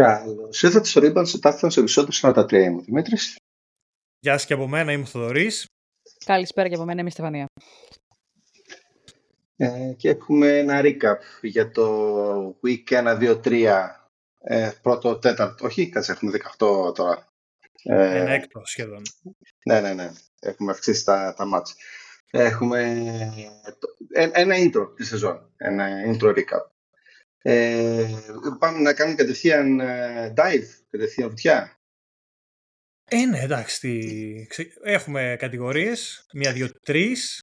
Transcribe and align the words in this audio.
Καλώς 0.00 0.62
ήρθατε 0.62 0.86
στο 0.86 1.00
Rebound 1.04 1.26
σε 1.26 1.38
τάφτα 1.38 1.70
σε 1.70 1.80
επεισόδιο 1.80 2.32
43. 2.32 2.52
Είμαι 2.52 2.76
ο 2.76 2.80
Δημήτρης. 2.80 3.36
Γεια 4.18 4.32
σας 4.32 4.46
και 4.46 4.54
από 4.54 4.68
μένα, 4.68 4.92
είμαι 4.92 5.02
ο 5.02 5.06
Θοδωρής. 5.06 5.66
Καλησπέρα 6.24 6.68
και 6.68 6.74
από 6.74 6.84
μένα, 6.84 7.00
είμαι 7.00 7.08
η 7.08 7.12
Στεφανία. 7.12 7.46
Ε, 9.56 9.92
και 9.96 10.08
έχουμε 10.08 10.58
ένα 10.58 10.80
recap 10.84 11.18
για 11.42 11.70
το 11.70 12.58
week 12.66 12.90
1, 12.90 13.18
2, 13.18 13.40
3, 13.44 13.86
ε, 14.38 14.70
πρώτο, 14.82 15.18
τέταρτο. 15.18 15.66
Όχι, 15.66 15.88
κάτσε, 15.88 16.12
έχουμε 16.12 16.32
18 16.58 16.94
τώρα. 16.94 17.28
Ε, 17.82 18.20
ένα 18.20 18.30
έκτο 18.30 18.60
σχεδόν. 18.64 19.02
Ναι, 19.64 19.80
ναι, 19.80 19.92
ναι. 19.92 20.10
Έχουμε 20.40 20.72
αυξήσει 20.72 21.04
τα, 21.04 21.34
τα 21.36 21.44
μάτια. 21.44 21.74
Έχουμε 22.30 22.80
ε, 24.08 24.28
ένα 24.32 24.54
intro 24.58 24.96
της 24.96 25.08
σεζόν. 25.08 25.52
Ένα 25.56 25.86
intro 26.06 26.28
recap. 26.34 26.69
Ε, 27.42 28.06
πάμε 28.58 28.78
να 28.78 28.94
κάνουμε 28.94 29.16
κατευθείαν 29.16 29.80
ε, 29.80 30.32
dive, 30.36 30.66
κατευθείαν 30.90 31.28
βουτιά. 31.28 31.78
Ε, 33.04 33.26
ναι, 33.26 33.38
εντάξει. 33.38 34.48
Έχουμε 34.82 35.36
κατηγορίες, 35.38 36.26
μία, 36.32 36.52
δύο, 36.52 36.70
τρεις. 36.80 37.40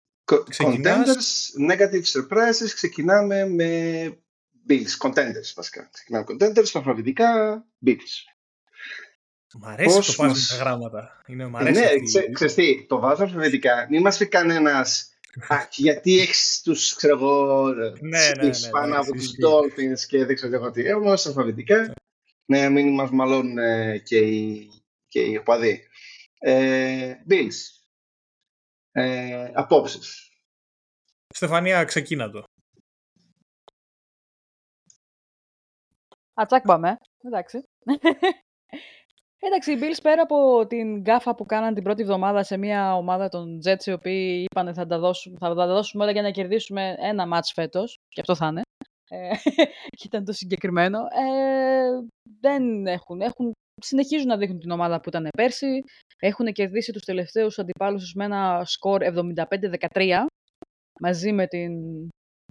Contenders, 0.58 1.70
negative 1.70 2.04
surprises, 2.04 2.70
ξεκινάμε 2.76 3.48
με 3.48 4.02
Bills, 4.70 5.08
contenders 5.08 5.54
βασικά. 5.56 5.90
Ξεκινάμε 5.92 6.26
contenders, 6.28 6.70
αλφαβητικά, 6.74 7.66
Bills. 7.86 8.36
Μ' 9.54 9.66
αρέσει 9.66 9.96
Πώς 9.96 10.16
το 10.16 10.24
μας... 10.24 10.48
τα 10.48 10.56
γράμματα. 10.56 11.22
Είναι, 11.28 11.48
μ 11.48 11.58
αρέσει 11.58 11.80
ναι, 11.80 12.00
ξε, 12.04 12.30
ξέρεις 12.32 12.54
τι, 12.54 12.86
το 12.88 13.00
βάζω 13.00 13.24
αλφαβητικά. 13.24 13.88
Μην 13.90 14.02
μας 14.02 14.18
πει 14.18 14.28
κανένας 14.28 15.17
γιατί 15.72 16.20
έχεις 16.20 16.62
τους, 16.64 16.96
ξέρω 16.96 17.16
εγώ, 17.16 17.68
ναι, 18.00 18.32
ναι, 18.38 18.48
ναι, 18.48 18.70
πάνω 18.72 19.00
από 19.00 19.12
τους 19.12 19.32
Dolphins 19.46 20.00
και 20.08 20.26
δεν 20.26 20.36
ξέρω 20.36 20.56
εγώ 20.56 20.72
τι. 20.72 20.86
Εγώ 20.86 21.10
αλφαβητικά. 21.12 21.94
Ναι, 22.46 22.70
μην 22.70 22.94
μας 22.94 23.10
μαλώνουν 23.10 23.58
και 24.04 24.18
οι, 24.18 24.70
και 25.08 25.22
οι 25.22 25.38
οπαδοί. 25.38 25.88
Ε, 26.40 27.16
Bills. 27.30 27.82
Ε, 28.92 29.52
απόψεις. 29.54 30.32
Στεφανία, 31.34 31.84
ξεκίνα 31.84 32.30
το. 32.30 32.44
Ατσάκ 36.34 36.64
πάμε. 36.66 36.98
Εντάξει. 37.22 37.64
Εντάξει, 39.40 39.72
οι 39.72 39.78
Bills 39.82 40.00
πέρα 40.04 40.22
από 40.22 40.68
την 40.68 41.00
γκάφα 41.00 41.36
που 41.36 41.46
κάναν 41.46 41.74
την 41.74 41.84
πρώτη 41.84 42.02
εβδομάδα 42.02 42.44
σε 42.44 42.58
μια 42.58 42.96
ομάδα 42.96 43.30
των 43.30 43.60
Jets, 43.66 43.86
οι 43.86 43.92
οποίοι 43.92 44.46
είπαν 44.50 44.74
θα 44.74 44.86
τα 44.86 45.00
δώσουμε, 45.00 45.38
θα 45.40 45.56
τα 45.56 45.68
δώσουμε 45.68 46.04
όλα 46.04 46.12
για 46.12 46.22
να 46.22 46.32
κερδίσουμε 46.32 46.96
ένα 47.00 47.28
μάτς 47.28 47.52
φέτος, 47.52 47.98
και 48.10 48.22
αυτό 48.22 48.36
θα 48.36 48.48
είναι, 48.48 48.62
ε, 49.10 49.30
και 49.98 50.06
ήταν 50.06 50.26
το 50.26 50.32
συγκεκριμένο, 50.32 51.00
ε, 51.00 52.08
δεν 52.40 52.88
έχουν, 52.88 53.22
έχουν, 53.22 53.52
συνεχίζουν 53.82 54.28
να 54.28 54.38
δείχνουν 54.38 54.60
την 54.60 54.72
ομάδα 54.72 55.02
που 55.02 55.10
ήταν 55.10 55.28
πέρσι, 55.38 55.84
έχουν 56.20 56.52
κερδίσει 56.52 56.92
τους 56.92 57.02
τελευταίους 57.02 57.60
αντιπάλους 57.60 58.14
με 58.14 58.26
ένα 58.26 58.62
σκορ 58.66 59.02
75-13, 59.96 60.26
μαζί 61.00 61.32
με 61.32 61.48
την 61.48 61.72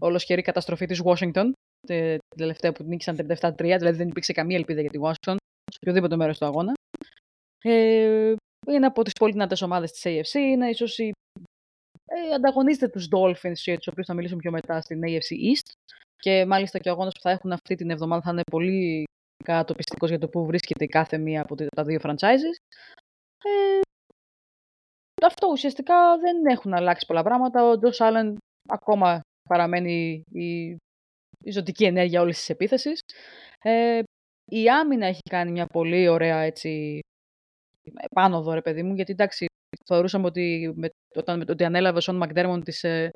ολοσχερή 0.00 0.42
καταστροφή 0.42 0.86
της 0.86 1.02
Washington, 1.04 1.50
την 1.86 2.18
τελευταία 2.36 2.72
που 2.72 2.84
νίκησαν 2.84 3.16
37-3, 3.16 3.52
δηλαδή 3.56 3.96
δεν 3.96 4.08
υπήρξε 4.08 4.32
καμία 4.32 4.56
ελπίδα 4.56 4.80
για 4.80 4.90
τη 4.90 4.98
Washington 5.02 5.36
σε 5.70 5.78
οποιοδήποτε 5.80 6.16
μέρος 6.16 6.38
του 6.38 6.44
αγώνα. 6.44 6.72
Ε, 7.68 8.34
είναι 8.66 8.86
από 8.86 9.02
τις 9.02 9.12
πολύ 9.12 9.32
δυνατές 9.32 9.62
ομάδες 9.62 9.90
της 9.90 10.02
AFC. 10.04 10.34
Είναι 10.34 10.68
ίσως 10.68 10.98
η. 10.98 11.12
Ε, 12.04 12.34
ανταγωνίζεται 12.34 12.88
τους 12.88 13.08
Dolphins, 13.16 13.54
για 13.54 13.76
τους 13.76 13.86
οποίους 13.86 14.06
θα 14.06 14.14
μιλήσουμε 14.14 14.40
πιο 14.40 14.50
μετά 14.50 14.80
στην 14.80 15.00
AFC 15.04 15.30
East. 15.30 15.72
Και 16.16 16.44
μάλιστα 16.44 16.78
και 16.78 16.88
ο 16.88 16.92
αγώνας 16.92 17.12
που 17.12 17.20
θα 17.20 17.30
έχουν 17.30 17.52
αυτή 17.52 17.74
την 17.74 17.90
εβδομάδα 17.90 18.22
θα 18.22 18.30
είναι 18.30 18.42
πολύ 18.50 19.04
κατοπιστικό 19.44 20.06
για 20.06 20.18
το 20.18 20.28
που 20.28 20.46
βρίσκεται 20.46 20.84
η 20.84 20.88
κάθε 20.88 21.18
μία 21.18 21.42
από 21.42 21.54
τα 21.54 21.84
δύο 21.84 22.00
franchises. 22.02 22.56
Ε, 23.44 23.80
αυτό 25.26 25.48
ουσιαστικά 25.50 26.18
δεν 26.18 26.46
έχουν 26.46 26.74
αλλάξει 26.74 27.06
πολλά 27.06 27.22
πράγματα. 27.22 27.64
Ο 27.64 27.78
Τζο 27.78 27.90
Allen 27.98 28.34
ακόμα 28.68 29.20
παραμένει 29.48 30.22
η, 30.30 30.76
η 31.44 31.50
ζωτική 31.50 31.84
ενέργεια 31.84 32.20
όλης 32.20 32.36
της 32.36 32.48
επίθεσης. 32.48 33.00
Ε, 33.62 34.02
η 34.50 34.68
άμυνα 34.70 35.06
έχει 35.06 35.20
κάνει 35.30 35.50
μια 35.50 35.66
πολύ 35.66 36.08
ωραία 36.08 36.38
έτσι, 36.38 37.00
πάνω 38.14 38.38
εδώ, 38.38 38.52
ρε 38.52 38.62
παιδί 38.62 38.82
μου, 38.82 38.94
γιατί 38.94 39.12
εντάξει, 39.12 39.46
θεωρούσαμε 39.86 40.26
ότι 40.26 40.72
με, 40.76 40.88
όταν, 41.14 41.44
ότι 41.48 41.64
ανέλαβε 41.64 41.98
ο 41.98 42.00
Σον 42.00 42.16
Μακδέρμον 42.16 42.62
τις 42.62 42.84
ε, 42.84 43.10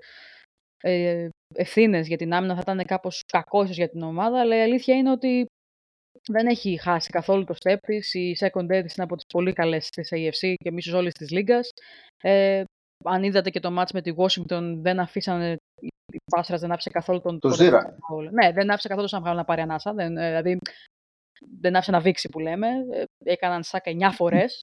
ε, 0.83 1.29
ευθύνες 1.55 2.07
για 2.07 2.17
την 2.17 2.33
άμυνα 2.33 2.55
θα 2.55 2.61
ήταν 2.61 2.85
κάπως 2.85 3.23
κακό 3.33 3.65
για 3.65 3.89
την 3.89 4.03
ομάδα, 4.03 4.41
αλλά 4.41 4.57
η 4.57 4.61
αλήθεια 4.61 4.97
είναι 4.97 5.11
ότι 5.11 5.47
δεν 6.29 6.47
έχει 6.47 6.77
χάσει 6.77 7.11
καθόλου 7.11 7.45
το 7.45 7.55
step 7.63 7.77
της. 7.81 8.15
Η 8.15 8.37
second 8.39 8.63
είναι 8.63 8.85
από 8.97 9.17
τις 9.17 9.25
πολύ 9.27 9.53
καλές 9.53 9.89
της 9.89 10.09
AFC 10.13 10.55
και 10.57 10.73
μίσους 10.73 10.93
όλης 10.93 11.13
της 11.13 11.31
λίγας. 11.31 11.71
Ε, 12.23 12.63
αν 13.05 13.23
είδατε 13.23 13.51
και 13.51 13.61
το 13.61 13.81
match 13.81 13.91
με 13.93 14.03
τη 14.03 14.13
Washington, 14.17 14.75
δεν 14.77 15.01
αφήσανε 15.01 15.57
η 16.13 16.19
Πάσρα 16.31 16.57
δεν 16.57 16.73
άφησε 16.73 16.91
καθόλου 16.91 17.21
τον. 17.21 17.39
Το 17.39 17.51
Ζήρα. 17.51 17.97
Ναι, 18.31 18.53
δεν 18.53 18.71
άφησε 18.71 18.89
καθόλου 18.89 19.09
τον 19.09 19.23
να 19.23 19.45
πάρει 19.45 19.61
ανάσα. 19.61 19.93
Δεν, 19.93 20.17
ε, 20.17 20.29
δηλαδή, 20.29 20.59
δεν 21.61 21.77
άφησε 21.77 21.91
να 21.91 22.01
βήξει 22.01 22.29
που 22.29 22.39
λέμε. 22.39 22.69
Ε, 22.69 23.05
έκαναν 23.25 23.63
σάκα 23.63 23.91
9 23.91 24.11
φορές. 24.13 24.61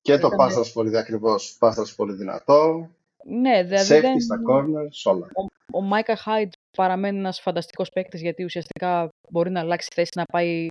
Και 0.00 0.18
το 0.18 0.30
Ήταν... 0.34 0.72
πολύ 0.72 0.98
ακριβώς. 0.98 1.56
Πάστρα 1.58 1.84
πολύ 1.96 2.14
δυνατό. 2.14 2.90
Ναι, 3.24 3.62
δηλαδή. 3.62 4.00
δεν... 4.00 4.20
στα 4.20 4.40
corners, 4.50 5.12
όλα. 5.12 5.28
Ο, 5.72 5.80
Μάικα 5.80 6.16
Χάιντ 6.16 6.52
παραμένει 6.76 7.18
ένας 7.18 7.40
φανταστικός 7.40 7.88
παίκτης 7.88 8.20
γιατί 8.20 8.44
ουσιαστικά 8.44 9.08
μπορεί 9.30 9.50
να 9.50 9.60
αλλάξει 9.60 9.88
θέση, 9.94 10.10
να 10.14 10.24
πάει 10.32 10.66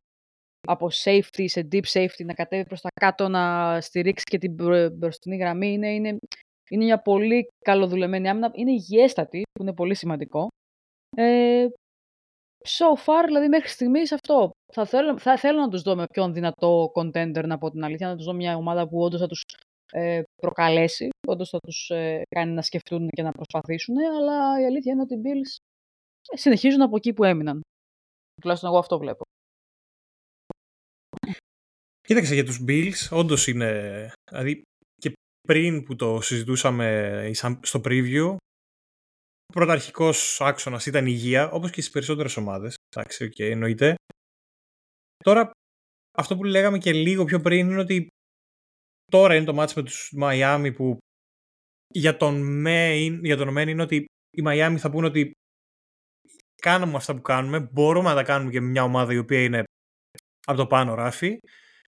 από 0.68 0.88
safety 1.04 1.46
σε 1.46 1.68
deep 1.72 1.84
safety, 1.94 2.26
να 2.26 2.34
κατέβει 2.34 2.66
προς 2.66 2.82
τα 2.82 2.90
κάτω, 3.02 3.28
να 3.28 3.78
στηρίξει 3.82 4.24
και 4.24 4.38
την 4.38 4.54
μπροστινή 4.94 5.38
γραμμή. 5.38 5.72
Είναι, 5.72 5.94
είναι, 5.94 6.18
είναι 6.70 6.84
μια 6.84 7.02
πολύ 7.02 7.48
καλοδουλεμένη 7.66 8.30
άμυνα. 8.30 8.52
Είναι 8.54 8.72
υγιέστατη, 8.72 9.42
που 9.52 9.62
είναι 9.62 9.74
πολύ 9.74 9.96
σημαντικό. 9.96 10.48
Ε, 11.18 11.68
so 12.66 13.06
far, 13.06 13.24
δηλαδή 13.26 13.48
μέχρι 13.48 13.68
στιγμής 13.68 14.12
αυτό. 14.12 14.52
Θα 14.74 14.86
θέλω, 14.86 15.20
θα 15.20 15.38
θέλω 15.38 15.60
να 15.60 15.70
τους 15.70 15.82
δω 15.82 15.96
με 15.96 16.06
πιο 16.14 16.32
δυνατό 16.32 16.92
contender, 16.96 17.44
να 17.46 17.58
πω 17.58 17.70
την 17.70 17.84
αλήθεια, 17.84 18.08
να 18.08 18.16
τους 18.16 18.26
δω 18.26 18.34
μια 18.34 18.56
ομάδα 18.56 18.88
που 18.88 19.00
όντως 19.00 19.20
θα 19.20 19.28
τους 19.28 19.44
ε, 19.92 20.22
προκαλέσει, 20.42 21.10
όντως 21.28 21.50
θα 21.50 21.60
τους 21.60 21.90
ε, 21.90 22.22
κάνει 22.36 22.54
να 22.54 22.62
σκεφτούν 22.62 23.10
και 23.10 23.22
να 23.22 23.32
προσπαθήσουν, 23.32 23.96
αλλά 23.98 24.62
η 24.62 24.66
αλήθεια 24.66 24.92
είναι 24.92 25.02
ότι 25.02 25.14
οι 25.14 25.22
Bills 25.24 25.58
ε, 26.34 26.38
συνεχίζουν 26.38 26.82
από 26.82 26.96
εκεί 26.96 27.14
που 27.14 27.24
έμειναν. 27.24 27.62
Τουλάχιστον 28.42 28.70
εγώ 28.70 28.80
αυτό 28.80 28.98
βλέπω. 28.98 29.24
Κοίταξε 32.08 32.34
για 32.34 32.46
τους 32.46 32.64
Bills, 32.68 33.10
όντως 33.12 33.48
είναι, 33.48 34.12
δηλαδή 34.32 34.62
και 34.96 35.14
πριν 35.48 35.84
που 35.84 35.96
το 35.96 36.22
συζητούσαμε 36.22 37.32
στο 37.62 37.82
preview, 37.84 38.36
πρωταρχικός 39.54 40.42
άξονας 40.42 40.86
ήταν 40.86 41.06
η 41.06 41.12
υγεία, 41.14 41.50
όπως 41.52 41.70
και 41.70 41.82
στις 41.82 41.94
περισσότερες 41.94 42.38
ομάδες. 42.38 42.76
Εντάξει, 42.96 43.24
OK, 43.24 43.32
okay, 43.32 43.50
εννοείται. 43.50 43.96
Τώρα, 45.24 45.52
αυτό 46.18 46.36
που 46.36 46.44
λέγαμε 46.44 46.78
και 46.78 46.94
λίγο 46.94 47.24
πιο 47.24 47.42
πριν 47.42 47.70
είναι 47.70 47.80
ότι 47.80 48.08
τώρα 49.12 49.36
είναι 49.36 49.46
το 49.46 49.54
ματς 49.54 49.74
με 49.74 49.84
τους 49.84 50.12
Μαϊάμι 50.16 50.74
που 50.74 50.98
για 51.94 52.18
τον 52.18 52.64
main, 52.68 53.20
για 53.22 53.38
τον 53.38 53.58
main 53.58 53.68
είναι 53.68 53.82
ότι 53.82 54.06
οι 54.38 54.42
Μαϊάμι 54.42 54.78
θα 54.78 54.90
πούνε 54.90 55.08
ότι 55.08 55.32
κάνουμε 56.62 56.96
αυτά 56.96 57.16
που 57.16 57.22
κάνουμε, 57.22 57.60
μπορούμε 57.60 58.10
να 58.10 58.16
τα 58.16 58.24
κάνουμε 58.24 58.52
και 58.52 58.62
με 58.62 58.68
μια 58.68 58.84
ομάδα 58.84 59.14
η 59.14 59.18
οποία 59.18 59.44
είναι 59.44 59.64
από 60.46 60.58
το 60.58 60.68
πάνω 60.68 60.94
ράφι 60.94 61.40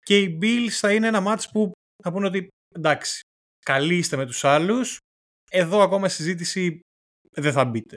και 0.02 0.18
οι 0.20 0.38
Bills 0.42 0.68
θα 0.70 0.92
είναι 0.92 1.06
ένα 1.06 1.20
ματς 1.20 1.50
που 1.50 1.72
θα 2.02 2.12
πούνε 2.12 2.26
ότι 2.26 2.48
εντάξει, 2.74 3.20
καλοί 3.64 3.96
είστε 3.96 4.16
με 4.16 4.26
τους 4.26 4.44
άλλους, 4.44 4.98
εδώ 5.50 5.80
ακόμα 5.80 6.08
συζήτηση 6.08 6.80
δεν 7.34 7.52
θα 7.52 7.64
μπείτε. 7.64 7.94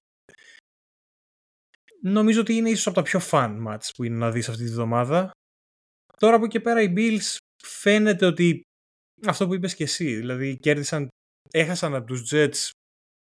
Νομίζω 2.02 2.42
ότι 2.42 2.54
είναι 2.54 2.70
ίσως 2.70 2.88
από 2.88 2.96
τα 2.96 3.02
πιο 3.02 3.20
fun 3.32 3.68
match 3.68 3.90
που 3.96 4.04
είναι 4.04 4.18
να 4.18 4.32
δεις 4.32 4.50
αυτή 4.50 4.64
τη 4.64 4.72
βδομάδα. 4.72 5.32
Τώρα 6.18 6.36
από 6.36 6.46
εκεί 6.46 6.60
πέρα 6.60 6.82
οι 6.82 6.94
Bills 6.96 7.38
φαίνεται 7.64 8.26
ότι 8.26 8.62
αυτό 9.28 9.48
που 9.48 9.54
είπες 9.54 9.76
και 9.76 9.84
εσύ, 9.84 10.16
δηλαδή 10.16 10.58
κέρδισαν, 10.58 11.08
έχασαν 11.52 11.96
από 11.96 12.06
τους 12.06 12.30
Jets 12.32 12.70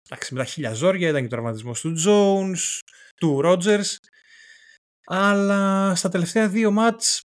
εντάξει, 0.10 0.34
με 0.34 0.40
τα 0.40 0.46
χίλια 0.46 0.74
ζόρια, 0.74 1.10
ήταν 1.10 1.20
και 1.20 1.26
ο 1.26 1.30
τραυματισμός 1.30 1.82
του 1.82 1.96
Jones, 2.06 2.80
του 3.16 3.42
Rogers, 3.44 3.96
αλλά 5.06 5.96
στα 5.96 6.10
τελευταία 6.10 6.50
δύο 6.50 6.72
μάτς 6.72 7.20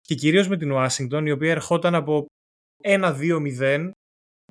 και 0.00 0.14
κυρίως 0.14 0.48
με 0.48 0.56
την 0.56 0.70
Washington, 0.72 1.22
η 1.26 1.30
οποία 1.30 1.50
ερχόταν 1.50 1.94
από 1.94 2.26
1-2-0 2.84 3.90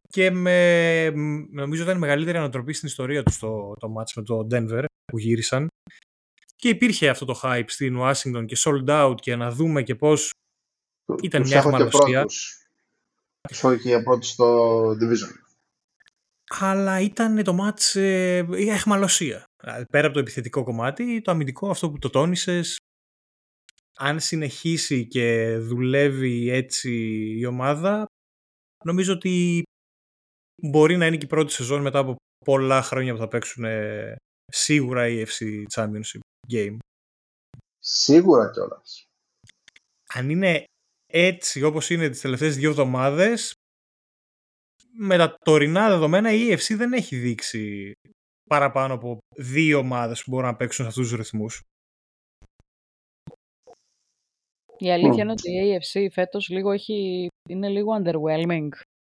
και 0.07 0.31
με, 0.31 1.09
νομίζω 1.51 1.83
ήταν 1.83 1.95
η 1.95 1.99
μεγαλύτερη 1.99 2.37
ανατροπή 2.37 2.73
στην 2.73 2.87
ιστορία 2.87 3.23
τους 3.23 3.33
στο 3.33 3.73
το 3.79 3.93
match 3.97 4.11
με 4.15 4.23
το 4.23 4.47
Denver 4.51 4.83
που 5.05 5.17
γύρισαν 5.17 5.67
και 6.55 6.69
υπήρχε 6.69 7.09
αυτό 7.09 7.25
το 7.25 7.39
hype 7.43 7.65
στην 7.67 7.97
Washington 7.99 8.45
και 8.45 8.57
sold 8.59 8.87
out 8.87 9.15
και 9.21 9.35
να 9.35 9.51
δούμε 9.51 9.83
και 9.83 9.95
πώς 9.95 10.29
ήταν 11.21 11.41
μια 11.41 11.57
εχμαλωσία. 11.57 12.25
Τους 12.25 13.59
και 13.59 13.75
για 13.83 14.03
πρώτους 14.03 14.29
στο 14.29 14.89
Division. 14.89 15.43
Αλλά 16.59 16.99
ήταν 16.99 17.43
το 17.43 17.57
match 17.61 17.99
ε, 17.99 18.45
η 18.55 18.69
εχμαλωσία. 18.69 19.43
Πέρα 19.89 20.05
από 20.05 20.13
το 20.13 20.19
επιθετικό 20.19 20.63
κομμάτι, 20.63 21.21
το 21.21 21.31
αμυντικό 21.31 21.69
αυτό 21.69 21.91
που 21.91 21.99
το 21.99 22.09
τόνισες 22.09 22.77
αν 23.97 24.19
συνεχίσει 24.19 25.07
και 25.07 25.57
δουλεύει 25.57 26.49
έτσι 26.49 26.91
η 27.37 27.45
ομάδα, 27.45 28.05
νομίζω 28.83 29.13
ότι 29.13 29.63
μπορεί 30.61 30.97
να 30.97 31.05
είναι 31.05 31.17
και 31.17 31.25
η 31.25 31.29
πρώτη 31.29 31.51
σεζόν 31.51 31.81
μετά 31.81 31.99
από 31.99 32.15
πολλά 32.45 32.81
χρόνια 32.81 33.13
που 33.13 33.19
θα 33.19 33.27
παίξουν 33.27 33.63
ε, 33.63 34.15
σίγουρα 34.51 35.07
η 35.07 35.25
FC 35.27 35.63
Championship 35.73 36.19
Game. 36.51 36.77
Σίγουρα 37.79 38.51
κιόλας. 38.51 39.03
Αν 40.13 40.29
είναι 40.29 40.63
έτσι 41.05 41.63
όπως 41.63 41.89
είναι 41.89 42.09
τις 42.09 42.21
τελευταίες 42.21 42.55
δύο 42.55 42.69
εβδομάδες, 42.69 43.53
με 44.97 45.17
τα 45.17 45.37
τωρινά 45.45 45.89
δεδομένα 45.89 46.31
η 46.31 46.53
EFC 46.53 46.75
δεν 46.75 46.93
έχει 46.93 47.15
δείξει 47.15 47.93
παραπάνω 48.49 48.93
από 48.93 49.17
δύο 49.35 49.77
ομάδες 49.77 50.23
που 50.23 50.31
μπορούν 50.31 50.45
να 50.45 50.55
παίξουν 50.55 50.83
σε 50.83 50.89
αυτούς 50.89 51.09
τους 51.09 51.17
ρυθμούς. 51.17 51.61
Η 54.77 54.91
αλήθεια 54.91 55.23
είναι 55.23 55.31
ότι 55.31 55.51
η 55.51 55.79
AFC 55.79 56.07
φέτος 56.11 56.49
λίγο 56.49 56.71
έχει, 56.71 57.27
είναι 57.49 57.69
λίγο 57.69 57.91
underwhelming, 58.01 58.69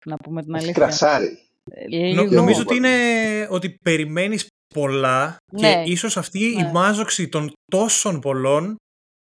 να 0.05 0.15
πούμε 0.17 0.41
την 0.43 0.55
αλήθεια. 0.55 0.73
Κρασάρι. 0.73 1.37
Ε, 1.71 2.13
Νο- 2.13 2.21
λίγο- 2.21 2.35
νομίζω 2.35 2.61
ότι 2.61 2.75
είναι 2.75 3.47
ότι 3.49 3.77
περιμένεις 3.83 4.47
πολλά 4.73 5.37
Ναι. 5.51 5.83
και 5.83 5.91
ίσως 5.91 6.17
αυτή 6.17 6.39
Ναι. 6.55 6.67
η 6.67 6.71
μάζοξη 6.71 7.29
των 7.29 7.51
τόσων 7.71 8.19
πολλών 8.19 8.75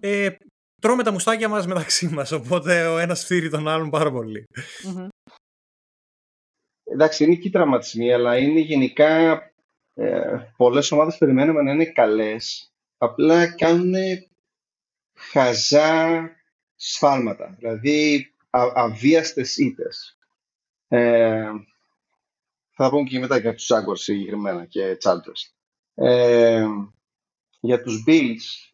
ε, 0.02 0.30
τρώμε 0.80 1.02
τα 1.02 1.12
μουστάκια 1.12 1.48
μας 1.48 1.66
μεταξύ 1.66 2.08
μας, 2.08 2.32
οπότε 2.32 2.86
ο 2.86 2.98
ένας 2.98 3.24
φύρει 3.24 3.50
τον 3.50 3.68
άλλον 3.68 3.90
πάρα 3.90 4.10
πολύ. 4.10 4.44
Μμμ. 4.84 5.08
Εντάξει, 6.84 7.24
είναι 7.24 7.34
και 7.34 7.48
οι 7.48 7.50
τραυματισμοί, 7.50 8.12
αλλά 8.12 8.38
είναι 8.38 8.60
γενικά 8.60 9.42
ε, 9.94 10.38
πολλές 10.56 10.90
ομάδες 10.90 11.18
περιμένουμε 11.18 11.62
να 11.62 11.72
είναι 11.72 11.84
καλές. 11.86 12.68
Απλά 12.98 13.54
κάνουν 13.54 13.94
χαζά 15.18 16.30
σφάλματα, 16.76 17.54
δηλαδή 17.58 18.30
α, 18.50 18.62
αβίαστες 18.74 19.56
ήττες. 19.56 20.18
Ε, 20.92 21.50
θα 22.70 22.90
πούμε 22.90 23.08
και 23.08 23.18
μετά 23.18 23.38
για 23.38 23.54
τους 23.54 23.68
Jaguars 23.72 23.98
συγκεκριμένα 23.98 24.64
και 24.64 24.98
Chargers. 25.02 25.52
Ε, 25.94 26.66
για 27.60 27.82
τους 27.82 28.04
Bills, 28.06 28.72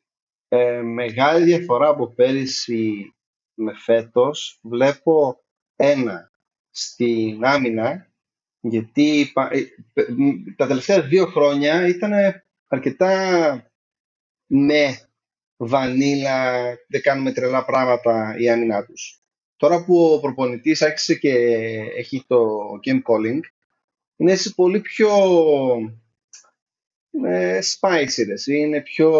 ε, 0.48 0.80
μεγάλη 0.80 1.44
διαφορά 1.44 1.88
από 1.88 2.08
πέρυσι 2.08 3.14
με 3.54 3.74
φέτος 3.74 4.58
βλέπω 4.62 5.44
ένα 5.76 6.30
στην 6.70 7.44
άμυνα 7.44 8.10
γιατί 8.60 9.30
πα- 9.32 9.50
ε, 9.52 9.60
π- 9.92 10.10
μ, 10.10 10.30
τα 10.56 10.66
τελευταία 10.66 11.02
δύο 11.02 11.26
χρόνια 11.26 11.86
ήταν 11.86 12.12
αρκετά 12.69 13.10
με 14.46 15.00
βανίλα, 15.56 16.62
δεν 16.88 17.02
κάνουμε 17.02 17.32
τρελά 17.32 17.64
πράγματα 17.64 18.34
η 18.38 18.50
άμυνά 18.50 18.84
τους. 18.84 19.20
Τώρα 19.56 19.85
που 19.85 20.12
ο 20.12 20.20
προπονητής 20.20 20.82
άρχισε 20.82 21.14
και 21.14 21.32
έχει 21.97 22.25
το 22.26 22.58
game 22.85 23.03
calling, 23.03 23.41
είναι 24.17 24.35
σε 24.35 24.50
πολύ 24.50 24.81
πιο 24.81 25.08
ε, 27.25 27.58
spicy, 27.58 28.25
ρε 28.26 28.32
εσύ. 28.32 28.56
είναι 28.58 28.81
πιο 28.82 29.11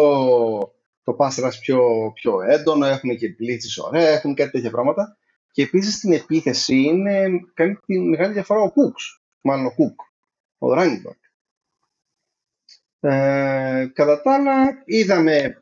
το 1.03 1.15
pass 1.19 1.45
rush 1.45 1.59
πιο, 1.59 2.11
πιο 2.13 2.41
έντονο, 2.41 2.85
έχουμε 2.85 3.13
και 3.13 3.35
blitzes 3.39 3.85
ωραία, 3.85 4.07
έχουμε 4.07 4.33
κάτι 4.33 4.51
τέτοια 4.51 4.69
πράγματα. 4.69 5.17
Και 5.51 5.63
επίσης 5.63 5.93
στην 5.93 6.11
επίθεση 6.11 6.75
είναι, 6.75 7.29
κάνει 7.53 7.75
τη 7.75 7.99
μεγάλη 7.99 8.33
διαφορά 8.33 8.61
ο 8.61 8.73
Cooks, 8.75 9.19
μάλλον 9.41 9.65
ο 9.65 9.73
Cook, 9.77 9.95
ο 10.57 10.73
running 10.73 11.07
back. 11.07 11.19
Ε, 12.99 13.87
κατά 13.93 14.21
τα 14.21 14.33
άλλα, 14.33 14.83
είδαμε 14.85 15.61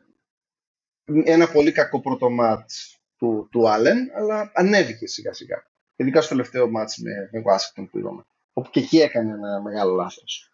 ένα 1.24 1.51
πολύ 1.51 1.72
κακό 1.72 2.00
πρώτο 2.00 2.30
μάτς 2.30 2.94
του, 3.17 3.47
του 3.51 3.63
Allen, 3.67 4.17
αλλά 4.17 4.51
ανέβηκε 4.53 5.07
σιγά 5.07 5.33
σιγά. 5.33 5.63
Ειδικά 5.95 6.21
στο 6.21 6.29
τελευταίο 6.29 6.69
μάτς 6.69 6.97
με, 6.97 7.12
με 7.31 7.41
Washington 7.45 7.88
που 7.91 7.97
είδαμε. 8.00 8.25
Όπου 8.53 8.69
και 8.69 8.79
εκεί 8.79 8.97
έκανε 9.00 9.31
ένα 9.31 9.62
μεγάλο 9.62 9.94
λάθος. 9.95 10.51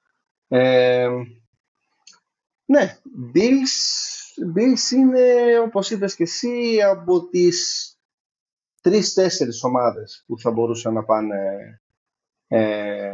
Ε, 0.47 1.07
ναι, 2.65 2.97
Bills, 3.33 3.75
Bills 4.55 4.91
είναι, 4.95 5.59
όπως 5.59 5.89
είπες 5.91 6.15
και 6.15 6.23
εσύ, 6.23 6.81
από 6.81 7.29
τις 7.29 7.85
τρεις-τέσσερις 8.81 9.63
ομάδες 9.63 10.23
που 10.27 10.39
θα 10.39 10.51
μπορούσαν 10.51 10.93
να 10.93 11.03
πάνε 11.03 11.35
ε, 12.47 13.11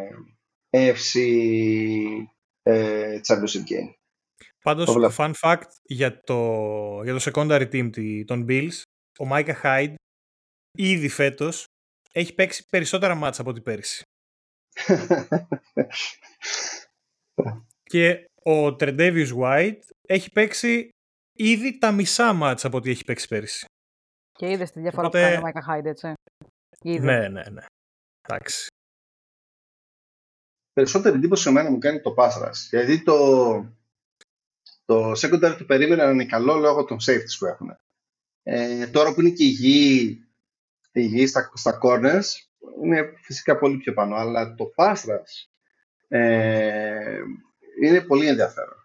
AFC 0.69 1.19
ε, 2.63 3.19
Championship 3.27 3.71
Game. 3.71 3.93
Πάντως, 4.63 4.85
Το 4.85 4.93
βλέπω. 4.93 5.13
fun 5.17 5.31
fact 5.41 5.67
για 5.83 6.21
το, 6.21 6.35
για 7.03 7.13
το 7.13 7.31
secondary 7.31 7.69
team 7.71 7.89
τη- 7.91 8.23
των 8.25 8.45
Bills, 8.49 8.81
ο 9.19 9.25
Micah 9.31 9.61
Hyde 9.63 9.95
ήδη 10.77 11.09
φέτος 11.09 11.65
έχει 12.11 12.33
παίξει 12.33 12.65
περισσότερα 12.69 13.15
μάτσα 13.15 13.41
από 13.41 13.49
ό,τι 13.49 13.61
πέρυσι. 13.61 14.01
Και 17.83 18.25
ο 18.43 18.75
Τρεντέβιους 18.75 19.31
White 19.37 19.79
έχει 20.07 20.31
παίξει 20.31 20.89
ήδη 21.33 21.77
τα 21.77 21.91
μισά 21.91 22.33
μάτσα 22.33 22.67
από 22.67 22.77
ό,τι 22.77 22.89
έχει 22.89 23.03
παίξει 23.03 23.27
πέρυσι. 23.27 23.65
Και 24.31 24.49
είδες 24.51 24.71
τη 24.71 24.79
διαφορά 24.79 25.07
Οπότε- 25.07 25.23
που 25.23 25.29
κάνει 25.29 25.37
ο 25.37 25.41
Μάικα 25.41 25.61
Χάιντ, 25.61 25.85
έτσι. 25.85 26.13
Είδε. 26.81 27.05
Ναι, 27.05 27.27
ναι, 27.27 27.49
ναι. 27.49 27.65
Εντάξει. 28.21 28.67
Περισσότερη 30.73 31.15
εντύπωση 31.15 31.43
σε 31.43 31.51
μένα 31.51 31.69
μου 31.69 31.77
κάνει 31.77 32.01
το 32.01 32.15
pass 32.17 32.31
rush. 32.43 32.67
Γιατί 32.69 33.03
το, 33.03 33.15
το 34.85 35.11
secondary 35.11 35.55
του 35.57 35.65
περίμενα 35.65 36.05
να 36.05 36.11
είναι 36.11 36.25
καλό 36.25 36.55
λόγω 36.55 36.85
των 36.85 36.97
safeties 37.01 37.35
που 37.39 37.45
έχουν. 37.45 37.77
Ε, 38.49 38.87
τώρα 38.87 39.13
που 39.13 39.21
είναι 39.21 39.29
και 39.29 39.43
υγιή, 39.43 40.19
υγιή 40.91 41.27
στα, 41.27 41.51
στα 41.53 41.79
corners, 41.83 42.25
είναι 42.83 43.13
φυσικά 43.21 43.57
πολύ 43.57 43.77
πιο 43.77 43.93
πάνω. 43.93 44.15
Αλλά 44.15 44.55
το 44.55 44.65
pass 44.75 44.95
rush 44.95 45.47
ε, 46.07 47.19
είναι 47.83 48.01
πολύ 48.01 48.27
ενδιαφέρον. 48.27 48.75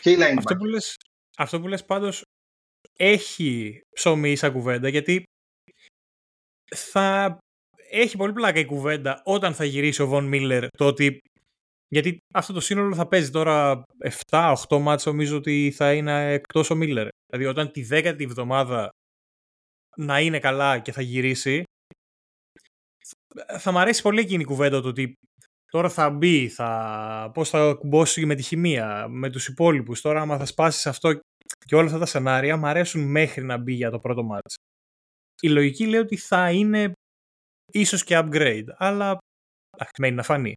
Και 0.00 0.10
η 0.10 0.16
linebacker. 0.18 0.34
Αυτό 0.38 0.56
που 0.56 0.64
λες, 0.64 0.96
αυτό 1.36 1.60
που 1.60 1.68
λες 1.68 1.84
πάντως 1.84 2.22
έχει 2.96 3.80
ψωμί 3.92 4.36
σαν 4.36 4.52
κουβέντα 4.52 4.88
γιατί 4.88 5.22
θα 6.74 7.38
έχει 7.90 8.16
πολύ 8.16 8.32
πλάκα 8.32 8.58
η 8.58 8.64
κουβέντα 8.64 9.22
όταν 9.24 9.54
θα 9.54 9.64
γυρίσει 9.64 10.02
ο 10.02 10.06
Βον 10.06 10.24
Μίλλερ 10.24 10.66
το 10.68 10.86
ότι 10.86 11.20
γιατί 11.88 12.18
αυτό 12.34 12.52
το 12.52 12.60
σύνολο 12.60 12.94
θα 12.94 13.08
παίζει 13.08 13.30
τώρα 13.30 13.82
7-8 14.30 14.54
μάτς 14.80 15.06
νομίζω 15.06 15.36
ότι 15.36 15.72
θα 15.76 15.94
είναι 15.94 16.32
εκτός 16.32 16.70
ο 16.70 16.74
Μίλλερ. 16.74 17.08
Δηλαδή 17.26 17.50
όταν 17.50 17.70
τη 17.70 17.82
δέκατη 17.82 18.24
εβδομάδα 18.24 18.88
να 19.96 20.20
είναι 20.20 20.38
καλά 20.38 20.78
και 20.78 20.92
θα 20.92 21.02
γυρίσει 21.02 21.62
θα 23.58 23.72
μ' 23.72 23.78
αρέσει 23.78 24.02
πολύ 24.02 24.20
εκείνη 24.20 24.42
η 24.42 24.46
κουβέντα 24.46 24.80
το 24.80 24.88
ότι 24.88 25.14
τώρα 25.70 25.88
θα 25.88 26.10
μπει, 26.10 26.48
θα, 26.48 27.30
πώς 27.34 27.48
θα 27.48 27.74
κουμπώσει 27.74 28.26
με 28.26 28.34
τη 28.34 28.42
χημεία, 28.42 29.08
με 29.08 29.30
τους 29.30 29.48
υπόλοιπους. 29.48 30.00
Τώρα 30.00 30.20
άμα 30.20 30.38
θα 30.38 30.44
σπάσει 30.46 30.88
αυτό 30.88 31.20
και 31.66 31.74
όλα 31.74 31.86
αυτά 31.86 31.98
τα 31.98 32.06
σενάρια 32.06 32.56
μ' 32.56 32.66
αρέσουν 32.66 33.10
μέχρι 33.10 33.44
να 33.44 33.56
μπει 33.58 33.72
για 33.72 33.90
το 33.90 33.98
πρώτο 33.98 34.22
μάτς. 34.22 34.54
Η 35.42 35.48
λογική 35.48 35.86
λέει 35.86 36.00
ότι 36.00 36.16
θα 36.16 36.50
είναι 36.52 36.92
ίσως 37.72 38.04
και 38.04 38.18
upgrade, 38.18 38.66
αλλά 38.76 39.18
εντάξει, 39.74 40.00
μένει 40.00 40.14
να 40.14 40.22
φανεί. 40.22 40.54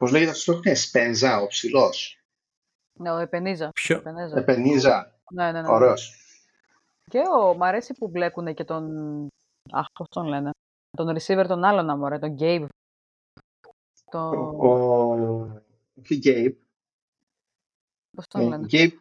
Πώς 0.00 0.10
λέγεται 0.10 0.30
αυτός 0.30 0.44
το 0.44 0.52
είναι, 0.64 0.74
Σπενζά, 0.74 1.40
ο 1.40 1.46
ψηλός. 1.46 2.18
Ναι, 2.98 3.10
ο 3.10 3.16
Επενίζα. 3.16 3.70
Ποιο; 3.74 3.96
Ο 3.96 3.98
Επενέζα. 3.98 4.38
Επενίζα, 4.38 5.20
Ναι, 5.32 5.52
ναι, 5.52 5.62
ναι. 5.62 5.68
ωραίος. 5.68 6.14
Και 7.10 7.18
ο, 7.18 7.54
μ' 7.54 7.62
αρέσει 7.62 7.94
που 7.94 8.08
μπλέκουν 8.08 8.54
και 8.54 8.64
τον. 8.64 8.86
Αχ, 9.72 9.86
πώς 9.92 10.08
τον 10.08 10.26
λένε. 10.26 10.50
Τον 10.96 11.16
receiver 11.18 11.44
τον 11.48 11.64
άλλον 11.64 11.86
να 11.86 11.96
μωρέ, 11.96 12.18
τον 12.18 12.36
Gabe. 12.38 12.66
Το... 14.10 14.28
Ο 14.58 15.62
όχι 15.98 16.20
Gabe, 16.24 16.54
Πώς 18.16 18.26
τον 18.26 18.48
λένε; 18.48 18.66
Gabe 18.70 18.92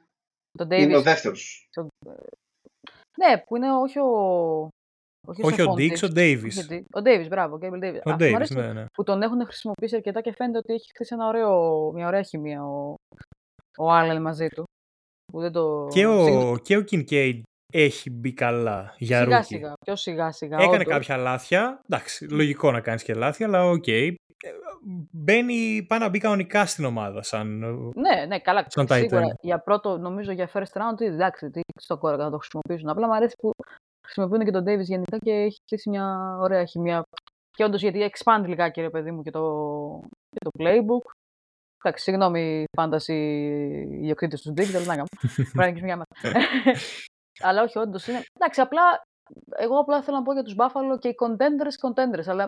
Τον 0.58 0.72
είναι 0.72 0.96
ο 0.96 1.00
Davis. 1.00 1.03
δεύτερος. 1.03 1.70
Ναι, 3.18 3.38
που 3.38 3.56
είναι 3.56 3.72
όχι 3.72 4.00
ο. 4.00 4.68
Όχι, 5.27 5.41
Όχι 5.43 5.61
ο 5.61 5.63
Σαφόντης. 5.63 6.03
Dix, 6.03 6.09
ο 6.09 6.13
Davis. 6.15 6.47
Όχι 6.47 6.59
ο 6.59 6.65
Di- 6.69 6.83
Ο 6.95 6.99
Davis, 7.03 7.27
μπράβο, 7.29 7.55
ο 7.55 7.59
Gable 7.61 7.83
Davis. 7.83 7.99
Ο 8.05 8.09
Αυτό 8.09 8.25
μου 8.25 8.31
Davis, 8.31 8.33
αρέσει 8.35 8.53
ναι, 8.53 8.73
ναι. 8.73 8.85
που 8.93 9.03
τον 9.03 9.21
έχουν 9.21 9.45
χρησιμοποιήσει 9.45 9.95
αρκετά 9.95 10.21
και 10.21 10.33
φαίνεται 10.33 10.57
ότι 10.57 10.73
έχει 10.73 10.89
χτίσει 10.93 11.13
ένα 11.13 11.27
ωραίο, 11.27 11.51
μια 11.91 12.07
ωραία 12.07 12.21
χημεία 12.23 12.63
ο, 12.63 12.93
ο 13.77 13.85
Allen 13.99 14.19
μαζί 14.21 14.47
του. 14.47 14.63
Που 15.31 15.39
δεν 15.39 15.51
το... 15.51 15.88
Και 15.91 15.99
Συγγνώμη, 15.99 16.51
ο, 16.51 16.57
και 16.57 16.77
ο 16.77 16.83
Kincaid 16.91 17.41
έχει 17.73 18.09
μπει 18.09 18.33
καλά 18.33 18.93
για 18.97 19.17
σιγά 19.23 19.38
rookie. 19.38 19.46
σιγά, 19.53 19.73
πιο 19.85 19.95
σιγά 19.95 20.31
σιγά. 20.31 20.57
Έκανε 20.57 20.75
όντως. 20.75 20.88
κάποια 20.88 21.17
λάθια. 21.17 21.79
Εντάξει, 21.89 22.27
λογικό 22.29 22.71
να 22.71 22.81
κάνεις 22.81 23.03
και 23.03 23.13
λάθη, 23.13 23.43
αλλά 23.43 23.65
οκ. 23.65 23.88
Ε, 23.88 24.13
Μπαίνει, 25.11 25.85
πάει 25.88 25.99
να 25.99 26.09
μπει 26.09 26.19
κανονικά 26.19 26.65
στην 26.65 26.85
ομάδα. 26.85 27.21
Σαν... 27.23 27.57
Ναι, 27.95 28.25
ναι, 28.27 28.39
καλά. 28.39 28.65
Σαν 28.67 28.85
tight 28.89 28.99
σίγουρα 28.99 29.25
end. 29.25 29.35
για 29.41 29.59
πρώτο, 29.59 29.97
νομίζω 29.97 30.31
για 30.31 30.49
first 30.53 30.59
round, 30.81 31.01
εντάξει, 31.01 31.49
τι 31.49 31.59
στο 31.81 31.97
κόρακα 31.97 32.23
να 32.23 32.31
το 32.31 32.38
χρησιμοποιήσουν. 32.38 32.89
Απλά 32.89 33.07
μου 33.07 33.13
αρέσει 33.15 33.35
που 33.41 33.51
χρησιμοποιούν 34.10 34.46
και 34.46 34.51
τον 34.51 34.63
Davis 34.63 34.84
γενικά 34.84 35.18
και 35.18 35.32
έχει 35.32 35.58
χτίσει 35.62 35.89
μια 35.89 36.38
ωραία 36.39 36.66
χημεία. 36.66 37.04
Και 37.51 37.63
όντως 37.63 37.82
γιατί 37.82 38.12
expand 38.12 38.44
λιγάκι, 38.46 38.82
ρε 38.82 38.89
παιδί 38.89 39.12
μου, 39.12 39.22
και 39.22 39.32
το, 39.32 39.44
και 40.30 40.39
το 40.39 40.50
playbook. 40.60 41.12
Εντάξει, 41.84 42.04
συγγνώμη, 42.04 42.63
fantasy 42.77 43.13
ιδιοκτήτες 43.92 44.42
του 44.42 44.54
Bills, 44.58 44.75
αλλά 44.75 44.86
να 44.86 44.96
κάνουμε. 44.96 45.08
Πρέπει 45.54 45.82
να 45.82 45.96
μια 45.96 46.06
Αλλά 47.48 47.62
όχι, 47.63 47.78
όντως 47.78 48.08
είναι. 48.08 48.24
Εντάξει, 48.34 48.62
απλά 48.62 48.82
εγώ 49.58 49.80
απλά 49.80 50.01
θέλω 50.04 50.18
να 50.18 50.24
πω 50.24 50.34
για 50.34 50.44
τους 50.44 50.56
Buffalo 50.58 51.00
και 51.00 51.08
οι 51.08 51.16
contenders, 51.20 51.89
contenders. 51.89 52.28
Αλλά 52.28 52.48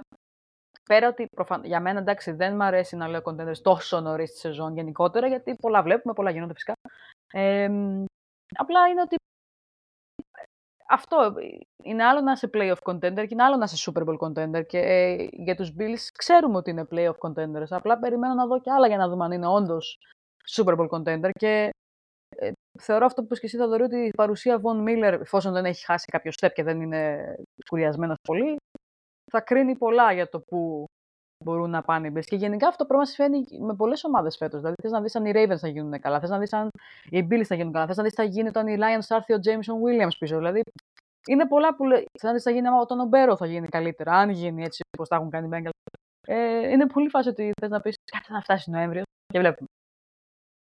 πέρα 0.84 1.08
ότι 1.08 1.25
προφαν... 1.36 1.63
για 1.63 1.80
μένα 1.80 2.00
εντάξει 2.00 2.32
δεν 2.32 2.56
μου 2.56 2.63
αρέσει 2.63 2.96
να 2.96 3.08
λέω 3.08 3.22
contenders 3.24 3.58
τόσο 3.62 4.00
νωρίς 4.00 4.32
τη 4.32 4.38
σεζόν 4.38 4.75
γενικότερα, 4.75 5.27
γιατί 5.27 5.56
πολλά 5.56 5.82
βλέπουμε, 5.84 6.13
πολλά 6.13 6.32
γίνονται 6.32 6.53
φυσικά. 6.53 6.74
Ε, 7.34 7.65
απλά 8.56 8.88
είναι 8.88 9.01
ότι 9.01 9.15
αυτό 10.91 11.33
είναι 11.83 12.03
άλλο 12.03 12.21
να 12.21 12.31
είσαι 12.31 12.50
playoff 12.53 12.91
contender 12.91 13.13
και 13.15 13.27
είναι 13.29 13.43
άλλο 13.43 13.57
να 13.57 13.63
είσαι 13.63 13.91
Super 13.91 14.03
Bowl 14.03 14.17
contender. 14.17 14.65
Και 14.67 14.79
ε, 14.79 15.27
για 15.31 15.55
τους 15.55 15.74
Bills 15.79 16.07
ξέρουμε 16.17 16.57
ότι 16.57 16.69
είναι 16.69 16.88
playoff 16.91 17.17
contenders. 17.19 17.69
Απλά 17.69 18.00
περιμένω 18.00 18.33
να 18.33 18.45
δω 18.45 18.62
και 18.62 18.71
άλλα 18.71 18.88
για 18.88 18.98
να 18.98 19.10
δούμε 19.10 19.25
αν 19.25 19.31
είναι 19.31 19.48
όντως 19.48 19.98
Super 20.55 20.77
Bowl 20.77 20.88
contender. 20.89 21.29
Και 21.39 21.69
ε, 22.36 22.51
θεωρώ 22.79 23.05
αυτό 23.05 23.21
που 23.21 23.25
είπες 23.25 23.39
και 23.39 23.45
εσύ, 23.45 23.57
Θαδωρή, 23.57 23.83
ότι 23.83 23.98
η 23.98 24.12
παρουσία 24.17 24.62
Von 24.63 24.88
Miller, 24.88 25.17
εφόσον 25.21 25.53
δεν 25.53 25.65
έχει 25.65 25.86
χάσει 25.86 26.05
κάποιο 26.12 26.31
step 26.39 26.50
και 26.53 26.63
δεν 26.63 26.81
είναι 26.81 27.33
κουριασμένος 27.69 28.17
πολύ, 28.27 28.55
θα 29.31 29.41
κρίνει 29.41 29.77
πολλά 29.77 30.13
για 30.13 30.29
το 30.29 30.39
που 30.39 30.86
μπορούν 31.43 31.69
να 31.69 31.81
πάνε 31.81 32.07
οι 32.07 32.12
Bills. 32.15 32.25
Και 32.25 32.36
γενικά 32.36 32.67
αυτό 32.67 32.77
το 32.77 32.86
πράγμα 32.86 33.05
συμβαίνει 33.05 33.45
με 33.60 33.75
πολλές 33.75 34.03
ομάδες 34.03 34.38
φέτος. 34.38 34.60
Δηλαδή, 34.60 34.75
θες 34.81 34.91
να 34.91 35.01
δεις 35.01 35.15
αν 35.15 35.25
οι 35.25 35.31
Ravens 35.36 35.57
θα 35.57 35.67
γίνουν 35.67 36.00
καλά, 36.00 36.19
θες 36.19 36.29
να 36.29 36.39
δεις 36.39 36.53
αν 36.53 36.69
οι 37.10 37.27
Bills 37.29 37.43
θα 37.43 37.55
γίνουν 37.55 37.71
καλά, 37.71 37.88
θες 37.88 37.98
να 37.98 38.03
δεις 38.03 38.13
τι 38.13 38.21
θα 38.21 38.27
γίνει 38.27 38.48
όταν 38.48 38.67
οι 38.67 38.77
Lions 38.79 39.05
θα 39.05 39.15
έρθει 39.15 39.33
ο 39.33 39.39
Jameson 39.45 39.75
Williams 39.83 40.15
πίσω. 40.19 40.38
Δηλαδή, 40.38 40.62
είναι 41.27 41.48
πολλά 41.48 41.75
που 41.75 41.86
λέει. 41.86 42.05
Θες 42.19 42.29
να 42.29 42.31
δεις 42.31 42.43
τι 42.43 42.50
θα 42.50 42.55
γίνει 42.55 42.67
όταν 42.81 43.00
ο 43.00 43.05
Μπέρο 43.05 43.36
θα 43.38 43.45
γίνει 43.45 43.67
καλύτερα, 43.67 44.12
αν 44.12 44.29
γίνει 44.29 44.63
έτσι 44.63 44.81
όπως 44.98 45.07
τα 45.07 45.15
έχουν 45.15 45.29
κάνει 45.29 45.48
οι 45.48 45.50
Bengals. 45.53 45.69
Ε, 46.27 46.69
είναι 46.71 46.88
πολύ 46.88 47.10
φάση 47.10 47.29
ότι 47.29 47.51
θες 47.62 47.69
να 47.69 47.81
πεις 47.81 47.95
κάτι 48.12 48.31
να 48.31 48.41
φτάσει 48.41 48.69
Νοέμβριος 48.69 49.05
και 49.33 49.39
βλέπουμε. 49.39 49.67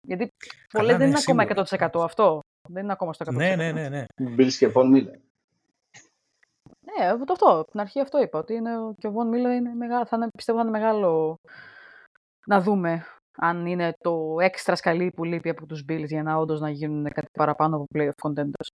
Γιατί 0.06 0.28
πολλές 0.72 0.96
δεν 0.96 1.08
ναι, 1.10 1.18
είναι 1.34 1.44
ακόμα 1.44 1.64
100% 2.00 2.04
αυτό. 2.04 2.40
Δεν 2.68 2.82
είναι 2.82 2.92
ακόμα 2.92 3.12
στο 3.12 3.24
100%. 3.28 3.34
Ναι, 3.34 3.56
ναι, 3.56 3.72
ναι. 3.72 3.88
ναι. 3.88 4.04
Bills 4.36 4.52
και 4.52 4.72
Von 4.74 4.94
Miller. 4.94 5.29
Ναι, 6.98 7.06
αυτό. 7.06 7.46
Από 7.46 7.70
την 7.70 7.80
αρχή 7.80 8.00
αυτό 8.00 8.20
είπα. 8.20 8.38
Ότι 8.38 8.54
είναι, 8.54 8.70
και 8.98 9.06
ο 9.06 9.10
Βον 9.10 9.28
Μίλλερ 9.28 9.52
είναι 9.52 9.74
μεγάλο, 9.74 10.06
θα 10.06 10.16
είναι, 10.16 10.28
πιστεύω 10.36 10.58
θα 10.58 10.64
είναι 10.64 10.78
μεγάλο 10.78 11.38
να 12.46 12.60
δούμε 12.60 13.06
αν 13.36 13.66
είναι 13.66 13.94
το 14.00 14.36
έξτρα 14.40 14.76
σκαλί 14.76 15.10
που 15.10 15.24
λείπει 15.24 15.48
από 15.48 15.66
τους 15.66 15.84
Bills 15.88 16.06
για 16.06 16.22
να 16.22 16.36
όντως 16.36 16.60
να 16.60 16.70
γίνουν 16.70 17.04
κάτι 17.12 17.28
παραπάνω 17.32 17.76
από 17.76 17.86
playoff 17.94 18.10
contenders. 18.22 18.68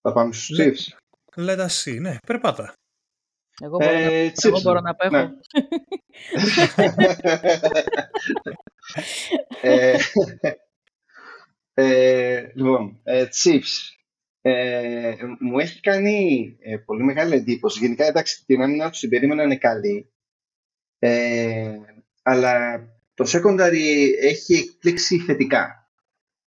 Θα 0.00 0.12
πάμε 0.12 0.32
στους 0.32 0.58
Chiefs. 0.60 0.96
Λέτα 1.36 1.64
εσύ, 1.64 1.98
ναι, 1.98 2.16
περπάτα. 2.26 2.72
Εγώ 3.62 3.76
μπορώ, 3.76 3.92
ε, 3.92 4.24
να, 4.24 4.32
εγώ 4.42 4.60
μπορώ 4.60 4.80
να 4.80 4.94
πέχω. 4.94 5.16
Ναι. 5.16 5.30
ε, 9.62 9.98
ε, 11.74 12.50
λοιπόν, 12.54 13.00
ε, 13.02 13.26
Chiefs 13.32 13.95
ε, 14.48 15.16
μου 15.40 15.58
έχει 15.58 15.80
κάνει 15.80 16.56
ε, 16.60 16.76
πολύ 16.76 17.04
μεγάλη 17.04 17.34
εντύπωση. 17.34 17.78
Γενικά, 17.78 18.04
εντάξει, 18.04 18.44
την 18.46 18.62
άμυνα 18.62 18.90
του 18.90 18.98
την 18.98 19.08
περίμενα 19.08 19.42
είναι 19.42 19.56
καλή. 19.56 20.12
Ε, 20.98 21.76
αλλά 22.22 22.84
το 23.14 23.24
secondary 23.28 24.08
έχει 24.20 24.54
εκπλήξει 24.54 25.18
θετικά. 25.18 25.90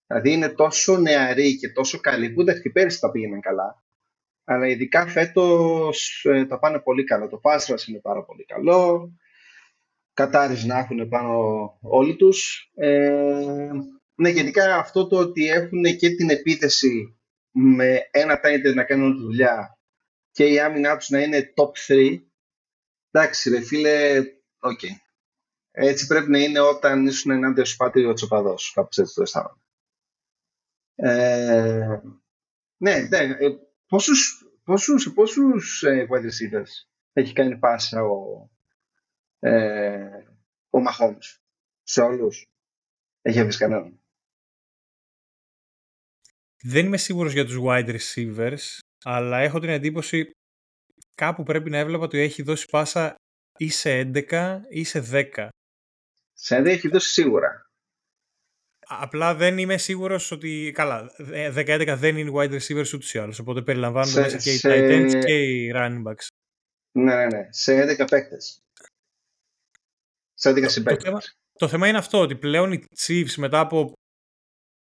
Δηλαδή 0.07 0.31
είναι 0.31 0.49
τόσο 0.49 0.97
νεαρή 0.97 1.57
και 1.57 1.69
τόσο 1.69 1.99
καλή 1.99 2.29
που 2.29 2.41
εντάξει 2.41 2.69
πέρυσι 2.69 2.99
τα 2.99 3.11
πήγαιναν 3.11 3.41
καλά. 3.41 3.83
Αλλά 4.43 4.67
ειδικά 4.67 5.07
φέτος 5.07 6.25
ε, 6.29 6.45
τα 6.45 6.59
πάνε 6.59 6.79
πολύ 6.79 7.03
καλά. 7.03 7.27
Το 7.27 7.41
pass 7.43 7.87
είναι 7.87 7.99
πάρα 7.99 8.23
πολύ 8.23 8.45
καλό. 8.45 9.11
Κατάρις 10.13 10.65
να 10.65 10.77
έχουν 10.77 11.09
πάνω 11.09 11.37
όλοι 11.81 12.15
τους. 12.15 12.71
Ε, 12.75 13.69
ναι, 14.15 14.29
γενικά 14.29 14.77
αυτό 14.77 15.07
το 15.07 15.17
ότι 15.17 15.49
έχουν 15.49 15.83
και 15.97 16.09
την 16.09 16.29
επίθεση 16.29 17.18
με 17.51 18.07
ένα 18.11 18.39
tight 18.43 18.73
να 18.75 18.83
κάνουν 18.83 19.13
τη 19.13 19.21
δουλειά 19.21 19.79
και 20.31 20.45
η 20.45 20.59
άμυνά 20.59 20.97
τους 20.97 21.09
να 21.09 21.21
είναι 21.21 21.53
top 21.55 21.93
3, 21.93 22.21
εντάξει 23.11 23.49
ρε 23.49 23.61
φίλε, 23.61 24.19
οκ. 24.59 24.79
Okay. 24.83 24.93
Έτσι 25.71 26.07
πρέπει 26.07 26.29
να 26.29 26.39
είναι 26.39 26.59
όταν 26.59 27.05
ήσουν 27.05 27.31
ενάντια 27.31 27.65
σου 27.65 27.77
ο 28.07 28.13
τσοπαδός, 28.13 28.71
κάπως 28.75 28.97
έτσι 28.97 29.13
το 29.13 29.21
αισθάνομαι. 29.21 29.61
Ε, 30.95 32.01
ναι, 32.77 32.99
ναι, 32.99 33.17
ε, 33.17 33.49
πόσους, 33.87 34.47
πόσους, 34.63 35.13
πόσους 35.13 35.83
ε, 35.83 36.07
wide 36.09 36.25
receivers 36.25 36.87
έχει 37.13 37.33
κάνει 37.33 37.57
πάσα 37.57 38.03
ο, 38.03 38.49
ε, 39.39 40.23
ο 40.69 40.79
Mahomes, 40.87 41.39
σε 41.83 42.01
όλους; 42.01 42.47
Έχει 43.21 43.39
αφήσει 43.39 43.57
κανέναν. 43.57 43.99
Δεν 46.63 46.85
είμαι 46.85 46.97
σίγουρος 46.97 47.33
για 47.33 47.45
τους 47.45 47.57
wide 47.63 47.97
receivers, 47.97 48.77
αλλά 49.03 49.39
έχω 49.39 49.59
την 49.59 49.69
εντύπωση 49.69 50.31
κάπου 51.15 51.43
πρέπει 51.43 51.69
να 51.69 51.77
έβλεπα 51.77 52.03
ότι 52.03 52.19
έχει 52.19 52.41
δώσει 52.41 52.65
πάσα 52.71 53.15
ή 53.57 53.69
σε 53.69 54.11
11 54.29 54.59
ή 54.69 54.83
σε 54.83 54.99
10. 55.11 55.47
Σε 56.33 56.57
11 56.57 56.65
έχει 56.65 56.87
δώσει 56.87 57.09
σίγουρα. 57.09 57.63
Απλά 58.87 59.35
δεν 59.35 59.57
είμαι 59.57 59.77
σίγουρος 59.77 60.31
ότι. 60.31 60.71
Καλά, 60.75 61.11
10-11 61.17 61.95
δεν 61.97 62.17
είναι 62.17 62.31
wide 62.35 62.59
receivers 62.59 62.93
ούτως 62.93 63.13
ή 63.13 63.19
άλλως. 63.19 63.39
Οπότε 63.39 63.61
περιλαμβάνονται 63.61 64.11
σε, 64.11 64.21
μέσα 64.21 64.37
και 64.37 64.53
οι 64.53 64.59
tight 64.63 64.91
ends 64.91 65.25
και 65.25 65.33
οι 65.33 65.71
running 65.75 66.03
backs. 66.07 66.27
Ναι, 66.91 67.15
ναι, 67.15 67.25
ναι. 67.25 67.47
Σε 67.49 67.95
11 67.99 68.07
παίκτες. 68.09 68.59
Σε 70.33 70.49
11 70.49 70.65
συμπαίκτες. 70.69 71.03
Το, 71.03 71.09
θέμα, 71.09 71.19
το 71.53 71.67
θέμα 71.67 71.87
είναι 71.87 71.97
αυτό, 71.97 72.19
ότι 72.19 72.35
πλέον 72.35 72.71
οι 72.71 72.83
Chiefs 72.99 73.33
μετά 73.35 73.59
από 73.59 73.93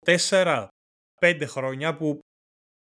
4 0.07 0.67
πέντε 1.19 1.47
χρόνια 1.47 1.97
που 1.97 2.19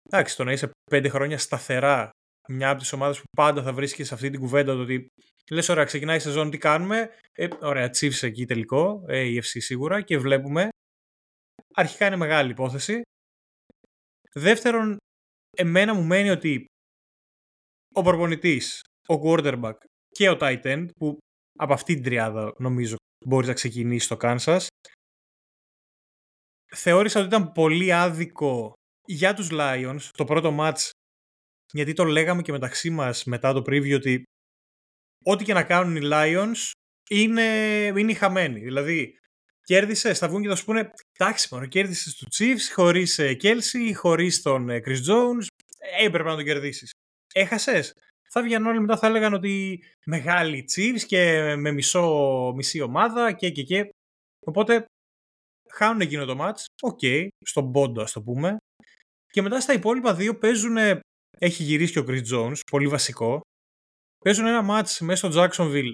εντάξει 0.09 0.35
το 0.35 0.43
να 0.43 0.51
είσαι 0.51 0.69
πέντε 0.91 1.09
χρόνια 1.09 1.37
σταθερά 1.37 2.09
μια 2.49 2.69
από 2.69 2.79
τις 2.79 2.93
ομάδες 2.93 3.17
που 3.17 3.23
πάντα 3.37 3.63
θα 3.63 3.73
βρίσκεις 3.73 4.07
σε 4.07 4.13
αυτή 4.13 4.29
την 4.29 4.39
κουβέντα 4.39 4.75
το 4.75 4.81
ότι 4.81 5.07
λες, 5.51 5.69
ωραία, 5.69 5.83
ξεκινάει 5.83 6.17
η 6.17 6.19
σεζόν, 6.19 6.49
τι 6.49 6.57
κάνουμε. 6.57 7.09
Ε, 7.31 7.47
ωραία, 7.61 7.89
Chiefs 7.93 8.23
εκεί 8.23 8.45
τελικό, 8.45 9.03
ε, 9.07 9.19
η 9.19 9.41
FC 9.43 9.57
σίγουρα 9.61 10.01
και 10.01 10.17
βλέπουμε. 10.17 10.69
Αρχικά 11.73 12.07
είναι 12.07 12.15
μεγάλη 12.15 12.51
υπόθεση. 12.51 13.01
Δεύτερον, 14.33 14.97
εμένα 15.57 15.93
μου 15.93 16.03
μένει 16.03 16.29
ότι 16.29 16.65
ο 17.93 18.01
προπονητής, 18.01 18.81
ο 19.07 19.21
quarterback 19.23 19.77
και 20.07 20.29
ο 20.29 20.37
tight 20.39 20.61
end, 20.61 20.85
που 20.99 21.17
από 21.59 21.73
αυτή 21.73 21.93
την 21.93 22.03
τριάδα 22.03 22.53
νομίζω 22.57 22.95
μπορείς 23.25 23.47
να 23.47 23.53
ξεκινήσεις 23.53 24.07
το 24.07 24.17
Kansas, 24.19 24.67
θεώρησα 26.75 27.19
ότι 27.19 27.27
ήταν 27.27 27.51
πολύ 27.51 27.93
άδικο 27.93 28.73
για 29.05 29.33
τους 29.33 29.49
Lions 29.51 30.01
το 30.13 30.25
πρώτο 30.25 30.57
match 30.59 30.89
γιατί 31.71 31.93
το 31.93 32.03
λέγαμε 32.03 32.41
και 32.41 32.51
μεταξύ 32.51 32.89
μας 32.89 33.23
μετά 33.23 33.53
το 33.53 33.59
preview 33.59 33.95
ότι 33.95 34.23
ό,τι 35.23 35.43
και 35.43 35.53
να 35.53 35.63
κάνουν 35.63 35.95
οι 35.95 36.01
Lions 36.03 36.71
είναι, 37.09 37.43
είναι 37.95 38.13
χαμένοι. 38.13 38.59
Δηλαδή, 38.59 39.17
κέρδισες, 39.61 40.19
θα 40.19 40.27
βγουν 40.27 40.41
και 40.41 40.47
θα 40.47 40.55
σου 40.55 40.65
πούνε 40.65 40.91
εντάξει 41.17 41.47
μόνο, 41.51 41.65
κέρδισες 41.65 42.15
τους 42.15 42.27
Chiefs 42.37 42.73
χωρίς 42.73 43.19
Kelsey, 43.19 43.91
χωρίς 43.95 44.41
τον 44.41 44.69
ε, 44.69 44.81
Chris 44.85 44.91
Jones, 45.09 45.45
ε, 45.79 46.05
έπρεπε 46.05 46.29
να 46.29 46.35
τον 46.35 46.45
κερδίσεις. 46.45 46.91
Έχασες. 47.33 47.93
Θα 48.29 48.41
βγαίνουν 48.41 48.67
όλοι 48.67 48.79
μετά 48.79 48.97
θα 48.97 49.07
έλεγαν 49.07 49.33
ότι 49.33 49.83
μεγάλη 50.05 50.65
Chiefs 50.75 51.01
και 51.05 51.55
με 51.55 51.71
μισό, 51.71 52.53
μισή 52.55 52.81
ομάδα 52.81 53.31
και 53.31 53.49
και 53.49 53.63
και. 53.63 53.89
Οπότε 54.45 54.85
χάνουν 55.77 56.01
εκείνο 56.01 56.25
το 56.25 56.35
ματς, 56.39 56.63
OK, 56.81 56.99
okay, 57.01 57.27
στον 57.45 57.71
πόντο 57.71 58.01
ας 58.01 58.11
το 58.11 58.21
πούμε. 58.21 58.57
Και 59.31 59.41
μετά 59.41 59.59
στα 59.59 59.73
υπόλοιπα 59.73 60.13
δύο 60.13 60.37
παίζουν, 60.37 60.77
έχει 61.39 61.63
γυρίσει 61.63 61.93
και 61.93 61.99
ο 61.99 62.05
Chris 62.07 62.23
Jones, 62.33 62.59
πολύ 62.71 62.87
βασικό. 62.87 63.41
Παίζουν 64.17 64.45
ένα 64.45 64.65
ματς 64.69 64.97
μέσα 64.99 65.31
στο 65.31 65.43
Jacksonville 65.43 65.93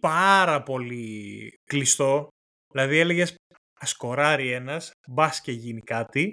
πάρα 0.00 0.62
πολύ 0.62 1.48
κλειστό. 1.64 2.28
Δηλαδή 2.72 2.98
έλεγες 2.98 3.34
ας 3.80 3.90
σκοράρει 3.90 4.50
ένας, 4.50 4.90
μπας 5.08 5.40
και 5.40 5.52
γίνει 5.52 5.80
κάτι. 5.80 6.32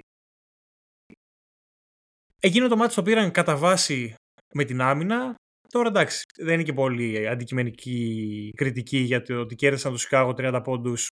Εκείνο 2.40 2.68
το 2.68 2.76
ματς 2.76 2.94
το 2.94 3.02
πήραν 3.02 3.30
κατά 3.30 3.56
βάση 3.56 4.14
με 4.54 4.64
την 4.64 4.80
άμυνα. 4.80 5.34
Τώρα 5.68 5.88
εντάξει, 5.88 6.22
δεν 6.38 6.54
είναι 6.54 6.62
και 6.62 6.72
πολύ 6.72 7.28
αντικειμενική 7.28 8.50
κριτική 8.56 8.98
για 8.98 9.22
το 9.22 9.40
ότι 9.40 9.54
κέρδισαν 9.54 9.92
το 9.92 9.98
Chicago 10.08 10.34
30 10.36 10.60
πόντους 10.64 11.08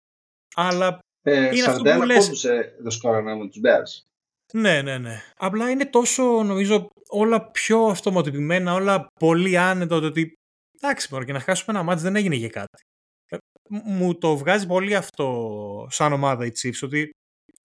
αλλά 0.67 0.99
ε, 1.23 1.57
είναι 1.57 1.67
αυτό 1.67 1.83
που 1.83 2.03
λες... 2.03 2.25
πόντους 2.25 2.45
ε, 2.45 2.77
δεν 2.81 2.91
σκόρανε 2.91 3.35
με 3.35 3.49
τους 3.49 3.61
Bears. 3.65 4.05
Ναι, 4.53 4.83
ναι, 4.83 4.99
ναι. 4.99 5.23
Απλά 5.37 5.71
είναι 5.71 5.87
τόσο, 5.87 6.43
νομίζω, 6.43 6.89
όλα 7.09 7.51
πιο 7.51 7.87
αυτοματοποιημένα, 7.87 8.75
όλα 8.75 9.07
πολύ 9.21 9.59
άνετα, 9.59 9.97
ότι 9.97 10.33
εντάξει, 10.81 11.09
μπορεί 11.11 11.25
και 11.25 11.33
να 11.33 11.41
χάσουμε 11.41 11.77
ένα 11.77 11.87
μάτς 11.87 12.03
δεν 12.03 12.17
έγινε 12.17 12.35
για 12.35 12.49
κάτι. 12.49 12.83
Ε, 13.27 13.37
μου 13.69 14.19
το 14.19 14.37
βγάζει 14.37 14.67
πολύ 14.67 14.95
αυτό 14.95 15.87
σαν 15.91 16.13
ομάδα 16.13 16.47
η 16.47 16.51
Chiefs, 16.63 16.79
ότι 16.83 17.11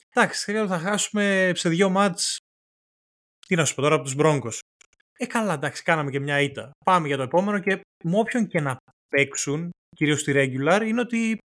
εντάξει, 0.10 0.68
θα 0.68 0.80
χάσουμε 0.80 1.52
σε 1.56 1.70
δύο 1.70 1.90
μάτς, 1.90 2.38
τι 3.48 3.56
να 3.56 3.66
σου 3.66 3.76
πω 3.76 3.82
τώρα, 3.82 3.96
από 3.96 4.04
τους 4.04 4.16
Broncos. 4.18 4.60
Ε, 5.18 5.26
καλά, 5.26 5.54
εντάξει, 5.54 5.84
κάναμε 5.84 6.12
και 6.12 6.20
μια 6.20 6.42
ήττα. 6.42 6.72
Πάμε 6.86 7.08
για 7.08 7.18
το 7.18 7.24
επόμενο 7.24 7.60
και 7.60 7.82
με 8.04 8.18
όποιον 8.18 8.48
και 8.48 8.60
να 8.60 8.78
παίξουν, 9.08 9.70
κυρίως 9.96 10.20
στη 10.20 10.34
regular, 10.36 10.82
είναι 10.86 11.02
ότι 11.02 11.38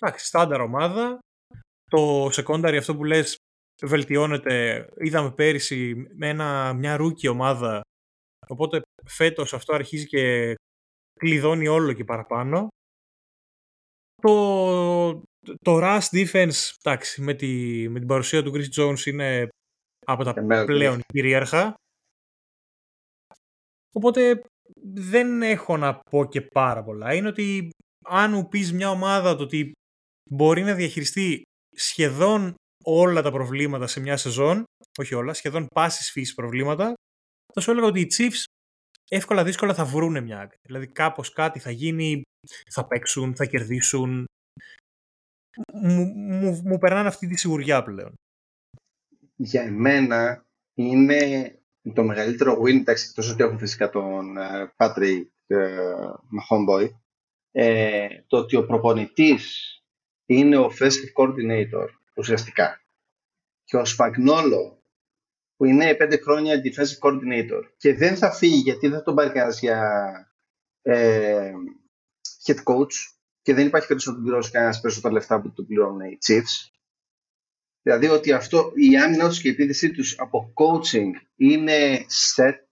εντάξει, 0.00 0.26
στάνταρ 0.26 0.60
ομάδα, 0.60 1.18
το 1.90 2.26
secondary 2.26 2.76
αυτό 2.78 2.96
που 2.96 3.04
λες 3.04 3.36
βελτιώνεται. 3.82 4.86
Είδαμε 4.96 5.32
πέρυσι 5.32 5.94
με 6.14 6.28
ένα, 6.28 6.72
μια 6.72 6.96
rookie 6.96 7.28
ομάδα, 7.28 7.80
οπότε 8.46 8.80
φέτος 9.04 9.54
αυτό 9.54 9.74
αρχίζει 9.74 10.06
και 10.06 10.54
κλειδώνει 11.20 11.68
όλο 11.68 11.92
και 11.92 12.04
παραπάνω. 12.04 12.68
Το, 14.22 15.22
το 15.40 15.78
rush 15.82 16.08
defense, 16.12 16.74
εντάξει, 16.82 17.22
με, 17.22 17.34
τη, 17.34 17.48
με 17.88 17.98
την 17.98 18.08
παρουσία 18.08 18.42
του 18.42 18.52
Chris 18.54 18.80
Jones 18.80 19.06
είναι 19.06 19.48
από 20.06 20.24
τα 20.24 20.34
πλέον 20.64 21.00
κυρίαρχα. 21.06 21.74
Οπότε 23.92 24.42
δεν 24.82 25.42
έχω 25.42 25.76
να 25.76 25.98
πω 26.10 26.24
και 26.24 26.42
πάρα 26.42 26.82
πολλά. 26.82 27.14
Είναι 27.14 27.28
ότι 27.28 27.70
αν 28.04 28.30
μου 28.32 28.48
πεις 28.48 28.72
μια 28.72 28.90
ομάδα 28.90 29.36
το 29.36 29.42
ότι 29.42 29.72
μπορεί 30.30 30.62
να 30.62 30.74
διαχειριστεί 30.74 31.42
σχεδόν 31.76 32.54
όλα 32.84 33.22
τα 33.22 33.30
προβλήματα 33.30 33.86
σε 33.86 34.00
μια 34.00 34.16
σεζόν, 34.16 34.64
όχι 34.98 35.14
όλα, 35.14 35.32
σχεδόν 35.32 35.66
πάσης 35.74 36.10
φύσης 36.10 36.34
προβλήματα, 36.34 36.94
θα 37.52 37.60
σου 37.60 37.70
έλεγα 37.70 37.86
ότι 37.86 38.00
οι 38.00 38.10
Chiefs 38.16 38.44
εύκολα 39.08 39.44
δύσκολα 39.44 39.74
θα 39.74 39.84
βρούνε 39.84 40.20
μια 40.20 40.40
άκρη. 40.40 40.58
Δηλαδή 40.62 40.86
κάπως 40.86 41.32
κάτι 41.32 41.58
θα 41.58 41.70
γίνει, 41.70 42.22
θα 42.70 42.86
παίξουν, 42.86 43.36
θα 43.36 43.44
κερδίσουν. 43.44 44.24
Μου, 45.72 46.04
μου, 46.04 46.60
μου 46.64 46.78
περνάνε 46.78 47.08
αυτή 47.08 47.26
τη 47.26 47.36
σιγουριά 47.36 47.82
πλέον. 47.82 48.14
Για 49.36 49.62
εμένα 49.62 50.46
είναι 50.74 51.50
το 51.94 52.02
μεγαλύτερο 52.04 52.60
win, 52.62 52.74
εντάξει, 52.74 53.06
εκτός 53.08 53.30
ότι 53.30 53.42
έχουν 53.42 53.58
φυσικά 53.58 53.90
τον 53.90 54.34
uh, 54.38 54.68
Patrick 54.76 55.24
uh, 55.46 56.10
Mahomeboy, 56.10 56.88
ε, 57.50 58.08
το 58.26 58.36
ότι 58.36 58.56
ο 58.56 58.66
προπονητής 58.66 59.75
είναι 60.26 60.56
ο 60.56 60.70
offensive 60.72 61.12
coordinator 61.16 61.88
ουσιαστικά. 62.16 62.80
Και 63.64 63.76
ο 63.76 63.84
Σπαγνόλο 63.84 64.82
που 65.56 65.64
είναι 65.64 65.94
πέντε 65.94 66.16
χρόνια 66.16 66.62
defensive 66.64 67.08
coordinator. 67.08 67.62
Και 67.76 67.94
δεν 67.94 68.16
θα 68.16 68.32
φύγει 68.32 68.60
γιατί 68.60 68.88
δεν 68.88 68.98
θα 68.98 69.04
τον 69.04 69.14
πάρει 69.14 69.30
κανένας 69.30 69.60
για 69.60 69.80
ε, 70.82 71.52
head 72.46 72.62
coach. 72.64 72.94
Και 73.42 73.54
δεν 73.54 73.66
υπάρχει 73.66 73.86
περίπτωση 73.86 74.08
να 74.08 74.14
τον 74.14 74.22
πληρώσει 74.22 74.50
κανένας 74.50 74.80
περισσότερα 74.80 75.14
λεφτά 75.14 75.40
που 75.40 75.52
του 75.52 75.66
πληρώνουν 75.66 76.00
οι 76.00 76.18
Chiefs. 76.26 76.70
Δηλαδή 77.82 78.08
ότι 78.08 78.32
αυτό, 78.32 78.72
η 78.74 78.96
άμυνα 78.96 79.28
τους 79.28 79.40
και 79.40 79.48
η 79.48 79.50
επίδεσή 79.50 79.90
τους 79.90 80.18
από 80.18 80.52
coaching 80.54 81.10
είναι 81.36 82.06
set, 82.36 82.65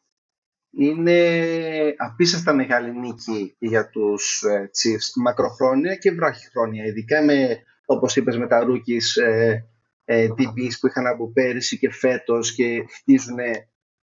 είναι 0.78 1.94
απίστευτα 1.96 2.54
μεγάλη 2.54 2.98
νίκη 2.98 3.56
για 3.58 3.88
τους 3.88 4.42
ε, 4.42 4.70
Chiefs 4.70 5.22
μακροχρόνια 5.22 5.94
και 5.94 6.10
βράχυχρόνια, 6.10 6.84
ειδικά 6.84 7.22
με, 7.22 7.58
όπως 7.86 8.16
είπες, 8.16 8.38
με 8.38 8.46
τα 8.46 8.66
rookies 8.66 9.22
ε, 9.22 9.58
ε, 10.04 10.26
DBs 10.28 10.72
που 10.80 10.86
είχαν 10.86 11.06
από 11.06 11.32
πέρυσι 11.32 11.78
και 11.78 11.90
φέτος 11.90 12.54
και 12.54 12.84
χτίζουν 12.88 13.38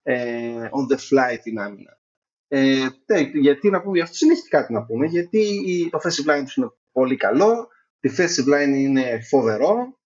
ε, 0.04 0.70
on 0.72 0.94
the 0.94 0.98
fly 0.98 1.38
την 1.44 1.60
άμυνα. 1.60 2.00
Ε, 2.48 2.88
γιατί 3.42 3.70
να 3.70 3.82
πούμε, 3.82 4.02
αυτό 4.02 4.18
δεν 4.20 4.30
έχει 4.36 4.48
κάτι 4.48 4.74
να 4.74 4.86
πούμε, 4.86 5.06
γιατί 5.06 5.60
το 5.92 6.00
offensive 6.04 6.32
line 6.32 6.44
τους 6.44 6.56
είναι 6.56 6.72
πολύ 6.92 7.16
καλό, 7.16 7.68
το 8.00 8.10
defensive 8.10 8.54
line 8.54 8.76
είναι 8.76 9.22
φοβερό, 9.30 10.00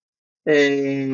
ε, 0.47 1.07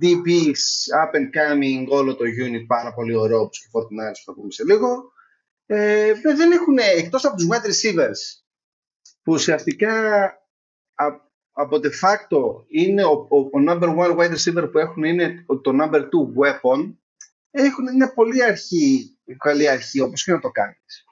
DBs, 0.00 0.64
up 1.02 1.12
and 1.18 1.28
coming, 1.36 1.86
όλο 1.88 2.14
το 2.14 2.24
unit 2.24 2.66
πάρα 2.66 2.94
πολύ 2.94 3.14
ωραίο, 3.14 3.40
όπως 3.40 3.60
και 3.60 3.66
49 3.72 3.78
που 3.88 4.22
θα 4.24 4.34
πούμε 4.34 4.50
σε 4.50 4.64
λίγο. 4.64 5.12
Ε, 5.66 6.12
δεν 6.36 6.52
έχουν, 6.52 6.78
εκτός 6.78 7.24
από 7.24 7.36
τους 7.36 7.48
wide 7.50 7.66
receivers, 7.66 8.42
που 9.22 9.32
ουσιαστικά 9.32 9.94
από 11.52 11.76
de 11.76 11.90
facto 12.00 12.64
είναι 12.68 13.04
ο, 13.04 13.26
ο, 13.30 13.38
ο 13.38 13.64
number 13.68 13.96
one 13.96 14.16
wide 14.16 14.34
receiver 14.34 14.68
που 14.72 14.78
έχουν 14.78 15.04
είναι 15.04 15.44
το 15.62 15.70
number 15.82 16.00
two 16.00 16.42
weapon, 16.42 16.94
έχουν, 17.50 17.86
είναι 17.86 18.12
πολύ 18.14 18.44
αρχή, 18.44 19.18
καλή 19.38 19.68
αρχή, 19.68 20.00
όπως 20.00 20.24
και 20.24 20.32
να 20.32 20.40
το 20.40 20.50
κάνεις. 20.50 21.04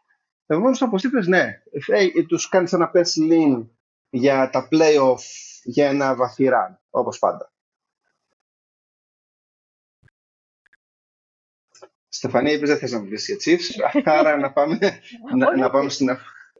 Επομένως, 0.46 0.82
όπως 0.82 1.04
είπες, 1.04 1.26
ναι, 1.26 1.62
ε, 1.86 2.22
τους 2.22 2.48
κάνεις 2.48 2.72
ένα 2.72 2.90
pass 2.94 3.30
lean 3.30 3.68
για 4.10 4.50
τα 4.50 4.68
playoff 4.70 5.22
για 5.62 5.88
ένα 5.88 6.14
βαθύ 6.14 6.48
run, 6.52 6.76
όπως 6.94 7.18
πάντα. 7.18 7.52
Στεφανία, 12.09 12.52
είπες 12.52 12.68
δεν 12.68 12.78
θες 12.78 12.92
να 12.92 13.00
μιλήσεις 13.00 13.26
για 13.26 13.57
Chiefs, 13.57 13.90
άρα 14.18 14.37
να 14.37 14.52
πάμε, 14.52 14.78
να, 15.37 15.57
να 15.57 15.70
πάμε 15.70 15.88
στην... 15.88 16.09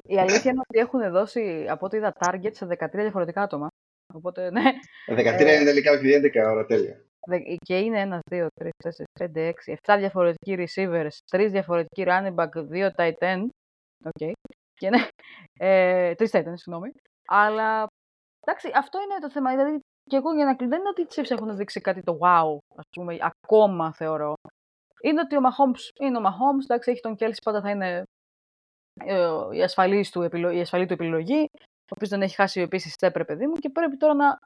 Η 0.07 0.19
αλήθεια 0.19 0.51
είναι 0.51 0.61
ότι 0.69 0.79
έχουν 0.79 1.11
δώσει, 1.11 1.67
από 1.69 1.87
ό,τι 1.87 1.97
είδα, 1.97 2.13
target 2.19 2.51
σε 2.53 2.67
13 2.67 2.89
διαφορετικά 2.93 3.43
άτομα. 3.43 3.69
Οπότε, 4.15 4.51
ναι. 4.51 4.63
13 5.09 5.17
ε, 5.17 5.55
είναι 5.55 5.65
τελικά, 5.65 5.93
όχι 5.93 6.21
11 6.35 6.51
ώρα, 6.51 6.67
τέλεια. 6.67 7.05
Και 7.65 7.79
είναι 7.79 8.21
1, 8.31 8.35
2, 8.35 8.47
3, 8.61 8.69
4, 9.19 9.27
5, 9.35 9.53
6, 9.67 9.95
7 9.95 9.97
διαφορετικοί 9.99 10.55
receivers, 10.59 11.37
3 11.37 11.49
διαφορετικοί 11.51 12.05
running 12.07 12.35
back, 12.35 12.49
2 12.73 12.91
tight 12.97 13.19
end. 13.19 13.47
Okay. 14.11 14.33
Και 14.75 14.89
ναι, 14.89 15.07
ε, 15.59 16.13
3 16.19 16.27
tight 16.31 16.47
end, 16.47 16.53
συγγνώμη. 16.55 16.93
Αλλά 17.27 17.87
εντάξει, 18.41 18.71
αυτό 18.75 18.99
είναι 19.03 19.19
το 19.21 19.31
θέμα. 19.31 19.51
Δηλαδή, 19.51 19.79
και 20.11 20.17
εγώ 20.17 20.35
για 20.35 20.45
να 20.45 20.55
κλείσω, 20.55 20.71
δεν 20.71 20.81
είναι 20.81 20.89
ότι 20.89 21.03
οι 21.03 21.07
Chiefs 21.11 21.31
έχουν 21.31 21.57
δείξει 21.57 21.81
κάτι 21.81 22.03
το 22.03 22.19
wow, 22.21 22.59
ας 22.77 22.85
πούμε, 22.91 23.17
ακόμα 23.21 23.93
θεωρώ. 23.93 24.35
Είναι 25.03 25.21
ότι 25.21 25.37
ο 25.37 25.41
Mahomes 25.41 26.05
είναι 26.07 26.19
ο 26.19 26.21
Mahomes, 26.21 26.63
εντάξει, 26.63 26.91
έχει 26.91 27.01
τον 27.01 27.17
Kelsey, 27.19 27.43
πάντα 27.45 27.61
θα 27.61 27.71
είναι 27.71 28.03
ε, 29.05 29.29
η, 29.53 29.63
ασφαλής 29.63 30.11
του, 30.11 30.23
η 30.33 30.61
ασφαλή 30.61 30.87
του 30.87 30.93
επιλογή 30.93 31.49
ο 31.85 31.95
οποίος 31.95 32.11
δεν 32.11 32.23
έχει 32.23 32.35
χάσει 32.35 32.61
επίσης 32.61 32.93
στέπρε, 32.93 33.25
παιδί 33.25 33.47
μου, 33.47 33.55
και 33.55 33.71
πρέπει 33.71 33.97
τώρα 33.97 34.15
να 34.15 34.39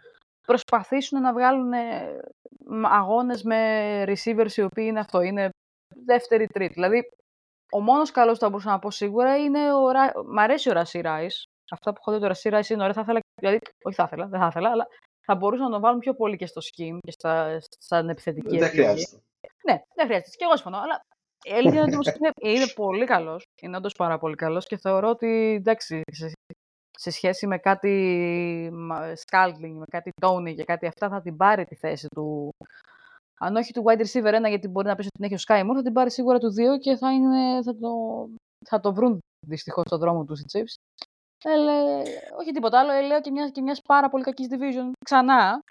προσπαθήσουν 0.47 1.21
να 1.21 1.33
βγάλουν 1.33 1.73
ε, 1.73 2.19
αγώνες 2.83 3.43
με 3.43 4.03
receivers 4.07 4.53
οι 4.57 4.63
οποίοι 4.63 4.85
είναι 4.89 5.01
αυτό, 5.01 5.21
είναι 5.21 5.51
δεύτερη, 6.05 6.47
τρίτη. 6.47 6.73
Δηλαδή, 6.73 7.09
ο 7.73 7.81
μόνος 7.81 8.11
καλός 8.11 8.33
που 8.39 8.45
θα 8.45 8.49
μπορούσα 8.49 8.71
να 8.71 8.79
πω 8.79 8.91
σίγουρα 8.91 9.37
είναι 9.37 9.73
ο. 9.73 9.81
Μ' 10.27 10.39
αρέσει 10.39 10.71
ο 10.71 10.73
Ρασί 10.73 11.01
Ράις. 11.01 11.45
Αυτά 11.71 11.93
που 11.93 11.99
έχω 12.01 12.13
δει 12.13 12.21
το 12.21 12.27
Ρασί 12.27 12.49
Ράις 12.49 12.71
είναι 12.71 12.83
ωραία. 12.83 12.95
Θα 12.95 13.01
ήθελα, 13.01 13.21
δηλαδή, 13.41 13.59
όχι 13.85 13.97
θα 13.97 14.03
ήθελα, 14.07 14.27
δεν 14.27 14.41
θα 14.41 14.47
ήθελα, 14.47 14.71
αλλά 14.71 14.87
θα 15.31 15.37
μπορούσαν 15.37 15.67
να 15.67 15.75
το 15.75 15.81
βάλουν 15.81 15.99
πιο 15.99 16.15
πολύ 16.15 16.37
και 16.37 16.47
στο 16.47 16.61
scheme 16.61 16.99
και 17.01 17.11
στα, 17.11 17.59
σαν 17.79 18.09
επιθετική. 18.09 18.59
Δεν 18.59 18.69
χρειάζεται. 18.69 19.17
Ναι, 19.67 19.83
δεν 19.95 20.07
χρειάζεται. 20.07 20.31
Και 20.31 20.45
εγώ 20.45 20.55
συμφωνώ. 20.57 20.79
Αλλά 20.79 21.01
η 21.45 21.53
αλήθεια 21.53 21.83
είναι 21.83 21.97
ότι 21.97 22.13
είναι, 22.19 22.55
είναι 22.55 22.67
πολύ 22.67 23.05
καλός. 23.05 23.45
Είναι 23.63 23.77
όντως 23.77 23.95
πάρα 23.95 24.19
πολύ 24.19 24.35
καλός 24.35 24.67
και 24.67 24.77
θεωρώ 24.77 25.09
ότι 25.09 25.55
εντάξει, 25.59 26.01
σε 26.99 27.11
σχέση 27.11 27.47
με 27.47 27.59
κάτι 27.59 27.93
Scalding, 29.27 29.73
με 29.73 29.85
κάτι 29.91 30.11
Tony 30.21 30.55
και 30.55 30.65
κάτι 30.65 30.87
αυτά, 30.87 31.09
θα 31.09 31.21
την 31.21 31.37
πάρει 31.37 31.65
τη 31.65 31.75
θέση 31.75 32.07
του. 32.09 32.51
Αν 33.41 33.57
όχι 33.57 33.73
του 33.73 33.85
wide 33.87 34.01
receiver 34.01 34.45
1, 34.45 34.49
γιατί 34.49 34.69
μπορεί 34.69 34.87
να 34.87 34.95
πει 34.95 35.01
ότι 35.01 35.11
την 35.11 35.25
έχει 35.25 35.35
ο 35.35 35.45
Sky 35.47 35.61
Moore, 35.61 35.75
θα 35.75 35.83
την 35.83 35.93
πάρει 35.93 36.11
σίγουρα 36.11 36.39
του 36.39 36.53
2 36.77 36.79
και 36.81 36.97
θα, 36.97 37.13
είναι, 37.13 37.63
θα, 37.63 37.77
το, 37.77 37.91
θα 38.65 38.81
το 38.81 38.95
βρουν 38.95 39.19
δυστυχώς 39.47 39.85
στον 39.87 39.99
δρόμο 39.99 40.25
τους 40.25 40.41
οι 40.41 40.45
Chiefs. 40.53 40.75
Ε, 41.45 41.53
όχι 42.41 42.51
τίποτα 42.53 42.81
άλλο, 42.81 42.93
ε, 42.93 43.01
λέω 43.01 43.21
και 43.21 43.31
μιας, 43.31 43.51
και 43.51 43.61
μιας 43.61 43.83
πάρα 43.83 44.09
πολύ 44.09 44.25
κακής 44.25 44.47
division 44.51 44.91
ξανά. 45.05 45.65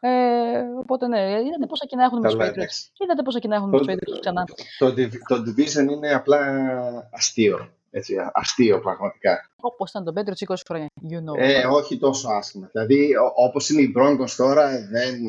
Ε, 0.00 0.60
οπότε 0.78 1.06
ναι, 1.06 1.20
είδατε 1.20 1.66
πόσα 1.68 1.86
κοινά 1.86 2.04
έχουν 2.04 2.18
με 2.18 2.28
του 2.28 2.38
Patriots. 2.40 2.88
Είδατε 2.98 3.22
πόσα 3.24 3.38
κοινά 3.38 3.56
έχουν 3.56 3.68
με 3.68 3.78
του 3.78 3.84
Patriots 3.88 4.20
ξανά. 4.20 4.44
Το, 4.78 4.94
το, 4.94 5.08
το 5.26 5.42
division 5.46 5.90
είναι 5.90 6.12
απλά 6.14 6.38
αστείο. 7.12 7.70
Έτσι, 7.90 8.16
αστείο 8.32 8.80
πραγματικά. 8.80 9.50
Όπως 9.60 9.90
ήταν 9.90 10.04
το 10.04 10.12
Πέτρο 10.12 10.34
20 10.46 10.54
χρόνια. 10.66 10.86
You 11.10 11.18
know. 11.18 11.38
Ε, 11.38 11.66
όχι 11.66 11.98
τόσο 11.98 12.28
άσχημα. 12.28 12.68
Δηλαδή, 12.72 13.12
όπως 13.34 13.70
είναι 13.70 13.80
οι 13.80 13.94
Broncos 13.96 14.30
τώρα, 14.36 14.68
δεν. 14.90 15.20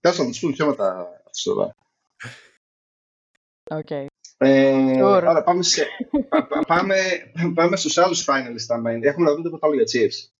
Τέλος 0.00 0.18
να 0.18 0.24
τους 0.24 0.40
πούμε 0.40 0.52
πιο 0.52 0.66
μετά 0.66 1.20
αυτό 1.30 1.50
εδώ. 1.50 1.72
Okay. 3.70 4.06
Ε, 4.42 5.00
άρα 5.02 5.42
πάμε, 5.42 5.62
σε, 5.62 5.86
πάμε, 6.66 6.96
πάμε 7.54 7.76
στους 7.76 7.98
άλλους 7.98 8.26
finalists. 8.28 9.00
Έχουμε 9.00 9.24
να 9.24 9.30
δούμε 9.30 9.42
τίποτα 9.42 9.66
άλλο 9.66 9.82
για 9.82 9.84
Chiefs. 9.84 10.30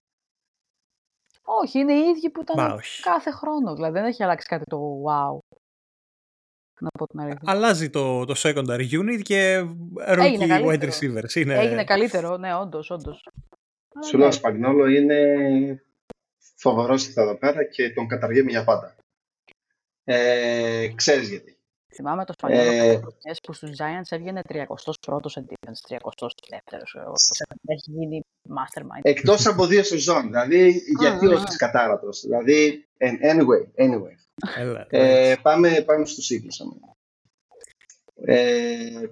Όχι, 1.43 1.79
είναι 1.79 1.93
οι 1.93 2.09
ίδιοι 2.09 2.31
που 2.31 2.41
ήταν 2.41 2.81
κάθε 3.03 3.31
χρόνο. 3.31 3.75
Δηλαδή 3.75 3.93
δεν 3.93 4.05
έχει 4.05 4.23
αλλάξει 4.23 4.47
κάτι 4.47 4.65
το 4.65 5.03
wow 5.07 5.39
να 6.83 6.89
πω 6.99 7.07
την 7.07 7.21
αλήθεια. 7.21 7.41
Αλλάζει 7.45 7.91
το, 7.91 8.25
το 8.25 8.35
secondary 8.37 8.91
unit 8.91 9.21
και 9.23 9.67
rookie 10.09 10.65
wide 10.67 10.91
receivers. 10.91 11.35
Είναι... 11.35 11.59
Έγινε 11.59 11.85
καλύτερο, 11.85 12.37
ναι, 12.37 12.55
όντως, 12.55 12.91
όντως. 12.91 13.29
Σου 14.09 14.19
λέω, 14.19 14.27
ο 14.27 14.33
Σπαγνόλο 14.33 14.87
είναι 14.87 15.37
φοβερός 16.55 17.17
εδώ 17.17 17.39
πέρα 17.39 17.65
και 17.65 17.93
τον 17.93 18.07
καταργούμε 18.07 18.51
για 18.51 18.65
πάντα. 18.65 18.97
Ε, 20.05 20.89
ξέρεις 20.95 21.29
γιατί. 21.29 21.57
Θυμάμαι 21.95 22.25
το 22.25 22.33
Σπαγνόλο 22.33 22.71
ε, 22.71 23.01
που 23.43 23.53
στους 23.53 23.71
Giants 23.71 24.09
έβγαινε 24.09 24.43
31ο 24.49 24.65
σε 25.25 25.45
defense, 25.49 25.95
32ο. 25.95 27.13
Έχει 27.67 27.91
γίνει 27.91 28.25
mastermind. 28.49 29.01
Εκτός 29.03 29.47
από 29.47 29.67
δύο 29.67 29.83
σεζόν, 29.83 30.23
δηλαδή 30.23 30.83
γιατί 30.99 31.27
όχι 31.27 31.57
κατάρατος. 31.57 32.21
Δηλαδή, 32.21 32.87
anyway, 33.01 33.85
anyway. 33.85 34.15
Έλα, 34.57 34.87
ε, 34.91 35.37
πάμε, 35.43 35.83
πάμε 35.87 36.07
στους 36.07 36.31
Eagles. 36.33 36.67
Ε, 38.15 39.07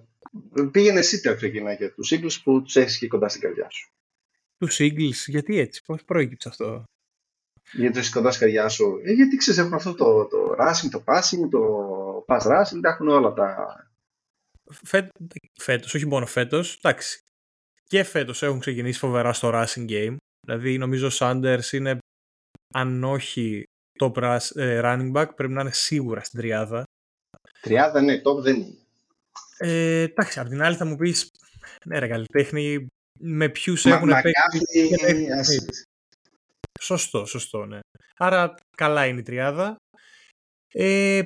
πήγαινε 0.70 0.98
εσύ 0.98 1.20
ξεκινά 1.36 1.72
για 1.72 1.94
τους 1.94 2.12
Eagles 2.14 2.40
που 2.44 2.62
τους 2.62 2.76
έχεις 2.76 2.98
και 2.98 3.08
κοντά 3.08 3.28
στην 3.28 3.40
καρδιά 3.40 3.70
σου. 3.70 3.92
Τους 4.58 4.78
Eagles, 4.80 5.24
γιατί 5.26 5.58
έτσι, 5.58 5.82
πώς 5.84 6.04
προέκυψε 6.04 6.48
αυτό; 6.48 6.84
Γιατί 7.72 7.92
τους 7.92 8.00
έχεις 8.00 8.12
κοντά 8.12 8.30
στην 8.30 8.40
καρδιά 8.40 8.68
σου. 8.68 9.00
Ε, 9.04 9.12
γιατί 9.12 9.36
ξέρεις 9.36 9.60
έχουν 9.60 9.74
αυτό 9.74 9.94
το, 9.94 10.26
το 10.26 10.54
rushing, 10.58 10.88
το 10.90 11.02
passing, 11.06 11.48
το 11.50 12.24
pass 12.26 12.40
rushing, 12.40 12.80
έχουν 12.82 13.08
όλα 13.08 13.32
τα... 13.32 13.66
Φέ, 14.84 15.08
φέτος, 15.60 15.94
όχι 15.94 16.06
μόνο 16.06 16.26
φέτος, 16.26 16.76
εντάξει. 16.82 17.20
Και 17.84 18.02
φέτος 18.02 18.42
έχουν 18.42 18.60
ξεκινήσει 18.60 18.98
φοβερά 18.98 19.32
στο 19.32 19.50
rushing 19.54 19.88
game. 19.88 20.16
Δηλαδή 20.46 20.78
νομίζω 20.78 21.06
ο 21.06 21.10
Sanders 21.12 21.72
είναι 21.72 21.98
αν 22.74 23.04
όχι 23.04 23.62
top 24.00 24.38
ε, 24.54 24.80
running 24.84 25.12
back 25.12 25.28
πρέπει 25.36 25.52
να 25.52 25.60
είναι 25.60 25.72
σίγουρα 25.72 26.20
στην 26.20 26.38
τριάδα. 26.38 26.84
Τριάδα 27.60 28.00
ναι, 28.00 28.20
top 28.24 28.42
δεν 28.42 28.56
είναι. 28.56 28.74
Ε, 29.58 30.00
εντάξει, 30.00 30.40
απ' 30.40 30.48
την 30.48 30.62
άλλη 30.62 30.76
θα 30.76 30.84
μου 30.84 30.96
πεις, 30.96 31.30
ναι 31.84 31.98
ρε 31.98 32.08
καλλιτέχνη, 32.08 32.86
με 33.18 33.48
ποιους 33.48 33.86
έχουν 33.86 34.08
παίξει. 34.08 35.60
Σωστό, 36.80 37.24
σωστό, 37.24 37.64
ναι. 37.66 37.78
Άρα 38.16 38.54
καλά 38.76 39.06
είναι 39.06 39.20
η 39.20 39.22
τριάδα. 39.22 39.76
Ε, 40.74 41.24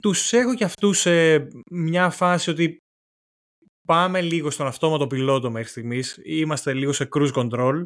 τους 0.00 0.32
έχω 0.32 0.54
και 0.54 0.64
αυτούς 0.64 0.98
σε 0.98 1.48
μια 1.70 2.10
φάση 2.10 2.50
ότι 2.50 2.76
πάμε 3.86 4.20
λίγο 4.20 4.50
στον 4.50 4.66
αυτόματο 4.66 5.06
πιλότο 5.06 5.50
μέχρι 5.50 5.68
στιγμής. 5.68 6.20
Είμαστε 6.24 6.74
λίγο 6.74 6.92
σε 6.92 7.08
cruise 7.12 7.32
control. 7.32 7.84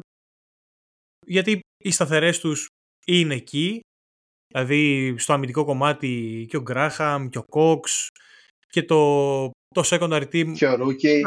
Γιατί 1.25 1.59
οι 1.83 1.91
σταθερές 1.91 2.39
τους 2.39 2.67
είναι 3.07 3.35
εκεί. 3.35 3.79
Δηλαδή 4.53 5.15
στο 5.17 5.33
αμυντικό 5.33 5.65
κομμάτι 5.65 6.45
και 6.49 6.57
ο 6.57 6.61
Γκράχαμ 6.61 7.29
και 7.29 7.37
ο 7.37 7.43
Κόξ 7.43 8.07
και 8.67 8.83
το, 8.83 9.49
το 9.49 9.81
secondary 9.85 10.27
team. 10.31 10.53
Και 10.55 10.67
ο 10.67 10.75
Ρούκι. 10.75 11.21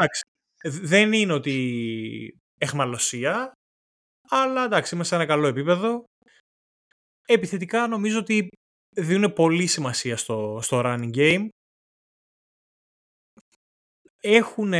δεν 0.63 1.13
είναι 1.13 1.33
ότι 1.33 2.37
εχμαλωσία, 2.57 3.51
αλλά 4.33 4.63
εντάξει, 4.63 4.95
είμαστε 4.95 5.15
σε 5.15 5.21
ένα 5.21 5.31
καλό 5.31 5.47
επίπεδο. 5.47 6.03
Επιθετικά 7.25 7.87
νομίζω 7.87 8.19
ότι 8.19 8.47
δίνουν 8.95 9.33
πολύ 9.33 9.67
σημασία 9.67 10.17
στο, 10.17 10.59
στο 10.61 10.81
running 10.85 11.15
game. 11.15 11.47
Έχουν 14.21 14.73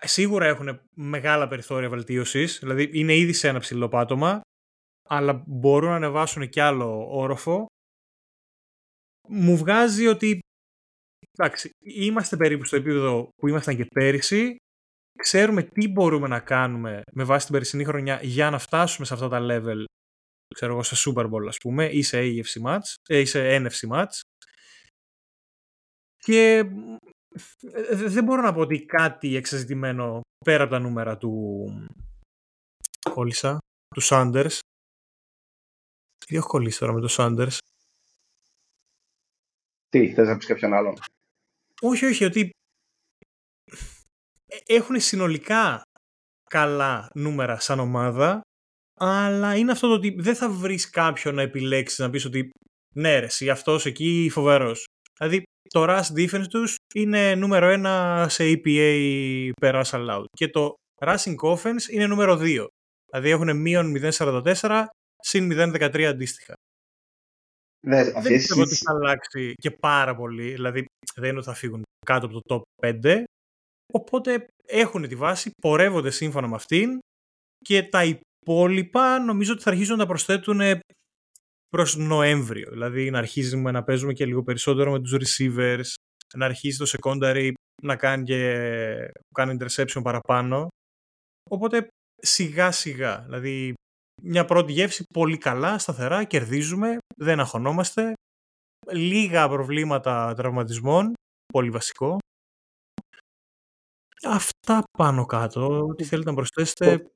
σίγουρα 0.00 0.46
έχουν 0.46 0.80
μεγάλα 0.94 1.48
περιθώρια 1.48 1.88
βελτίωσης, 1.88 2.58
δηλαδή 2.58 2.90
είναι 2.92 3.16
ήδη 3.16 3.32
σε 3.32 3.48
ένα 3.48 3.58
ψηλό 3.58 3.88
πάτωμα, 3.88 4.40
αλλά 5.08 5.44
μπορούν 5.46 5.88
να 5.88 5.96
ανεβάσουν 5.96 6.48
κι 6.48 6.60
άλλο 6.60 7.06
όροφο. 7.10 7.66
Μου 9.28 9.56
βγάζει 9.56 10.06
ότι 10.06 10.38
εντάξει, 11.38 11.70
είμαστε 11.78 12.36
περίπου 12.36 12.64
στο 12.64 12.76
επίπεδο 12.76 13.28
που 13.36 13.48
ήμασταν 13.48 13.76
και 13.76 13.86
πέρυσι, 13.94 14.56
ξέρουμε 15.18 15.62
τι 15.62 15.88
μπορούμε 15.88 16.28
να 16.28 16.40
κάνουμε 16.40 17.02
με 17.12 17.24
βάση 17.24 17.46
την 17.46 17.54
περσινή 17.54 17.84
χρονιά 17.84 18.20
για 18.22 18.50
να 18.50 18.58
φτάσουμε 18.58 19.06
σε 19.06 19.14
αυτά 19.14 19.28
τα 19.28 19.38
level 19.40 19.84
ξέρω 20.52 20.72
εγώ, 20.72 20.82
σε 20.82 21.10
Super 21.10 21.30
Bowl, 21.30 21.46
ας 21.48 21.58
πούμε, 21.58 21.86
ή 21.86 22.02
σε 22.02 22.18
AFC 22.20 22.62
match, 22.66 22.94
ε, 23.08 23.18
ή 23.18 23.24
σε 23.24 23.56
NFC 23.56 23.88
match. 23.92 24.20
Και 26.16 26.56
ε, 27.72 27.94
δεν 27.94 28.24
μπορώ 28.24 28.42
να 28.42 28.52
πω 28.52 28.60
ότι 28.60 28.84
κάτι 28.84 29.36
εξαζητημένο 29.36 30.20
πέρα 30.44 30.62
από 30.62 30.72
τα 30.72 30.78
νούμερα 30.78 31.16
του 31.16 31.66
κόλλησα, 33.10 33.58
του 33.94 34.02
Sanders. 34.02 34.58
Τι 36.26 36.36
έχω 36.36 36.48
κολλήσει 36.48 36.78
τώρα 36.78 36.92
με 36.92 37.00
το 37.00 37.08
Sanders; 37.10 37.58
Τι, 39.88 40.12
θες 40.12 40.28
να 40.28 40.36
πεις 40.36 40.46
κάποιον 40.46 40.72
άλλον; 40.74 40.94
Όχι, 41.80 42.04
όχι, 42.04 42.24
ότι 42.24 42.50
ε, 43.64 43.76
έχουν 44.66 45.00
συνολικά 45.00 45.82
καλά 46.50 47.08
νούμερα 47.14 47.60
σαν 47.60 47.78
ομάδα, 47.78 48.40
αλλά 49.00 49.56
είναι 49.56 49.72
αυτό 49.72 49.88
το 49.88 49.94
ότι 49.94 50.14
δεν 50.18 50.34
θα 50.34 50.48
βρεις 50.48 50.90
κάποιον 50.90 51.34
να 51.34 51.42
επιλέξεις 51.42 51.98
να 51.98 52.10
πεις 52.10 52.24
ότι 52.24 52.50
ναι 52.94 53.18
ρε, 53.18 53.24
εσύ 53.26 53.50
αυτός 53.50 53.86
εκεί 53.86 54.28
φοβερός. 54.32 54.84
Δηλαδή 55.18 55.42
το 55.68 55.84
rush 55.88 56.16
defense 56.16 56.46
τους 56.48 56.74
είναι 56.94 57.34
νούμερο 57.34 57.68
ένα 57.68 58.26
σε 58.28 58.44
EPA 58.44 59.50
per 59.60 59.82
rush 59.82 59.90
allowed 59.90 60.24
και 60.36 60.48
το 60.48 60.74
rushing 61.00 61.36
offense 61.42 61.88
είναι 61.90 62.06
νούμερο 62.06 62.38
2. 62.40 62.66
Δηλαδή 63.10 63.30
έχουν 63.30 63.56
μείον 63.56 63.94
0.44 63.96 64.84
συν 65.18 65.50
0.13 65.52 66.02
αντίστοιχα. 66.02 66.54
Ναι, 67.86 68.04
δεν 68.04 68.22
πιστεύω 68.22 68.62
ότι 68.62 68.74
θα 68.74 68.92
αλλάξει 68.92 69.54
και 69.54 69.70
πάρα 69.70 70.16
πολύ. 70.16 70.50
Δηλαδή 70.52 70.84
δεν 71.14 71.28
είναι 71.28 71.38
ότι 71.38 71.46
θα 71.46 71.54
φύγουν 71.54 71.82
κάτω 72.06 72.26
από 72.26 72.40
το 72.40 72.64
top 72.80 72.86
5. 73.02 73.22
Οπότε 73.92 74.46
έχουν 74.66 75.08
τη 75.08 75.14
βάση, 75.14 75.50
πορεύονται 75.62 76.10
σύμφωνα 76.10 76.48
με 76.48 76.54
αυτήν 76.54 76.98
και 77.58 77.82
τα 77.82 78.04
υπόλοιπα 78.04 79.18
νομίζω 79.18 79.52
ότι 79.52 79.62
θα 79.62 79.70
αρχίσουν 79.70 79.96
να 79.96 80.02
τα 80.02 80.08
προσθέτουν 80.08 80.60
προς 81.68 81.96
Νοέμβριο. 81.96 82.70
Δηλαδή 82.70 83.10
να 83.10 83.18
αρχίζουμε 83.18 83.70
να 83.70 83.84
παίζουμε 83.84 84.12
και 84.12 84.26
λίγο 84.26 84.42
περισσότερο 84.42 84.90
με 84.90 85.00
τους 85.00 85.12
receivers, 85.12 85.92
να 86.34 86.44
αρχίζει 86.44 86.78
το 86.78 86.90
secondary 86.98 87.52
να 87.82 87.96
κάνει, 87.96 88.24
και, 88.24 89.12
κάνει 89.34 89.56
interception 89.60 90.00
παραπάνω. 90.02 90.68
Οπότε 91.50 91.88
σιγά 92.16 92.70
σιγά, 92.70 93.20
δηλαδή 93.20 93.74
μια 94.22 94.44
πρώτη 94.44 94.72
γεύση 94.72 95.04
πολύ 95.14 95.38
καλά, 95.38 95.78
σταθερά, 95.78 96.24
κερδίζουμε, 96.24 96.98
δεν 97.16 97.40
αγχωνόμαστε. 97.40 98.12
Λίγα 98.90 99.48
προβλήματα 99.48 100.34
τραυματισμών, 100.36 101.12
πολύ 101.52 101.70
βασικό. 101.70 102.18
Αυτά 104.22 104.82
πάνω 104.98 105.26
κάτω. 105.26 105.94
Τι 105.96 106.04
θέλετε 106.04 106.30
να 106.30 106.36
προσθέσετε. 106.36 107.06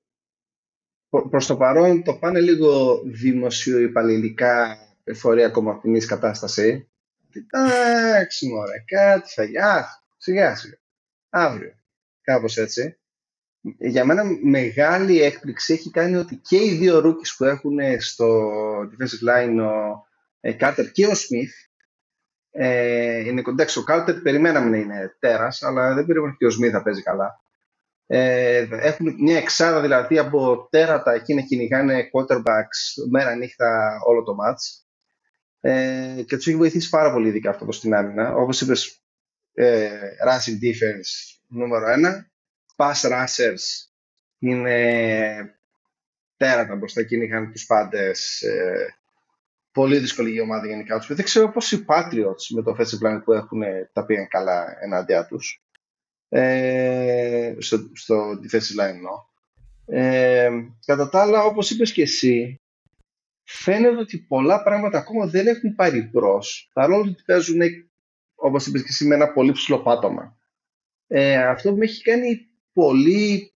Προς 1.30 1.46
το 1.46 1.56
παρόν 1.56 2.02
το 2.02 2.14
πάνε 2.14 2.40
λίγο 2.40 3.02
δημοσιοϊπαλληλικά 3.04 4.78
εφορία 5.04 5.48
κομματινής 5.48 6.06
κατάσταση. 6.06 6.90
Εντάξει 7.50 8.48
μωρέ, 8.48 8.84
κάτι 8.86 9.32
θα 9.32 9.44
γίνει. 9.44 9.56
Σιγά 10.16 10.56
σιγά. 10.56 10.78
Αύριο. 11.28 11.72
Κάπως 12.20 12.56
έτσι 12.56 12.98
για 13.78 14.04
μένα 14.04 14.24
μεγάλη 14.42 15.22
έκπληξη 15.22 15.72
έχει 15.72 15.90
κάνει 15.90 16.16
ότι 16.16 16.36
και 16.36 16.56
οι 16.56 16.74
δύο 16.74 16.98
rookies 17.04 17.34
που 17.36 17.44
έχουν 17.44 17.78
στο 17.98 18.50
defensive 18.80 19.28
line, 19.28 19.58
ο 20.40 20.56
Κάρτερ 20.56 20.84
ε, 20.84 20.90
και 20.90 21.06
ο 21.06 21.10
Smith, 21.10 21.54
ε, 22.58 23.18
είναι 23.18 23.42
κοντά. 23.42 23.66
Ο 23.76 23.82
Κάρτερ 23.82 24.14
περιμέναμε 24.14 24.70
να 24.70 24.76
είναι 24.76 25.16
τέρας, 25.18 25.62
αλλά 25.62 25.94
δεν 25.94 26.06
περιμένουμε 26.06 26.36
και 26.38 26.46
ο 26.46 26.48
Smith 26.48 26.70
θα 26.70 26.82
παίζει 26.82 27.02
καλά. 27.02 27.40
Ε, 28.06 28.66
έχουν 28.70 29.14
μια 29.18 29.36
εξάδα 29.36 29.80
δηλαδή 29.80 30.18
από 30.18 30.68
τέρατα 30.70 31.12
εκεί 31.12 31.34
να 31.34 31.40
κυνηγάνε 31.40 32.10
quarterbacks 32.12 33.08
μέρα 33.10 33.34
νύχτα 33.34 33.98
όλο 34.06 34.22
το 34.22 34.36
match. 34.44 34.84
Ε, 35.60 36.22
και 36.26 36.36
τους 36.36 36.46
έχει 36.46 36.56
βοηθήσει 36.56 36.88
πάρα 36.88 37.12
πολύ 37.12 37.28
ειδικά 37.28 37.50
αυτό 37.50 37.64
το 37.64 37.72
στην 37.72 37.94
άμυνα. 37.94 38.34
Όπως 38.34 38.60
είπες, 38.60 39.00
ε, 39.54 39.90
rushing 40.26 40.64
defense 40.64 41.36
νούμερο 41.48 41.90
ένα 41.90 42.30
pass 42.76 42.94
rushers 42.94 43.88
είναι 44.38 45.58
τέρατα 46.36 46.74
μπροστά 46.74 47.00
εκείνοι 47.00 47.24
είχαν 47.24 47.52
τους 47.52 47.66
πάντες 47.66 48.42
ε, 48.42 48.96
πολύ 49.76 49.98
δύσκολη 49.98 50.34
η 50.34 50.40
ομάδα 50.40 50.66
γενικά 50.66 50.98
τους. 50.98 51.06
Δεν 51.06 51.24
ξέρω 51.24 51.50
πώς 51.50 51.72
οι 51.72 51.84
Patriots 51.88 52.54
με 52.54 52.62
το 52.62 52.76
offensive 52.76 53.06
plan 53.06 53.20
που 53.24 53.32
έχουν 53.32 53.62
τα 53.92 54.04
πήγαν 54.04 54.28
καλά 54.28 54.76
ενάντια 54.80 55.26
τους 55.26 55.62
ε, 56.28 57.54
στο, 57.58 57.90
στο 57.92 58.30
defensive 58.30 58.80
line 58.80 59.00
no. 59.06 59.24
Ε, 59.86 60.50
κατά 60.86 61.08
τα 61.08 61.20
άλλα 61.20 61.44
όπως 61.44 61.70
είπες 61.70 61.92
και 61.92 62.02
εσύ 62.02 62.60
φαίνεται 63.42 63.96
ότι 63.96 64.18
πολλά 64.18 64.62
πράγματα 64.62 64.98
ακόμα 64.98 65.26
δεν 65.26 65.46
έχουν 65.46 65.74
πάρει 65.74 66.10
μπρος 66.12 66.70
παρόλο 66.72 67.10
ότι 67.10 67.22
παίζουν 67.26 67.60
όπως 68.34 68.66
είπες 68.66 68.80
και 68.80 68.88
εσύ 68.90 69.06
με 69.06 69.14
ένα 69.14 69.32
πολύ 69.32 69.52
ψηλό 69.52 69.82
πάτωμα. 69.82 70.38
Ε, 71.06 71.36
αυτό 71.36 71.70
που 71.70 71.76
με 71.76 71.84
έχει 71.84 72.02
κάνει 72.02 72.48
πολύ 72.72 73.54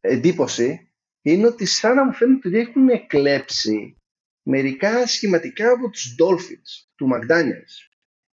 εντύπωση 0.00 0.92
είναι 1.22 1.46
ότι 1.46 1.66
σαν 1.66 1.94
να 1.94 2.04
μου 2.04 2.12
φαίνεται 2.12 2.48
ότι 2.48 2.58
έχουν 2.58 3.06
κλέψει 3.06 3.96
μερικά 4.42 5.06
σχηματικά 5.06 5.70
από 5.70 5.90
τους 5.90 6.14
Dolphins, 6.22 6.86
του 6.94 7.08
McDaniels, 7.12 7.90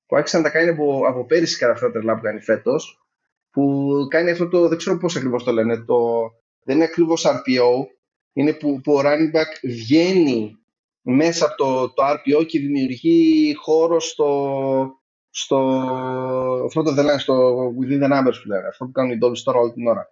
που 0.06 0.16
άρχισαν 0.16 0.42
να 0.42 0.48
τα 0.48 0.58
κάνει 0.58 0.70
από, 0.70 1.02
από 1.08 1.26
πέρυσι 1.26 1.58
κατά 1.58 1.72
αυτά 1.72 1.86
τα 1.86 1.92
τρελά 1.92 2.16
που 2.16 2.22
κάνει 2.22 2.42
φέτος, 2.42 3.08
που 3.52 3.88
κάνει 4.10 4.32
αυτό 4.32 4.48
το, 4.48 4.68
δεν 4.68 4.78
ξέρω 4.78 4.98
πώς 4.98 5.16
ακριβώς 5.16 5.44
το 5.44 5.52
λένε, 5.52 5.78
το, 5.78 6.20
δεν 6.64 6.76
είναι 6.76 6.86
ακριβώς 6.86 7.26
RPO, 7.28 7.86
είναι 8.34 8.54
που, 8.54 8.82
που 8.82 8.94
ο 8.94 9.02
running 9.04 9.36
back 9.36 9.60
βγαίνει 9.64 10.58
μέσα 11.02 11.46
από 11.46 11.56
το, 11.56 11.90
το 11.94 12.04
RPO 12.04 12.46
και 12.48 12.60
δημιουργεί 12.60 13.54
χώρο 13.56 14.00
στο, 14.00 15.02
στο 15.30 15.58
αυτό 16.66 16.84
το 16.84 16.92
δεν 16.94 17.20
στο 17.20 17.56
within 17.82 18.04
the 18.04 18.12
numbers 18.12 18.36
που 18.42 18.48
λένε, 18.48 18.68
αυτό 18.68 18.86
που 18.86 18.92
κάνουν 18.92 19.12
οι 19.12 19.18
Dolphins 19.22 19.42
τώρα 19.44 19.60
όλη 19.60 19.72
την 19.72 19.88
ώρα. 19.88 20.12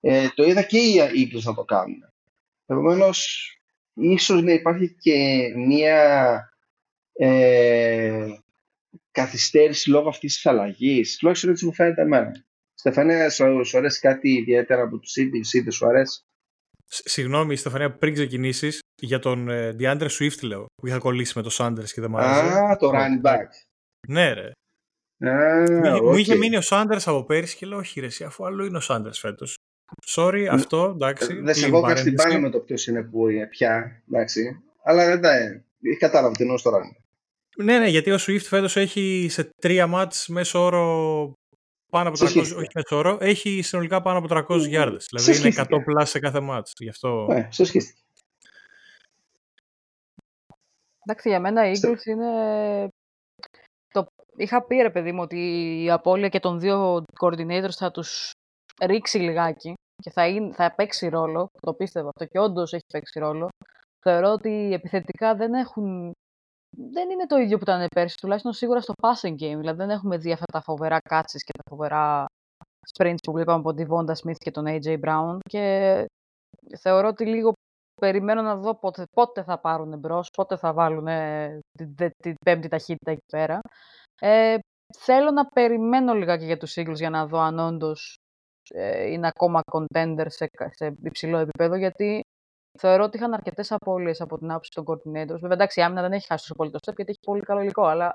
Ε, 0.00 0.28
το 0.34 0.44
είδα 0.44 0.62
και 0.62 0.78
οι 0.78 0.96
Eagles 0.98 1.42
να 1.42 1.54
το 1.54 1.64
κάνουν. 1.64 2.12
Επομένως, 2.66 3.50
ίσως 3.96 4.42
να 4.42 4.52
υπάρχει 4.52 4.94
και 5.00 5.52
μία 5.56 5.98
ε, 7.12 8.26
καθυστέρηση 9.10 9.90
λόγω 9.90 10.08
αυτής 10.08 10.34
της 10.34 10.46
αλλαγής. 10.46 11.16
Τουλάχιστον 11.16 11.50
έτσι 11.50 11.64
μου 11.64 11.74
φαίνεται 11.74 12.02
εμένα. 12.02 12.44
Στεφανία, 12.74 13.30
σου, 13.30 13.64
σου 13.64 13.78
αρέσει 13.78 14.00
κάτι 14.00 14.30
ιδιαίτερα 14.32 14.82
από 14.82 14.98
τους 14.98 15.12
Eagles 15.18 15.52
ή 15.52 15.60
δεν 15.60 15.72
σου 15.72 15.86
αρέσει; 15.86 16.20
Συγγνώμη, 16.88 17.56
Στεφανία, 17.56 17.96
πριν 17.96 18.14
ξεκινήσεις, 18.14 18.78
για 19.02 19.18
τον 19.18 19.48
ε, 19.48 19.76
DeAndre 19.80 20.08
Swift 20.18 20.42
λέω, 20.42 20.64
που 20.74 20.86
είχα 20.86 20.98
κολλήσει 20.98 21.32
με 21.36 21.42
το 21.42 21.50
Sanders 21.58 21.90
και 21.94 22.00
δεν 22.00 22.10
μου 22.10 22.18
άρεσε. 22.18 22.54
Α, 22.54 22.76
το 22.76 22.90
running 22.94 23.26
back. 23.26 23.46
Ναι, 24.08 24.32
ρε. 24.32 24.50
Α, 25.30 25.60
Μου- 25.70 26.02
Μου 26.02 26.16
είχε 26.16 26.32
οκέι. 26.32 26.38
μείνει 26.38 26.56
ο 26.56 26.62
Sanders 26.64 27.02
από 27.04 27.24
πέρυσι 27.24 27.56
και 27.56 27.66
λέω, 27.66 27.78
όχι 27.78 28.00
ρε, 28.00 28.06
εσύ, 28.06 28.24
αφού 28.24 28.46
άλλο 28.46 28.64
είναι 28.64 28.76
ο 28.78 28.80
Sanders 28.88 29.12
φέτος. 29.12 29.54
Sorry, 30.06 30.46
αυτό, 30.50 30.82
εντάξει. 30.94 31.34
Δεν 31.34 31.54
σε 31.54 31.60
κλείνει 31.60 31.76
έχω 31.76 31.86
κάνει 31.86 31.98
στην 31.98 32.14
παρένθεση. 32.14 32.28
πάνω 32.28 32.40
με 32.40 32.50
το 32.50 32.58
ποιος 32.58 32.86
είναι 32.86 33.02
που 33.02 33.28
είναι 33.28 33.46
πια. 33.46 34.02
Εντάξει. 34.08 34.62
Αλλά 34.82 35.16
ναι, 35.16 35.38
κατάλαβα 35.98 36.34
τι 36.34 36.42
εννοώ 36.42 36.56
στο 36.58 36.70
running. 36.70 37.00
Ναι, 37.64 37.78
ναι, 37.78 37.88
γιατί 37.88 38.10
ο 38.10 38.16
Swift 38.20 38.40
φέτος 38.42 38.76
έχει 38.76 39.26
σε 39.30 39.50
τρία 39.60 39.86
μάτς 39.86 40.28
μέσω 40.28 40.60
όρο 40.64 41.32
πάνω 41.92 42.08
από 42.08 42.18
300, 42.18 42.26
Συσχετικά. 42.28 42.56
όχι 42.56 42.68
μέσω 42.74 42.96
όρο, 42.96 43.18
έχει 43.20 43.62
συνολικά 43.62 44.02
πάνω 44.02 44.18
από 44.18 44.28
300 44.54 44.58
γιάρδες. 44.68 45.06
Δηλαδή 45.10 45.30
είναι 45.30 45.50
Συσχετικά. 45.50 45.76
100 45.76 45.84
πλάς 45.84 46.10
σε 46.10 46.18
κάθε 46.18 46.40
μάτς. 46.40 46.72
Γι' 46.78 46.88
αυτό... 46.88 47.26
Ναι, 47.28 47.48
στο 47.50 47.64
σχέστηκε. 47.64 48.00
Εντάξει, 51.06 51.28
για 51.28 51.40
μένα 51.40 51.70
οι 51.70 51.76
Σε- 51.76 51.88
Eagles 51.90 52.04
είναι... 52.06 52.28
Το... 53.88 54.06
Είχα 54.36 54.62
πει, 54.66 54.76
ρε 54.76 54.90
παιδί 54.90 55.12
μου, 55.12 55.22
ότι 55.22 55.38
η 55.84 55.90
απώλεια 55.90 56.28
και 56.28 56.40
των 56.40 56.60
δύο 56.60 57.04
coordinators 57.20 57.70
θα 57.76 57.90
τους 57.90 58.30
ρίξει 58.80 59.18
λιγάκι 59.18 59.74
και 60.02 60.10
θα, 60.10 60.28
είναι, 60.28 60.52
θα 60.52 60.74
παίξει 60.74 61.08
ρόλο. 61.08 61.48
Το 61.60 61.74
πίστευα 61.74 62.08
αυτό 62.08 62.24
και 62.24 62.38
όντως 62.38 62.72
έχει 62.72 62.84
παίξει 62.92 63.18
ρόλο. 63.18 63.48
Θεωρώ 64.02 64.28
ότι 64.28 64.72
επιθετικά 64.72 65.34
δεν 65.34 65.54
έχουν... 65.54 66.10
Δεν 66.76 67.10
είναι 67.10 67.26
το 67.26 67.36
ίδιο 67.36 67.56
που 67.56 67.62
ήταν 67.62 67.86
πέρσι, 67.94 68.16
τουλάχιστον 68.16 68.52
σίγουρα 68.52 68.80
στο 68.80 68.92
passing 69.02 69.32
game. 69.32 69.56
Δηλαδή 69.58 69.76
δεν 69.76 69.90
έχουμε 69.90 70.16
δει 70.16 70.32
αυτά 70.32 70.44
τα 70.52 70.60
φοβερά 70.60 70.98
catches 71.10 71.42
και 71.44 71.52
τα 71.52 71.62
φοβερά 71.70 72.26
sprints 72.94 73.16
που 73.22 73.32
βλέπαμε 73.32 73.58
από 73.58 73.74
τη 73.74 73.84
Vonda 73.88 74.12
Smith 74.12 74.36
και 74.36 74.50
τον 74.50 74.64
AJ 74.68 75.00
Brown 75.00 75.38
και 75.48 76.04
θεωρώ 76.78 77.08
ότι 77.08 77.26
λίγο 77.26 77.52
περιμένω 78.00 78.42
να 78.42 78.56
δω 78.56 78.74
πότε, 78.74 79.04
πότε 79.12 79.42
θα 79.42 79.60
πάρουν 79.60 79.98
μπρος, 79.98 80.30
πότε 80.30 80.56
θα 80.56 80.72
βάλουν 80.72 81.04
την, 81.78 81.94
την, 81.94 82.10
την 82.22 82.34
πέμπτη 82.44 82.68
ταχύτητα 82.68 83.10
εκεί 83.10 83.26
πέρα. 83.32 83.60
Ε, 84.20 84.58
θέλω 84.98 85.30
να 85.30 85.46
περιμένω 85.46 86.14
λιγάκι 86.14 86.44
για 86.44 86.56
τους 86.56 86.74
Eagles 86.78 86.94
για 86.94 87.10
να 87.10 87.26
δω 87.26 87.38
αν 87.38 87.58
όντως 87.58 88.14
ε, 88.14 88.25
είναι 89.08 89.26
ακόμα 89.26 89.60
contender 89.72 90.26
σε, 90.28 90.46
κα- 90.46 90.70
σε 90.72 90.94
υψηλό 91.02 91.38
επίπεδο, 91.38 91.74
γιατί 91.76 92.20
θεωρώ 92.78 93.04
ότι 93.04 93.16
είχαν 93.16 93.34
αρκετές 93.34 93.72
απώλειες 93.72 94.20
από 94.20 94.38
την 94.38 94.50
άποψη 94.50 94.70
των 94.74 94.84
coordinators. 94.86 95.40
Βέβαια, 95.40 95.52
εντάξει, 95.52 95.80
η 95.80 95.82
άμυνα 95.82 96.02
δεν 96.02 96.12
έχει 96.12 96.26
χάσει 96.26 96.42
τόσο 96.42 96.54
πολύ 96.54 96.70
το 96.70 96.78
step 96.86 96.94
γιατί 96.96 97.10
έχει 97.10 97.20
πολύ 97.26 97.40
καλό 97.40 97.60
υλικό, 97.60 97.84
αλλά 97.84 98.12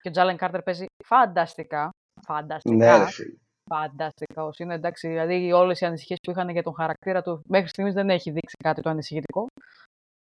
και 0.00 0.08
ο 0.08 0.12
Jalen 0.14 0.36
Carter 0.36 0.60
παίζει 0.64 0.86
φανταστικά. 1.04 1.90
Φανταστικά. 2.26 2.76
Ναι, 2.76 2.98
ρε 2.98 3.10
φίλε. 3.10 3.34
Φανταστικά 3.70 4.44
όσοι 4.44 4.62
είναι 4.62 4.74
εντάξει. 4.74 5.08
Δηλαδή, 5.08 5.52
όλες 5.52 5.80
οι 5.80 5.86
ανησυχίες 5.86 6.18
που 6.22 6.30
είχαν 6.30 6.48
για 6.48 6.62
τον 6.62 6.74
χαρακτήρα 6.74 7.22
του 7.22 7.42
μέχρι 7.48 7.68
στιγμής 7.68 7.94
δεν 7.94 8.10
έχει 8.10 8.30
δείξει 8.30 8.56
κάτι 8.64 8.82
το 8.82 8.90
ανησυχητικό. 8.90 9.46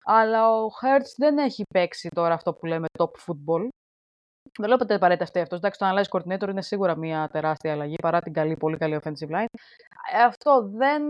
Αλλά 0.04 0.50
ο 0.50 0.66
Hertz 0.82 1.10
δεν 1.16 1.38
έχει 1.38 1.62
παίξει 1.74 2.08
τώρα 2.08 2.34
αυτό 2.34 2.54
που 2.54 2.66
λέμε 2.66 2.86
top 2.98 3.10
football. 3.26 3.68
Δεν 4.58 4.68
λέω 4.68 4.78
ότι 4.80 4.92
απαραίτητα 4.92 5.40
αυτός. 5.40 5.58
Εντάξει, 5.58 5.78
το 5.78 5.86
analyze 5.86 6.18
coordinator 6.18 6.48
είναι 6.48 6.62
σίγουρα 6.62 6.96
μια 6.96 7.28
τεράστια 7.32 7.72
αλλαγή 7.72 7.94
παρά 8.02 8.20
την 8.20 8.32
καλή, 8.32 8.56
πολύ 8.56 8.76
καλή 8.76 9.00
offensive 9.02 9.30
line. 9.30 9.44
Ε, 10.12 10.22
Αυτό 10.22 10.70
δεν 10.74 11.02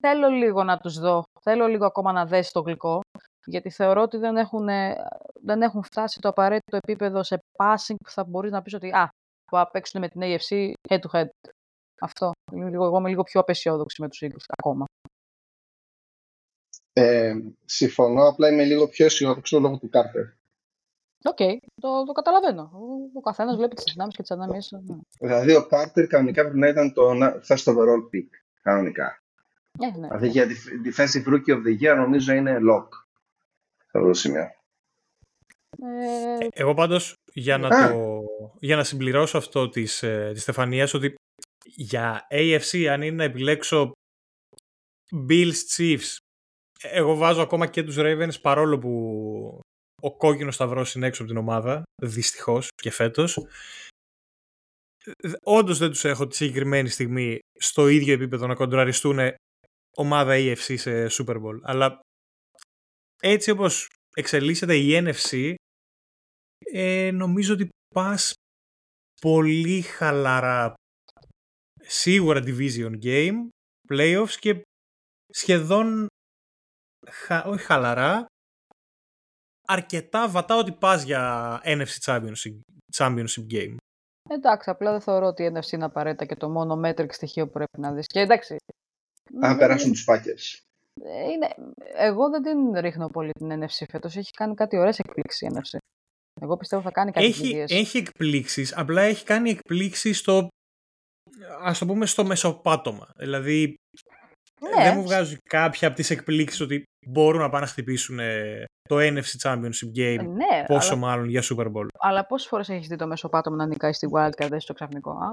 θέλω 0.00 0.28
λίγο 0.28 0.64
να 0.64 0.78
τους 0.78 0.98
δω. 0.98 1.22
Θέλω 1.40 1.66
λίγο 1.66 1.86
ακόμα 1.86 2.12
να 2.12 2.26
δέσει 2.26 2.52
το 2.52 2.60
γλυκό. 2.60 3.00
Γιατί 3.46 3.70
θεωρώ 3.70 4.02
ότι 4.02 4.16
δεν 4.16 4.36
έχουν, 4.36 4.68
ε, 4.68 4.94
δεν 5.42 5.62
έχουν 5.62 5.82
φτάσει 5.82 6.20
το 6.20 6.28
απαραίτητο 6.28 6.76
επίπεδο 6.76 7.22
σε 7.22 7.38
passing 7.56 7.94
που 8.04 8.10
θα 8.10 8.24
μπορείς 8.24 8.50
να 8.50 8.62
πεις 8.62 8.74
ότι 8.74 8.90
α, 8.90 9.08
θα 9.50 9.70
παίξουν 9.70 10.00
με 10.00 10.08
την 10.08 10.20
AFC 10.24 10.72
head 10.88 10.98
to 10.98 11.18
head. 11.18 11.28
Αυτό. 12.00 12.30
Είμαι 12.52 12.70
λίγο, 12.70 12.84
εγώ 12.84 12.98
είμαι 12.98 13.08
λίγο 13.08 13.22
πιο 13.22 13.40
απεσιόδοξη 13.40 14.02
με 14.02 14.08
τους 14.08 14.22
Eagles 14.24 14.44
ακόμα. 14.58 14.84
Ε, 16.92 17.34
συμφωνώ, 17.64 18.28
απλά 18.28 18.48
είμαι 18.48 18.64
λίγο 18.64 18.88
πιο 18.88 19.04
αισιόδοξο 19.04 19.60
λόγω 19.60 19.78
του 19.78 19.88
Κάρτερ. 19.88 20.24
ΟΚ, 21.26 21.36
το, 21.80 22.04
το 22.04 22.12
καταλαβαίνω. 22.12 22.62
Ο, 22.62 23.18
ο 23.18 23.20
καθένας 23.20 23.56
βλέπει 23.56 23.74
τις 23.74 23.92
δυνάμεις 23.92 24.14
και 24.16 24.22
τις 24.22 24.30
αδυναμίες. 24.30 24.70
Ναι. 24.86 24.96
Δηλαδή 25.20 25.54
ο 25.54 25.66
Κάρτερ 25.66 26.06
κανονικά 26.06 26.42
πρέπει 26.42 26.58
να 26.58 26.68
ήταν 26.68 26.92
το 26.92 27.14
να- 27.14 27.40
first 27.48 27.64
overall 27.72 28.02
pick. 28.12 28.28
Κανονικά. 28.62 29.18
Ε, 29.80 29.86
ναι. 29.86 30.06
Δηλαδή 30.06 30.28
για 30.28 30.46
def- 30.46 30.86
defensive 30.88 31.26
rookie 31.34 31.54
of 31.56 31.62
the 31.66 31.80
year 31.82 31.96
νομίζω 31.96 32.32
είναι 32.32 32.58
lock. 32.70 32.88
Σε 33.76 33.98
αυτό 33.98 34.06
το 34.08 34.12
σημείο. 34.14 34.50
Ε, 35.82 36.46
Εγώ 36.50 36.74
πάντως 36.74 37.14
για 37.32 37.58
να, 37.58 37.68
Α. 37.68 37.90
το, 37.92 38.20
για 38.60 38.76
να 38.76 38.84
συμπληρώσω 38.84 39.38
αυτό 39.38 39.68
της, 39.68 40.02
ε, 40.02 40.30
της 40.32 40.42
Στεφανίας 40.42 40.94
ότι 40.94 41.14
για 41.64 42.26
AFC 42.30 42.84
αν 42.84 43.02
είναι 43.02 43.16
να 43.16 43.24
επιλέξω 43.24 43.92
Bills 45.28 45.54
Chiefs 45.76 46.16
εγώ 46.82 47.14
βάζω 47.14 47.42
ακόμα 47.42 47.66
και 47.66 47.82
τους 47.82 47.96
Ravens 47.98 48.40
παρόλο 48.42 48.78
που 48.78 49.60
ο 50.04 50.16
κόκκινος 50.16 50.54
σταυρός 50.54 50.94
είναι 50.94 51.06
έξω 51.06 51.22
από 51.22 51.30
την 51.30 51.40
ομάδα 51.40 51.82
δυστυχώς 52.02 52.68
και 52.82 52.90
φέτος. 52.90 53.46
Όντως 55.42 55.78
δεν 55.78 55.90
τους 55.90 56.04
έχω 56.04 56.26
τη 56.26 56.36
συγκεκριμένη 56.36 56.88
στιγμή 56.88 57.38
στο 57.58 57.88
ίδιο 57.88 58.14
επίπεδο 58.14 58.46
να 58.46 58.54
κοντραριστούν 58.54 59.18
ομάδα 59.96 60.32
AFC 60.36 60.78
σε 60.78 61.06
Super 61.10 61.36
Bowl 61.42 61.58
αλλά 61.62 62.00
έτσι 63.22 63.50
όπως 63.50 63.88
εξελίσσεται 64.14 64.76
η 64.76 64.90
NFC 65.04 65.54
ε, 66.58 67.10
νομίζω 67.10 67.54
ότι 67.54 67.68
πας 67.94 68.32
πολύ 69.20 69.82
χαλαρά. 69.82 70.74
Σίγουρα 71.80 72.42
division 72.44 73.02
game 73.02 73.48
playoffs 73.88 74.36
και 74.38 74.62
σχεδόν 75.28 76.06
χα, 77.10 77.44
όχι 77.44 77.64
χαλαρά 77.64 78.26
αρκετά 79.66 80.28
βατά 80.28 80.56
ότι 80.56 80.72
πας 80.72 81.02
για 81.02 81.60
NFC 81.64 82.04
Championship, 82.04 82.58
championship 82.96 83.46
game 83.50 83.74
εντάξει, 84.30 84.70
απλά 84.70 84.90
δεν 84.90 85.00
θεωρώ 85.00 85.26
ότι 85.26 85.42
η 85.42 85.52
NFC 85.54 85.72
είναι 85.72 85.84
απαραίτητα 85.84 86.24
και 86.24 86.36
το 86.36 86.48
μόνο 86.48 86.80
metric 86.84 87.06
στοιχείο 87.12 87.46
που 87.46 87.52
πρέπει 87.52 87.80
να 87.80 87.92
δεις. 87.92 88.06
Και 88.06 88.20
εντάξει. 88.20 88.56
Αν 89.40 89.48
δεν- 89.48 89.58
περάσουν 89.58 89.92
τους 89.92 90.04
Packers. 90.08 90.58
ε, 91.04 91.30
Είναι, 91.30 91.48
εγώ 91.96 92.30
δεν 92.30 92.42
την 92.42 92.80
ρίχνω 92.80 93.08
πολύ 93.08 93.30
την 93.32 93.62
NFC 93.62 93.84
φέτος. 93.90 94.16
Έχει 94.16 94.30
κάνει 94.30 94.54
κάτι 94.54 94.76
ωραίες 94.78 94.98
εκπλήξεις 94.98 95.40
η 95.40 95.46
NFC. 95.54 95.78
Εγώ 96.40 96.56
πιστεύω 96.56 96.82
θα 96.82 96.90
κάνει 96.90 97.10
κάτι 97.12 97.26
έχει, 97.26 97.42
κηδείες. 97.42 97.70
έχει 97.70 97.98
εκπλήξεις 97.98 98.76
απλά 98.76 99.02
έχει 99.02 99.24
κάνει 99.24 99.50
εκπλήξεις 99.50 100.18
στο 100.18 100.48
ας 101.62 101.78
το 101.78 101.86
πούμε 101.86 102.06
στο 102.06 102.24
μεσοπάτωμα 102.24 103.10
δηλαδή 103.16 103.74
Ναι, 104.76 104.84
δεν 104.84 104.96
μου 104.96 105.02
βγάζουν 105.02 105.38
κάποια 105.48 105.88
από 105.88 105.96
τις 105.96 106.10
εκπλήξεις 106.10 106.60
ότι 106.60 106.82
μπορούν 107.06 107.40
να 107.40 107.48
πάνε 107.48 107.64
να 107.64 107.70
χτυπήσουν 107.70 108.18
ε, 108.18 108.64
το 108.88 108.96
NFC 108.98 109.42
Championship 109.42 109.98
Game 109.98 110.18
ε, 110.18 110.22
ναι, 110.22 110.64
πόσο 110.66 110.90
αλλά, 110.92 111.00
μάλλον 111.00 111.28
για 111.28 111.42
Super 111.42 111.66
Bowl. 111.66 111.86
αλλά 111.98 112.26
πόσες 112.26 112.48
φορές 112.48 112.68
έχεις 112.68 112.88
δει 112.88 112.96
το 112.96 113.06
μέσο 113.06 113.28
πάτωμα 113.28 113.56
να 113.56 113.66
νικάει 113.66 113.92
στη 113.92 114.08
Wildcard, 114.12 114.46
δεν 114.48 114.60
στο 114.60 114.72
ξαφνικό. 114.72 115.10
Α; 115.10 115.30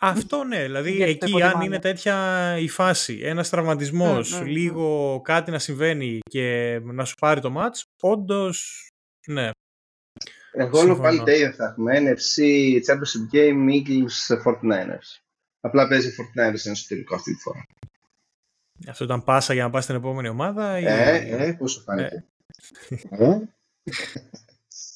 Αυτό 0.00 0.44
ναι, 0.44 0.62
δηλαδή 0.62 0.92
Γιατί 0.92 1.18
το 1.18 1.26
εκεί 1.26 1.32
αν 1.34 1.38
υποτιμάνε. 1.40 1.64
είναι 1.64 1.78
τέτοια 1.78 2.56
η 2.58 2.68
φάση, 2.68 3.20
ένας 3.22 3.48
τραυματισμός, 3.50 4.32
Μμ, 4.32 4.36
μμ, 4.36 4.42
μμ. 4.42 4.46
λίγο 4.46 5.20
κάτι 5.24 5.50
να 5.50 5.58
συμβαίνει 5.58 6.18
και 6.30 6.78
να 6.82 7.04
σου 7.04 7.14
πάρει 7.20 7.40
το 7.40 7.52
match, 7.56 7.82
όντως 8.02 8.86
ναι. 9.26 9.50
Εγώ 10.52 10.78
όλο 10.78 10.86
Συμφωνώ. 10.86 11.02
πάλι 11.02 11.22
τα 11.22 11.32
ίδια 11.32 11.52
θα 11.52 11.64
έχουμε. 11.64 11.98
NFC, 12.00 12.42
Championship 12.86 13.34
Game, 13.36 13.68
Eagles, 13.70 14.36
49ers. 14.44 15.08
Απλά 15.60 15.88
παίζει 15.88 16.08
49ers 16.18 16.36
ένα 16.36 16.52
εσωτερικό 16.64 17.14
αυτή 17.14 17.34
τη 17.34 17.40
φορά. 17.40 17.62
Αυτό 18.88 19.04
ήταν 19.04 19.24
πάσα 19.24 19.52
για 19.54 19.62
να 19.62 19.70
πας 19.70 19.84
στην 19.84 19.96
επόμενη 19.96 20.28
ομάδα 20.28 20.78
ή... 20.78 20.84
Ε, 20.84 21.46
ε, 21.46 21.52
πώς 21.52 21.72
σου 21.72 21.80
φάνηκε. 21.82 22.24
Ε, 23.10 23.38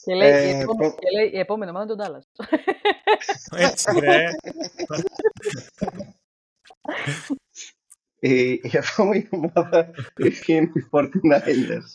Και 0.04 0.14
λέει, 0.14 0.30
Ε, 0.32 0.46
η, 0.46 0.60
επόμενη, 0.60 0.90
πο- 0.90 0.98
και 0.98 1.08
λέει 1.18 1.30
η 1.32 1.38
επόμενη 1.38 1.70
ομάδα 1.70 1.92
είναι 1.92 2.02
τον 2.02 2.22
Dallas. 2.38 2.46
Έτσι 3.50 4.00
ρε. 4.00 4.24
η, 8.18 8.50
η 8.52 8.70
επόμενη 8.72 9.28
ομάδα 9.30 9.90
είναι 10.46 10.70
οι 10.74 10.88
49ers. 10.90 11.88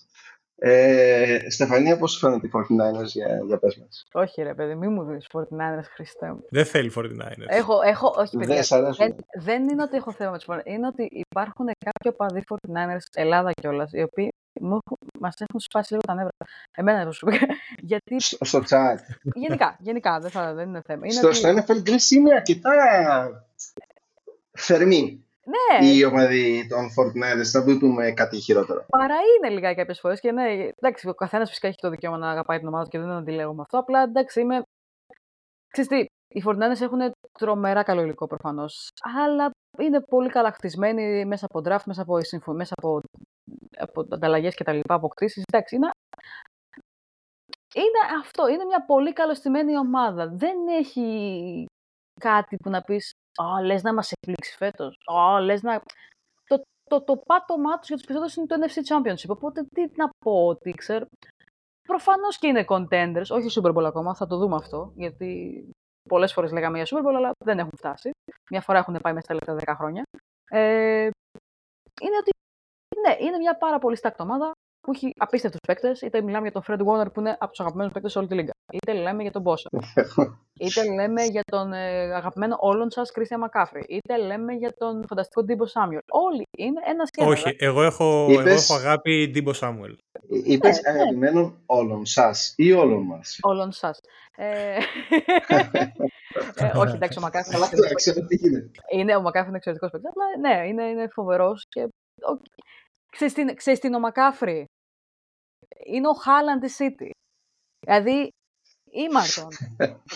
Ε, 0.60 1.50
Στεφανία, 1.50 1.98
πώς 1.98 2.12
σου 2.12 2.20
φαίνεται 2.20 2.48
οι 2.48 2.52
49ers 2.54 3.04
για, 3.06 3.42
για 3.46 3.58
πες 3.58 3.78
μας; 3.78 4.04
όχι 4.12 4.42
ρε 4.42 4.54
παιδί, 4.54 4.76
μη 4.76 4.88
μου 4.88 5.04
δεις 5.04 5.28
49ers 5.34 5.84
Χριστέ 5.94 6.32
μου. 6.32 6.46
Δεν 6.50 6.66
θέλει 6.66 6.92
49ers. 6.96 7.46
Έχω, 7.48 7.82
έχω, 7.82 8.14
όχι 8.18 8.38
παιδιά, 8.38 8.56
Δεν 8.56 8.64
σ' 8.64 8.72
αρέσουν. 8.72 9.06
δεν, 9.06 9.16
δεν 9.44 9.70
είναι 9.70 9.82
ότι 9.84 9.96
έχω 9.98 10.12
θέμα 10.12 10.32
με 10.32 10.38
τους 10.38 10.48
49ers, 10.50 10.62
είναι 10.66 10.88
ότι 10.88 11.08
υπάρχουν 11.30 11.66
κάποιοι 11.66 12.12
οπαδοί 12.14 12.44
49ers 12.50 13.06
Ελλάδα 13.14 13.52
κιόλας, 13.62 13.92
οι 13.94 14.02
οποίοι 14.02 14.30
μου 14.62 14.68
έχουν- 14.86 14.98
μας 15.20 15.34
έχουν 15.48 15.60
σπάσει 15.60 15.92
λίγο 15.94 16.04
τα 16.08 16.14
νεύρα. 16.14 16.32
Εμένα 16.78 17.04
προσωπικά. 17.04 17.46
Γιατί 17.90 18.20
Στο, 18.22 18.46
στο 18.46 18.64
chat. 18.70 18.98
γενικά, 19.34 19.76
γενικά 19.80 20.20
δεν, 20.20 20.30
θα, 20.32 20.54
δεν 20.54 20.68
είναι 20.68 20.82
θέμα. 20.86 21.02
Είναι 21.06 21.14
στο, 21.14 21.28
ότι, 21.28 21.36
στο 21.36 21.50
NFL 21.50 21.90
Greece 21.90 22.12
είναι 22.12 22.34
αρκετά 22.34 22.72
θερμή 24.52 25.26
ναι, 25.54 25.88
η 25.88 26.04
ομαδή 26.04 26.68
των 26.68 26.86
49ers. 26.86 27.46
Θα 27.52 27.64
μην 27.64 27.80
πούμε 27.80 28.12
κάτι 28.12 28.40
χειρότερο. 28.40 28.86
παρά 28.88 29.16
είναι 29.16 29.54
λιγάκι 29.54 29.76
κάποιες 29.76 30.00
φορές. 30.00 30.20
Και 30.20 30.32
ναι, 30.32 30.44
εντάξει, 30.82 31.08
ο 31.10 31.14
καθένας 31.14 31.50
φυσικά 31.50 31.68
έχει 31.68 31.78
το 31.80 31.90
δικαίωμα 31.90 32.18
να 32.18 32.30
αγαπάει 32.30 32.58
την 32.58 32.68
ομάδα 32.68 32.84
του 32.84 32.90
και 32.90 33.00
δεν 33.00 33.10
αντιλέγω 33.10 33.54
με 33.54 33.62
αυτό. 33.62 33.78
Απλά 33.78 34.02
εντάξει, 34.02 34.40
είμαι. 34.42 34.62
Ξέρεις 35.68 35.90
τι, 35.90 36.06
οι 36.28 36.42
Φορτινάνες 36.42 36.82
έχουν 36.82 37.00
τρομερά 37.40 37.84
καλό 37.84 38.02
υλικό 38.02 38.28
προφανώς. 38.28 38.90
Αλλά 39.18 39.50
είναι 39.80 40.02
πολύ 40.02 40.30
καλά 40.30 40.52
χτισμένοι 40.52 41.26
μέσα 41.26 41.46
από 41.50 41.60
draft, 41.70 41.84
μέσα 41.86 42.02
από, 42.02 42.20
μέσα 42.54 42.74
από, 42.78 43.02
από 43.78 44.02
ανταλλαγές 44.12 44.56
και 44.56 44.64
τα 44.64 44.74
λοιπά, 44.74 44.94
αποκτήσεις. 44.94 45.44
Εντάξει, 45.52 45.76
είναι, 45.76 45.90
είναι 47.76 48.20
αυτό. 48.22 48.48
Είναι 48.48 48.66
μια 48.66 48.86
πολύ 48.86 49.14
καλωστημένη 49.14 49.78
ομάδα. 49.78 50.28
Δεν 50.34 50.68
έχει 50.68 51.66
κάτι 52.20 52.56
που 52.58 52.70
να 52.70 52.82
πεις 52.82 53.12
Α, 53.44 53.62
λες 53.62 53.84
να 53.84 53.94
μας 53.94 54.12
εκπλήξει 54.12 54.56
φέτος. 54.58 54.98
Α, 55.06 55.42
λες 55.42 55.62
να. 55.62 55.82
Το, 56.48 56.62
το, 56.84 57.04
το 57.04 57.18
πάτωμά 57.18 57.78
τους 57.80 57.88
για 57.88 57.98
τους 57.98 58.06
περισσότερους 58.06 58.36
είναι 58.36 58.46
το 58.46 58.56
NFC 58.62 58.78
Championship. 58.90 59.30
Οπότε 59.30 59.64
τι 59.64 59.82
να 59.96 60.10
πω 60.26 60.46
ότι 60.46 60.72
ξέρω. 60.72 61.06
Προφανώς 61.88 62.38
και 62.38 62.48
είναι 62.48 62.66
contenders, 62.68 63.30
όχι 63.30 63.60
Super 63.62 63.74
Bowl 63.76 63.84
ακόμα, 63.84 64.16
θα 64.16 64.28
το 64.28 64.38
δούμε 64.38 64.56
αυτό. 64.56 64.92
Γιατί 64.96 65.62
πολλές 66.10 66.34
φορές 66.34 66.52
λέγαμε 66.52 66.82
για 66.82 66.98
Super 66.98 67.06
Bowl, 67.06 67.16
αλλά 67.16 67.32
δεν 67.46 67.60
έχουν 67.60 67.78
φτάσει. 67.78 68.12
Μια 68.50 68.62
φορά 68.62 68.80
έχουν 68.80 68.98
πάει 69.02 69.14
μέσα 69.14 69.26
στα 69.26 69.40
τελευταία 69.40 69.76
10 69.76 69.78
χρόνια. 69.78 70.04
Ε, 70.50 71.10
είναι 72.02 72.18
ότι 72.20 72.32
ναι, 73.08 73.26
είναι 73.26 73.38
μια 73.38 73.58
πάρα 73.58 73.80
πολύ 73.80 73.96
στάκτη 73.96 74.22
ομάδα 74.22 74.52
που 74.88 74.94
έχει 74.96 75.12
απίστευτους 75.18 75.60
παίκτες. 75.68 76.02
Είτε 76.02 76.22
μιλάμε 76.22 76.50
για 76.50 76.62
τον 76.62 76.64
Fred 76.68 76.82
Warner 76.88 77.14
που 77.14 77.20
είναι 77.20 77.38
από 77.40 77.50
τους 77.50 77.60
αγαπημένους 77.60 77.94
παίκτες 77.94 78.12
σε 78.12 78.18
όλη 78.18 78.28
τη 78.28 78.36
λίγα. 78.36 78.52
Είτε 78.74 78.94
λέμε 78.94 79.22
για 79.22 79.32
τον 79.32 79.44
Bosa. 79.46 79.80
είτε 80.66 80.94
λέμε 80.94 81.24
για 81.24 81.42
τον 81.52 81.74
ε, 81.74 82.14
αγαπημένο 82.16 82.58
όλων 82.60 82.90
σας 82.90 83.12
Christian 83.16 83.40
McCaffrey. 83.46 83.84
Είτε 83.88 84.18
λέμε 84.18 84.54
για 84.54 84.74
τον 84.78 85.06
φανταστικό 85.08 85.46
Debo 85.48 85.64
Samuel. 85.64 86.00
Όλοι 86.12 86.44
είναι 86.58 86.82
ένα 86.86 87.06
σχέδιο. 87.06 87.32
Όχι, 87.32 87.56
εγώ 87.60 87.84
έχω, 87.84 88.28
Είπες... 88.30 88.46
εγώ 88.46 88.54
έχω 88.56 88.74
αγάπη 88.74 89.32
Debo 89.36 89.52
Samuel. 89.60 89.96
Είπες 90.44 90.82
ναι, 90.82 90.92
ναι. 90.92 91.00
αγαπημένων 91.00 91.62
όλων 91.66 92.06
σας 92.06 92.54
ή 92.58 92.72
όλων 92.72 93.02
μας. 93.02 93.38
Όλων 93.42 93.72
σας. 93.72 94.00
Ε... 94.36 94.46
ε, 96.56 96.72
όχι, 96.76 96.96
εντάξει, 96.96 97.18
ο 97.18 97.22
Μακάφη 97.22 97.56
είναι. 98.44 98.72
είναι. 98.92 99.16
Ο 99.16 99.22
Μακάφη 99.22 99.48
είναι 99.48 99.58
εξαιρετικός 99.58 99.92
παίκτης. 99.92 100.12
ναι, 100.40 100.68
είναι, 100.68 100.84
είναι 100.84 101.08
φοβερός. 101.08 101.66
Και... 101.70 101.88
Ξέρεις 103.56 103.80
τι 103.80 103.88
είναι 103.88 103.96
ο 103.96 104.00
Μακάφρι 104.00 104.66
είναι 105.94 106.08
ο 106.08 106.14
Χάλαντ 106.14 106.62
της 106.62 106.78
City. 106.80 107.10
Δηλαδή, 107.80 108.32
ήμαρτον. 108.92 109.48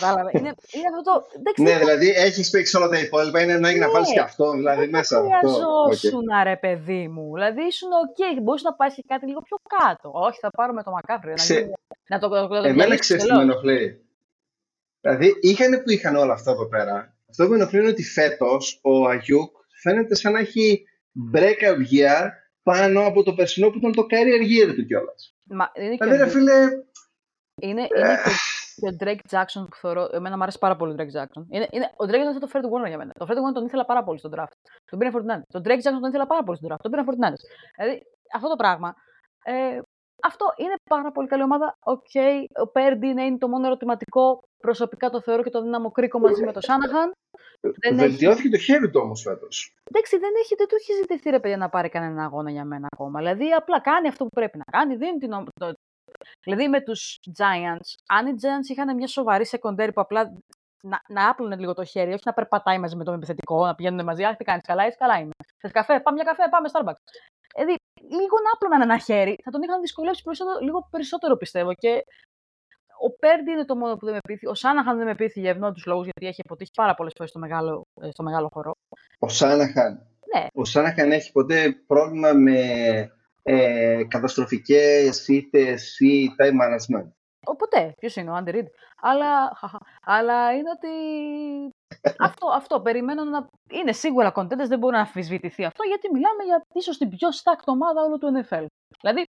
Κατάλαβε. 0.00 0.30
είναι, 0.38 0.52
είναι 0.74 0.88
αυτό 0.90 1.02
το. 1.08 1.62
ναι, 1.62 1.78
δηλαδή 1.78 2.08
έχεις 2.08 2.50
παίξει 2.50 2.76
όλα 2.76 2.88
τα 2.88 2.98
υπόλοιπα. 2.98 3.42
Είναι 3.42 3.52
ανάγκη 3.52 3.78
ναι, 3.78 3.86
να 3.86 3.92
βάλεις 3.92 4.12
και 4.12 4.20
αυτό 4.20 4.50
δηλαδή 4.50 4.88
μέσα. 4.88 5.20
Δεν 5.20 5.30
χρειαζόσουν, 5.30 6.26
okay. 6.32 6.44
ρε 6.44 6.56
παιδί 6.56 7.08
μου. 7.08 7.32
Δηλαδή 7.34 7.62
ήσουν 7.66 7.88
οκ, 7.92 8.16
okay, 8.16 8.42
μπορείς 8.42 8.62
να 8.62 8.74
πάεις 8.74 8.94
και 8.94 9.04
κάτι 9.06 9.26
λίγο 9.26 9.40
πιο 9.40 9.56
κάτω. 9.78 10.10
Όχι, 10.12 10.38
θα 10.40 10.50
πάρουμε 10.50 10.82
το 10.82 10.90
McCaffrey. 10.90 11.32
Ξε... 11.34 11.60
Να, 12.08 12.16
να 12.16 12.18
το, 12.18 12.28
το, 12.28 12.48
το, 12.48 12.68
Εμένα 12.68 12.96
ξέρεις 12.96 13.24
τι 13.24 13.32
με 13.32 13.42
ενοχλεί. 13.42 14.04
Δηλαδή, 15.00 15.38
είχαν 15.40 15.82
που 15.82 15.90
είχαν 15.90 16.16
όλα 16.16 16.32
αυτά 16.32 16.50
εδώ 16.50 16.68
πέρα. 16.68 17.16
Αυτό 17.28 17.44
που 17.44 17.50
με 17.50 17.56
ενοχλεί 17.56 17.78
είναι 17.78 17.88
ότι 17.88 18.02
φέτος 18.02 18.80
ο 18.82 19.08
Aiyuk 19.08 19.50
φαίνεται 19.82 20.14
σαν 20.14 20.32
να 20.32 20.38
έχει 20.38 20.84
breakout 21.34 21.80
year 21.92 22.28
πάνω 22.62 23.06
από 23.06 23.22
το 23.22 23.34
περσινό 23.34 23.70
που 23.70 23.78
ήταν 23.78 23.92
το 23.92 24.06
career 24.10 24.42
year 24.42 24.74
του 24.74 24.86
κιόλας. 24.86 25.31
Μα, 25.44 25.70
είναι 25.74 25.96
δηλαδή, 26.00 26.16
ρε 26.16 26.28
φίλε... 26.28 26.68
Είναι, 27.60 27.80
είναι 27.80 28.18
και 28.76 28.86
ο 28.86 28.96
Drake 29.00 29.30
Jackson 29.30 29.66
που 29.70 29.76
θεωρώ. 29.76 30.08
Εμένα 30.12 30.36
μου 30.36 30.42
αρέσει 30.42 30.58
πάρα 30.58 30.76
πολύ 30.76 30.92
ο 30.92 30.94
Drake 30.98 31.20
Jackson. 31.20 31.44
Είναι, 31.48 31.68
είναι, 31.70 31.92
ο 31.96 32.04
Drake 32.04 32.22
Jackson 32.24 32.30
είναι 32.30 32.38
το 32.38 32.50
Fred 32.52 32.64
Warner 32.64 32.88
για 32.88 32.98
μένα. 32.98 33.12
Το 33.12 33.26
Fred 33.28 33.32
Warner 33.32 33.54
τον 33.54 33.64
ήθελα 33.64 33.84
πάρα 33.84 34.04
πολύ 34.04 34.18
στον 34.18 34.32
draft. 34.36 34.52
Τον 34.84 34.98
πήρε 34.98 35.10
Forty 35.14 35.26
Niners. 35.26 35.42
Τον 35.48 35.62
Drake 35.64 35.78
Jackson 35.78 35.98
τον 36.00 36.08
ήθελα 36.08 36.26
πάρα 36.26 36.42
πολύ 36.42 36.56
στον 36.56 36.70
draft. 36.72 36.80
Τον 36.82 36.90
πήρε 36.90 37.02
Forty 37.06 37.20
Niners. 37.20 37.40
Δηλαδή 37.76 38.02
αυτό 38.34 38.48
το 38.48 38.56
πράγμα. 38.56 38.94
Ε, 39.44 39.80
αυτό 40.22 40.46
είναι 40.56 40.74
πάρα 40.90 41.12
πολύ 41.12 41.28
καλή 41.28 41.42
ομάδα. 41.42 41.76
Οκ, 41.80 42.04
okay, 42.12 42.44
ο 42.62 42.66
Purdy 42.66 43.06
είναι 43.06 43.38
το 43.38 43.48
μόνο 43.48 43.66
ερωτηματικό. 43.66 44.40
Προσωπικά 44.58 45.10
το 45.10 45.20
θεωρώ 45.20 45.42
και 45.42 45.50
το 45.50 45.62
αδύναμο 45.62 45.90
κρίκο 45.90 46.18
μαζί 46.18 46.44
με 46.44 46.52
το 46.52 46.60
Shanahan. 46.60 47.12
Δεν 47.60 47.96
Βελτιώθηκε 47.96 48.48
έχει... 48.48 48.56
το 48.56 48.58
χέρι 48.58 48.90
του 48.90 49.00
όμως 49.04 49.22
φέτος. 49.22 49.74
Εντάξει, 49.90 50.18
δεν, 50.18 50.30
έχει, 50.42 50.54
δεν 50.54 50.68
του 50.68 50.74
έχει 50.80 50.92
ζητηθεί 50.92 51.30
ρε 51.30 51.40
παιδιά 51.40 51.56
να 51.56 51.68
πάρει 51.68 51.88
κανένα 51.88 52.24
αγώνα 52.24 52.50
για 52.50 52.64
μένα 52.64 52.88
ακόμα. 52.92 53.18
Δηλαδή, 53.18 53.52
απλά 53.52 53.80
κάνει 53.80 54.08
αυτό 54.08 54.24
που 54.24 54.30
πρέπει 54.34 54.58
να 54.58 54.64
κάνει. 54.64 54.96
Δίνει 54.96 55.18
την, 55.18 55.30
το, 55.60 55.72
δηλαδή, 56.44 56.68
με 56.68 56.80
τους 56.80 57.18
Giants, 57.38 57.88
αν 58.08 58.26
οι 58.26 58.34
Giants 58.40 58.68
είχαν 58.70 58.96
μια 58.96 59.06
σοβαρή 59.06 59.44
secondary 59.50 59.90
που 59.94 60.00
απλά 60.00 60.32
να, 60.82 61.02
να 61.08 61.28
άπλωνε 61.28 61.56
λίγο 61.56 61.74
το 61.74 61.84
χέρι, 61.84 62.12
όχι 62.12 62.22
να 62.24 62.32
περπατάει 62.32 62.78
μαζί 62.78 62.96
με 62.96 63.04
τον 63.04 63.14
επιθετικό, 63.14 63.66
να 63.66 63.74
πηγαίνουν 63.74 64.04
μαζί. 64.04 64.24
Αχ, 64.24 64.36
τι 64.36 64.44
κάνεις, 64.44 64.62
καλά, 64.62 64.86
είσαι 64.86 64.96
καλά 64.98 65.18
είμαι. 65.18 65.30
Θες 65.58 65.72
καφέ, 65.72 66.00
πάμε 66.00 66.22
μια 66.22 66.32
καφέ, 66.32 66.48
πάμε 66.50 66.68
Starbucks. 66.72 67.02
Δηλαδή, 67.54 67.74
λίγο 68.18 68.36
να 68.44 68.50
άπλωναν 68.54 68.80
ένα 68.80 68.98
χέρι, 68.98 69.38
θα 69.44 69.50
τον 69.50 69.62
είχαν 69.62 69.80
δυσκολεύσει 69.80 70.22
περισσότερο, 70.22 70.58
λίγο 70.60 70.88
περισσότερο 70.90 71.36
πιστεύω. 71.36 71.74
Και 71.74 72.04
ο 73.06 73.16
Πέρντι 73.16 73.50
είναι 73.50 73.64
το 73.64 73.76
μόνο 73.76 73.96
που 73.96 74.04
δεν 74.04 74.14
με 74.14 74.20
πείθει. 74.28 74.46
Ο 74.46 74.54
Σάναχαν 74.54 74.96
δεν 74.96 75.06
με 75.06 75.14
πείθει 75.14 75.40
για 75.40 75.50
ευνόητους 75.50 75.86
λόγους, 75.86 76.04
γιατί 76.04 76.26
έχει 76.26 76.42
αποτύχει 76.44 76.70
πάρα 76.74 76.94
πολλές 76.94 77.12
φορές 77.16 77.30
στο 77.30 77.38
μεγάλο, 77.38 77.86
ε, 78.00 78.10
στο 78.10 78.22
μεγάλο 78.22 78.48
χώρο. 78.52 78.72
Ο 79.18 79.28
Σάναχαν. 79.28 80.06
Ναι. 80.34 80.46
Ο 80.54 80.64
Σάναχαν 80.64 81.12
έχει 81.12 81.32
ποτέ 81.32 81.82
πρόβλημα 81.86 82.32
με 82.32 82.58
ε, 83.42 84.04
καταστροφικές 84.08 85.28
ήττες 85.28 85.98
ή 85.98 86.34
time 86.38 86.56
management. 86.62 87.08
Ποτέ. 87.58 87.94
Ποιος 87.98 88.16
είναι 88.16 88.30
ο 88.30 88.34
Άντερ 88.34 88.54
Αλλά, 89.00 89.58
αλλά 90.02 90.52
είναι 90.52 90.70
ότι. 90.70 90.88
Αυτό, 92.18 92.46
αυτό. 92.54 92.80
Περιμένω 92.80 93.24
να. 93.24 93.48
Είναι 93.70 93.92
σίγουρα 93.92 94.32
contenders, 94.34 94.68
δεν 94.68 94.78
μπορεί 94.78 94.94
να 94.94 95.00
αμφισβητηθεί 95.00 95.64
αυτό, 95.64 95.82
γιατί 95.84 96.08
μιλάμε 96.12 96.42
για 96.44 96.62
ίσως 96.74 96.98
την 96.98 97.08
πιο 97.08 97.28
stacked 97.28 97.64
ομάδα 97.66 98.02
όλου 98.02 98.18
του 98.18 98.32
NFL. 98.36 98.66
Δηλαδή, 99.00 99.24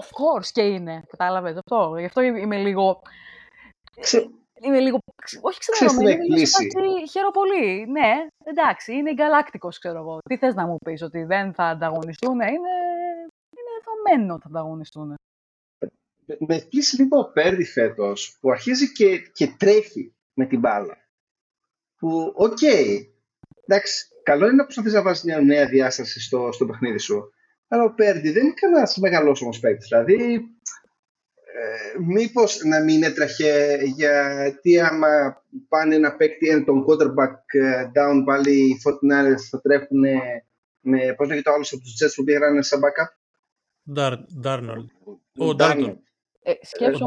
Of 0.00 0.06
course 0.20 0.46
και 0.52 0.62
είναι. 0.62 1.04
Κατάλαβε 1.06 1.48
αυτό. 1.48 1.94
Γι' 1.98 2.04
αυτό 2.04 2.20
είμαι 2.20 2.56
λίγο. 2.56 3.02
Ξε... 4.00 4.30
Είμαι 4.60 4.80
λίγο. 4.80 4.98
Όχι 5.40 5.58
ξέρω, 5.58 5.92
είμαι 5.92 6.14
λίγο 6.14 6.46
Χαίρομαι 7.10 7.32
πολύ. 7.32 7.86
Ναι, 7.86 8.26
εντάξει, 8.44 8.92
είναι 8.92 9.12
γκαλάκτικος, 9.12 9.68
ξέρω 9.68 9.98
εγώ. 9.98 10.18
Τι 10.28 10.36
θες 10.36 10.54
να 10.54 10.66
μου 10.66 10.76
πεις, 10.84 11.02
ότι 11.02 11.22
δεν 11.22 11.54
θα 11.54 11.64
ανταγωνιστούν. 11.64 12.34
Είναι, 12.34 12.48
είναι 13.56 13.70
δεδομένο 13.78 14.34
ότι 14.34 14.42
θα 14.42 14.48
ανταγωνιστούν. 14.48 15.14
Με 16.38 16.54
εκπλήσσει 16.54 17.02
λίγο 17.02 17.18
ο 17.18 17.32
Purdy 17.32 17.64
φέτος 17.64 18.36
που 18.40 18.50
αρχίζει 18.50 18.92
και, 18.92 19.18
και 19.18 19.46
τρέχει 19.58 20.14
με 20.34 20.46
την 20.46 20.58
μπάλα. 20.60 21.03
Που, 21.98 22.32
οκ, 22.36 22.58
okay, 22.60 23.06
εντάξει, 23.66 24.08
καλό 24.22 24.46
είναι 24.46 24.54
να 24.54 24.64
προσπαθείς 24.64 24.92
να 24.92 25.02
βάζεις 25.02 25.24
μια 25.24 25.40
νέα 25.40 25.66
διάσταση 25.66 26.20
στο, 26.20 26.48
στο 26.52 26.66
παιχνίδι 26.66 26.98
σου. 26.98 27.32
Αλλά 27.68 27.82
ο 27.82 27.94
Πέρντι 27.94 28.30
δεν 28.30 28.44
είναι 28.44 28.54
κανένας 28.56 28.96
μεγάλος 28.96 29.42
όμως 29.42 29.60
παίκτης. 29.60 29.88
Δηλαδή, 29.88 30.34
ε, 31.56 31.98
μήπως 31.98 32.60
να 32.64 32.80
μην 32.80 33.02
έτρεχε 33.02 33.78
γιατί 33.84 34.80
άμα 34.80 35.42
πάνε 35.68 35.94
ένα 35.94 36.16
παίκτη 36.16 36.64
τον 36.64 36.84
quarterback 36.86 37.34
ε, 37.46 37.90
down 37.94 38.22
πάλι 38.24 38.52
οι 38.52 38.80
Fortinanders 38.84 39.42
θα 39.50 39.60
τρέχουν 39.60 40.04
με, 40.80 41.14
πώς 41.16 41.28
λέγεται 41.28 41.50
ο 41.50 41.52
άλλος 41.52 41.72
από 41.72 41.82
τους 41.82 41.92
Jets 41.92 42.12
που 42.16 42.24
πήγαν 42.24 42.62
σαν 42.62 42.80
backup; 42.80 43.10
Darnold. 44.42 44.86
Ο 45.38 45.56
Darnold. 45.58 45.96
Ε, 46.42 46.52
σκέψου, 46.60 47.04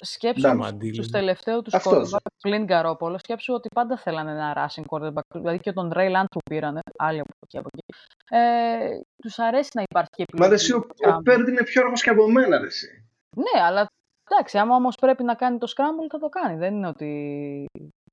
Σκέψου 0.00 0.48
στους 0.92 1.10
τελευταίους 1.10 1.62
τους 1.62 1.74
quarterback 1.84 2.18
πλην 2.40 2.64
Γκαρόπολο, 2.64 3.18
σκέψου 3.18 3.54
ότι 3.54 3.68
πάντα 3.74 3.96
θέλανε 3.96 4.30
ένα 4.30 4.68
rushing 4.68 4.84
quarterback, 4.88 5.22
δηλαδή 5.32 5.58
και 5.58 5.72
τον 5.72 5.92
Ray 5.94 6.12
Land 6.16 6.24
που 6.30 6.40
πήρανε, 6.50 6.80
άλλοι 6.96 7.20
από 7.20 7.30
εκεί 7.46 7.58
από 7.58 7.68
εκεί. 7.72 7.84
Ε, 8.28 9.00
τους 9.22 9.38
αρέσει 9.38 9.70
να 9.74 9.82
υπάρχει 9.82 10.10
και 10.10 10.22
επιλογή. 10.22 10.48
Μα 10.48 10.54
εσύ 10.54 10.72
ο, 10.72 10.86
ο 11.16 11.22
Purdy 11.22 11.48
είναι 11.48 11.62
πιο 11.62 11.82
αργός 11.82 12.02
και 12.02 12.10
από 12.10 12.30
μένα, 12.30 12.58
ρε, 12.58 12.66
εσύ. 12.66 13.08
Ναι, 13.36 13.62
αλλά 13.62 13.86
εντάξει, 14.30 14.58
άμα 14.58 14.74
όμως 14.74 14.94
πρέπει 14.94 15.22
να 15.22 15.34
κάνει 15.34 15.58
το 15.58 15.72
scramble 15.76 16.06
θα 16.10 16.18
το 16.18 16.28
κάνει. 16.28 16.56
Δεν 16.56 16.74
είναι 16.74 16.88
ότι... 16.88 17.64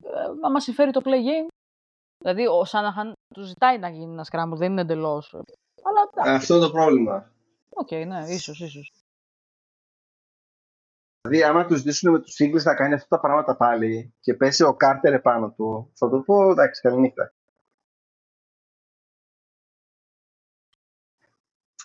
Ε, 0.04 0.10
άμα 0.42 0.60
συμφέρει 0.60 0.92
το 0.92 1.02
play 1.04 1.10
game, 1.10 1.48
δηλαδή 2.18 2.48
ο 2.48 2.66
Shanahan 2.66 3.14
του 3.34 3.42
ζητάει 3.42 3.80
να 3.80 3.90
γίνει 3.90 4.12
ένα 4.12 4.26
scramble, 4.32 4.58
δεν 4.58 4.72
είναι 4.72 4.82
εντελώς. 4.82 5.36
Αλλά, 5.84 6.34
Αυτό 6.34 6.56
είναι 6.56 6.66
το 6.66 6.72
πρόβλημα. 6.72 7.32
Οκ, 7.70 7.88
okay, 7.92 8.04
ναι, 8.08 8.26
ίσως, 8.28 8.60
ίσως. 8.60 8.92
Δηλαδή, 11.22 11.44
άμα 11.44 11.66
τους 11.66 11.78
ζητήσουν 11.78 12.12
με 12.12 12.20
τους 12.20 12.36
Eagles 12.40 12.64
να 12.64 12.76
κάνει 12.76 12.94
αυτά 12.94 13.08
τα 13.08 13.20
πράγματα 13.20 13.58
πάλι 13.58 14.14
και 14.20 14.34
πέσει 14.34 14.64
ο 14.64 14.76
Κάρτερ 14.76 15.14
επάνω 15.14 15.52
του, 15.52 15.92
θα 15.94 16.10
του 16.10 16.24
πω 16.24 16.52
εντάξει, 16.52 16.82
καληνύχτα. 16.82 17.34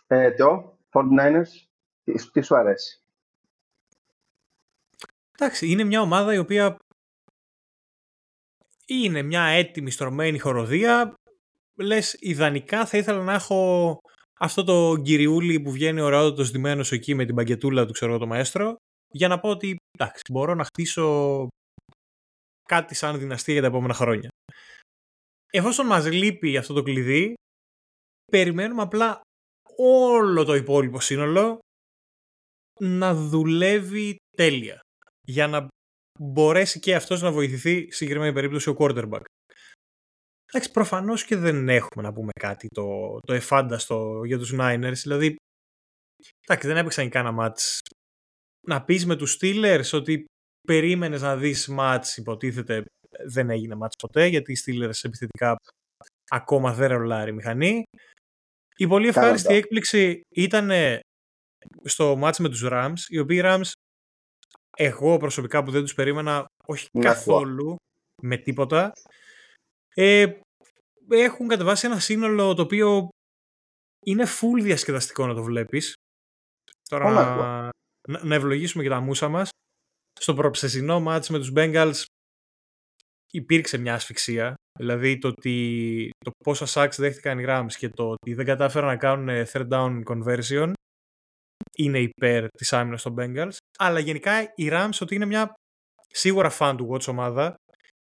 Ε, 0.06 0.30
Τεό, 0.30 0.78
49ers, 0.92 1.48
τι, 2.04 2.30
τι 2.30 2.40
σου 2.40 2.56
αρέσει; 2.56 3.02
Εντάξει, 5.38 5.70
είναι 5.70 5.84
μια 5.84 6.00
ομάδα 6.00 6.34
η 6.34 6.38
οποία 6.38 6.76
είναι 8.86 9.22
μια 9.22 9.42
έτοιμη 9.42 9.90
στρωμένη 9.90 10.38
χοροδία. 10.38 11.14
Λες, 11.74 12.16
ιδανικά 12.18 12.86
θα 12.86 12.98
ήθελα 12.98 13.22
να 13.22 13.32
έχω 13.32 13.98
αυτό 14.38 14.64
το 14.64 14.96
κυριούλι 15.02 15.60
που 15.60 15.70
βγαίνει 15.70 16.00
ωραιότατος 16.00 16.50
δημένος 16.50 16.92
εκεί 16.92 17.14
με 17.14 17.24
την 17.24 17.34
παγκετούλα 17.34 17.86
του, 17.86 17.92
ξέρω 17.92 18.18
το 18.18 18.26
μαέστρο 18.26 18.76
για 19.14 19.28
να 19.28 19.40
πω 19.40 19.48
ότι 19.48 19.76
εντάξει, 19.98 20.22
μπορώ 20.32 20.54
να 20.54 20.64
χτίσω 20.64 21.48
κάτι 22.68 22.94
σαν 22.94 23.18
δυναστεία 23.18 23.52
για 23.52 23.62
τα 23.62 23.68
επόμενα 23.68 23.94
χρόνια. 23.94 24.28
Εφόσον 25.52 25.86
μας 25.86 26.06
λείπει 26.06 26.56
αυτό 26.56 26.74
το 26.74 26.82
κλειδί, 26.82 27.34
περιμένουμε 28.32 28.82
απλά 28.82 29.20
όλο 29.76 30.44
το 30.44 30.54
υπόλοιπο 30.54 31.00
σύνολο 31.00 31.58
να 32.80 33.14
δουλεύει 33.14 34.16
τέλεια. 34.36 34.80
Για 35.26 35.46
να 35.46 35.68
μπορέσει 36.20 36.78
και 36.80 36.94
αυτός 36.94 37.22
να 37.22 37.32
βοηθηθεί 37.32 37.80
στη 37.80 37.92
συγκεκριμένη 37.94 38.32
περίπτωση 38.32 38.70
ο 38.70 38.76
quarterback. 38.78 39.22
Εντάξει, 40.46 40.72
προφανώς 40.72 41.24
και 41.24 41.36
δεν 41.36 41.68
έχουμε 41.68 42.02
να 42.02 42.12
πούμε 42.12 42.30
κάτι 42.40 42.68
το, 42.68 43.18
το 43.26 43.32
εφάνταστο 43.32 44.24
για 44.24 44.38
τους 44.38 44.52
Niners. 44.58 45.00
Δηλαδή, 45.02 45.36
εντάξει, 46.46 46.68
δεν 46.68 46.76
έπαιξαν 46.76 47.08
κανένα 47.08 47.34
μάτς. 47.34 47.80
Να 48.66 48.84
πεις 48.84 49.06
με 49.06 49.16
τους 49.16 49.38
Steelers 49.40 49.90
ότι 49.92 50.24
περίμενες 50.66 51.22
να 51.22 51.36
δεις 51.36 51.68
μάτς, 51.68 52.16
υποτίθεται 52.16 52.84
δεν 53.26 53.50
έγινε 53.50 53.74
μάτς 53.74 53.96
ποτέ, 53.96 54.26
γιατί 54.26 54.52
οι 54.52 54.56
Steelers 54.64 55.00
επιθετικά 55.02 55.56
ακόμα 56.30 56.72
δεν 56.72 56.88
ρολάρει 56.88 57.30
η 57.30 57.34
μηχανή. 57.34 57.82
Η 58.76 58.86
πολύ 58.86 59.08
ευχάριστη 59.08 59.54
έκπληξη 59.54 60.20
ήταν 60.34 60.70
στο 61.84 62.16
μάτς 62.16 62.38
με 62.38 62.48
τους 62.48 62.62
Rams, 62.64 62.98
οι 63.08 63.18
οποίοι 63.18 63.40
Rams 63.44 63.70
εγώ 64.76 65.16
προσωπικά 65.16 65.62
που 65.62 65.70
δεν 65.70 65.82
τους 65.82 65.94
περίμενα 65.94 66.46
όχι 66.66 66.88
καθόλου 66.98 67.76
με 68.22 68.36
τίποτα 68.36 68.92
ε, 69.94 70.32
έχουν 71.10 71.48
κατεβάσει 71.48 71.86
ένα 71.86 71.98
σύνολο 71.98 72.54
το 72.54 72.62
οποίο 72.62 73.08
είναι 74.06 74.24
full 74.26 74.62
διασκεδαστικό 74.62 75.26
να 75.26 75.34
το 75.34 75.42
βλέπεις. 75.42 75.94
Τώρα 76.88 77.65
να, 78.08 78.24
να 78.24 78.34
ευλογήσουμε 78.34 78.82
και 78.82 78.88
τα 78.88 79.00
μουσα 79.00 79.28
μας. 79.28 79.48
Στο 80.20 80.34
προψεσινό 80.34 81.00
μάτς 81.00 81.28
με 81.28 81.38
τους 81.38 81.52
Bengals 81.54 82.04
υπήρξε 83.32 83.78
μια 83.78 83.94
ασφυξία. 83.94 84.54
Δηλαδή 84.78 85.18
το, 85.18 85.28
ότι, 85.28 86.10
το 86.24 86.30
πόσα 86.44 86.66
sacks 86.68 86.96
δέχτηκαν 86.96 87.38
οι 87.38 87.44
Rams 87.46 87.72
και 87.78 87.88
το 87.88 88.08
ότι 88.08 88.34
δεν 88.34 88.44
κατάφεραν 88.44 88.88
να 88.88 88.96
κάνουν 88.96 89.46
third 89.52 89.68
down 89.68 90.02
conversion 90.04 90.72
είναι 91.76 91.98
υπέρ 91.98 92.48
της 92.48 92.72
άμυνας 92.72 93.02
των 93.02 93.14
Bengals. 93.18 93.56
Αλλά 93.78 93.98
γενικά 93.98 94.42
οι 94.42 94.68
Rams 94.70 94.98
ότι 95.00 95.14
είναι 95.14 95.24
μια 95.24 95.52
σίγουρα 96.08 96.56
fan 96.58 96.74
του 96.76 96.88
watch 96.90 97.08
ομάδα 97.08 97.54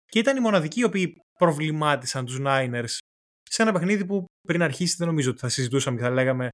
και 0.05 0.19
ήταν 0.19 0.37
οι 0.37 0.39
μοναδικοί 0.39 0.79
οι 0.79 0.83
οποίοι 0.83 1.15
προβλημάτισαν 1.39 2.25
τους 2.25 2.39
Niners 2.41 2.97
σε 3.43 3.61
ένα 3.61 3.71
παιχνίδι 3.71 4.05
που 4.05 4.25
πριν 4.47 4.61
αρχίσει 4.61 4.95
δεν 4.97 5.07
νομίζω 5.07 5.29
ότι 5.29 5.39
θα 5.39 5.49
συζητούσαμε 5.49 5.97
και 5.97 6.03
θα 6.03 6.09
λέγαμε 6.09 6.49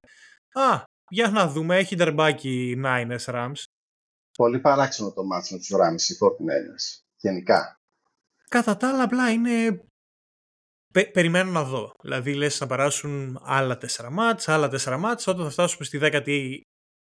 «Α, 0.52 0.82
για 1.10 1.28
να 1.28 1.48
δούμε, 1.48 1.76
έχει 1.76 1.96
ντερμπάκι 1.96 2.80
Niners 2.84 3.24
Rams». 3.24 3.62
Πολύ 4.36 4.60
παράξενο 4.60 5.12
το 5.12 5.24
μάτς 5.24 5.50
με 5.50 5.58
τους 5.58 5.70
Rams, 5.72 6.10
οι 6.10 6.14
49ers, 6.20 7.02
γενικά. 7.16 7.74
Κατά 8.48 8.76
τα 8.76 8.88
άλλα, 8.88 9.02
απλά 9.02 9.30
είναι... 9.30 9.84
περιμένω 11.12 11.50
να 11.50 11.64
δω. 11.64 11.92
Δηλαδή, 12.02 12.34
λες 12.34 12.60
να 12.60 12.66
περάσουν 12.66 13.40
άλλα 13.42 13.76
τέσσερα 13.76 14.10
μάτς, 14.10 14.48
άλλα 14.48 14.68
τέσσερα 14.68 14.98
μάτς, 14.98 15.26
όταν 15.26 15.44
θα 15.44 15.50
φτάσουμε 15.50 15.84
στη 15.84 15.98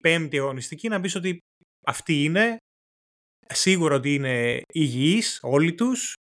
15η 0.03 0.37
αγωνιστική 0.39 0.89
να 0.89 1.01
πεις 1.01 1.15
ότι 1.15 1.39
αυτή 1.87 2.25
είναι, 2.25 2.57
σίγουρο 3.47 3.95
ότι 3.95 4.15
είναι 4.15 4.61
υγιείς 4.73 5.39
όλοι 5.43 5.75
τους 5.75 6.15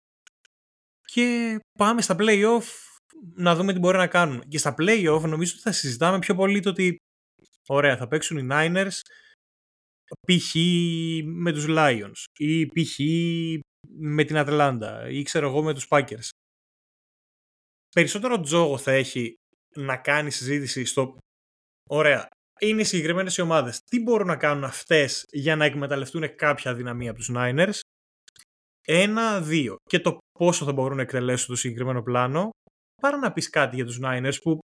και 1.01 1.57
πάμε 1.77 2.01
στα 2.01 2.15
play-off 2.19 2.63
να 3.35 3.55
δούμε 3.55 3.73
τι 3.73 3.79
μπορεί 3.79 3.97
να 3.97 4.07
κάνουν. 4.07 4.47
Και 4.47 4.57
στα 4.57 4.75
play-off 4.77 5.21
νομίζω 5.21 5.51
ότι 5.53 5.61
θα 5.61 5.71
συζητάμε 5.71 6.19
πιο 6.19 6.35
πολύ 6.35 6.59
το 6.59 6.69
ότι 6.69 6.95
ωραία 7.69 7.97
θα 7.97 8.07
παίξουν 8.07 8.37
οι 8.37 8.47
Niners 8.51 8.99
π.χ. 10.27 10.55
με 11.25 11.51
τους 11.51 11.65
Lions 11.67 12.23
ή 12.37 12.65
π.χ. 12.65 12.99
με 13.97 14.23
την 14.23 14.37
Ατλάντα 14.37 15.09
ή 15.09 15.23
ξέρω 15.23 15.47
εγώ 15.47 15.63
με 15.63 15.73
τους 15.73 15.85
Packers. 15.89 16.29
Περισσότερο 17.89 18.39
τζόγο 18.39 18.77
θα 18.77 18.91
έχει 18.91 19.33
να 19.75 19.97
κάνει 19.97 20.31
συζήτηση 20.31 20.85
στο 20.85 21.17
ωραία, 21.89 22.27
είναι 22.59 22.83
συγκεκριμένες 22.83 23.37
οι 23.37 23.41
ομάδες. 23.41 23.79
Τι 23.79 23.99
μπορούν 23.99 24.27
να 24.27 24.37
κάνουν 24.37 24.63
αυτές 24.63 25.25
για 25.31 25.55
να 25.55 25.65
εκμεταλλευτούν 25.65 26.35
κάποια 26.35 26.75
αδυναμία 26.75 27.09
από 27.09 27.19
τους 27.19 27.31
Niners; 27.33 27.79
Ένα, 28.81 29.41
δύο. 29.41 29.75
Και 29.89 29.99
το 29.99 30.17
πόσο 30.39 30.65
θα 30.65 30.73
μπορούν 30.73 30.95
να 30.95 31.01
εκτελέσουν 31.01 31.47
το 31.47 31.55
συγκεκριμένο 31.55 32.01
πλάνο. 32.01 32.49
Παρά 33.01 33.17
να 33.17 33.33
πεις 33.33 33.49
κάτι 33.49 33.75
για 33.75 33.85
τους 33.85 33.99
Niners 34.03 34.41
που. 34.41 34.59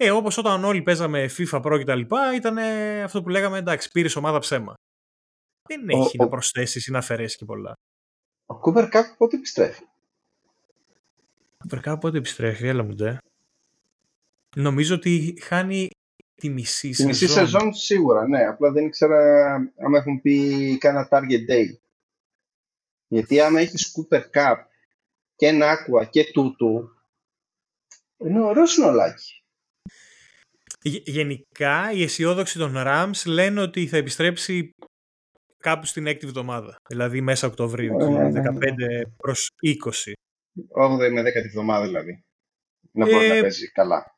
Ε, 0.00 0.10
όπως 0.10 0.38
όταν 0.38 0.64
όλοι 0.64 0.82
παίζαμε 0.82 1.30
FIFA 1.38 1.62
Pro 1.62 1.80
κτλ., 1.80 2.00
ήταν 2.34 2.58
αυτό 3.04 3.22
που 3.22 3.28
λέγαμε 3.28 3.58
εντάξει, 3.58 3.90
πήρες 3.90 4.16
ομάδα 4.16 4.38
ψέμα. 4.38 4.74
Δεν 5.68 5.88
έχει 5.88 6.16
να 6.18 6.28
προσθέσεις 6.28 6.86
ή 6.86 6.90
να 6.90 6.98
αφαιρέσεις 6.98 7.36
και 7.36 7.44
πολλά. 7.44 7.72
Ο 8.46 8.58
Κούπερ 8.58 8.88
Κάπ 8.88 9.16
πότε 9.16 9.36
επιστρέφει; 9.36 9.82
Ο 9.82 11.56
Κούπερ 11.58 11.80
Κάπ 11.80 12.00
πότε 12.00 12.18
επιστρέφει, 12.18 12.66
έλα 12.66 12.82
μου 12.82 12.94
ντε. 12.94 13.18
Νομίζω 14.56 14.94
ότι 14.94 15.38
χάνει 15.42 15.90
τη 16.34 16.48
μισή 16.48 16.92
σεζόν. 16.92 17.12
Τη 17.12 17.12
μισή 17.12 17.28
σεζόν 17.28 17.74
σίγουρα, 17.74 18.28
ναι. 18.28 18.44
Απλά 18.44 18.70
δεν 18.70 18.86
ήξερα 18.86 19.54
αν 19.54 19.94
έχουν 19.94 20.20
πει 20.20 20.78
κάνα 20.78 21.08
target 21.10 21.50
day. 21.50 21.76
Γιατί 23.08 23.40
άμα 23.40 23.60
έχεις 23.60 23.94
Cooper 23.96 24.22
Cup 24.32 24.56
και 25.36 25.46
ένα 25.46 25.76
Aqua 25.76 26.10
και 26.10 26.30
τούτου, 26.32 26.90
είναι 28.16 28.40
ωραίο 28.40 28.66
συνολάκι. 28.66 29.42
Γενικά, 30.82 31.92
οι 31.92 32.02
αισιόδοξοι 32.02 32.58
των 32.58 32.72
Rams 32.76 33.22
λένε 33.26 33.60
ότι 33.60 33.86
θα 33.86 33.96
επιστρέψει 33.96 34.70
κάπου 35.58 35.86
στην 35.86 36.06
έκτη 36.06 36.26
εβδομάδα. 36.26 36.76
Δηλαδή 36.88 37.20
μέσα 37.20 37.46
Οκτωβρίου, 37.46 37.96
15 37.98 38.32
προς 39.16 39.50
20. 39.62 40.12
8η 40.84 41.10
με 41.12 41.20
10η 41.20 41.44
εβδομάδα 41.44 41.86
δηλαδή. 41.86 42.22
Να 42.92 43.04
μπορεί 43.04 43.24
ε, 43.24 43.34
να 43.34 43.40
παίζει 43.40 43.70
καλά 43.70 44.16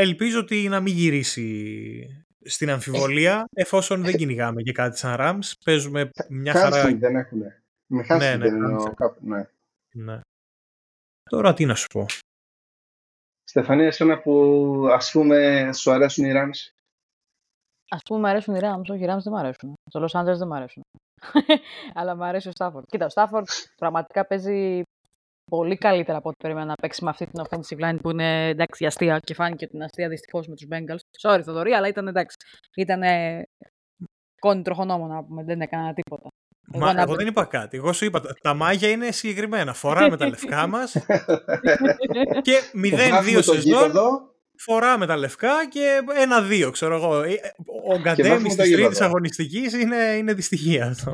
ελπίζω 0.00 0.38
ότι 0.38 0.68
να 0.68 0.80
μην 0.80 0.94
γυρίσει 0.94 2.26
στην 2.44 2.70
αμφιβολία, 2.70 3.44
εφόσον 3.54 4.02
δεν 4.02 4.16
κυνηγάμε 4.16 4.62
και 4.62 4.72
κάτι 4.72 4.98
σαν 4.98 5.16
Rams. 5.18 5.52
Παίζουμε 5.64 6.10
μια 6.28 6.52
χαρά. 6.52 6.96
δεν 6.96 7.16
έχουν. 7.16 7.40
Με 7.86 8.02
χάσει 8.02 8.26
ναι, 8.26 8.36
ναι, 8.36 8.50
δεν 8.50 8.94
κάπου, 8.94 9.20
ναι. 9.26 9.48
ναι. 9.92 10.20
Τώρα 11.30 11.54
τι 11.54 11.64
να 11.64 11.74
σου 11.74 11.86
πω. 11.86 12.06
Στεφανία, 13.48 13.86
εσένα 13.86 14.18
που 14.18 14.32
ας 14.92 15.10
πούμε 15.10 15.70
σου 15.72 15.92
αρέσουν 15.92 16.24
οι 16.24 16.32
Rams; 16.34 16.72
Ας 17.90 18.02
πούμε 18.02 18.20
μου 18.20 18.26
αρέσουν 18.26 18.54
οι 18.54 18.58
Rams, 18.62 18.88
όχι 18.90 19.02
οι 19.04 19.06
Rams 19.10 19.22
δεν 19.22 19.32
μου 19.32 19.38
αρέσουν. 19.38 19.74
Στο 19.90 20.04
Los 20.04 20.20
Angeles 20.20 20.36
δεν 20.38 20.46
μου 20.48 20.54
αρέσουν. 20.54 20.82
Αλλά 21.98 22.16
μου 22.16 22.24
αρέσει 22.24 22.48
ο 22.48 22.52
Stafford. 22.58 22.82
Κοίτα, 22.86 23.06
ο 23.06 23.08
Stafford 23.14 23.44
πραγματικά 23.76 24.26
παίζει 24.26 24.82
πολύ 25.50 25.76
καλύτερα 25.76 26.18
από 26.18 26.28
ό,τι 26.28 26.36
περίμενα 26.42 26.66
να 26.66 26.74
παίξει 26.74 27.04
με 27.04 27.10
αυτή 27.10 27.26
την 27.26 27.44
offensive 27.48 27.84
line 27.84 27.98
που 28.02 28.10
είναι 28.10 28.48
εντάξει 28.48 28.86
αστεία 28.86 29.18
και 29.18 29.34
φάνηκε 29.34 29.64
ότι 29.64 29.76
είναι 29.76 29.84
αστεία 29.84 30.08
δυστυχώς 30.08 30.48
με 30.48 30.54
τους 30.54 30.66
Bengals. 30.70 31.28
Sorry, 31.28 31.40
Θοδωρή, 31.44 31.72
αλλά 31.72 31.88
ήταν 31.88 32.08
εντάξει. 32.08 32.36
Ήταν 32.76 33.02
κόνη 34.38 34.62
τροχονόμο 34.62 35.06
να 35.06 35.24
πούμε, 35.24 35.44
δεν 35.44 35.60
έκανα 35.60 35.92
τίποτα. 35.92 36.28
Μα 36.74 36.90
εγώ, 36.90 37.00
εγώ 37.00 37.14
δεν 37.14 37.26
είπα 37.26 37.44
κάτι. 37.44 37.76
Εγώ 37.76 37.92
σου 37.92 38.04
είπα 38.04 38.20
τα 38.40 38.54
μάγια 38.54 38.88
είναι 38.88 39.10
συγκεκριμένα. 39.10 39.72
Φοράμε 39.72 40.16
τα 40.16 40.28
λευκά 40.28 40.66
μας 40.66 40.92
και 42.46 42.58
0-2 43.34 43.38
σεζόν. 43.40 43.92
Φοράμε 44.60 45.06
τα 45.06 45.16
λευκά 45.16 45.68
και 45.68 46.00
ένα-δύο, 46.16 46.70
ξέρω 46.70 46.94
εγώ. 46.94 47.22
Ε, 47.22 47.34
ο 47.88 47.98
Γκαντέμι 47.98 48.42
της 48.42 48.56
τρίτη 48.56 49.02
αγωνιστικής 49.02 49.72
είναι, 49.72 49.96
είναι 49.96 50.32
δυστυχία 50.32 50.86
αυτό. 50.86 51.12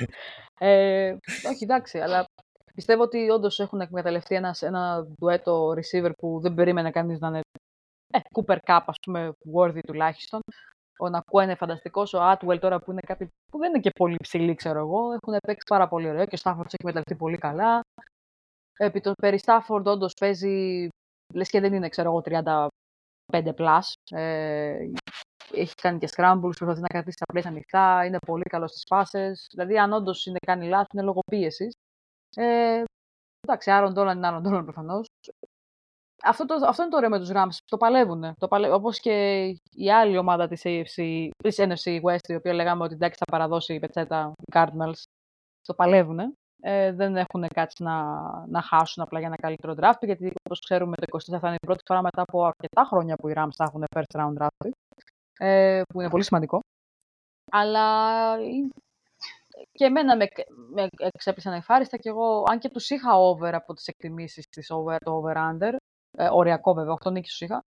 ε, 0.66 1.16
όχι, 1.48 1.64
εντάξει, 1.64 1.98
αλλά 1.98 2.26
Πιστεύω 2.80 3.02
ότι 3.02 3.30
όντως 3.30 3.58
έχουν 3.58 3.80
εκμεταλλευτεί 3.80 4.34
ένας, 4.34 4.62
ένα 4.62 5.06
ντουέτο 5.14 5.68
receiver 5.70 6.10
που 6.16 6.40
δεν 6.40 6.54
περίμενε 6.54 6.90
κανείς 6.90 7.18
να 7.18 7.28
είναι 7.28 7.40
ε, 8.10 8.18
Cooper 8.34 8.56
Cup, 8.66 8.80
ας 8.86 8.96
πούμε, 9.02 9.32
worthy 9.56 9.78
τουλάχιστον. 9.86 10.40
Ο 11.00 11.08
Νακουά 11.08 11.44
είναι 11.44 11.54
φανταστικός. 11.54 12.14
Ο 12.14 12.18
Atwell 12.32 12.58
τώρα 12.60 12.78
που 12.80 12.90
είναι 12.90 13.00
κάτι 13.06 13.28
που 13.50 13.58
δεν 13.58 13.68
είναι 13.68 13.80
και 13.80 13.90
πολύ 13.90 14.16
ψηλή, 14.22 14.54
ξέρω 14.54 14.78
εγώ. 14.78 15.12
Έχουν 15.12 15.36
παίξει 15.46 15.66
πάρα 15.66 15.88
πολύ 15.88 16.08
ωραίο 16.08 16.26
και 16.26 16.34
ο 16.34 16.38
Stafford 16.42 16.64
έχει 16.64 16.76
εκμεταλλευτεί 16.78 17.14
πολύ 17.14 17.38
καλά. 17.38 17.80
Επί 18.76 19.00
το 19.00 19.12
περί 19.22 19.40
Stafford 19.44 19.84
όντως 19.84 20.14
παίζει, 20.14 20.88
λες 21.34 21.50
και 21.50 21.60
δεν 21.60 21.72
είναι, 21.72 21.88
ξέρω 21.88 22.10
εγώ, 22.10 22.22
35 23.32 23.52
plus. 23.56 23.92
Ε, 24.10 24.90
έχει 25.52 25.74
κάνει 25.74 25.98
και 25.98 26.08
scrambles, 26.16 26.56
προσπαθεί 26.56 26.80
να 26.80 26.86
κρατήσει 26.86 27.16
τα 27.16 27.24
πλαίσια 27.32 27.50
ανοιχτά, 27.50 28.04
είναι 28.04 28.18
πολύ 28.26 28.42
καλός 28.42 28.70
στις 28.70 28.84
πάσε. 28.84 29.32
Δηλαδή, 29.50 29.78
αν 29.78 29.92
όντως 29.92 30.26
είναι 30.26 30.38
κάνει 30.46 30.68
λάθος, 30.68 30.88
είναι 30.92 31.02
λόγω 31.02 31.20
πίεσης. 31.30 31.72
Ε, 32.36 32.82
εντάξει, 33.40 33.70
Άρον 33.70 33.92
Ντόλαν 33.92 34.16
είναι 34.16 34.26
Άρον 34.26 34.42
Ντόλαν 34.42 34.64
προφανώς. 34.64 35.06
Αυτό, 36.22 36.44
το, 36.44 36.54
αυτό 36.66 36.82
είναι 36.82 36.90
το 36.90 36.96
ωραίο 36.96 37.08
με 37.08 37.18
τους 37.18 37.30
Rams. 37.32 37.56
Το 37.64 37.76
παλεύουν. 37.76 38.34
Το 38.38 38.48
παλε... 38.48 38.72
Όπως 38.72 39.00
και 39.00 39.44
η 39.70 39.92
άλλη 39.92 40.16
ομάδα 40.16 40.48
της 40.48 40.62
AFC, 40.64 41.28
της 41.36 41.56
NFC 41.58 42.00
West, 42.02 42.28
η 42.28 42.34
οποία 42.34 42.52
λέγαμε 42.52 42.84
ότι 42.84 42.94
εντάξει 42.94 43.18
θα 43.18 43.24
παραδώσει 43.30 43.74
η 43.74 43.78
πετσέτα 43.78 44.32
οι 44.36 44.52
Cardinals. 44.54 45.02
Το 45.62 45.74
παλεύουν. 45.74 46.18
Ε, 46.62 46.92
δεν 46.92 47.16
έχουν 47.16 47.46
κάτι 47.54 47.82
να, 47.82 48.02
να 48.46 48.62
χάσουν 48.62 49.02
απλά 49.02 49.18
για 49.18 49.28
ένα 49.28 49.36
καλύτερο 49.36 49.74
draft, 49.76 50.00
γιατί 50.00 50.32
όπως 50.44 50.60
ξέρουμε 50.60 50.96
το 50.96 51.18
24 51.34 51.38
θα 51.40 51.46
είναι 51.46 51.56
η 51.62 51.66
πρώτη 51.66 51.82
φορά 51.86 52.02
μετά 52.02 52.22
από 52.22 52.44
αρκετά 52.44 52.84
χρόνια 52.84 53.16
που 53.16 53.28
οι 53.28 53.32
Rams 53.36 53.54
θα 53.56 53.64
έχουν 53.64 53.84
first 53.94 54.20
round 54.20 54.42
draft, 54.42 54.70
ε, 55.38 55.82
που 55.88 56.00
είναι 56.00 56.10
πολύ 56.10 56.24
σημαντικό. 56.24 56.60
Αλλά 57.50 58.36
και 59.72 59.84
εμένα 59.84 60.16
με, 60.16 60.26
με 60.72 60.88
εξέπλησαν 60.98 61.52
ευχάριστα 61.52 61.96
και 61.96 62.08
εγώ, 62.08 62.44
αν 62.50 62.58
και 62.58 62.68
τους 62.68 62.90
είχα 62.90 63.14
over 63.14 63.54
από 63.54 63.74
τις 63.74 63.86
εκτιμήσεις 63.86 64.46
της 64.48 64.70
over, 64.70 64.96
το 65.04 65.22
over-under, 65.22 65.76
ε, 66.20 66.28
οριακό 66.32 66.74
βέβαια, 66.74 66.96
8 67.04 67.10
νίκες 67.10 67.30
τους 67.30 67.40
είχα, 67.40 67.62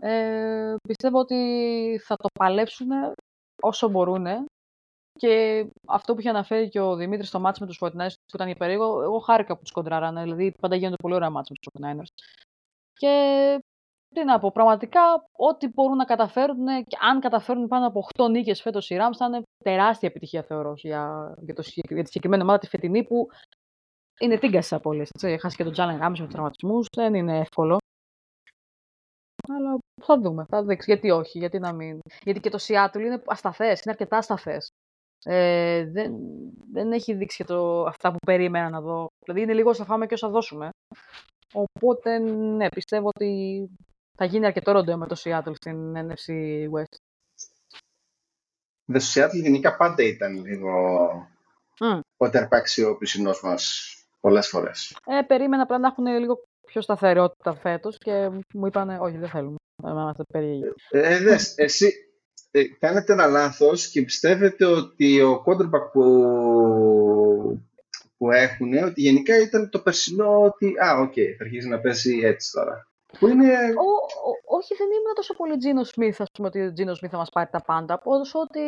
ε, 0.00 0.74
πιστεύω 0.88 1.18
ότι 1.18 2.00
θα 2.04 2.16
το 2.16 2.28
παλέψουν 2.38 2.88
όσο 3.62 3.88
μπορούν 3.88 4.26
Και 5.18 5.66
αυτό 5.86 6.14
που 6.14 6.20
είχε 6.20 6.28
αναφέρει 6.28 6.68
και 6.68 6.80
ο 6.80 6.96
Δημήτρης 6.96 7.28
στο 7.28 7.40
μάτσο 7.40 7.64
με 7.64 7.70
τους 7.70 7.78
49ers 7.80 8.14
που 8.26 8.34
ήταν 8.34 8.48
υπερήγο, 8.48 9.02
εγώ 9.02 9.18
χάρηκα 9.18 9.56
που 9.56 9.62
τους 9.62 9.72
κοντράρανε. 9.72 10.22
Δηλαδή 10.22 10.52
πάντα 10.60 10.76
γίνονται 10.76 10.96
πολύ 11.02 11.14
ωραία 11.14 11.30
μάτς 11.30 11.50
με 11.50 11.56
τους 11.60 11.68
49ers. 11.72 12.24
Και 12.92 13.12
τι 14.14 14.24
να 14.24 14.38
πω, 14.38 14.50
πραγματικά 14.52 15.00
ό,τι 15.32 15.68
μπορούν 15.68 15.96
να 15.96 16.04
καταφέρουν, 16.04 16.66
και 16.66 16.96
αν 17.00 17.20
καταφέρουν 17.20 17.68
πάνω 17.68 17.86
από 17.86 18.06
8 18.14 18.28
νίκες 18.30 18.62
φέτος 18.62 18.90
οι 18.90 18.96
Rams, 19.00 19.16
θα 19.16 19.26
είναι 19.26 19.42
τεράστια 19.64 20.08
επιτυχία 20.08 20.42
θεωρώ 20.42 20.72
για, 20.76 21.34
για, 21.40 21.54
το, 21.54 21.62
για 21.88 22.02
τη 22.02 22.06
συγκεκριμένη 22.06 22.42
ομάδα 22.42 22.58
τη 22.58 22.68
φετινή 22.68 23.04
που 23.04 23.28
είναι 24.20 24.38
τίγκα 24.38 24.62
στι 24.62 24.74
απολύσει. 24.74 25.38
Χάσει 25.40 25.56
και 25.56 25.64
τον 25.64 25.72
Τζάλεν 25.72 25.96
Γάμι 25.96 26.18
με 26.18 26.24
τους 26.24 26.34
τραυματισμούς, 26.34 26.86
δεν 26.96 27.14
είναι 27.14 27.38
εύκολο. 27.38 27.78
Αλλά 29.48 29.78
θα 30.02 30.20
δούμε, 30.20 30.44
θα 30.48 30.64
δείξεις. 30.64 30.86
Γιατί 30.86 31.10
όχι, 31.10 31.38
γιατί 31.38 31.58
να 31.58 31.72
μην. 31.72 31.98
Γιατί 32.22 32.40
και 32.40 32.50
το 32.50 32.58
Seattle 32.60 33.00
είναι 33.00 33.22
ασταθές, 33.26 33.82
είναι 33.82 33.90
αρκετά 33.90 34.16
ασταθές. 34.16 34.68
Ε, 35.24 35.84
δεν, 35.84 36.14
δεν 36.72 36.92
έχει 36.92 37.14
δείξει 37.14 37.36
και 37.36 37.44
το, 37.44 37.84
αυτά 37.84 38.10
που 38.12 38.18
περίμενα 38.26 38.70
να 38.70 38.80
δω. 38.80 39.06
Δηλαδή 39.24 39.42
είναι 39.42 39.54
λίγο 39.54 39.70
όσα 39.70 39.84
φάμε 39.84 40.06
και 40.06 40.14
όσα 40.14 40.28
δώσουμε. 40.28 40.68
Οπότε 41.52 42.18
ναι, 42.18 42.68
πιστεύω 42.68 43.08
ότι 43.14 43.66
θα 44.16 44.24
γίνει 44.24 44.46
αρκετό 44.46 44.72
ροντέο 44.72 44.96
με 44.96 45.06
το 45.06 45.16
Seattle 45.24 45.54
στην 45.54 45.92
NFC 45.96 46.32
West. 46.74 46.96
Το 48.92 49.00
Seattle 49.14 49.42
γενικά 49.42 49.76
πάντα 49.76 50.02
ήταν 50.02 50.44
λίγο 50.44 50.72
mm. 51.78 52.00
ο 52.16 52.26
ο 52.88 52.96
πισινός 52.96 53.42
μας 53.42 53.94
πολλές 54.20 54.48
φορές. 54.48 54.96
Ε, 55.06 55.22
περίμενα 55.22 55.62
απλά 55.62 55.78
να 55.78 55.88
έχουν 55.88 56.06
λίγο 56.06 56.42
πιο 56.74 56.82
σταθερότητα 56.82 57.54
φέτος 57.54 57.98
και 57.98 58.30
μου 58.54 58.66
είπαν 58.66 58.88
όχι 59.00 59.16
δεν 59.16 59.28
θέλουμε. 59.28 59.56
Είμαστε 59.84 60.22
περίεργοι. 60.32 60.72
Ε, 60.90 61.14
ε, 61.14 61.36
εσύ 61.56 61.92
ε, 62.50 62.64
κάνετε 62.78 63.12
ένα 63.12 63.26
λάθος 63.26 63.88
και 63.88 64.02
πιστεύετε 64.02 64.64
ότι 64.64 65.20
ο 65.20 65.42
quarterback 65.46 65.90
που, 65.92 66.04
που 68.16 68.30
έχουν, 68.30 68.72
ότι 68.72 69.00
γενικά 69.00 69.40
ήταν 69.40 69.70
το 69.70 69.78
περσινό 69.78 70.42
ότι 70.42 70.72
α, 70.84 70.98
οκ, 70.98 71.12
okay, 71.12 71.34
θα 71.38 71.44
αρχίσει 71.44 71.68
να 71.68 71.80
πέσει 71.80 72.20
έτσι 72.24 72.50
τώρα. 72.52 72.88
Που 73.18 73.28
είναι... 73.28 73.52
Ο, 73.52 73.90
ο, 74.28 74.56
όχι, 74.56 74.74
δεν 74.74 74.86
ήμουν 74.86 75.14
τόσο 75.14 75.34
πολύ 75.34 75.56
Geno 75.56 75.84
Smith, 75.84 76.20
ας 76.20 76.28
πούμε, 76.32 76.48
ότι 76.48 76.60
ο 76.60 76.72
Geno 76.72 76.94
Smith 76.94 77.12
θα 77.12 77.18
μας 77.18 77.30
πάρει 77.30 77.48
τα 77.50 77.60
πάντα. 77.60 78.00
Όσο 78.04 78.38
ότι 78.40 78.60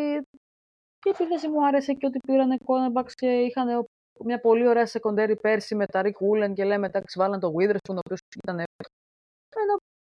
η 1.07 1.09
επίθεση 1.09 1.49
μου 1.49 1.67
άρεσε 1.67 1.93
και 1.93 2.07
ότι 2.07 2.19
πήραν 2.27 2.59
cornerbacks 2.67 3.13
και 3.15 3.27
είχαν 3.27 3.89
μια 4.25 4.41
πολύ 4.41 4.67
ωραία 4.67 4.89
secondary 4.93 5.35
πέρσι 5.41 5.75
με 5.75 5.87
τα 5.87 6.03
Riq 6.05 6.19
Woolen 6.27 6.53
και 6.55 6.65
λέμε 6.65 6.87
εντάξει 6.87 7.19
βάλαν 7.19 7.41
το 7.41 7.53
Witherspoon, 7.59 7.95
ο 7.95 8.03
οποίος 8.05 8.21
ήταν 8.43 8.55
ένα 8.55 8.67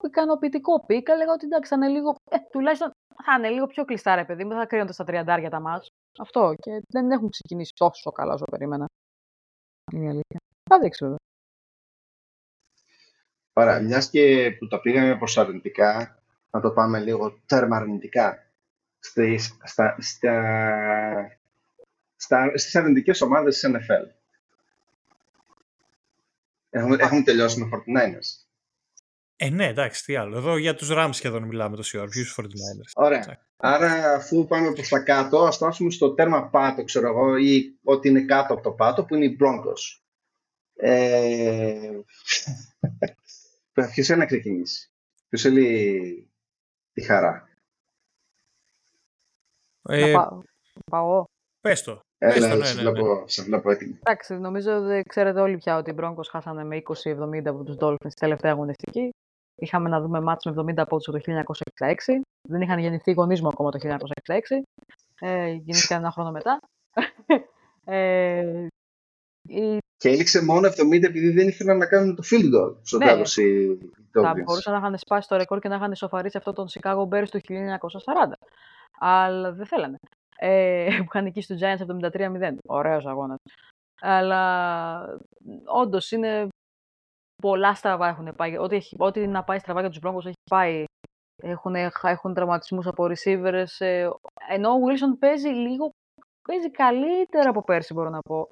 ικανοποιητικό 0.05 0.85
pick. 0.87 1.09
Έλεγα 1.09 1.33
ότι 1.33 1.45
εντάξει 1.47 1.71
θα 1.71 1.77
είναι 1.77 1.89
λίγο, 1.89 2.15
ε, 2.31 2.37
τουλάχιστον 2.51 2.91
θα 3.25 3.35
είναι 3.39 3.49
λίγο 3.49 3.67
πιο 3.67 3.85
κλειστά 3.85 4.15
ρε 4.15 4.25
παιδί 4.25 4.45
μου, 4.45 4.53
θα 4.53 4.67
κρίνονται 4.67 4.93
στα 4.93 5.05
τριαντάρια 5.05 5.51
τα 5.51 5.61
ματς. 5.61 5.89
Αυτό 6.19 6.55
και 6.59 6.81
δεν 6.89 7.11
έχουν 7.11 7.31
ξεκινήσει 7.31 7.73
τόσο 7.75 8.11
καλά 8.11 8.33
όσο 8.35 8.45
περίμενα. 8.51 8.87
Είναι 9.93 10.05
η 10.05 10.09
αλήθεια. 10.09 10.39
Θα 10.71 10.79
δείξει 10.79 11.05
βέβαια. 11.05 11.19
Ωραία, 13.53 13.81
μιας 13.81 14.11
και 14.11 14.57
που 14.59 14.67
τα 14.67 14.81
πήγαμε 14.81 15.17
προς 15.17 15.39
αρνητικά, 15.39 16.23
να 16.51 16.61
το 16.61 16.71
πάμε 16.71 17.01
λίγο 17.01 17.41
τέρμα 17.47 17.77
αρνητικά. 17.77 18.51
Στις, 18.99 19.59
στα, 19.65 19.97
στα, 19.99 20.33
στα, 22.27 22.53
στις 22.55 22.77
αρνητικές 22.77 23.21
ομάδες 23.21 23.59
της 23.59 23.71
NFL. 23.73 24.07
Έχουμε, 26.71 26.97
έχουμε 27.01 27.23
τελειώσει 27.23 27.61
με 27.61 27.69
49ers. 27.73 28.45
Ε, 29.37 29.51
ναι, 29.51 29.67
εντάξει, 29.67 30.05
τι 30.05 30.17
άλλο. 30.17 30.37
Εδώ 30.37 30.57
για 30.57 30.75
τους 30.75 30.89
Rams 30.93 31.11
σχεδόν 31.13 31.43
μιλάμε 31.43 31.77
τόση 31.77 31.99
ώρα, 31.99 32.09
ποιους 32.09 32.39
49ers. 32.41 32.91
Ωραία. 32.95 33.41
Άρα, 33.57 34.15
αφού 34.15 34.47
πάμε 34.47 34.73
προς 34.73 34.89
τα 34.89 34.99
κάτω, 35.03 35.45
ας 35.45 35.57
φτάσουμε 35.57 35.91
στο 35.91 36.15
τέρμα 36.15 36.49
πάτο, 36.49 36.85
ξέρω 36.85 37.09
εγώ, 37.09 37.37
ή 37.37 37.79
ό,τι 37.83 38.09
είναι 38.09 38.25
κάτω 38.25 38.53
από 38.53 38.63
το 38.63 38.73
πάτο, 38.73 39.05
που 39.05 39.15
είναι 39.15 39.25
οι 39.25 39.37
Broncos. 39.41 40.01
Ε... 40.75 41.91
Ποιος 43.93 44.09
είναι 44.09 44.19
να 44.19 44.27
ξεκινήσει; 44.27 44.91
Ποιος 45.29 45.43
θέλει 45.43 46.31
τη 46.93 47.03
χαρά; 47.03 47.49
Ε, 49.89 50.13
πάω. 50.13 50.43
πάω. 50.91 51.25
Πες 51.61 51.83
το. 51.83 52.06
Έλα, 52.19 52.55
ναι, 52.55 52.65
σε, 52.65 52.75
ναι, 52.75 52.81
βλέπω, 52.81 53.15
ναι. 53.15 53.29
σε 53.29 53.43
βλέπω 53.43 53.71
έτοιμο. 53.71 53.99
Εντάξει, 53.99 54.35
νομίζω 54.35 54.77
ότι 54.77 55.03
ξέρετε 55.09 55.41
όλοι 55.41 55.57
πια 55.57 55.77
ότι 55.77 55.91
οι 55.91 55.95
Broncos 56.01 56.27
χάσανε 56.31 56.65
με 56.65 56.83
20-70 57.05 57.43
από 57.45 57.65
τους 57.65 57.77
Dolphins 57.81 58.09
στη 58.09 58.21
τελευταία 58.21 58.53
αγωνιστική. 58.53 59.11
Είχαμε 59.55 59.89
να 59.89 60.01
δούμε 60.01 60.21
μάτς 60.21 60.45
με 60.45 60.55
70 60.57 60.73
από 60.77 60.99
το 60.99 61.19
1966. 61.27 61.35
Δεν 62.49 62.61
είχαν 62.61 62.79
γεννηθεί 62.79 63.11
οι 63.11 63.15
γονείς 63.15 63.41
μου 63.41 63.49
ακόμα 63.49 63.71
το 63.71 63.79
1966. 63.83 64.39
Ε, 65.21 65.47
γεννήθηκαν 65.47 65.99
ένα 65.99 66.11
χρόνο 66.11 66.31
μετά. 66.31 66.59
ε, 67.85 68.67
η... 69.43 69.79
Και 69.97 70.09
έληξε 70.09 70.45
μόνο 70.45 70.69
70 70.69 71.03
επειδή 71.03 71.31
δεν 71.31 71.49
ήθελαν 71.49 71.79
να 71.79 71.87
κάνουν 71.87 72.15
το 72.15 72.23
field 72.31 72.55
goal 72.57 72.77
στο 72.83 72.97
ναι. 72.99 73.05
τέλος 73.05 73.37
οι 73.37 73.79
Θα 74.11 74.35
μπορούσαν 74.45 74.73
να 74.73 74.79
είχαν 74.79 74.99
σπάσει 74.99 75.29
το 75.29 75.37
ρεκόρ 75.37 75.59
και 75.59 75.69
να 75.69 75.75
είχαν 75.75 75.93
ισοφαρίσει 75.93 76.37
αυτό 76.37 76.53
τον 76.53 76.67
Chicago 76.69 77.09
Bears 77.09 77.29
του 77.31 77.41
1940. 77.41 77.49
Αλλά 78.99 79.53
δεν 79.53 79.67
θέλανε. 79.67 79.99
Ε, 80.37 80.89
που 80.99 81.05
είχαν 81.09 81.25
νικήσει 81.25 81.49
τους 81.49 81.63
Giants 81.63 82.11
73-0. 82.11 82.55
Ωραίος 82.67 83.07
αγώνας. 83.07 83.39
Αλλά 84.01 85.19
όντως 85.65 86.11
είναι 86.11 86.49
πολλά 87.43 87.75
στραβά 87.75 88.09
έχουν 88.09 88.35
πάει. 88.37 88.57
Ό,τι, 88.57 88.77
έχει, 88.77 88.97
ό,τι 88.99 89.27
να 89.27 89.45
πάει 89.45 89.59
στραβά 89.59 89.81
για 89.81 89.91
τους 89.91 89.99
Broncos 90.03 90.27
έχει 90.27 90.43
πάει. 90.51 90.85
Έχουν, 91.43 91.75
έχουν 92.03 92.35
τραυματισμούς 92.35 92.87
από 92.87 93.05
receivers. 93.05 93.65
Ε, 93.79 94.09
ενώ 94.49 94.71
ο 94.71 94.79
Wilson 94.87 95.19
παίζει 95.19 95.49
λίγο 95.49 95.91
παίζει 96.49 96.71
καλύτερα 96.71 97.51
από 97.51 97.63
πέρσι, 97.63 97.95
μπορώ 97.95 98.11
να 98.11 98.21
πω. 98.21 98.49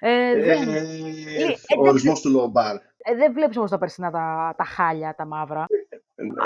Ε, 0.00 0.30
ε 0.30 0.40
δεν... 0.40 0.68
ε, 0.68 0.78
ε, 0.78 1.54
ο 1.78 1.88
ορισμός 1.88 2.20
του 2.20 2.30
low 2.36 2.60
bar. 2.60 2.76
Ε, 2.96 3.14
δεν 3.14 3.32
βλέπεις 3.32 3.56
όμως 3.56 3.70
τα 3.70 3.78
περσινά 3.78 4.10
τα, 4.10 4.54
τα 4.56 4.64
χάλια, 4.64 5.14
τα 5.14 5.26
μαύρα. 5.26 5.66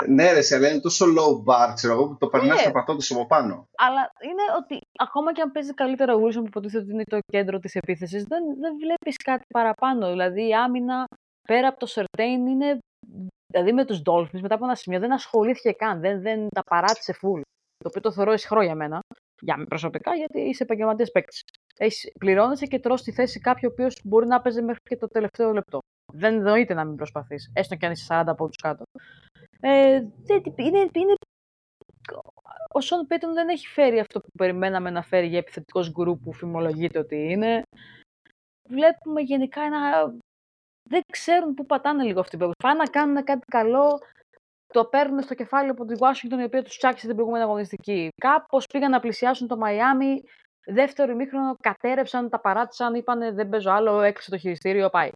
Ναι, 0.07 0.31
ρε, 0.31 0.41
σε 0.41 0.55
είναι 0.55 0.79
τόσο 0.79 1.05
low 1.05 1.33
bar, 1.47 1.71
ξέρω 1.75 1.93
εγώ, 1.93 2.07
που 2.07 2.17
το 2.17 2.27
περνάει 2.27 2.57
yeah. 2.67 2.73
πατώντα 2.73 3.03
από 3.09 3.25
πάνω. 3.25 3.67
Αλλά 3.77 4.11
είναι 4.21 4.43
ότι 4.57 4.79
ακόμα 4.99 5.33
και 5.33 5.41
αν 5.41 5.51
παίζει 5.51 5.73
καλύτερα 5.73 6.15
ο 6.15 6.19
Wilson 6.23 6.41
που 6.41 6.51
υποτίθεται 6.53 6.83
ότι 6.83 6.93
είναι 6.93 7.03
το 7.03 7.19
κέντρο 7.31 7.59
της 7.59 7.75
επίθεσης, 7.75 8.23
δεν, 8.23 8.43
δεν 8.59 8.73
βλέπεις 8.77 9.17
κάτι 9.17 9.43
παραπάνω. 9.53 10.09
Δηλαδή 10.09 10.47
η 10.47 10.53
άμυνα 10.53 11.05
πέρα 11.47 11.67
από 11.67 11.79
το 11.79 11.87
Certain 11.95 12.43
είναι. 12.49 12.77
Δηλαδή 13.53 13.73
με 13.73 13.85
τους 13.85 14.01
Dolphins 14.05 14.41
μετά 14.41 14.55
από 14.55 14.65
ένα 14.65 14.75
σημείο 14.75 14.99
δεν 14.99 15.13
ασχολήθηκε 15.13 15.71
καν, 15.71 15.99
δεν, 15.99 16.21
δεν 16.21 16.47
τα 16.55 16.63
παράτησε 16.63 17.13
full. 17.13 17.41
Το 17.77 17.87
οποίο 17.89 18.01
το 18.01 18.11
θεωρώ 18.11 18.33
ισχυρό 18.33 18.61
για 18.61 18.75
μένα, 18.75 18.99
για 19.41 19.65
προσωπικά, 19.69 20.15
γιατί 20.15 20.39
είσαι 20.39 20.63
επαγγελματίας 20.63 21.11
παίκτης. 21.11 21.43
Πληρώνεσαι 22.19 22.65
και 22.65 22.79
τρώ 22.79 22.97
στη 22.97 23.11
θέση 23.11 23.39
κάποιου 23.39 23.69
ο 23.69 23.71
οποίος 23.71 24.01
μπορεί 24.03 24.27
να 24.27 24.41
παίζει 24.41 24.61
μέχρι 24.61 24.81
και 24.83 24.97
το 24.97 25.07
τελευταίο 25.07 25.51
λεπτό. 25.53 25.79
Δεν 26.13 26.41
νοείται 26.41 26.73
να 26.73 26.85
μην 26.85 26.95
προσπαθείς, 26.95 27.51
έστω 27.53 27.75
και 27.75 27.85
αν 27.85 27.91
είσαι 27.91 28.05
40 28.09 28.23
από 28.25 28.45
του 28.45 28.57
κάτω. 28.61 28.83
Ε, 29.61 30.03
είναι, 30.55 30.89
είναι, 30.93 31.15
ο 32.71 32.81
Σον 32.81 33.07
Πέιτον 33.07 33.33
δεν 33.33 33.49
έχει 33.49 33.67
φέρει 33.67 33.99
αυτό 33.99 34.19
που 34.19 34.29
περιμέναμε 34.37 34.89
να 34.89 35.01
φέρει 35.01 35.27
για 35.27 35.37
επιθετικός 35.37 35.91
γκρουπ 35.91 36.23
που 36.23 36.33
φημολογείται 36.33 36.99
ότι 36.99 37.15
είναι. 37.15 37.61
Βλέπουμε 38.69 39.21
γενικά 39.21 39.61
ένα... 39.61 40.13
Δεν 40.89 41.01
ξέρουν 41.11 41.53
πού 41.53 41.65
πατάνε 41.65 42.03
λίγο 42.03 42.19
αυτοί 42.19 42.35
οι 42.35 42.39
παίκτες. 42.39 42.55
Πάνε 42.63 42.77
να 42.77 42.89
κάνουν 42.89 43.23
κάτι 43.23 43.45
καλό, 43.45 43.99
το 44.73 44.85
παίρνουν 44.85 45.21
στο 45.21 45.33
κεφάλι 45.33 45.69
από 45.69 45.85
τη 45.85 45.95
Washington 45.99 46.39
η 46.39 46.43
οποία 46.43 46.63
τους 46.63 46.77
τσάκισε 46.77 47.05
την 47.05 47.15
προηγούμενη 47.15 47.43
αγωνιστική. 47.43 48.09
Κάπως 48.21 48.65
πήγαν 48.65 48.91
να 48.91 48.99
πλησιάσουν 48.99 49.47
το 49.47 49.57
Μαϊάμι, 49.57 50.21
δεύτερο 50.65 51.11
ημίχρονο 51.11 51.55
κατέρευσαν, 51.61 52.29
τα 52.29 52.39
παράτησαν, 52.39 52.93
είπαν 52.93 53.35
δεν 53.35 53.49
παίζω 53.49 53.71
άλλο, 53.71 54.01
έκλεισε 54.01 54.29
το 54.29 54.37
χειριστήριο, 54.37 54.89
πάει. 54.89 55.09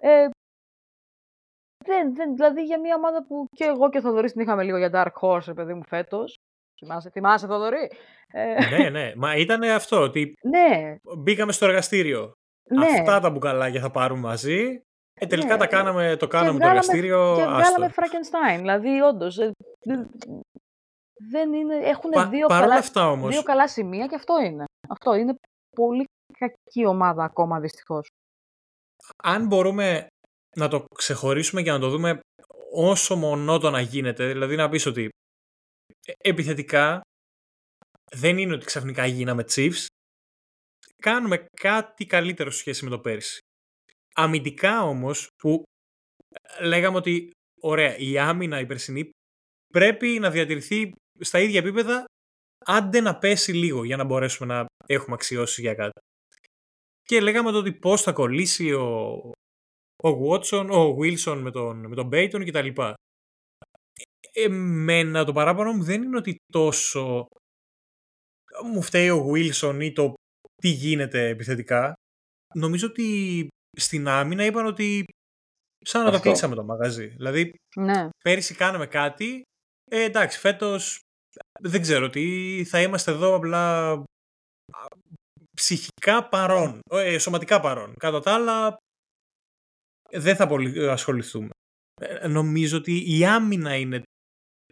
Ε, 0.00 0.28
δεν, 1.84 2.14
δεν, 2.14 2.34
δηλαδή 2.34 2.62
για 2.62 2.80
μια 2.80 2.94
ομάδα 2.94 3.26
που 3.26 3.46
και 3.50 3.64
εγώ 3.64 3.88
και 3.90 3.98
ο 3.98 4.00
Θοδωρής 4.00 4.32
την 4.32 4.40
είχαμε 4.40 4.62
λίγο 4.62 4.76
για 4.76 4.90
Dark 4.92 5.20
Horse, 5.20 5.54
παιδί 5.54 5.74
μου, 5.74 5.84
φέτος. 5.86 6.38
Θυμάσαι, 6.78 7.10
θυμάσαι 7.10 7.46
Θοδωρή; 7.46 7.90
Ε, 8.32 8.76
ναι, 8.76 8.90
ναι. 8.90 9.12
Μα 9.16 9.36
ήταν 9.36 9.62
αυτό, 9.62 10.00
ότι 10.00 10.34
ναι. 10.42 10.96
μπήκαμε 11.18 11.52
στο 11.52 11.66
εργαστήριο. 11.66 12.32
Ναι. 12.70 12.86
Αυτά 12.86 13.20
τα 13.20 13.30
μπουκαλάκια 13.30 13.80
θα 13.80 13.90
πάρουμε 13.90 14.20
μαζί. 14.20 14.82
Ε, 15.14 15.26
τελικά 15.26 15.52
ναι. 15.52 15.58
τα 15.58 15.66
κάναμε, 15.66 16.16
το 16.16 16.26
κάναμε 16.26 16.58
το 16.58 16.66
εργαστήριο. 16.66 17.34
Και 17.36 17.42
βγάλαμε 17.42 17.92
Frankenstein. 17.96 18.58
Δηλαδή, 18.58 19.00
όντως. 19.00 19.38
Ε, 19.38 19.52
δεν 21.30 21.52
είναι, 21.52 21.76
έχουν 21.76 22.10
Πα, 22.10 22.28
δύο, 22.28 22.46
καλά, 22.46 22.74
αυτά, 22.74 23.10
όμως, 23.10 23.30
δύο 23.30 23.42
καλά 23.42 23.68
σημεία 23.68 24.06
και 24.06 24.14
αυτό 24.14 24.40
είναι. 24.40 24.64
Αυτό 24.88 25.14
είναι 25.14 25.34
πολύ 25.76 26.04
κακή 26.38 26.86
ομάδα 26.86 27.24
ακόμα 27.24 27.60
δυστυχώς. 27.60 28.08
Αν 29.22 29.46
μπορούμε 29.46 30.06
να 30.56 30.68
το 30.68 30.84
ξεχωρίσουμε 30.94 31.62
και 31.62 31.70
να 31.70 31.78
το 31.78 31.88
δούμε 31.88 32.20
όσο 32.72 33.16
μονότονα 33.16 33.80
γίνεται. 33.80 34.26
Δηλαδή 34.26 34.56
να 34.56 34.68
πεις 34.68 34.86
ότι 34.86 35.08
ε, 36.06 36.12
επιθετικά 36.18 37.00
δεν 38.10 38.38
είναι 38.38 38.54
ότι 38.54 38.64
ξαφνικά 38.64 39.06
γίναμε 39.06 39.44
Chiefs. 39.50 39.86
Κάνουμε 41.02 41.46
κάτι 41.60 42.06
καλύτερο 42.06 42.50
σε 42.50 42.58
σχέση 42.58 42.84
με 42.84 42.90
το 42.90 42.98
πέρσι. 42.98 43.38
Αμυντικά 44.14 44.82
όμως 44.82 45.28
που 45.42 45.62
ε, 46.58 46.64
λέγαμε 46.64 46.96
ότι 46.96 47.30
ωραία 47.60 47.96
η 47.96 48.18
άμυνα 48.18 48.60
η 48.60 48.66
περσινή 48.66 49.10
πρέπει 49.72 50.18
να 50.18 50.30
διατηρηθεί 50.30 50.92
στα 51.20 51.40
ίδια 51.40 51.58
επίπεδα 51.58 52.04
άντε 52.66 53.00
να 53.00 53.18
πέσει 53.18 53.52
λίγο 53.52 53.84
για 53.84 53.96
να 53.96 54.04
μπορέσουμε 54.04 54.54
να 54.54 54.66
έχουμε 54.86 55.14
αξιώσει 55.14 55.60
για 55.60 55.74
κάτι. 55.74 56.00
Και 57.02 57.20
λέγαμε 57.20 57.50
το 57.50 57.58
ότι 57.58 57.72
πώς 57.72 58.02
θα 58.02 58.12
κολλήσει 58.12 58.72
ο, 58.72 59.18
ο 60.04 60.30
Watson, 60.30 60.68
ο 60.70 60.96
Wilson 60.98 61.38
με 61.42 61.50
τον, 61.50 61.86
με 61.86 61.94
τον 61.94 62.08
Payton 62.12 62.46
κτλ. 62.46 62.82
Εμένα 64.32 65.24
το 65.24 65.32
παράπονο 65.32 65.72
μου 65.72 65.82
δεν 65.82 66.02
είναι 66.02 66.16
ότι 66.16 66.36
τόσο 66.52 67.26
μου 68.64 68.82
φταίει 68.82 69.10
ο 69.10 69.30
Wilson 69.30 69.78
ή 69.80 69.92
το 69.92 70.12
τι 70.54 70.68
γίνεται 70.68 71.28
επιθετικά. 71.28 71.92
Νομίζω 72.54 72.86
ότι 72.86 73.48
στην 73.76 74.08
άμυνα 74.08 74.44
είπαν 74.44 74.66
ότι 74.66 75.04
σαν 75.84 76.04
να 76.04 76.10
το 76.10 76.20
κλείσαμε 76.20 76.54
το 76.54 76.64
μαγαζί. 76.64 77.06
Δηλαδή, 77.06 77.54
Ναι. 77.76 78.08
πέρυσι 78.24 78.54
κάναμε 78.54 78.86
κάτι, 78.86 79.42
ε, 79.90 80.02
εντάξει, 80.02 80.38
φέτος 80.38 80.98
δεν 81.60 81.80
ξέρω 81.80 82.10
τι, 82.10 82.64
θα 82.64 82.82
είμαστε 82.82 83.10
εδώ 83.10 83.34
απλά 83.34 83.90
α, 83.92 84.02
ψυχικά 85.56 86.28
παρόν, 86.28 86.80
ε, 86.90 87.18
σωματικά 87.18 87.60
παρόν. 87.60 87.94
Κατά 87.98 88.20
τα 88.20 88.34
άλλα, 88.34 88.76
δεν 90.14 90.36
θα 90.36 90.46
πολύ 90.46 90.88
ασχοληθούμε. 90.88 91.48
Ε, 92.00 92.28
νομίζω 92.28 92.76
ότι 92.76 93.18
η 93.18 93.24
άμυνα 93.24 93.76
είναι 93.76 94.02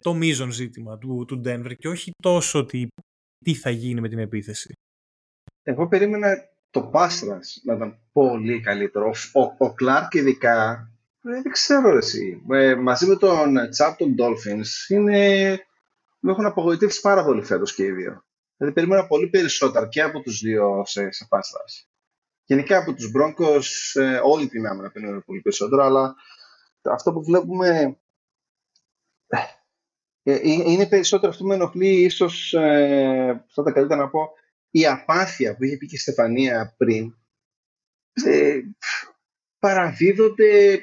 το 0.01 0.13
μείζον 0.13 0.51
ζήτημα 0.51 0.97
του, 0.97 1.25
του 1.27 1.41
Denver 1.45 1.75
και 1.77 1.87
όχι 1.87 2.11
τόσο 2.23 2.59
ότι 2.59 2.87
τι 3.45 3.53
θα 3.53 3.69
γίνει 3.69 4.01
με 4.01 4.09
την 4.09 4.19
επίθεση. 4.19 4.73
Εγώ 5.63 5.87
περίμενα 5.87 6.35
το 6.69 6.81
Πάστρας 6.81 7.61
να 7.63 7.73
ήταν 7.73 7.99
πολύ 8.11 8.61
καλύτερο. 8.61 9.13
Ο, 9.33 9.65
ο 9.65 9.73
Κλάρκ 9.73 10.13
ειδικά, 10.13 10.71
ε, 11.23 11.41
δεν 11.41 11.51
ξέρω 11.51 11.91
ρε 11.91 11.97
εσύ, 11.97 12.43
ε, 12.51 12.75
μαζί 12.75 13.05
με 13.05 13.15
τον 13.15 13.69
Τσάπ 13.69 13.97
των 13.97 14.15
Dolphins 14.19 14.89
είναι, 14.89 15.47
με 16.19 16.31
έχουν 16.31 16.45
απογοητεύσει 16.45 17.01
πάρα 17.01 17.23
πολύ 17.23 17.43
φέτος 17.43 17.75
και 17.75 17.83
οι 17.83 17.91
δύο. 17.91 18.23
Δηλαδή 18.57 18.75
περίμενα 18.75 19.07
πολύ 19.07 19.29
περισσότερα 19.29 19.87
και 19.87 20.01
από 20.01 20.21
τους 20.21 20.39
δύο 20.39 20.83
σε, 20.85 21.11
σε 21.11 21.25
Πάστρας. 21.29 21.87
Γενικά 22.53 22.77
από 22.77 22.93
τους 22.93 23.11
Broncos 23.15 24.01
ε, 24.01 24.19
όλη 24.23 24.47
την 24.47 24.65
άμυνα 24.65 24.91
περίμενα 24.91 25.21
πολύ 25.21 25.41
περισσότερο, 25.41 25.83
αλλά 25.83 26.15
αυτό 26.81 27.13
που 27.13 27.23
βλέπουμε 27.23 27.97
ε, 30.23 30.39
είναι 30.43 30.87
περισσότερο 30.87 31.31
αυτό 31.31 31.43
που 31.43 31.49
με 31.49 31.55
ενοχλεί 31.55 32.03
ίσως, 32.03 32.53
ε, 32.53 33.45
θα 33.49 33.63
τα 33.63 33.71
καλύτερα 33.71 34.01
να 34.01 34.09
πω, 34.09 34.29
η 34.69 34.87
απάθεια 34.87 35.55
που 35.55 35.63
είχε 35.63 35.77
πει 35.77 35.85
και 35.85 35.95
η 35.95 35.99
Στεφανία 35.99 36.73
πριν, 36.77 37.15
ε, 38.25 38.61
παραδίδονται 39.59 40.81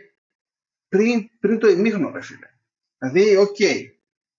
πριν, 0.89 1.31
πριν 1.41 1.59
το 1.59 1.69
ημίχρονο, 1.69 2.11
ρε 2.11 2.23
φίλε. 2.23 2.47
Δηλαδή, 2.99 3.37
οκ, 3.37 3.57
okay, 3.59 3.85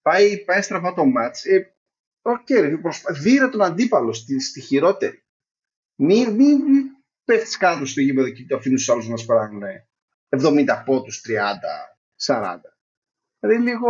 πάει, 0.01 0.43
πάει 0.43 0.61
στραβά 0.61 0.93
το 0.93 1.05
ματς, 1.05 1.45
ε, 1.45 1.75
οκ, 2.21 2.45
okay, 2.49 2.77
προσπα... 2.81 3.13
δείρε 3.13 3.47
τον 3.47 3.61
αντίπαλο 3.61 4.13
στη, 4.13 4.39
στη 4.39 4.61
χειρότερη. 4.61 5.23
Μην, 5.95 6.33
μην, 6.33 6.61
μην 6.61 6.90
πέφτεις 7.25 7.57
κάτω 7.57 7.85
στο 7.85 8.01
γήπεδο 8.01 8.29
και 8.29 8.45
το 8.47 8.55
αφήνεις 8.55 8.79
τους 8.79 8.89
άλλους 8.89 9.07
να 9.07 9.17
σπαράγουν 9.17 9.61
70 10.29 10.83
πόντους, 10.85 11.21
30, 11.27 11.33
40. 12.25 12.55
Δηλαδή 13.39 13.63
λίγο, 13.63 13.89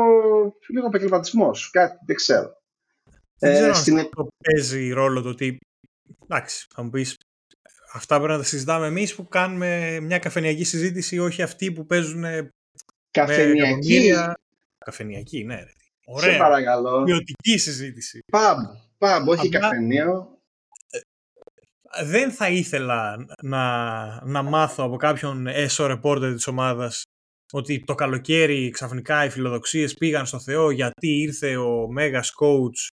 λίγο 0.70 0.88
επαγγελματισμός, 0.88 1.70
κάτι 1.70 1.98
δεν 2.06 2.16
ξέρω. 2.16 2.60
Δεν 3.40 3.52
ξέρω 3.52 3.66
ε, 3.66 3.70
αν 3.70 3.76
στην... 3.76 4.00
αυτό 4.00 4.28
παίζει 4.44 4.92
ρόλο 4.92 5.22
το 5.22 5.30
ότι. 5.30 5.58
Εντάξει, 6.24 6.68
θα 6.74 6.84
μου 6.84 6.90
πεις. 6.90 7.18
Αυτά 7.94 8.16
πρέπει 8.16 8.32
να 8.32 8.38
τα 8.38 8.44
συζητάμε 8.44 8.88
εμείς 8.88 9.16
που 9.16 9.28
κάνουμε 9.28 10.00
μια 10.00 10.20
καφενιακή 10.20 10.64
συζήτηση, 10.64 11.20
όχι 11.20 11.42
αυτοί 11.42 11.72
που 11.72 11.86
παίζουν. 11.86 12.24
Καφενιακή. 13.12 14.14
Καφενιακή, 14.78 15.44
ναι. 15.44 15.56
Ρε. 15.56 15.72
Ωραία. 16.06 16.32
Σε 16.32 16.38
παρακαλώ. 16.38 17.04
Ποιοτική 17.04 17.58
συζήτηση. 17.58 18.24
Πάμπ. 18.32 18.58
Πάμπ, 18.98 19.28
όχι 19.28 19.48
Απλά... 19.48 19.60
καφενείο. 19.60 20.41
Δεν 22.04 22.32
θα 22.32 22.50
ήθελα 22.50 23.26
να, 23.42 24.26
να 24.26 24.42
μάθω 24.42 24.84
από 24.84 24.96
κάποιον 24.96 25.48
έσω 25.48 25.86
ρεπόρτερ 25.86 26.34
της 26.34 26.48
ομάδας 26.48 27.04
ότι 27.52 27.84
το 27.84 27.96
καλοκαίρι 27.96 28.70
ξαφνικά 28.70 29.26
οι 29.26 29.30
φιλοδοξίες 29.30 29.94
πήγαν 29.94 30.26
στο 30.26 30.40
Θεό 30.40 30.72
γιατί 30.72 31.08
ήρθε 31.08 31.58
ο 31.58 31.88
Μέγας 31.88 32.32
Coach 32.42 32.88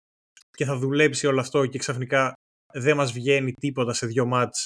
και 0.51 0.65
θα 0.65 0.77
δουλέψει 0.77 1.27
όλο 1.27 1.39
αυτό 1.39 1.65
και 1.65 1.77
ξαφνικά 1.77 2.33
δεν 2.73 2.95
μας 2.95 3.11
βγαίνει 3.11 3.51
τίποτα 3.51 3.93
σε 3.93 4.05
δυο 4.05 4.25
μάτς 4.25 4.65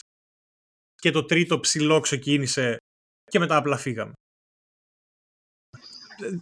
και 0.96 1.12
το 1.12 1.26
τρίτο 1.26 1.60
ψηλό 1.60 2.00
ξεκίνησε 2.00 2.78
και 3.24 3.40
μετά 3.40 3.56
απλά 3.56 3.78
φύγαμε. 3.78 4.14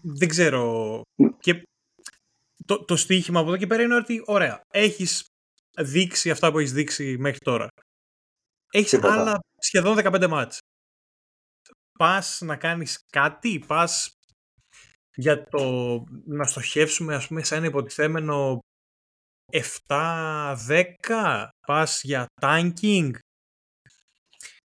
Δεν 0.01 0.27
ξέρω. 0.27 1.01
Και 1.39 1.63
το, 2.65 2.85
το 2.85 2.95
στοίχημα 2.95 3.39
από 3.39 3.49
εδώ 3.49 3.57
και 3.57 3.67
πέρα 3.67 3.83
είναι 3.83 3.95
ότι 3.95 4.21
ωραία, 4.25 4.61
έχεις 4.73 5.25
δείξει 5.79 6.29
αυτά 6.29 6.51
που 6.51 6.59
έχεις 6.59 6.73
δείξει 6.73 7.17
μέχρι 7.19 7.39
τώρα. 7.39 7.67
Έχεις 8.71 9.03
άλλα 9.03 9.39
σχεδόν 9.57 9.97
15 9.97 10.27
μάτς 10.27 10.59
πας 11.99 12.41
να 12.41 12.55
κάνεις 12.55 13.05
κάτι, 13.09 13.63
πας 13.67 14.11
για 15.15 15.43
το 15.43 15.63
να 16.25 16.43
στοχεύσουμε 16.43 17.15
ας 17.15 17.27
πούμε 17.27 17.43
σε 17.43 17.55
ένα 17.55 17.65
υποτιθέμενο 17.65 18.59
7-10, 19.87 21.49
πας 21.67 22.03
για 22.03 22.25
tanking. 22.41 23.11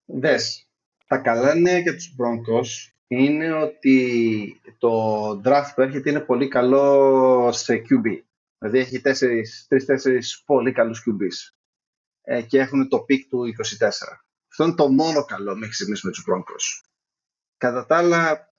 Δες, 0.04 0.66
τα 1.06 1.18
καλά 1.18 1.54
νέα 1.54 1.78
για 1.78 1.94
τους 1.94 2.14
Broncos 2.18 2.92
είναι 3.06 3.52
ότι 3.52 4.60
το 4.78 5.30
draft 5.44 5.72
που 5.74 5.80
έρχεται 5.80 6.10
είναι 6.10 6.20
πολύ 6.20 6.48
καλό 6.48 7.52
σε 7.52 7.74
QB. 7.74 8.22
Δηλαδή 8.62 8.78
έχει 8.78 9.00
3-4 9.68 10.18
πολύ 10.44 10.72
καλούς 10.72 11.04
QBs 11.06 11.54
ε, 12.22 12.42
και 12.42 12.58
έχουν 12.58 12.88
το 12.88 13.04
pick 13.08 13.20
του 13.28 13.44
24. 13.78 13.88
Αυτό 14.48 14.64
είναι 14.64 14.74
το 14.74 14.88
μόνο 14.88 15.24
καλό 15.24 15.56
μέχρι 15.56 15.74
στιγμής 15.74 16.02
με 16.02 16.10
τους 16.10 16.24
Broncos. 16.30 16.88
Κατά 17.56 17.86
τα 17.86 17.96
άλλα, 17.96 18.52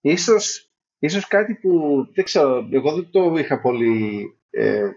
ίσως, 0.00 0.70
ίσως 0.98 1.26
κάτι 1.26 1.54
που 1.54 2.04
δεν 2.14 2.24
ξέρω, 2.24 2.68
εγώ 2.70 2.94
δεν 2.94 3.10
το 3.10 3.34
είχα 3.36 3.60
πολύ 3.60 4.26
ε, 4.50 4.90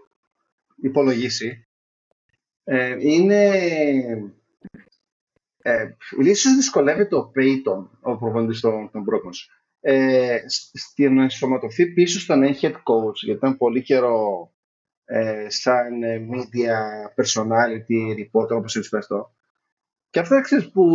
υπολογίσει, 0.75 1.67
ε, 2.63 2.95
είναι 2.99 3.51
ε, 5.57 5.95
ίσως 6.19 6.55
δυσκολεύεται 6.55 7.15
ο 7.15 7.31
Peyton, 7.35 7.87
ο 8.01 8.17
προπονητής 8.17 8.59
των, 8.59 8.91
των 8.91 9.03
ε, 9.85 10.37
στην 10.73 11.13
να 11.13 11.21
ενσωματωθεί 11.21 11.93
πίσω 11.93 12.19
στον 12.19 12.43
head 12.43 12.71
coach, 12.71 13.15
γιατί 13.21 13.37
ήταν 13.37 13.57
πολύ 13.57 13.81
καιρό 13.81 14.51
ε, 15.05 15.45
σαν 15.49 16.03
ε, 16.03 16.27
media 16.31 16.77
personality 17.15 18.19
reporter, 18.19 18.57
όπως 18.57 18.75
έτσι 18.75 18.95
αυτό. 18.97 19.35
Και 20.09 20.19
αυτά 20.19 20.41
ξέρεις 20.41 20.71
που 20.71 20.85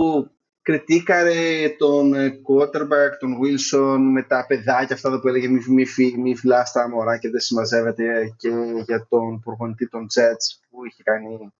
κριτήκαρε 0.62 1.68
τον 1.78 2.14
ε, 2.14 2.41
quarterback, 2.49 3.12
τον 3.18 3.39
Wilson, 3.41 3.99
με 4.12 4.22
τα 4.22 4.45
παιδάκια 4.49 4.95
αυτά 4.95 5.20
που 5.20 5.28
έλεγε 5.28 5.49
μη, 5.49 5.61
μη, 5.68 5.84
μη 6.16 6.36
φυλάς 6.36 6.72
τα 6.72 6.89
μωρά 6.89 7.18
και 7.18 7.30
δεν 7.30 7.41
συμμαζεύεται 7.41 8.34
και 8.36 8.49
για 8.86 9.07
τον 9.09 9.41
προπονητή 9.41 9.89
των 9.89 10.07
Jets 10.14 10.66
που 10.70 10.84
είχε 10.84 11.03
κάνει 11.03 11.53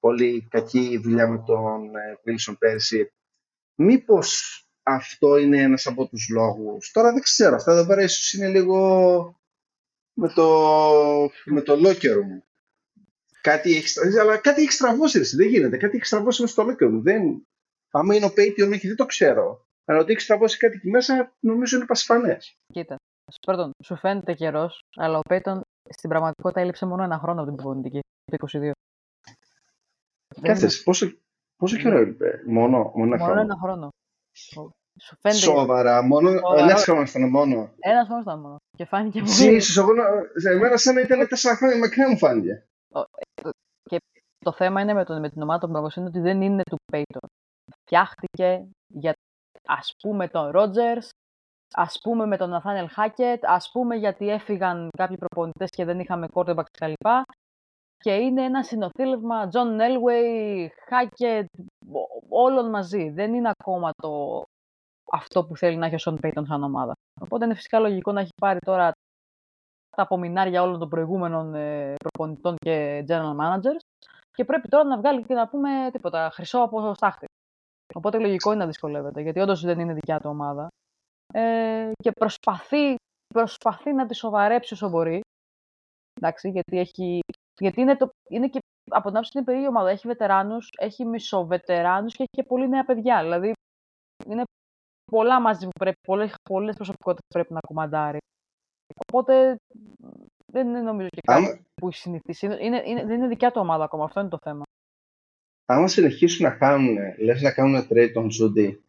πολύ 0.00 0.46
κακή 0.50 1.00
δουλειά 1.02 1.28
με 1.28 1.42
τον 1.46 1.96
ε, 1.96 2.18
Wilson 2.24 2.54
πέρσι. 2.58 3.12
Μήπως 3.74 4.60
αυτό 4.86 5.36
είναι 5.36 5.60
ένας 5.60 5.86
από 5.86 6.06
τους 6.06 6.28
λόγους. 6.28 6.90
Τώρα 6.90 7.12
δεν 7.12 7.22
ξέρω, 7.22 7.54
αυτά 7.54 7.72
εδώ 7.72 7.86
πέρα 7.86 8.02
ίσως 8.02 8.32
είναι 8.32 8.48
λίγο 8.48 9.40
με 10.12 10.28
το, 10.28 10.48
με 11.44 11.60
το 11.60 11.72
locker 11.72 12.14
room. 12.14 12.40
Κάτι 13.40 13.76
έχει, 13.76 14.18
αλλά 14.20 14.36
κάτι 14.36 14.62
έχει 14.62 14.72
στραβώσει, 14.72 15.36
δεν 15.36 15.48
γίνεται. 15.48 15.76
Κάτι 15.76 15.96
έχει 15.96 16.06
στραβώσει 16.06 16.42
με 16.42 16.48
στο 16.48 16.66
locker 16.68 16.84
room. 16.84 17.00
Δεν, 17.02 17.46
Άμα 17.90 18.14
είναι 18.14 18.24
ο 18.24 18.32
Patreon 18.36 18.70
όχι, 18.72 18.86
δεν 18.86 18.96
το 18.96 19.06
ξέρω. 19.06 19.66
Αλλά 19.84 19.98
ότι 19.98 20.12
έχει 20.12 20.26
τραβώσει 20.26 20.58
κάτι 20.58 20.76
εκεί 20.76 20.90
μέσα, 20.90 21.32
νομίζω 21.40 21.76
είναι 21.76 21.86
πασφανές. 21.86 22.56
Κοίτα. 22.72 22.96
Πρώτον, 23.46 23.70
σου 23.84 23.96
φαίνεται 23.96 24.34
καιρός, 24.34 24.80
αλλά 24.96 25.18
ο 25.18 25.20
Πέιτον 25.28 25.60
στην 25.88 26.08
πραγματικότητα 26.08 26.60
έλειψε 26.60 26.86
μόνο 26.86 27.02
ένα 27.02 27.18
χρόνο 27.18 27.40
από 27.40 27.48
την 27.48 27.56
προπονητική, 27.56 28.00
το 28.24 28.46
22. 28.52 28.70
Κάθεσαι, 30.42 30.82
πόσο, 30.82 31.12
πόσο 31.56 31.76
καιρό 31.76 31.98
έλειπε, 31.98 32.42
μόνο, 32.46 32.92
μόνο 32.94 33.14
ένα 33.14 33.16
μόνο 33.16 33.24
χρόνο. 33.24 33.40
ένα 33.40 33.56
χρόνο. 33.62 33.88
Σου 34.36 35.16
φαίνεται 35.20 35.40
Σοβαρά, 35.40 36.02
μόνο 36.02 36.30
ένας 36.56 36.84
χρόνος 36.84 37.10
ήταν 37.10 37.28
μόνο. 37.28 37.70
Ένας 37.78 38.06
χρόνος 38.06 38.24
ήταν 38.24 38.40
μόνο. 38.40 38.56
Και 38.76 38.84
φάνηκε 38.84 39.18
μόνο. 39.18 39.32
Ζήσει, 39.32 39.78
εγώ 39.78 39.92
σε 40.34 40.54
μένα 40.54 40.76
σαν 40.76 40.94
να 40.94 41.00
ήταν 41.00 41.28
τέσσερα 41.28 41.56
χρόνια 41.56 41.78
μακριά 41.78 42.08
μου 42.08 42.18
φάνηκε. 42.18 42.66
Και 43.82 43.98
το 44.44 44.52
θέμα 44.52 44.80
είναι 44.80 44.92
με, 44.92 45.04
τον, 45.04 45.20
με 45.20 45.30
την 45.30 45.42
ομάδα 45.42 45.58
των 45.58 45.70
Broncos 45.70 45.96
είναι 45.96 46.06
ότι 46.06 46.20
δεν 46.20 46.42
είναι 46.42 46.62
του 46.70 46.76
Peyton 46.92 47.26
φτιάχτηκε 47.80 48.68
για 48.86 49.12
ας 49.66 49.92
πούμε 50.02 50.28
τον 50.28 50.50
Ρότζερς, 50.50 51.08
ας 51.74 51.98
πούμε 52.02 52.26
με 52.26 52.36
τον 52.36 52.50
Nathaniel 52.52 52.86
Hackett, 52.96 53.38
ας 53.42 53.70
πούμε 53.72 53.96
γιατί 53.96 54.28
έφυγαν 54.28 54.88
κάποιοι 54.98 55.16
προπονητές 55.16 55.70
και 55.70 55.84
δεν 55.84 56.00
είχαμε 56.00 56.26
quarterbacks 56.32 56.70
κλπ. 56.78 57.06
Και 57.98 58.14
είναι 58.14 58.42
ένα 58.42 58.62
συνοθήλευμα 58.62 59.48
John 59.52 59.80
Elway, 59.80 60.66
Hackett, 60.90 61.44
όλων 62.28 62.70
μαζί. 62.70 63.10
Δεν 63.10 63.34
είναι 63.34 63.50
ακόμα 63.58 63.90
το 64.02 64.42
αυτό 65.12 65.44
που 65.44 65.56
θέλει 65.56 65.76
να 65.76 65.86
έχει 65.86 65.94
ο 65.94 65.98
Sean 66.04 66.26
Payton 66.26 66.42
σαν 66.46 66.62
ομάδα. 66.62 66.92
Οπότε 67.20 67.44
είναι 67.44 67.54
φυσικά 67.54 67.78
λογικό 67.78 68.12
να 68.12 68.20
έχει 68.20 68.30
πάρει 68.40 68.58
τώρα 68.58 68.92
τα 69.96 70.02
απομεινάρια 70.02 70.62
όλων 70.62 70.78
των 70.78 70.88
προηγούμενων 70.88 71.54
ε, 71.54 71.94
προπονητών 71.94 72.56
και 72.56 73.04
general 73.08 73.36
managers 73.40 73.80
και 74.36 74.44
πρέπει 74.44 74.68
τώρα 74.68 74.84
να 74.84 74.96
βγάλει 74.98 75.24
και 75.24 75.34
να 75.34 75.48
πούμε 75.48 75.88
τίποτα 75.92 76.30
χρυσό 76.32 76.58
από 76.58 76.94
στάχτη. 76.94 77.26
Οπότε 77.94 78.18
λογικό 78.18 78.50
είναι 78.50 78.60
να 78.60 78.66
δυσκολεύεται, 78.66 79.20
γιατί 79.20 79.40
όντως 79.40 79.60
δεν 79.60 79.78
είναι 79.78 79.94
δικιά 79.94 80.18
του 80.18 80.30
ομάδα. 80.30 80.68
Ε, 81.32 81.90
και 82.02 82.10
προσπαθεί, 82.10 82.94
προσπαθεί 83.34 83.92
να 83.92 84.06
τη 84.06 84.14
σοβαρέψει 84.14 84.74
όσο 84.74 84.88
μπορεί. 84.88 85.20
Εντάξει, 86.20 86.50
γιατί, 86.50 86.78
έχει, 86.78 87.20
γιατί 87.60 87.80
είναι, 87.80 87.96
το, 87.96 88.10
είναι 88.28 88.48
και 88.48 88.58
από 88.90 89.08
την 89.08 89.16
άποψη 89.16 89.30
είναι 89.34 89.44
περίεργη 89.44 89.68
ομάδα. 89.68 89.90
Έχει 89.90 90.06
βετεράνους, 90.06 90.68
έχει 90.78 91.04
μισοβετεράνους 91.04 92.14
και 92.14 92.22
έχει 92.22 92.42
και 92.42 92.48
πολύ 92.48 92.68
νέα 92.68 92.84
παιδιά. 92.84 93.22
Δηλαδή 93.22 93.52
είναι 94.26 94.42
πολλά 95.12 95.40
μαζί 95.40 95.64
που 95.64 95.78
πρέπει, 95.78 95.96
πολλές, 96.06 96.34
πολλές 96.50 96.74
προσωπικότητες 96.74 97.28
πρέπει 97.34 97.52
να 97.52 97.60
κουμαντάρει. 97.60 98.18
Οπότε 99.06 99.56
δεν 100.52 100.68
είναι 100.68 100.80
νομίζω 100.80 101.08
και 101.08 101.20
κάτι 101.26 101.44
Άμα... 101.44 101.58
που 101.74 101.86
έχει 101.86 101.96
συνηθίσει. 101.96 102.46
Είναι, 102.46 102.82
είναι, 102.84 103.04
δεν 103.04 103.16
είναι 103.16 103.28
δικιά 103.28 103.50
του 103.50 103.60
ομάδα 103.60 103.84
ακόμα, 103.84 104.04
αυτό 104.04 104.20
είναι 104.20 104.28
το 104.28 104.38
θέμα. 104.42 104.62
Άμα 105.66 105.88
συνεχίσουν 105.88 106.46
να 106.46 106.56
κάνουν, 106.56 106.96
λες 107.18 107.42
να 107.42 107.52
κάνουν 107.52 107.86
trade 107.90 108.10
τον 108.12 108.28
Τζούντι; 108.28 108.84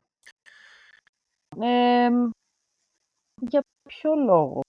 Ε, 1.59 2.09
για 3.41 3.61
ποιο 3.89 4.15
λόγο; 4.15 4.61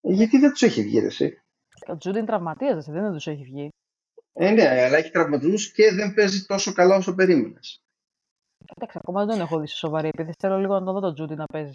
Γιατί 0.00 0.38
δεν 0.38 0.50
τους 0.50 0.62
έχει 0.62 0.82
βγει 0.82 0.98
εσύ. 0.98 1.40
Ο 1.88 1.96
Τζούντι 1.96 2.18
είναι 2.18 2.26
τραυματίας, 2.26 2.84
δεν 2.86 3.12
τους 3.12 3.26
έχει 3.26 3.42
βγει. 3.42 3.68
Ε, 4.32 4.50
ναι, 4.50 4.68
αλλά 4.68 4.96
έχει 4.96 5.10
τραυματισμούς 5.10 5.72
και 5.72 5.92
δεν 5.94 6.14
παίζει 6.14 6.44
τόσο 6.44 6.72
καλά 6.72 6.96
όσο 6.96 7.14
περίμενες. 7.14 7.80
Εντάξει, 8.74 8.98
ακόμα 9.02 9.24
δεν 9.24 9.34
τον 9.36 9.44
έχω 9.46 9.60
δει 9.60 9.66
σε 9.66 9.76
σοβαρή 9.76 10.08
επειδή 10.12 10.32
θέλω 10.38 10.58
λίγο 10.58 10.78
να 10.78 10.84
το 10.84 10.92
δω 10.92 11.00
τον 11.00 11.14
Τζούντι 11.14 11.34
να 11.34 11.44
παίζει. 11.44 11.72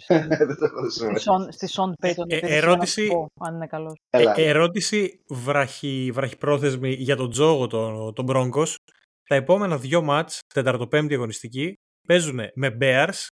Στη 1.48 1.66
Σον 1.66 1.94
Πέιτον. 2.00 2.26
Ερώτηση, 2.28 3.08
αν 3.40 3.54
είναι 3.54 3.66
καλός. 3.66 4.00
Ε, 4.10 4.32
ερώτηση 4.36 5.22
βραχυ, 5.28 6.10
βραχυπρόθεσμη 6.14 6.90
για 6.92 7.16
τον 7.16 7.30
Τζόγο 7.30 7.66
τον, 7.66 8.14
τον 8.14 8.24
Μπρόγκος. 8.24 8.76
Τα 9.28 9.34
επόμενα 9.34 9.78
δύο 9.78 10.02
μάτς, 10.02 10.38
τεταρτοπέμπτη 10.54 11.14
αγωνιστική, 11.14 11.74
παίζουν 12.08 12.40
με 12.54 12.76
Bears. 12.80 13.26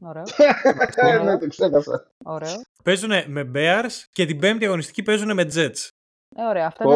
Ωραίο. 0.00 0.22
Ναι, 1.24 1.38
το 1.38 1.46
ξέχασα. 1.46 2.10
Ωραίο. 2.24 2.60
Παίζουν 2.84 3.10
με 3.26 3.50
Bears 3.54 4.04
και 4.10 4.26
την 4.26 4.38
πέμπτη 4.38 4.64
αγωνιστική 4.64 5.02
παίζουν 5.02 5.34
με 5.34 5.42
Jets. 5.54 5.88
Ε, 6.34 6.42
ωραία. 6.42 6.66
Αυτά 6.66 6.84
είναι, 6.84 6.94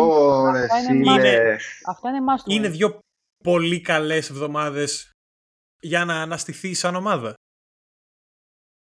αυτά 0.58 0.78
είναι, 0.78 1.12
είναι, 1.12 1.58
αυτά 1.86 2.08
είναι 2.08 2.34
Είναι 2.46 2.68
δύο 2.68 2.98
πολύ 3.44 3.80
καλές 3.80 4.30
εβδομάδες 4.30 5.10
για 5.80 6.04
να 6.04 6.22
αναστηθεί 6.22 6.74
σαν 6.74 6.94
ομάδα. 6.94 7.34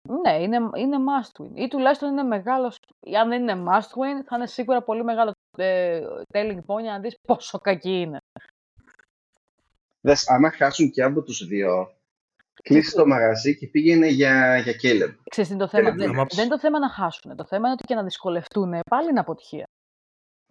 Ναι, 0.07 0.41
είναι, 0.41 0.57
είναι 0.75 0.97
must 0.97 1.43
win. 1.43 1.51
Ή 1.53 1.67
τουλάχιστον 1.67 2.09
είναι 2.11 2.23
μεγάλο. 2.23 2.73
Αν 3.19 3.29
δεν 3.29 3.41
είναι 3.41 3.63
must 3.67 3.89
win, 3.99 4.23
θα 4.25 4.35
είναι 4.35 4.47
σίγουρα 4.47 4.83
πολύ 4.83 5.03
μεγάλος 5.03 5.33
ε, 5.57 6.01
telling 6.33 6.57
point 6.65 6.81
για 6.81 6.91
να 6.91 6.99
δεις 6.99 7.15
πόσο 7.27 7.59
κακή 7.59 8.01
είναι. 8.01 8.17
Δες, 10.01 10.29
άμα 10.29 10.51
χάσουν 10.51 10.91
και 10.91 11.03
από 11.03 11.21
τους 11.21 11.45
δύο, 11.45 11.93
κλείσει 12.63 12.95
το 12.95 13.07
μαγαζί 13.07 13.57
και 13.57 13.67
πήγαινε 13.67 14.07
για, 14.07 14.57
για 14.57 14.73
Caleb. 14.73 15.15
Ξέρεις, 15.29 15.57
το 15.57 15.67
θέμα. 15.67 15.91
Δεν, 15.91 16.13
δεν 16.13 16.45
είναι 16.45 16.47
το 16.47 16.59
θέμα 16.59 16.79
να 16.79 16.89
χάσουν. 16.89 17.35
Το 17.35 17.45
θέμα 17.45 17.67
είναι 17.67 17.71
ότι 17.71 17.83
και 17.83 17.95
να 17.95 18.03
δυσκολευτούν 18.03 18.79
πάλι 18.89 19.09
είναι 19.09 19.19
αποτυχία. 19.19 19.67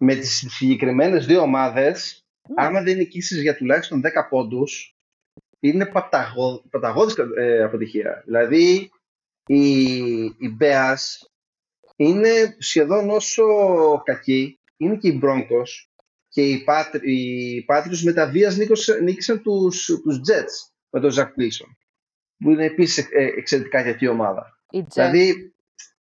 Με 0.01 0.15
τις 0.15 0.45
συγκεκριμένες 0.47 1.25
δύο 1.25 1.41
ομάδες, 1.41 2.25
ναι. 2.47 2.65
άμα 2.65 2.81
δεν 2.81 2.97
νικήσεις 2.97 3.41
για 3.41 3.55
τουλάχιστον 3.55 4.01
10 4.01 4.27
πόντους, 4.29 4.95
είναι 5.59 5.85
παταγω, 5.85 6.63
παταγώδης 6.69 7.15
ε, 7.37 7.63
αποτυχία. 7.63 8.23
Δηλαδή, 8.25 8.91
οι, 9.45 9.83
οι 10.23 10.57
Bears 10.59 11.27
είναι 11.95 12.55
σχεδόν 12.57 13.09
όσο 13.09 13.43
κακοί, 14.05 14.59
είναι 14.77 14.95
και 14.95 15.07
οι 15.07 15.19
Broncos 15.23 15.87
και 16.29 16.41
οι, 16.41 16.65
Pat, 16.67 17.01
οι 17.01 17.65
Patriots 17.67 18.01
με 18.03 18.13
τα 18.13 18.29
βίας 18.29 18.57
νίκησαν 19.01 19.41
τους, 19.41 19.85
τους 19.85 20.17
Jets 20.17 20.71
με 20.89 20.99
τον 20.99 21.11
Zach 21.13 21.41
Wilson 21.41 21.69
που 22.43 22.51
είναι 22.51 22.65
επίσης 22.65 22.97
ε, 22.97 23.23
εξαιρετικά 23.37 23.81
γιατί 23.81 24.07
ομάδα. 24.07 24.59
Οι 24.69 24.79
Jets, 24.79 24.93
δηλαδή, 24.93 25.53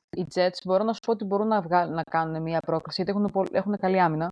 οι 0.09 0.25
Jets 0.33 0.57
μπορώ 0.65 0.83
να 0.83 0.93
σου 0.93 0.99
πω 0.99 1.11
ότι 1.11 1.25
μπορούν 1.25 1.47
να, 1.47 1.61
βγάλουν, 1.61 1.93
να 1.93 2.03
κάνουν 2.03 2.41
μια 2.41 2.59
πρόκληση 2.59 3.01
γιατί 3.03 3.19
έχουν, 3.19 3.47
έχουν 3.51 3.77
καλή 3.77 4.01
άμυνα 4.01 4.29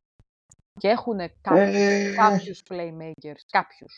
και 0.80 0.88
έχουν 0.88 1.18
κάποιους, 1.42 1.76
ε... 1.76 2.14
κάποιους 2.16 2.62
playmakers, 2.70 3.42
κάποιους. 3.52 3.98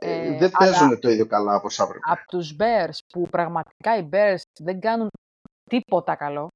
Ε, 0.00 0.26
ε, 0.26 0.38
δεν 0.38 0.50
παίζουν 0.50 1.00
το 1.00 1.10
ίδιο 1.10 1.26
καλά 1.26 1.54
όπως 1.54 1.78
έπρεπε. 1.78 1.98
Από 2.02 2.26
τους 2.26 2.56
Bears 2.58 2.98
που 3.12 3.28
πραγματικά 3.30 3.96
οι 3.96 4.08
Bears 4.12 4.42
δεν 4.60 4.80
κάνουν 4.80 5.08
τίποτα 5.70 6.14
καλό. 6.14 6.48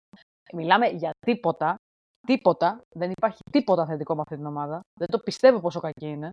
Μιλάμε 0.52 0.86
για 0.86 1.10
τίποτα. 1.26 1.74
Τίποτα. 2.26 2.80
Δεν 2.96 3.10
υπάρχει 3.10 3.38
τίποτα 3.50 3.86
θετικό 3.86 4.14
με 4.14 4.20
αυτή 4.20 4.36
την 4.36 4.46
ομάδα. 4.46 4.80
Δεν 4.98 5.08
το 5.08 5.18
πιστεύω 5.18 5.60
πόσο 5.60 5.80
κακή 5.80 6.06
είναι. 6.06 6.30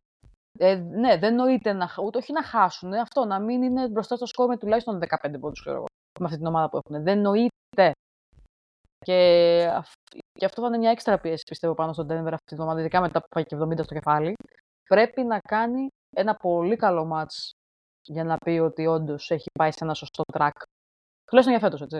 Ε, 0.59 0.75
ναι, 0.75 1.17
δεν 1.17 1.35
νοείται 1.35 1.73
να, 1.73 1.89
ούτε 2.03 2.17
όχι 2.17 2.33
να 2.33 2.43
χάσουν, 2.43 2.93
αυτό 2.93 3.25
να 3.25 3.39
μην 3.39 3.61
είναι 3.63 3.87
μπροστά 3.87 4.15
στο 4.15 4.25
σκόρ 4.25 4.47
με 4.47 4.57
τουλάχιστον 4.57 4.99
15 4.99 5.39
πόντους, 5.39 5.59
ξέρω 5.59 5.75
εγώ, 5.75 5.85
με 6.19 6.25
αυτή 6.25 6.37
την 6.37 6.45
ομάδα 6.47 6.69
που 6.69 6.79
έχουν. 6.85 7.03
Δεν 7.03 7.21
νοείται. 7.21 7.58
Και, 9.05 9.81
και 10.33 10.45
αυτό 10.45 10.61
θα 10.61 10.67
είναι 10.67 10.77
μια 10.77 10.91
έξτρα 10.91 11.19
πίεση, 11.19 11.43
πιστεύω, 11.43 11.73
πάνω 11.73 11.93
στον 11.93 12.05
Denver 12.05 12.31
αυτή 12.33 12.45
την 12.45 12.59
ομάδα, 12.59 12.79
ειδικά 12.79 13.01
μετά 13.01 13.19
που 13.19 13.27
πάει 13.29 13.43
και 13.43 13.57
70 13.59 13.83
στο 13.83 13.93
κεφάλι. 13.93 14.33
Πρέπει 14.83 15.23
να 15.23 15.39
κάνει 15.39 15.87
ένα 16.15 16.35
πολύ 16.35 16.75
καλό 16.75 17.05
μάτς 17.05 17.51
για 18.07 18.23
να 18.23 18.35
πει 18.37 18.51
ότι 18.51 18.87
όντως 18.87 19.31
έχει 19.31 19.49
πάει 19.59 19.71
σε 19.71 19.83
ένα 19.83 19.93
σωστό 19.93 20.23
track. 20.33 20.61
Τουλάχιστον 21.25 21.59
για 21.59 21.69
φέτο, 21.69 21.83
έτσι. 21.83 21.97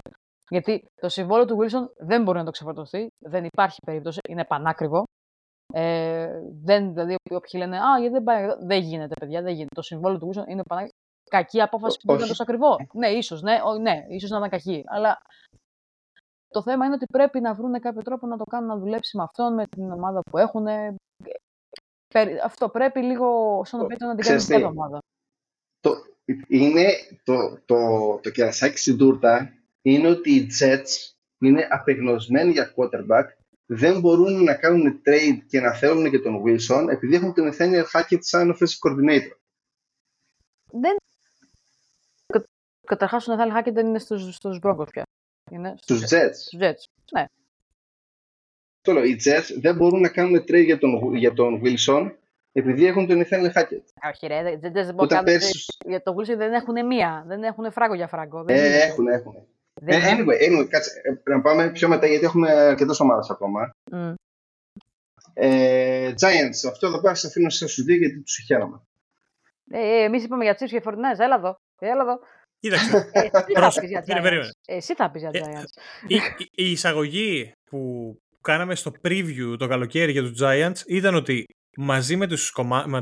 Γιατί 0.49 0.85
το 1.01 1.09
συμβόλαιο 1.09 1.45
του 1.45 1.57
Wilson 1.59 2.05
δεν 2.05 2.23
μπορεί 2.23 2.37
να 2.37 2.45
το 2.45 2.51
ξεφορτωθεί, 2.51 3.07
δεν 3.17 3.43
υπάρχει 3.45 3.79
περίπτωση, 3.85 4.19
είναι 4.29 4.45
πανάκριβο. 4.45 5.03
Ε, 5.73 6.41
δεν, 6.63 6.93
δηλαδή, 6.93 7.15
όποιοι 7.29 7.51
λένε 7.53 7.77
Α, 7.77 7.99
γιατί 7.99 8.13
δεν 8.13 8.23
πάει 8.23 8.43
εδώ. 8.43 8.55
Δεν 8.65 8.81
γίνεται, 8.81 9.13
παιδιά, 9.19 9.41
δεν 9.41 9.53
γίνεται. 9.53 9.75
Το 9.75 9.81
συμβόλαιο 9.81 10.19
του 10.19 10.29
Wilson 10.33 10.47
είναι 10.47 10.63
πανάκριβο. 10.63 10.98
Κακή 11.29 11.61
απόφαση 11.61 11.99
που 12.03 12.13
είναι 12.13 12.25
τόσο 12.25 12.43
ακριβό. 12.43 12.77
Ναι, 12.93 13.07
ίσως, 13.07 13.41
ναι, 13.41 13.57
ναι, 13.81 14.05
ίσως 14.09 14.29
να 14.29 14.37
ήταν 14.37 14.49
κακή. 14.49 14.83
Αλλά 14.87 15.21
το 16.47 16.61
θέμα 16.61 16.85
είναι 16.85 16.93
ότι 16.93 17.05
πρέπει 17.05 17.39
να 17.39 17.53
βρουν 17.53 17.79
κάποιο 17.79 18.01
τρόπο 18.01 18.27
να 18.27 18.37
το 18.37 18.43
κάνουν 18.43 18.67
να 18.67 18.77
δουλέψει 18.77 19.17
με 19.17 19.23
αυτόν, 19.23 19.53
με 19.53 19.65
την 19.67 19.91
ομάδα 19.91 20.21
που 20.21 20.37
έχουν 20.37 20.67
αυτό 22.43 22.69
πρέπει 22.69 22.99
λίγο 23.01 23.61
σαν 23.65 23.79
να 23.79 24.07
να 24.07 24.15
την 24.15 24.25
κάνει 24.25 24.43
την 24.43 24.63
ομάδα. 24.63 24.99
Το, 25.79 25.95
είναι 26.47 26.85
το, 27.23 27.59
το, 27.65 27.75
το 28.23 28.29
κερασάκι 28.29 28.77
στην 28.77 28.97
τούρτα 28.97 29.53
είναι 29.81 30.07
ότι 30.07 30.31
οι 30.31 30.47
Jets 30.59 31.13
είναι 31.39 31.67
απεγνωσμένοι 31.69 32.51
για 32.51 32.73
quarterback 32.75 33.25
δεν 33.65 33.99
μπορούν 33.99 34.43
να 34.43 34.55
κάνουν 34.55 35.01
trade 35.05 35.39
και 35.47 35.59
να 35.59 35.73
θέλουν 35.73 36.09
και 36.09 36.19
τον 36.19 36.43
Wilson 36.43 36.87
επειδή 36.89 37.15
έχουν 37.15 37.33
τον 37.33 37.51
Nathaniel 37.51 37.85
Hackett 37.93 38.19
σαν 38.19 38.55
offensive 38.55 38.89
coordinator. 38.89 39.31
Δεν... 40.71 40.95
Καταρχάς 42.89 43.27
ο 43.27 43.33
Nathaniel 43.33 43.57
Hackett 43.57 43.73
δεν 43.73 43.87
είναι 43.87 43.99
στους, 43.99 44.35
στους 44.35 44.59
Broncos 44.63 44.91
πια. 44.91 45.03
Είναι 45.51 45.75
στους 45.81 46.01
Jets. 46.01 46.33
Στους 46.33 46.59
Jets, 46.61 46.83
ναι. 47.13 47.25
Το 48.81 48.91
λέω, 48.91 49.03
οι 49.03 49.21
Jets 49.25 49.59
δεν 49.61 49.75
μπορούν 49.75 50.01
να 50.01 50.09
κάνουν 50.09 50.39
trade 50.39 50.63
για 50.65 50.77
τον, 50.77 51.15
για 51.15 51.33
τον 51.33 51.61
Wilson 51.63 52.11
επειδή 52.51 52.85
έχουν 52.85 53.07
τον 53.07 53.23
Nathaniel 53.23 53.51
Hackett. 53.53 53.83
Όχι 54.11 54.27
ρε, 54.27 54.57
δεν 54.59 54.71
μπορούν 54.71 54.95
να 54.95 55.07
κάνουν 55.07 55.23
πέρσι... 55.23 55.65
για 55.85 56.01
τον 56.01 56.15
Wilson 56.15 56.37
δεν 56.37 56.53
έχουν 56.53 56.85
μία, 56.85 57.23
δεν 57.27 57.43
έχουν 57.43 57.71
φράγκο 57.71 57.93
για 57.93 58.07
φράγκο. 58.07 58.45
Ε, 58.47 58.81
έχουν, 58.81 59.07
έχουν. 59.07 59.33
Ε, 59.85 59.97
anyway, 59.97 60.49
anyway, 60.49 60.67
κάτσε, 60.69 61.01
ε, 61.03 61.29
να 61.31 61.41
πάμε 61.41 61.71
πιο 61.71 61.87
μετά 61.87 62.07
γιατί 62.07 62.25
έχουμε 62.25 62.51
αρκετές 62.51 62.99
ομάδες 62.99 63.29
ακόμα. 63.29 63.75
Mm. 63.91 64.13
Ε, 65.33 66.13
Giants, 66.21 66.69
αυτό 66.69 66.87
εδώ 66.87 67.01
πέρα 67.01 67.15
σα 67.15 67.27
αφήνω 67.27 67.49
στου 67.49 67.83
δύο 67.83 67.95
γιατί 67.95 68.21
τους 68.21 68.43
χαίρομαι. 68.45 68.81
Ε, 69.69 69.79
ε 69.79 70.03
Εμείς 70.03 70.23
είπαμε 70.23 70.43
για 70.43 70.57
Chiefs 70.59 70.69
και 70.69 70.81
Fortnite, 70.85 71.19
έλα 71.19 71.35
εδώ. 71.35 71.59
Έλα 71.79 72.01
εδώ. 72.01 72.19
Κοίταξε. 72.59 73.11
Εσύ 74.65 74.95
θα 74.95 75.11
πεις 75.11 75.21
για 75.21 75.31
Giants. 75.33 75.81
Η 76.51 76.71
εισαγωγή 76.71 77.51
που 77.69 78.15
κάναμε 78.41 78.75
στο 78.75 78.91
preview 79.03 79.55
το 79.57 79.67
καλοκαίρι 79.67 80.11
για 80.11 80.21
τους 80.21 80.39
Giants 80.41 80.87
ήταν 80.87 81.15
ότι 81.15 81.45
μαζί 81.77 82.15
με, 82.15 82.27
τους 82.27 82.51
κομμα... 82.51 83.01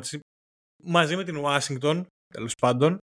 μαζί 0.84 1.16
με 1.16 1.24
την 1.24 1.42
Washington, 1.46 2.04
τέλος 2.34 2.54
πάντων, 2.62 2.98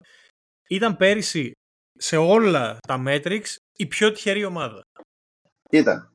ήταν 0.68 0.96
πέρυσι 0.96 1.52
σε 1.98 2.16
όλα 2.16 2.78
τα 2.88 3.02
metrics 3.06 3.56
η 3.76 3.86
πιο 3.86 4.12
τυχερή 4.12 4.44
ομάδα. 4.44 4.82
Ήταν. 5.70 6.14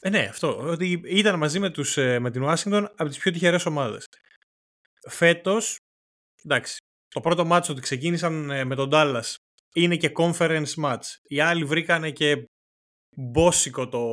Ε, 0.00 0.08
ναι, 0.08 0.18
αυτό. 0.18 0.58
Ότι 0.58 1.02
ήταν 1.04 1.38
μαζί 1.38 1.58
με, 1.58 1.70
τους, 1.70 1.96
ε, 1.96 2.18
με 2.18 2.30
την 2.30 2.42
Washington 2.44 2.86
από 2.96 3.08
τις 3.08 3.18
πιο 3.18 3.32
τυχερές 3.32 3.66
ομάδες. 3.66 4.06
Φέτος, 5.08 5.76
εντάξει, 6.44 6.76
το 7.14 7.20
πρώτο 7.20 7.44
μάτσο 7.44 7.72
ότι 7.72 7.80
ξεκίνησαν 7.80 8.50
ε, 8.50 8.64
με 8.64 8.74
τον 8.74 8.90
Dallas 8.92 9.34
είναι 9.72 9.96
και 9.96 10.12
conference 10.16 10.74
match. 10.84 11.02
Οι 11.22 11.40
άλλοι 11.40 11.64
βρήκανε 11.64 12.10
και 12.10 12.44
μπόσικο 13.16 13.88
το, 13.88 14.04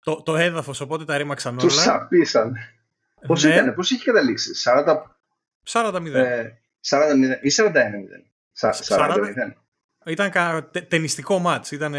το, 0.00 0.22
το 0.22 0.36
έδαφος, 0.36 0.80
οπότε 0.80 1.04
τα 1.04 1.16
ρήμαξαν 1.16 1.58
όλα. 1.58 1.66
Τους 1.66 1.74
σαπίσαν. 1.74 2.54
Πώς 3.26 3.44
ναι. 3.44 3.54
ήταν, 3.54 3.74
πώς 3.74 3.90
είχε 3.90 4.04
καταλήξει, 4.04 4.50
40... 4.64 4.96
40-0. 5.72 6.12
Ε, 6.12 6.48
40-0 6.88 6.98
ή 7.42 7.50
41-0. 7.56 7.72
40-0. 8.88 9.18
Ήταν 10.06 10.30
κα, 10.30 10.68
τε, 10.72 10.80
ταινιστικό 10.80 11.38
μάτς, 11.38 11.70
ήταν 11.70 11.94
15-30-40-0 11.94 11.98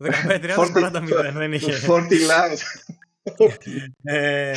δεν 1.32 1.52
είχε. 1.52 1.72
40 1.88 2.00
loud. 2.00 2.58
ε, 4.02 4.54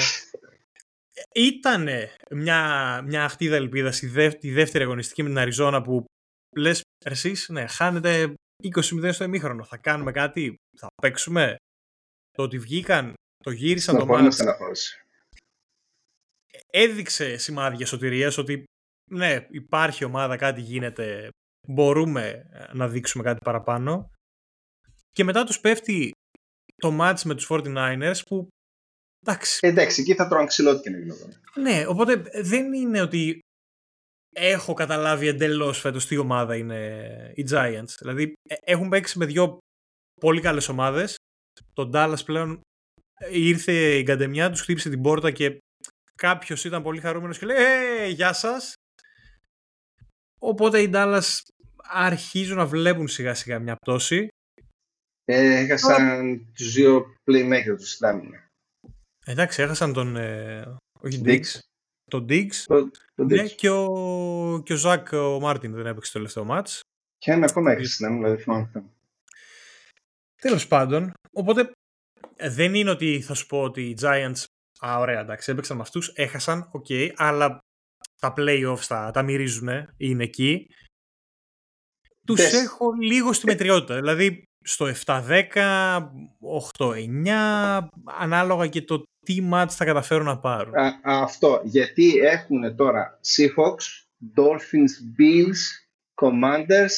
ήταν 1.34 1.88
μια, 2.32 3.02
μια 3.06 3.24
αχτίδα 3.24 3.56
ελπίδα 3.56 3.92
στη 3.92 4.38
τη 4.38 4.52
δεύτερη 4.52 4.84
αγωνιστική 4.84 5.24
με 5.24 5.30
την 5.30 5.38
Αριζόνα 5.38 5.82
που 5.82 6.06
λες 6.58 6.82
εσείς 7.06 7.50
ναι, 7.50 7.68
χάνετε 7.68 8.34
20-0 8.64 9.14
στο 9.14 9.24
ημίχρονο. 9.24 9.64
Θα 9.64 9.78
κάνουμε 9.78 10.12
κάτι, 10.12 10.56
θα 10.78 10.88
παίξουμε; 11.02 11.56
Το 12.32 12.44
ότι 12.44 12.60
βγήκαν, 12.60 13.14
το 13.44 13.52
γύρισαν 13.52 13.98
το 13.98 14.06
μάτι. 14.06 14.44
Έδειξε 16.72 17.38
σημάδια 17.38 17.86
σωτηρίας 17.86 18.38
ότι 18.38 18.64
ναι, 19.12 19.48
υπάρχει 19.50 20.04
ομάδα, 20.04 20.38
κάτι 20.38 20.62
γίνεται, 20.62 21.30
μπορούμε 21.68 22.50
να 22.74 22.88
δείξουμε 22.88 23.24
κάτι 23.24 23.40
παραπάνω. 23.44 24.10
Και 25.12 25.24
μετά 25.24 25.44
τους 25.44 25.60
πέφτει 25.60 26.12
το 26.76 26.98
match 27.02 27.22
με 27.24 27.36
τους 27.36 27.48
49ers 27.50 28.20
που 28.26 28.48
εντάξει. 29.26 29.60
Εντάξει, 29.62 30.02
εκεί 30.02 30.16
θα 30.16 30.28
τρώνε 30.28 30.46
ξυλό 30.46 30.80
και 30.80 30.90
να 30.90 30.98
Ναι, 31.62 31.86
οπότε 31.88 32.24
δεν 32.42 32.74
είναι 32.74 33.02
ότι 33.02 33.40
έχω 34.36 34.74
καταλάβει 34.74 35.28
εντελώς 35.28 35.80
φέτος 35.80 36.08
τι 36.08 36.18
ομάδα 36.18 36.56
είναι 36.56 37.32
οι 37.36 37.46
Giants. 37.52 37.94
Δηλαδή 38.00 38.34
ε, 38.50 38.56
έχουν 38.64 38.90
παίξει 38.90 39.18
με 39.18 39.26
δύο 39.26 39.58
πολύ 40.22 40.42
καλές 40.42 40.70
ομάδες. 40.70 41.16
Το 41.74 41.90
Dallas 41.94 42.26
πλέον 42.26 42.62
ε, 43.20 43.40
ήρθε 43.40 43.98
η 43.98 44.04
καντεμιά 44.04 44.50
τους, 44.50 44.62
χτύπησε 44.62 44.90
την 44.90 45.02
πόρτα 45.02 45.32
και 45.32 45.58
κάποιος 46.16 46.66
ήταν 46.66 46.84
πολύ 46.84 47.00
χαρούμενος 47.00 47.38
και 47.38 47.46
λέει 47.46 47.58
Ε, 47.58 48.08
γεια 48.08 48.34
σας. 48.34 48.74
Οπότε 50.40 50.82
οι 50.82 50.90
Dallas 50.94 51.40
αρχίζουν 51.78 52.58
να 52.58 52.66
βλέπουν 52.66 53.08
σιγά 53.08 53.34
σιγά 53.34 53.60
μια 53.60 53.76
πτώση. 53.76 54.28
Ε, 55.26 55.56
έχασαν 55.56 56.40
τους 56.54 56.74
δύο 56.74 57.06
playmakers 57.26 57.78
τους 57.78 57.92
στην 57.92 58.08
Εντάξει, 59.26 59.62
έχασαν 59.62 59.94
τον. 59.94 60.16
Ε, 60.16 60.78
όχι, 61.00 61.22
Diggs. 61.26 61.44
Τον 62.10 62.26
Diggs. 62.30 62.64
Το, 62.66 62.90
ναι, 63.24 63.48
και 63.48 63.70
ο, 63.70 64.62
και 64.66 64.74
ο 64.74 64.76
Ζακ 64.76 65.12
ο 65.12 65.40
Μάρτιν 65.40 65.74
δεν 65.74 65.86
έπαιξε 65.86 66.12
το 66.12 66.18
τελευταίο 66.18 66.44
ματς. 66.44 66.80
Και 67.18 67.32
ένα 67.32 67.46
ακόμα 67.46 67.72
έχει 67.72 67.86
στην 67.86 68.14
δηλαδή 68.14 68.42
θυμάμαι. 68.42 68.84
Τέλος 70.42 70.68
πάντων, 70.68 71.12
οπότε 71.32 71.72
δεν 72.38 72.76
είναι 72.76 72.90
ότι 72.90 73.22
θα 73.22 73.34
σου 73.34 73.46
πω 73.46 73.62
ότι 73.62 73.82
οι 73.90 73.98
Giants 74.02 74.44
Α, 74.80 74.98
ωραία, 75.00 75.20
εντάξει, 75.20 75.52
έπαιξαν 75.52 75.76
με 75.76 75.82
αυτούς, 75.82 76.12
έχασαν, 76.16 76.70
οκ, 76.72 76.86
okay, 76.90 77.12
αλλά 77.16 77.60
τα 78.20 78.34
playoffs 78.38 78.86
τα, 78.88 79.12
τα 79.12 79.22
μυρίζουν, 79.22 79.70
είναι 79.98 80.24
εκεί. 80.24 80.68
Τους 82.26 82.54
έχω 82.54 82.92
λίγο 82.92 83.34
στη 83.34 83.46
μετριότητα. 83.46 83.96
Δηλαδή 83.96 84.44
στο 84.64 84.92
7-10, 85.06 86.10
8-9, 86.78 87.88
ανάλογα 88.06 88.68
και 88.68 88.82
το 88.82 89.04
τι 89.26 89.50
match 89.54 89.70
θα 89.70 89.86
καταφέρουν 89.86 90.26
να 90.26 90.38
πάρουν. 90.38 90.74
αυτό, 91.04 91.62
γιατί 91.64 92.18
έχουν 92.18 92.76
τώρα 92.76 93.20
Seahawks, 93.24 94.06
Dolphins, 94.36 95.20
Bills, 95.20 95.62
Commanders, 96.22 96.96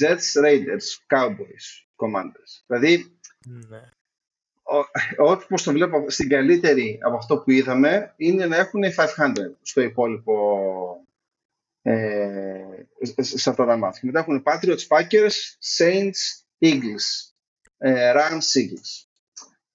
Jets, 0.00 0.42
Raiders, 0.44 0.86
Cowboys, 1.14 1.66
Commanders. 1.96 2.62
Δηλαδή, 2.66 3.18
ναι. 3.44 3.82
ό,τι 5.16 5.62
το 5.62 5.72
βλέπω 5.72 6.10
στην 6.10 6.28
καλύτερη 6.28 6.98
από 7.02 7.16
αυτό 7.16 7.38
που 7.38 7.50
είδαμε 7.50 8.14
είναι 8.16 8.46
να 8.46 8.56
έχουν 8.56 8.82
500 8.96 9.06
στο 9.62 9.80
υπόλοιπο 9.80 10.60
ε, 11.82 12.86
σε 13.20 13.50
αυτά 13.50 13.64
τα 13.64 13.76
μάτια. 13.76 14.00
Μετά 14.02 14.18
έχουν 14.18 14.42
Patriots, 14.46 14.86
Packers, 14.88 15.34
Saints, 15.78 16.44
Eagles, 16.58 17.32
ε, 17.78 18.12
Rams, 18.12 18.60
Eagles. 18.60 19.05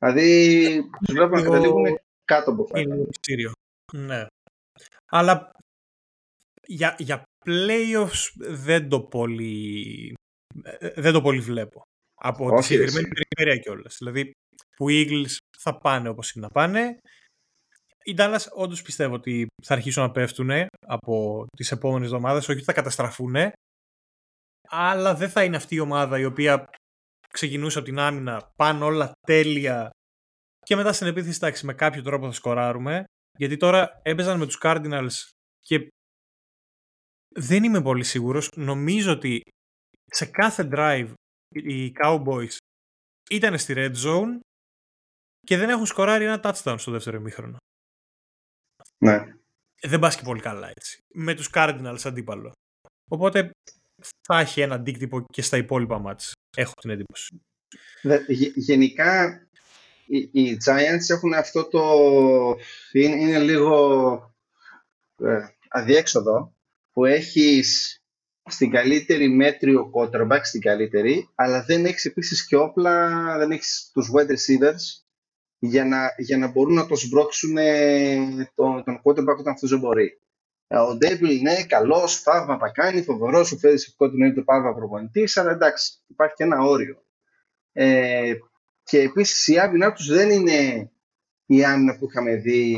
Δηλαδή, 0.01 0.89
τους 1.05 1.13
βλέπω 1.13 1.35
να 1.35 1.41
καταλήγουν 1.41 1.99
κάτω 2.25 2.51
από 2.51 2.63
αυτό. 2.63 2.79
Ναι. 3.93 4.25
Αλλά 5.11 5.51
για, 6.67 6.95
για 6.99 7.23
playoffs 7.45 8.31
δεν 8.37 8.89
το 8.89 9.01
πολύ, 9.01 10.13
δεν 10.95 11.13
το 11.13 11.21
πολύ 11.21 11.39
βλέπω. 11.39 11.81
Από 12.21 12.55
τη 12.55 12.63
συγκεκριμένη 12.63 13.07
περιφέρεια 13.07 13.61
κιόλας. 13.61 13.95
Δηλαδή, 13.97 14.31
που 14.75 14.89
οι 14.89 15.07
Eagles 15.07 15.37
θα 15.57 15.77
πάνε 15.77 16.09
όπως 16.09 16.31
είναι 16.31 16.45
να 16.45 16.51
πάνε. 16.51 16.97
Οι 18.03 18.15
Dallas 18.17 18.45
όντως 18.53 18.81
πιστεύω 18.81 19.13
ότι 19.13 19.47
θα 19.63 19.73
αρχίσουν 19.73 20.03
να 20.03 20.11
πέφτουν 20.11 20.49
από 20.87 21.45
τις 21.57 21.71
επόμενες 21.71 22.07
εβδομάδες, 22.07 22.43
όχι 22.43 22.57
ότι 22.57 22.63
θα 22.63 22.73
καταστραφούν, 22.73 23.35
αλλά 24.67 25.15
δεν 25.15 25.29
θα 25.29 25.43
είναι 25.43 25.55
αυτή 25.55 25.75
η 25.75 25.79
ομάδα 25.79 26.19
η 26.19 26.25
οποία 26.25 26.69
ξεκινούσε 27.31 27.77
από 27.77 27.87
την 27.87 27.99
άμυνα, 27.99 28.51
πάνε 28.55 28.83
όλα 28.83 29.11
τέλεια 29.27 29.89
και 30.65 30.75
μετά 30.75 30.93
στην 30.93 31.07
επίθεση, 31.07 31.39
εντάξει, 31.41 31.65
με 31.65 31.73
κάποιο 31.73 32.01
τρόπο 32.01 32.25
θα 32.25 32.31
σκοράρουμε. 32.31 33.03
Γιατί 33.37 33.57
τώρα 33.57 33.99
έπαιζαν 34.03 34.39
με 34.39 34.45
τους 34.45 34.59
Cardinals 34.61 35.29
και 35.59 35.87
δεν 37.35 37.63
είμαι 37.63 37.81
πολύ 37.81 38.03
σίγουρος. 38.03 38.49
Νομίζω 38.55 39.11
ότι 39.11 39.41
σε 40.05 40.25
κάθε 40.25 40.69
drive 40.71 41.13
οι 41.55 41.91
Cowboys 42.03 42.57
ήταν 43.29 43.57
στη 43.57 43.73
red 43.77 43.95
zone 43.95 44.39
και 45.39 45.57
δεν 45.57 45.69
έχουν 45.69 45.85
σκοράρει 45.85 46.25
ένα 46.25 46.39
touchdown 46.43 46.75
στο 46.77 46.91
δεύτερο 46.91 47.17
ημίχρονο. 47.17 47.57
Ναι. 48.97 49.35
Δεν 49.81 49.99
πας 49.99 50.15
και 50.15 50.23
πολύ 50.23 50.41
καλά 50.41 50.67
έτσι. 50.67 50.97
Με 51.13 51.35
τους 51.35 51.49
Cardinals 51.53 52.01
αντίπαλο. 52.03 52.51
Οπότε 53.09 53.51
θα 54.27 54.39
έχει 54.39 54.61
ένα 54.61 54.75
αντίκτυπο 54.75 55.25
και 55.25 55.41
στα 55.41 55.57
υπόλοιπα 55.57 55.99
μάτς. 55.99 56.33
Έχω 56.55 56.73
την 56.81 56.89
εντύπωση. 56.89 57.41
Γενικά 58.55 59.41
οι, 60.31 60.57
Giants 60.65 61.09
έχουν 61.09 61.33
αυτό 61.33 61.67
το... 61.67 61.81
είναι, 62.91 63.39
λίγο 63.39 64.35
ε, 65.17 65.39
αδιέξοδο 65.69 66.55
που 66.91 67.05
έχεις 67.05 67.99
στην 68.49 68.71
καλύτερη 68.71 69.29
μέτριο 69.29 69.91
quarterback, 69.93 70.39
στην 70.43 70.61
καλύτερη, 70.61 71.29
αλλά 71.35 71.63
δεν 71.63 71.85
έχεις 71.85 72.05
επίσης 72.05 72.45
και 72.45 72.55
όπλα, 72.55 73.09
δεν 73.37 73.51
έχεις 73.51 73.89
τους 73.93 74.11
wide 74.13 74.29
receivers 74.29 75.03
για 75.59 75.85
να, 75.85 76.13
για 76.17 76.37
να 76.37 76.47
μπορούν 76.47 76.73
να 76.73 76.85
το 76.85 76.95
σπρώξουν 76.95 77.55
τον, 78.55 78.83
τον 78.83 79.01
quarterback 79.03 79.37
όταν 79.39 79.53
αυτός 79.53 79.69
δεν 79.69 79.79
μπορεί. 79.79 80.19
Ε, 80.73 80.77
ο 80.77 80.95
Daboll 80.95 81.37
είναι 81.37 81.63
καλός, 81.63 82.21
θαύματα 82.21 82.71
κάνει, 82.71 83.03
φοβερός, 83.03 83.51
ο 83.51 83.57
Φέδη 83.57 83.85
του 83.97 84.11
είναι 84.15 84.33
το 84.33 84.43
πάρβα 84.43 84.73
προπονητής, 84.73 85.37
αλλά 85.37 85.51
εντάξει, 85.51 85.93
υπάρχει 86.07 86.35
και 86.35 86.43
ένα 86.43 86.61
όριο. 86.61 87.03
Ε, 87.71 88.33
και 88.83 88.99
επίσης 88.99 89.47
η 89.47 89.59
άμυνα 89.59 89.93
τους 89.93 90.07
δεν 90.07 90.29
είναι 90.29 90.91
η 91.45 91.65
άμυνα 91.65 91.97
που 91.97 92.05
είχαμε 92.09 92.35
δει 92.35 92.75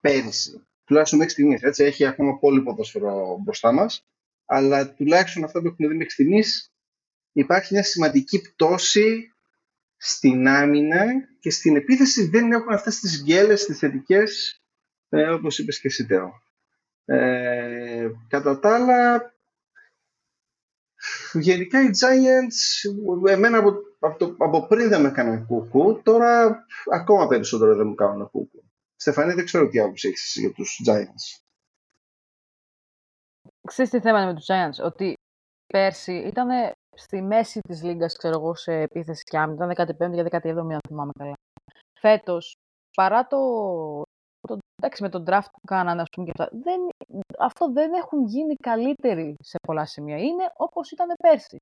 πέρυσι. 0.00 0.66
Τουλάχιστον 0.84 1.18
μέχρι 1.18 1.32
στιγμής. 1.32 1.78
Έχει 1.78 2.06
ακόμα 2.06 2.38
πολύ 2.38 2.62
ποδόσφαιρο 2.62 3.38
μπροστά 3.44 3.72
μας. 3.72 4.06
Αλλά 4.44 4.94
τουλάχιστον 4.94 5.44
αυτά 5.44 5.60
που 5.60 5.66
έχουμε 5.66 5.88
δει 5.88 5.94
μέχρι 5.94 6.12
στιγμής 6.12 6.72
υπάρχει 7.32 7.74
μια 7.74 7.82
σημαντική 7.82 8.40
πτώση 8.40 9.34
στην 9.96 10.48
άμυνα 10.48 11.04
και 11.40 11.50
στην 11.50 11.76
επίθεση 11.76 12.28
δεν 12.28 12.52
έχουν 12.52 12.72
αυτές 12.72 12.98
τις 12.98 13.22
γκέλες, 13.22 13.64
τις 13.64 13.78
θετικές, 13.78 14.62
ε, 15.08 15.28
όπως 15.28 15.58
είπες 15.58 15.80
και 15.80 15.88
εσύ 15.88 16.06
Τέο. 16.06 16.43
Ε, 17.04 18.10
κατά 18.28 18.58
τα 18.58 18.74
άλλα, 18.74 19.32
γενικά 21.32 21.82
οι 21.82 21.90
Giants, 22.00 22.90
εμένα 23.30 23.58
από, 23.58 23.72
από, 23.98 24.34
από 24.38 24.66
πριν 24.66 24.88
δεν 24.88 25.00
με 25.00 25.08
έκαναν 25.08 25.46
κούκου, 25.46 26.02
τώρα 26.02 26.64
ακόμα 26.92 27.26
περισσότερο 27.26 27.76
δεν 27.76 27.86
μου 27.86 27.94
κάνουν 27.94 28.30
κούκου. 28.30 28.62
Στεφανή, 28.96 29.32
δεν 29.32 29.44
ξέρω 29.44 29.68
τι 29.68 29.78
άποψη 29.78 30.08
έχεις 30.08 30.36
για 30.38 30.52
τους 30.52 30.80
Giants. 30.86 31.42
Ξέρεις 33.66 33.90
τι 33.90 34.00
θέμα 34.00 34.18
είναι 34.18 34.32
με 34.32 34.34
τους 34.34 34.46
Giants, 34.48 34.84
ότι 34.84 35.14
πέρσι 35.66 36.12
ήταν 36.12 36.48
στη 36.94 37.22
μέση 37.22 37.60
της 37.60 37.82
λίγκας, 37.82 38.16
ξέρω 38.16 38.38
εγώ, 38.38 38.54
σε 38.54 38.72
επίθεση 38.72 39.24
και 39.24 39.38
άμυνα, 39.38 39.72
ήταν 39.72 39.86
15η 39.98 40.12
για 40.12 40.24
17η, 40.24 40.56
αν 40.56 40.78
θυμάμαι 40.88 41.12
καλά. 41.18 41.34
Φέτος, 42.00 42.54
παρά 42.94 43.26
το, 43.26 43.38
το 44.00 44.13
εντάξει, 44.76 45.02
με 45.02 45.08
τον 45.08 45.24
draft 45.26 45.50
που 45.52 45.60
κάνανε, 45.66 46.00
ας 46.00 46.08
πούμε, 46.12 46.26
και 46.26 46.32
αυτά, 46.38 46.56
δεν, 46.56 46.80
αυτό 47.38 47.72
δεν 47.72 47.92
έχουν 47.92 48.24
γίνει 48.26 48.54
καλύτεροι 48.54 49.34
σε 49.42 49.56
πολλά 49.66 49.84
σημεία. 49.84 50.18
Είναι 50.18 50.52
όπως 50.56 50.90
ήταν 50.90 51.08
πέρσι. 51.22 51.56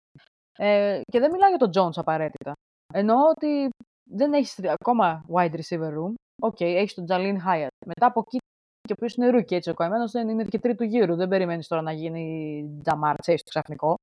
Ε, 0.58 1.00
και 1.12 1.18
δεν 1.20 1.30
μιλάω 1.30 1.48
για 1.48 1.68
τον 1.68 1.70
Jones 1.74 1.96
απαραίτητα. 1.96 2.52
Εννοώ 2.94 3.16
ότι 3.28 3.68
δεν 4.10 4.32
έχεις 4.32 4.58
ακόμα 4.64 5.24
wide 5.34 5.54
receiver 5.54 5.92
room. 5.98 6.14
OK, 6.42 6.56
okay, 6.58 6.74
έχεις 6.74 6.94
τον 6.94 7.06
Jalin 7.08 7.36
Hyatt. 7.46 7.68
Μετά 7.86 8.06
από 8.06 8.20
εκεί 8.20 8.38
και 8.80 8.92
ο 8.92 8.96
οποίος 8.96 9.14
είναι 9.14 9.38
rookie, 9.38 9.52
έτσι 9.52 9.70
ο 9.70 9.74
καημένος 9.74 10.12
δεν 10.12 10.28
είναι 10.28 10.44
και 10.44 10.58
τρίτου 10.58 10.84
γύρου. 10.84 11.16
Δεν 11.16 11.28
περιμένεις 11.28 11.68
τώρα 11.68 11.82
να 11.82 11.92
γίνει 11.92 12.82
Jamar 12.84 13.14
Chase 13.24 13.36
το 13.36 13.48
ξαφνικό. 13.48 13.94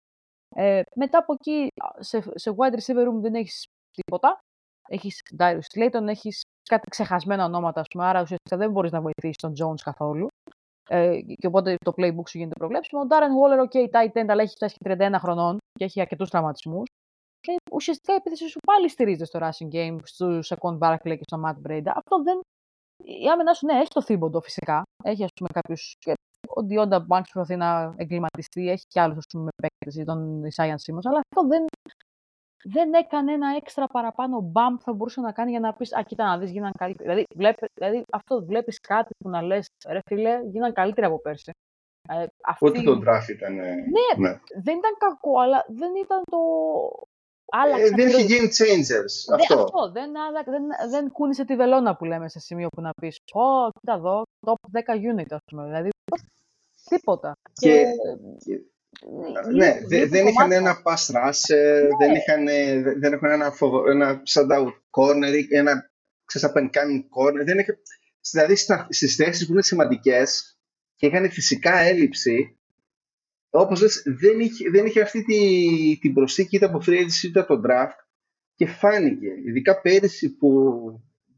Ε, 0.55 0.81
μετά 0.95 1.17
από 1.17 1.33
εκεί 1.33 1.67
σε, 1.99 2.23
σε 2.35 2.55
wide 2.57 2.73
receiver 2.73 3.07
room 3.07 3.19
δεν 3.21 3.35
έχεις 3.35 3.65
τίποτα. 3.91 4.39
Έχεις 4.87 5.21
Darius 5.37 5.59
Slayton, 5.73 6.07
έχεις 6.07 6.41
κάτι 6.69 6.89
ξεχασμένα 6.89 7.45
ονόματα, 7.45 7.79
ας 7.79 7.87
πούμε, 7.87 8.05
άρα 8.05 8.21
ουσιαστικά 8.21 8.57
δεν 8.57 8.71
μπορείς 8.71 8.91
να 8.91 9.01
βοηθήσεις 9.01 9.35
τον 9.35 9.53
Jones 9.59 9.81
καθόλου. 9.83 10.27
Ε, 10.89 11.21
και 11.21 11.47
οπότε 11.47 11.75
το 11.85 11.93
playbook 11.97 12.27
σου 12.29 12.37
γίνεται 12.37 12.55
προβλέψιμο. 12.59 13.01
Ο 13.01 13.05
Darren 13.09 13.33
Waller, 13.39 13.59
OK, 13.65 13.77
tight 13.91 14.21
end, 14.21 14.25
αλλά 14.27 14.41
έχει 14.41 14.55
φτάσει 14.55 14.75
και 14.77 14.95
31 14.99 15.15
χρονών 15.19 15.57
και 15.71 15.85
έχει 15.85 16.01
αρκετούς 16.01 16.29
τραυματισμούς. 16.29 16.87
και 17.39 17.55
ουσιαστικά 17.71 18.13
η 18.13 18.15
επίθεση 18.15 18.47
σου 18.47 18.59
πάλι 18.65 18.89
στηρίζεται 18.89 19.25
στο 19.25 19.39
rushing 19.41 19.75
game, 19.75 19.97
στο 20.03 20.39
Second 20.45 20.77
Barkley 20.77 21.15
και 21.17 21.27
στο 21.27 21.41
Matt 21.45 21.67
Breda. 21.67 21.91
Αυτό 21.95 22.23
δεν. 22.23 22.39
Η 23.03 23.27
άμυνά 23.27 23.53
σου, 23.53 23.65
ναι, 23.65 23.73
έχει 23.73 23.89
το 23.89 24.01
θύμποντο 24.01 24.41
φυσικά. 24.41 24.83
Έχει, 25.03 25.23
ας 25.23 25.29
πούμε, 25.35 25.49
κάποιους. 25.53 25.95
Ο 26.47 26.61
Διόντα 26.61 26.99
Μπάνξ 26.99 27.31
προσπαθεί 27.31 27.59
να 27.59 27.93
εγκληματιστεί, 27.97 28.69
έχει 28.69 28.85
κι 28.87 28.99
άλλους, 28.99 29.17
ας 29.17 29.25
πούμε, 29.31 29.49
παίκτες, 29.61 30.05
τον 30.05 30.43
Ισάιαν 30.43 30.79
Σίμω, 30.79 30.99
αλλά 31.03 31.19
αυτό 31.19 31.47
δεν, 31.47 31.65
δεν 32.63 32.93
έκανε 32.93 33.33
ένα 33.33 33.55
έξτρα 33.55 33.87
παραπάνω 33.87 34.41
μπαμ 34.41 34.75
που 34.75 34.81
θα 34.81 34.93
μπορούσε 34.93 35.21
να 35.21 35.31
κάνει 35.31 35.51
για 35.51 35.59
να 35.59 35.73
πεις 35.73 35.95
Α, 35.95 36.03
κοίτα 36.03 36.25
να 36.25 36.37
δεις, 36.37 36.51
γίνανε 36.51 36.71
καλύτεροι. 36.77 37.09
Δηλαδή, 37.09 37.25
βλέπε, 37.35 37.65
δηλαδή 37.73 38.03
αυτό 38.11 38.45
βλέπεις 38.45 38.79
κάτι 38.79 39.09
που 39.17 39.29
να 39.29 39.41
λες, 39.41 39.67
ρε 39.87 39.99
φίλε, 40.05 40.39
γίνανε 40.43 40.73
καλύτεροι 40.73 41.07
από 41.07 41.19
πέρσι. 41.21 41.51
Ε, 42.09 42.25
αυτή... 42.43 42.65
Ό,τι 42.65 42.83
το 42.83 43.01
draft 43.05 43.29
ήταν. 43.29 43.53
Ναι, 43.55 43.69
ναι, 44.17 44.39
δεν 44.63 44.77
ήταν 44.77 44.95
κακό, 44.97 45.39
αλλά 45.39 45.65
δεν 45.67 45.91
ήταν 45.95 46.21
το. 46.31 46.37
Άλλαξε. 47.51 47.85
Ε, 47.85 47.89
δεν 47.89 48.07
είχε 48.07 48.25
game 48.27 48.47
changers. 48.47 49.33
Αυτό. 49.33 49.55
Δεν, 49.55 49.59
αυτό. 49.59 49.91
Δεν, 49.91 50.11
δεν, 50.45 50.89
δεν 50.89 51.11
κούνησε 51.11 51.45
τη 51.45 51.55
βελόνα 51.55 51.95
που 51.95 52.05
λέμε 52.05 52.29
σε 52.29 52.39
σημείο 52.39 52.67
που 52.67 52.81
να 52.81 52.91
πεις 53.01 53.17
Ω, 53.33 53.69
κοίτα 53.79 53.93
εδώ, 53.93 54.23
top 54.45 54.79
10 54.93 55.19
unit, 55.19 55.27
ας 55.29 55.41
πούμε. 55.45 55.63
Δηλαδή, 55.65 55.89
τίποτα. 56.89 57.33
Και, 57.53 57.85
και, 58.45 58.61
ναι, 59.53 59.79
δεν 60.07 60.27
είχαν 60.27 60.51
ένα 60.51 60.81
pass 60.83 61.15
rusher, 61.15 61.81
ναι. 61.89 62.05
δεν, 62.05 62.15
είχαν, 62.15 62.45
δεν 62.99 63.13
είχαν 63.13 63.31
ένα, 63.31 63.53
ένα 63.91 64.21
shutdown 64.33 64.67
corner, 64.89 65.43
ένα 65.49 65.91
ξέρεις, 66.25 66.69
κάνει 66.69 67.07
corner. 67.09 67.45
Δεν 67.45 67.59
είχε, 67.59 67.79
δηλαδή 68.31 68.55
στις 68.89 69.15
θέσεις 69.15 69.45
που 69.45 69.51
είναι 69.51 69.61
σημαντικές 69.61 70.57
και 70.95 71.05
είχαν 71.05 71.31
φυσικά 71.31 71.77
έλλειψη, 71.77 72.57
όπως 73.49 73.81
λες, 73.81 74.03
δεν 74.05 74.39
είχε, 74.39 74.69
δεν 74.69 74.85
είχε 74.85 75.01
αυτή 75.01 75.23
τη, 75.23 75.37
την 76.01 76.13
προσθήκη 76.13 76.55
είτε 76.55 76.65
από 76.65 76.81
free 76.85 76.99
agency 76.99 77.23
είτε 77.23 77.39
από 77.39 77.47
τον 77.47 77.63
draft 77.65 78.05
και 78.55 78.67
φάνηκε, 78.67 79.27
ειδικά 79.45 79.81
πέρυσι 79.81 80.35
που, 80.35 80.49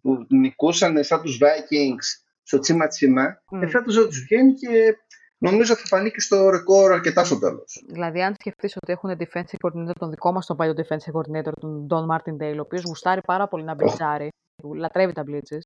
που 0.01 0.25
νικούσαν 0.29 1.03
σαν 1.03 1.21
τους 1.21 1.39
Vikings 1.41 2.23
στο 2.43 2.59
τσίμα 2.59 2.87
τσίμα, 2.87 3.43
mm. 3.51 3.61
εφέτος 3.61 3.95
δεν 3.95 4.05
τους 4.05 4.21
βγαίνει 4.21 4.53
και 4.53 4.95
νομίζω 5.41 5.75
θα 5.75 5.85
φανεί 5.85 6.11
και 6.11 6.19
στο 6.21 6.49
ρεκόρ 6.49 6.91
αρκετά 6.91 7.23
στο 7.23 7.39
τέλος. 7.39 7.83
Δηλαδή, 7.87 8.21
αν 8.21 8.33
σκεφτείς 8.39 8.77
ότι 8.81 8.91
έχουν 8.91 9.17
defensive 9.19 9.59
coordinator 9.61 9.95
τον 9.99 10.09
δικό 10.09 10.31
μας 10.31 10.45
τον 10.45 10.57
παλιό 10.57 10.73
defensive 10.77 11.13
coordinator, 11.13 11.51
τον 11.59 11.87
Don 11.89 12.15
Martindale, 12.15 12.57
ο 12.57 12.61
οποίος 12.61 12.83
γουστάρει 12.83 13.21
πάρα 13.21 13.47
πολύ 13.47 13.63
να 13.63 13.73
μπλιτσάρει, 13.73 14.29
oh. 14.63 14.75
λατρεύει 14.75 15.13
τα 15.13 15.23
blitzes. 15.27 15.65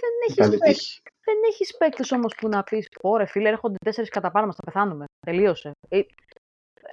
Δεν 0.00 0.12
έχεις 0.28 1.00
δεν 1.28 1.36
έχεις 1.48 1.76
παίκτες 1.76 2.12
όμως 2.12 2.34
που 2.34 2.48
να 2.48 2.62
πεις: 2.62 2.88
Ωρε 3.00 3.26
φίλε, 3.26 3.48
έρχονται 3.48 3.76
τέσσερις 3.84 4.10
κατά 4.10 4.30
πάνω 4.30 4.46
μας, 4.46 4.54
θα 4.54 4.62
πεθάνουμε. 4.64 5.04
Τελείωσε. 5.26 5.70
Ε, 5.88 6.00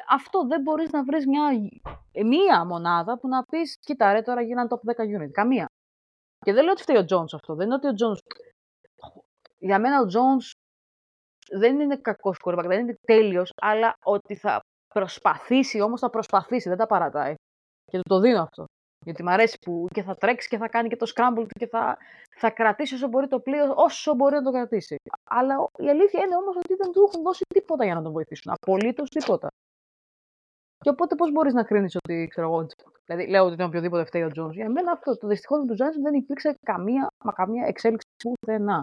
αυτό 0.09 0.47
δεν 0.47 0.61
μπορείς 0.61 0.89
να 0.91 1.03
βρεις 1.03 1.25
μια, 1.25 1.49
μία 2.25 2.65
μονάδα 2.65 3.19
που 3.19 3.27
να 3.27 3.43
πεις: 3.43 3.77
Κοίτα, 3.79 4.13
ρε, 4.13 4.21
τώρα 4.21 4.41
γίνανε 4.41 4.67
top 4.71 5.03
10 5.03 5.21
unit. 5.21 5.31
Καμία. 5.31 5.65
Και 6.45 6.53
δεν 6.53 6.63
λέω 6.63 6.71
ότι 6.71 6.81
φταίει 6.81 6.97
ο 6.97 7.05
Jones 7.09 7.33
αυτό. 7.33 7.55
Δεν 7.55 7.65
είναι 7.65 7.75
ότι 7.75 7.87
ο 7.87 7.93
Jones. 8.01 8.19
Για 9.57 9.79
μένα 9.79 10.01
ο 10.01 10.05
Jones 10.05 10.64
δεν 11.51 11.79
είναι 11.79 11.97
κακός 11.97 12.37
κορμπακ, 12.37 12.67
δεν 12.67 12.79
είναι 12.79 12.97
τέλειος, 13.01 13.51
αλλά 13.61 13.93
ότι 14.03 14.35
θα 14.35 14.59
προσπαθήσει, 14.93 15.81
όμως 15.81 15.99
θα 15.99 16.09
προσπαθήσει, 16.09 16.69
δεν 16.69 16.77
τα 16.77 16.85
παρατάει. 16.85 17.33
Και 17.91 17.99
το 18.09 18.19
δίνω 18.19 18.41
αυτό. 18.41 18.65
Γιατί 19.05 19.23
μου 19.23 19.29
αρέσει 19.29 19.57
που 19.61 19.85
και 19.93 20.03
θα 20.03 20.15
τρέξει 20.15 20.47
και 20.47 20.57
θα 20.57 20.67
κάνει 20.67 20.87
και 20.87 20.95
το 20.95 21.11
scramble 21.15 21.45
και 21.59 21.67
θα, 21.67 21.97
θα 22.35 22.49
κρατήσει 22.49 22.93
όσο 22.93 23.07
μπορεί 23.07 23.27
το 23.27 23.39
πλοίο, 23.39 23.73
όσο 23.75 24.15
μπορεί 24.15 24.35
να 24.35 24.41
το 24.41 24.51
κρατήσει. 24.51 24.95
Αλλά 25.29 25.55
η 25.77 25.89
αλήθεια 25.89 26.23
είναι 26.23 26.35
όμως 26.35 26.55
ότι 26.55 26.73
δεν 26.75 26.91
του 26.91 27.03
έχουν 27.07 27.23
δώσει 27.23 27.43
τίποτα 27.53 27.85
για 27.85 27.95
να 27.95 28.01
τον 28.01 28.11
βοηθήσουν. 28.11 28.51
Απολύτως 28.51 29.09
τίποτα. 29.09 29.47
Και 30.83 30.89
οπότε 30.89 31.15
πώς 31.15 31.31
μπορείς 31.31 31.53
να 31.53 31.63
κρίνεις 31.63 31.95
ότι 31.95 32.27
ξέρω 32.29 32.47
εγώ. 32.47 32.67
Δηλαδή, 33.05 33.29
λέω 33.29 33.43
ότι 33.43 33.53
ήταν 33.53 33.67
οποιοδήποτε 33.67 34.05
φταίει 34.05 34.23
ο 34.23 34.31
Τζόνс. 34.31 34.55
Για 34.55 34.69
μένα 34.69 34.91
αυτό 34.91 35.17
το 35.17 35.27
δυστυχώς 35.27 35.59
με 35.59 35.65
τους 35.67 35.77
Giants 35.81 36.01
δεν 36.03 36.13
υπήρξε 36.13 36.57
καμία, 36.65 37.07
μα 37.23 37.31
καμία 37.31 37.65
εξέλιξη 37.67 38.07
πουθενά. 38.23 38.81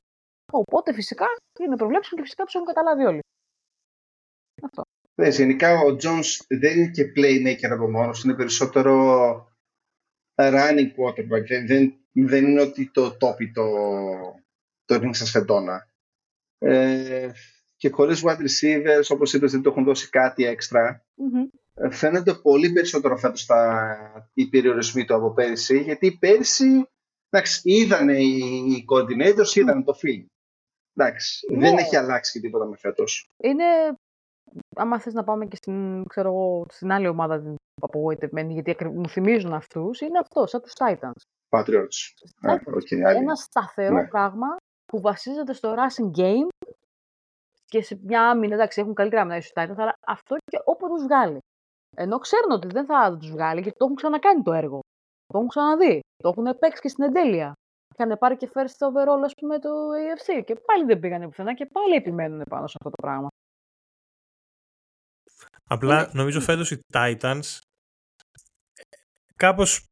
Οπότε 0.53 0.93
φυσικά 0.93 1.27
είναι 1.61 1.77
προβλέψιμο 1.77 2.17
και 2.17 2.23
φυσικά 2.23 2.45
τους 2.45 2.55
έχουν 2.55 2.67
καταλάβει 2.67 3.05
όλοι. 3.05 3.21
Αυτό. 4.63 4.83
Ναι, 5.15 5.29
γενικά 5.29 5.79
ο 5.79 5.97
Jones 6.03 6.45
δεν 6.49 6.79
είναι 6.79 6.91
και 6.91 7.13
playmaker 7.17 7.71
από 7.71 7.91
μόνος, 7.91 8.25
είναι 8.25 8.35
περισσότερο 8.35 8.95
running 10.35 10.91
quarterback. 10.97 11.47
Δεν, 11.47 11.67
δεν, 11.67 11.95
δεν 12.13 12.45
είναι 12.47 12.61
ότι 12.61 12.91
το 12.91 13.17
τόπι 13.17 13.51
το, 13.51 13.65
το 14.85 14.95
ring 14.95 15.11
σας 15.13 15.31
φεντόνα. 15.31 15.89
Ε, 16.59 17.31
και 17.77 17.91
χωρίς 17.91 18.23
wide 18.25 18.41
receivers, 18.41 19.07
όπως 19.09 19.33
είπες, 19.33 19.53
δεν 19.53 19.63
το 19.63 19.71
έχουν 19.71 19.85
δώσει 19.85 20.09
κάτι 20.09 20.45
έξτρα. 20.45 21.05
Mm-hmm. 21.17 21.91
Φαίνεται 21.91 22.35
πολύ 22.35 22.73
περισσότερο 22.73 23.17
φέτος 23.17 23.47
τα, 23.47 24.31
οι 24.35 24.49
περιορισμοί 24.49 25.05
του 25.05 25.15
από 25.15 25.33
πέρυσι, 25.33 25.79
γιατί 25.79 26.17
πέρυσι 26.19 26.87
εντάξει, 27.31 27.61
είδαν 27.65 28.09
οι 28.09 28.85
coordinators, 28.93 29.55
είδαν 29.55 29.85
το 29.85 29.99
film. 30.03 30.27
Εντάξει, 30.97 31.47
ναι. 31.53 31.59
δεν 31.59 31.77
έχει 31.77 31.97
αλλάξει 31.97 32.41
τίποτα 32.41 32.65
με 32.65 32.77
φέτος. 32.77 33.31
Είναι, 33.37 33.65
άμα 34.77 35.01
θες 35.01 35.13
να 35.15 35.25
πάμε 35.25 35.47
και 35.47 35.57
στην, 35.57 36.07
ξέρω 36.07 36.29
εγώ, 36.29 36.65
στην 36.69 36.93
άλλη 36.93 37.09
ομάδα 37.09 37.41
την 37.41 37.55
απογοητευμένη, 37.83 38.53
γιατί 38.53 38.85
μου 38.85 39.09
θυμίζουν 39.09 39.53
αυτούς, 39.53 40.01
είναι 40.01 40.19
αυτό, 40.19 40.47
σαν 40.47 40.61
τους 40.63 40.73
Titans. 40.79 41.23
Patriots. 41.49 41.99
Okay, 42.47 42.99
ένα 43.17 43.35
σταθερό 43.35 43.95
ναι. 43.95 44.09
πράγμα 44.09 44.57
που 44.85 45.01
βασίζεται 45.01 45.53
στο 45.53 45.75
rushing 45.75 46.19
game 46.21 46.49
και 47.65 47.83
σε 47.83 48.01
μια 48.03 48.29
άμυνα, 48.29 48.55
εντάξει, 48.55 48.81
έχουν 48.81 48.95
καλύτερα 48.95 49.23
άμυνα 49.23 49.41
στου 49.41 49.53
Titans, 49.61 49.77
αλλά 49.77 49.95
αυτό 50.07 50.37
και 50.45 50.61
όπου 50.65 50.89
τους 50.89 51.03
βγάλει. 51.03 51.39
Ενώ 51.97 52.19
ξέρουν 52.19 52.51
ότι 52.51 52.69
δεν 52.69 52.85
θα 52.85 53.17
τους 53.17 53.31
βγάλει, 53.31 53.61
γιατί 53.61 53.77
το 53.79 53.85
έχουν 53.85 53.97
ξανακάνει 53.97 54.43
το 54.43 54.53
έργο. 54.53 54.81
Το 55.27 55.39
έχουν 55.39 55.49
ξαναδεί. 55.49 56.01
Το 56.17 56.29
έχουν 56.29 56.59
παίξει 56.59 56.81
και 56.81 56.89
στην 56.89 57.05
εντέλεια. 57.05 57.53
Είχαν 57.95 58.19
πάρει 58.19 58.37
και 58.37 58.51
first 58.55 58.87
overall, 58.87 59.23
ας 59.25 59.35
πούμε, 59.35 59.59
το 59.59 59.71
AFC. 59.71 60.45
Και 60.45 60.55
πάλι 60.55 60.85
δεν 60.85 61.01
πήγανε 61.01 61.27
πουθενά 61.27 61.55
και 61.55 61.67
πάλι 61.67 61.95
επιμένουν 61.95 62.43
πάνω 62.51 62.67
σε 62.67 62.77
αυτό 62.79 62.91
το 62.91 63.03
πράγμα. 63.03 63.29
Απλά 65.71 66.11
νομίζω 66.13 66.41
φέτος 66.41 66.71
οι 66.71 66.81
Titans 66.93 67.59
κάπως 69.37 69.85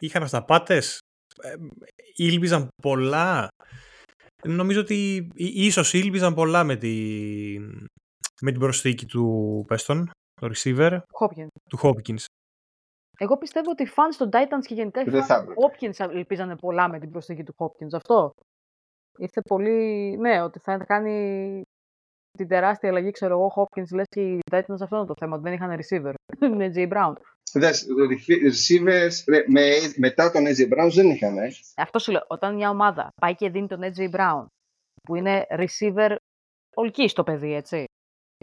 είχαν 0.00 0.22
αυταπάτες, 0.22 0.98
ε, 1.42 1.54
ήλπιζαν 2.14 2.68
πολλά. 2.82 3.48
Νομίζω 4.44 4.80
ότι 4.80 5.28
ίσως 5.34 5.92
ήλπιζαν 5.92 6.34
πολλά 6.34 6.64
με, 6.64 6.76
τη, 6.76 6.94
με 8.40 8.50
την 8.50 8.60
προσθήκη 8.60 9.06
του 9.06 9.64
Πέστον, 9.66 10.10
το 10.40 10.50
receiver, 10.54 11.00
Hopkins. 11.20 11.46
του 11.68 11.78
Hopkins. 11.82 12.24
Εγώ 13.20 13.36
πιστεύω 13.36 13.70
ότι 13.70 13.82
οι 13.82 13.88
fans 13.96 14.14
των 14.18 14.28
Titans 14.32 14.66
και 14.66 14.74
γενικά 14.74 15.00
οι 15.00 15.04
fans 15.08 15.44
του 15.44 15.54
Hopkins 15.54 16.10
ελπίζανε 16.10 16.56
πολλά 16.56 16.88
με 16.88 16.98
την 16.98 17.10
προσθήκη 17.10 17.42
του 17.42 17.54
Hopkins. 17.58 17.92
Αυτό. 17.92 18.34
Ήρθε 19.18 19.40
πολύ. 19.40 20.16
Ναι, 20.18 20.42
ότι 20.42 20.58
θα 20.58 20.76
κάνει 20.76 21.62
την 22.38 22.48
τεράστια 22.48 22.88
αλλαγή, 22.88 23.10
ξέρω 23.10 23.34
εγώ, 23.34 23.52
Hopkins, 23.56 23.94
λες 23.94 24.06
και 24.08 24.20
οι 24.20 24.38
Titans 24.50 24.80
αυτό 24.80 24.96
είναι 24.96 25.06
το 25.06 25.14
θέμα, 25.18 25.34
ότι 25.34 25.42
δεν 25.42 25.52
είχαν 25.52 25.80
receiver. 25.80 26.14
με 26.58 26.72
Jay 26.74 26.92
Brown. 26.92 27.12
Δες, 27.52 27.86
receivers, 28.28 29.42
με, 29.46 29.70
μετά 29.96 30.30
τον 30.30 30.44
AJ 30.46 30.72
Brown 30.72 30.90
δεν 30.94 31.10
είχαν. 31.10 31.38
Ε. 31.38 31.50
Αυτό 31.76 31.98
σου 31.98 32.12
λέω, 32.12 32.24
όταν 32.26 32.54
μια 32.54 32.70
ομάδα 32.70 33.10
πάει 33.20 33.34
και 33.34 33.50
δίνει 33.50 33.66
τον 33.66 33.80
AJ 33.82 34.10
Brown, 34.10 34.44
που 35.02 35.14
είναι 35.14 35.46
receiver 35.48 36.16
ολική 36.74 37.08
στο 37.08 37.24
παιδί, 37.24 37.54
έτσι. 37.54 37.84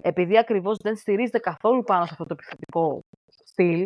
Επειδή 0.01 0.37
ακριβώς 0.37 0.77
δεν 0.77 0.95
στηρίζεται 0.95 1.39
καθόλου 1.39 1.83
πάνω 1.83 2.05
σε 2.05 2.11
αυτό 2.11 2.25
το 2.25 2.33
επιθετικό 2.33 2.99
στυλ, 3.27 3.85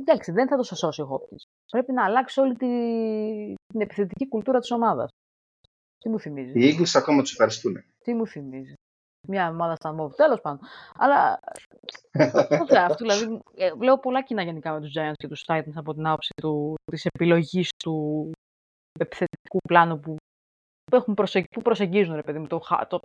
εντάξει, 0.00 0.32
δεν 0.32 0.48
θα 0.48 0.56
το 0.56 0.62
σώσει 0.62 1.02
ο 1.02 1.08
Hopkins. 1.12 1.42
Πρέπει 1.70 1.92
να 1.92 2.04
αλλάξει 2.04 2.40
όλη 2.40 2.56
τη... 2.56 2.66
την 3.66 3.80
επιθετική 3.80 4.28
κουλτούρα 4.28 4.58
της 4.58 4.70
ομάδας. 4.70 5.08
Τι 5.98 6.08
μου 6.08 6.20
θυμίζει. 6.20 6.58
Οι 6.58 6.76
Eagles 6.78 6.90
ακόμα 6.94 7.22
τους 7.22 7.30
ευχαριστούν. 7.30 7.84
Τι 8.04 8.14
μου 8.14 8.26
θυμίζει. 8.26 8.74
Μια 9.28 9.48
ομάδα 9.48 9.74
στα 9.74 9.92
μόβ, 9.92 10.14
τέλος 10.14 10.40
πάντων. 10.40 10.60
Αλλά. 10.96 11.38
αυτό, 12.86 12.96
δηλαδή, 12.98 13.40
ε, 13.56 13.70
λέω 13.82 13.98
πολλά 13.98 14.22
κοινά 14.22 14.42
γενικά 14.42 14.72
με 14.72 14.80
τους 14.80 14.92
Giants 14.96 15.14
και 15.14 15.28
τους 15.28 15.44
Titans 15.46 15.74
από 15.74 15.94
την 15.94 16.06
άποψη 16.06 16.32
της 16.84 17.04
επιλογής 17.04 17.68
του 17.84 18.30
επιθετικού 18.98 19.58
πλάνου 19.68 20.00
που, 20.00 20.16
που, 20.90 20.96
έχουν 20.96 21.14
που 21.50 21.62
προσεγγίζουν, 21.62 22.14
ρε 22.14 22.22
παιδί 22.22 22.38
μου. 22.38 22.46
Το, 22.46 22.60
το 22.88 23.00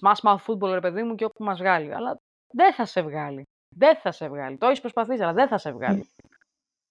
smash 0.00 0.20
mouth 0.22 0.44
football, 0.46 0.72
ρε 0.72 0.80
παιδί 0.80 1.02
μου, 1.02 1.14
και 1.14 1.24
όπου 1.24 1.44
μας 1.44 1.58
βγάλει. 1.58 1.94
Αλλά 1.94 2.16
δεν 2.52 2.72
θα 2.72 2.84
σε 2.84 3.02
βγάλει. 3.02 3.42
Δεν 3.76 3.96
θα 3.96 4.12
σε 4.12 4.28
βγάλει. 4.28 4.56
Το 4.56 4.66
έχεις 4.66 4.80
προσπαθήσει, 4.80 5.22
αλλά 5.22 5.32
δεν 5.32 5.48
θα 5.48 5.58
σε 5.58 5.72
βγάλει. 5.72 6.08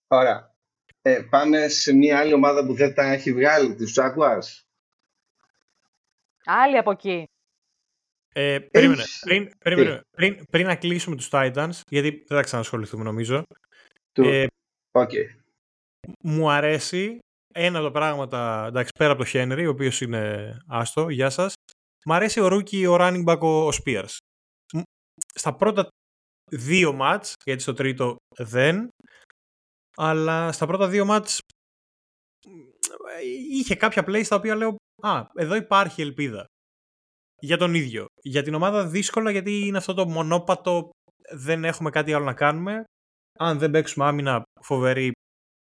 Ωραία. 0.08 0.54
Ε, 1.02 1.22
πάμε 1.30 1.68
σε 1.68 1.94
μια 1.94 2.20
άλλη 2.20 2.34
ομάδα 2.34 2.66
που 2.66 2.74
δεν 2.74 2.94
τα 2.94 3.04
έχει 3.04 3.34
βγάλει, 3.34 3.76
τους 3.76 3.94
Jaguars. 4.00 4.64
Άλλη 6.46 6.78
από 6.78 6.92
εκεί. 6.92 7.24
Ε, 8.34 8.60
περίμενε. 8.60 9.04
Πριν, 9.20 9.50
περίμενε. 9.58 10.02
Πριν, 10.18 10.46
πριν, 10.46 10.66
να 10.66 10.76
κλείσουμε 10.76 11.16
τους 11.16 11.30
Titans, 11.32 11.82
γιατί 11.90 12.10
δεν 12.10 12.38
θα 12.38 12.42
ξανασχοληθούμε 12.42 13.04
νομίζω. 13.04 13.44
Ε, 14.14 14.46
okay. 14.92 15.26
Μου 16.22 16.52
αρέσει 16.52 17.20
ένα 17.54 17.78
από 17.78 17.88
τα 17.88 17.94
πράγματα, 17.94 18.66
εντάξει, 18.68 18.92
πέρα 19.00 19.12
από 19.12 19.24
το 19.24 19.30
Henry, 19.34 19.64
ο 19.66 19.70
οποίος 19.70 20.02
είναι 20.02 20.58
άστο, 20.68 21.10
γεια 21.10 21.30
σας. 21.30 21.54
Μου 22.06 22.14
αρέσει 22.14 22.40
ο 22.40 22.48
Rookie, 22.48 22.88
ο 22.90 22.96
running 23.00 23.24
back, 23.26 23.40
ο 23.40 23.68
Spears. 23.68 24.18
Στα 25.34 25.56
πρώτα 25.56 25.88
δύο 26.52 26.94
μάτς, 26.94 27.34
γιατί 27.44 27.62
στο 27.62 27.74
τρίτο 27.74 28.16
δεν, 28.38 28.90
αλλά 29.96 30.52
στα 30.52 30.66
πρώτα 30.66 30.88
δύο 30.88 31.06
μάτς 31.06 31.40
είχε 33.52 33.76
κάποια 33.76 34.04
plays 34.08 34.26
στα 34.26 34.36
οποία 34.36 34.56
λέω 34.56 34.76
«Α, 35.02 35.26
εδώ 35.34 35.56
υπάρχει 35.56 36.02
ελπίδα» 36.02 36.46
για 37.40 37.58
τον 37.58 37.74
ίδιο. 37.74 38.06
Για 38.22 38.44
την 38.44 38.54
ομάδα 38.54 38.88
δύσκολα 38.88 39.32
γιατί 39.32 39.68
είναι 39.68 39.78
αυτό 39.78 39.94
το 39.94 40.08
μονόπατο 40.08 40.90
δεν 41.32 41.64
έχουμε 41.64 41.90
κάτι 41.90 42.14
άλλο 42.14 42.26
να 42.26 42.34
κάνουμε. 42.34 42.84
Αν 43.40 43.60
δεν 43.60 43.72
παίξουμε 43.72 44.06
άμυνα 44.06 44.44
φοβερή 44.62 45.12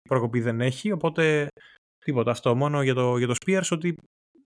προκοπή 0.09 0.41
δεν 0.41 0.61
έχει, 0.61 0.91
οπότε 0.91 1.47
τίποτα 2.05 2.31
αυτό. 2.31 2.55
Μόνο 2.55 2.83
για 2.83 2.93
το, 2.93 3.17
για 3.17 3.27
το 3.27 3.35
Spears 3.45 3.67
ότι 3.71 3.95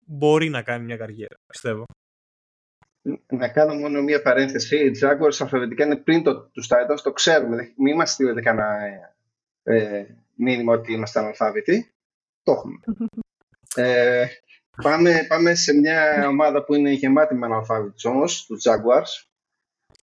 μπορεί 0.06 0.50
να 0.50 0.62
κάνει 0.62 0.86
μια 0.86 0.98
καριέρα, 0.98 1.36
πιστεύω. 1.48 1.84
Να 3.32 3.50
κάνω 3.50 3.74
μόνο 3.74 4.02
μία 4.02 4.22
παρένθεση. 4.22 4.78
Οι 4.78 4.92
Jaguars 5.02 5.38
αλφαβητικά 5.40 5.86
είναι 5.86 5.98
πριν 5.98 6.24
το, 6.24 6.50
τους 6.50 6.68
Titans, 6.70 7.00
το 7.04 7.12
ξέρουμε. 7.12 7.74
Μην 7.78 7.96
μας 7.96 8.12
στείλετε 8.12 8.42
κανένα 8.42 9.15
ε, 9.66 10.06
μήνυμα 10.36 10.74
ότι 10.74 10.94
είμαστε 10.94 11.20
αναλφάβητοι. 11.20 11.94
Το 12.44 12.52
έχουμε. 12.52 12.80
ε, 13.88 14.28
πάμε, 14.84 15.26
πάμε 15.28 15.56
σε 15.56 15.74
μια 15.74 16.28
ομάδα 16.28 16.64
που 16.64 16.74
είναι 16.74 16.92
γεμάτη 16.92 17.36
με 17.36 17.46
αναλφάβητους 17.46 18.06
όμως, 18.06 18.46
τους 18.46 18.64
Jaguars. 18.68 19.30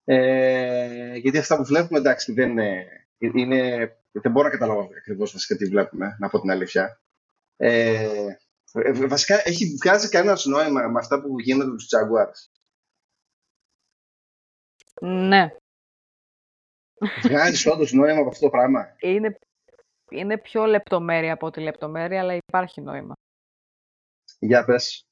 Ε, 0.05 1.15
γιατί 1.17 1.39
αυτά 1.39 1.57
που 1.57 1.65
βλέπουμε, 1.65 1.99
εντάξει, 1.99 2.33
δεν 2.33 2.51
είναι, 2.51 2.87
είναι 3.19 3.95
δεν 4.13 4.33
μπορώ 4.33 4.47
να 4.47 4.53
καταλάβω 4.53 4.89
ακριβώς 4.97 5.33
βασικά 5.33 5.57
τι 5.57 5.65
βλέπουμε, 5.65 6.17
να 6.19 6.29
πω 6.29 6.41
την 6.41 6.51
αλήθεια. 6.51 7.01
Ε, 7.57 8.37
βασικά, 9.09 9.49
έχει 9.49 9.77
βγάζει 9.83 10.09
κανένας 10.09 10.45
νόημα 10.45 10.89
με 10.89 10.99
αυτά 10.99 11.21
που 11.21 11.41
γίνονται 11.41 11.71
τους 11.71 11.87
Jaguars. 11.87 12.59
Ναι. 15.01 15.49
Βγάζεις 17.23 17.67
όντως 17.67 17.93
νόημα 17.93 18.21
από 18.21 18.29
αυτό 18.29 18.45
το 18.45 18.51
πράγμα; 18.51 18.95
Είναι, 19.01 19.39
είναι 20.11 20.39
πιο 20.39 20.65
λεπτομέρεια 20.65 21.33
από 21.33 21.51
τη 21.51 21.61
λεπτομέρεια, 21.61 22.21
αλλά 22.21 22.35
υπάρχει 22.35 22.81
νόημα. 22.81 23.13
Για 24.39 24.65
πες. 24.65 25.03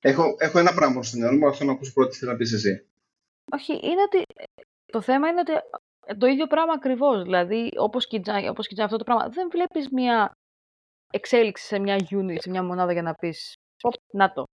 Έχω, 0.00 0.34
έχω 0.38 0.58
ένα 0.58 0.74
πράγμα 0.74 1.02
στην 1.02 1.20
μυαλό 1.20 1.38
μου, 1.38 1.54
θέλω 1.54 1.70
να 1.70 1.74
ακούσω 1.76 1.92
πρώτη 1.92 2.16
θέλω 2.16 2.32
να 2.32 2.36
πεις 2.36 2.52
εσύ. 2.52 2.86
Όχι, 3.52 3.72
είναι 3.72 4.02
ότι 4.02 4.22
το 4.86 5.00
θέμα 5.00 5.28
είναι 5.28 5.40
ότι 5.40 5.52
το 6.18 6.26
ίδιο 6.26 6.46
πράγμα 6.46 6.72
ακριβώς. 6.72 7.22
Δηλαδή, 7.22 7.70
όπως 7.76 8.06
κοιτάει, 8.06 8.48
όπως 8.48 8.66
κοιτάει 8.66 8.84
αυτό 8.84 8.96
το 8.96 9.04
πράγμα, 9.04 9.28
δεν 9.28 9.48
βλέπεις 9.50 9.88
μια 9.90 10.32
εξέλιξη 11.12 11.66
σε 11.66 11.78
μια 11.78 11.96
unit, 12.10 12.36
σε 12.38 12.50
μια 12.50 12.62
μονάδα 12.62 12.92
για 12.92 13.02
να 13.02 13.14
πεις. 13.14 13.54
Να 14.12 14.32
το. 14.32 14.44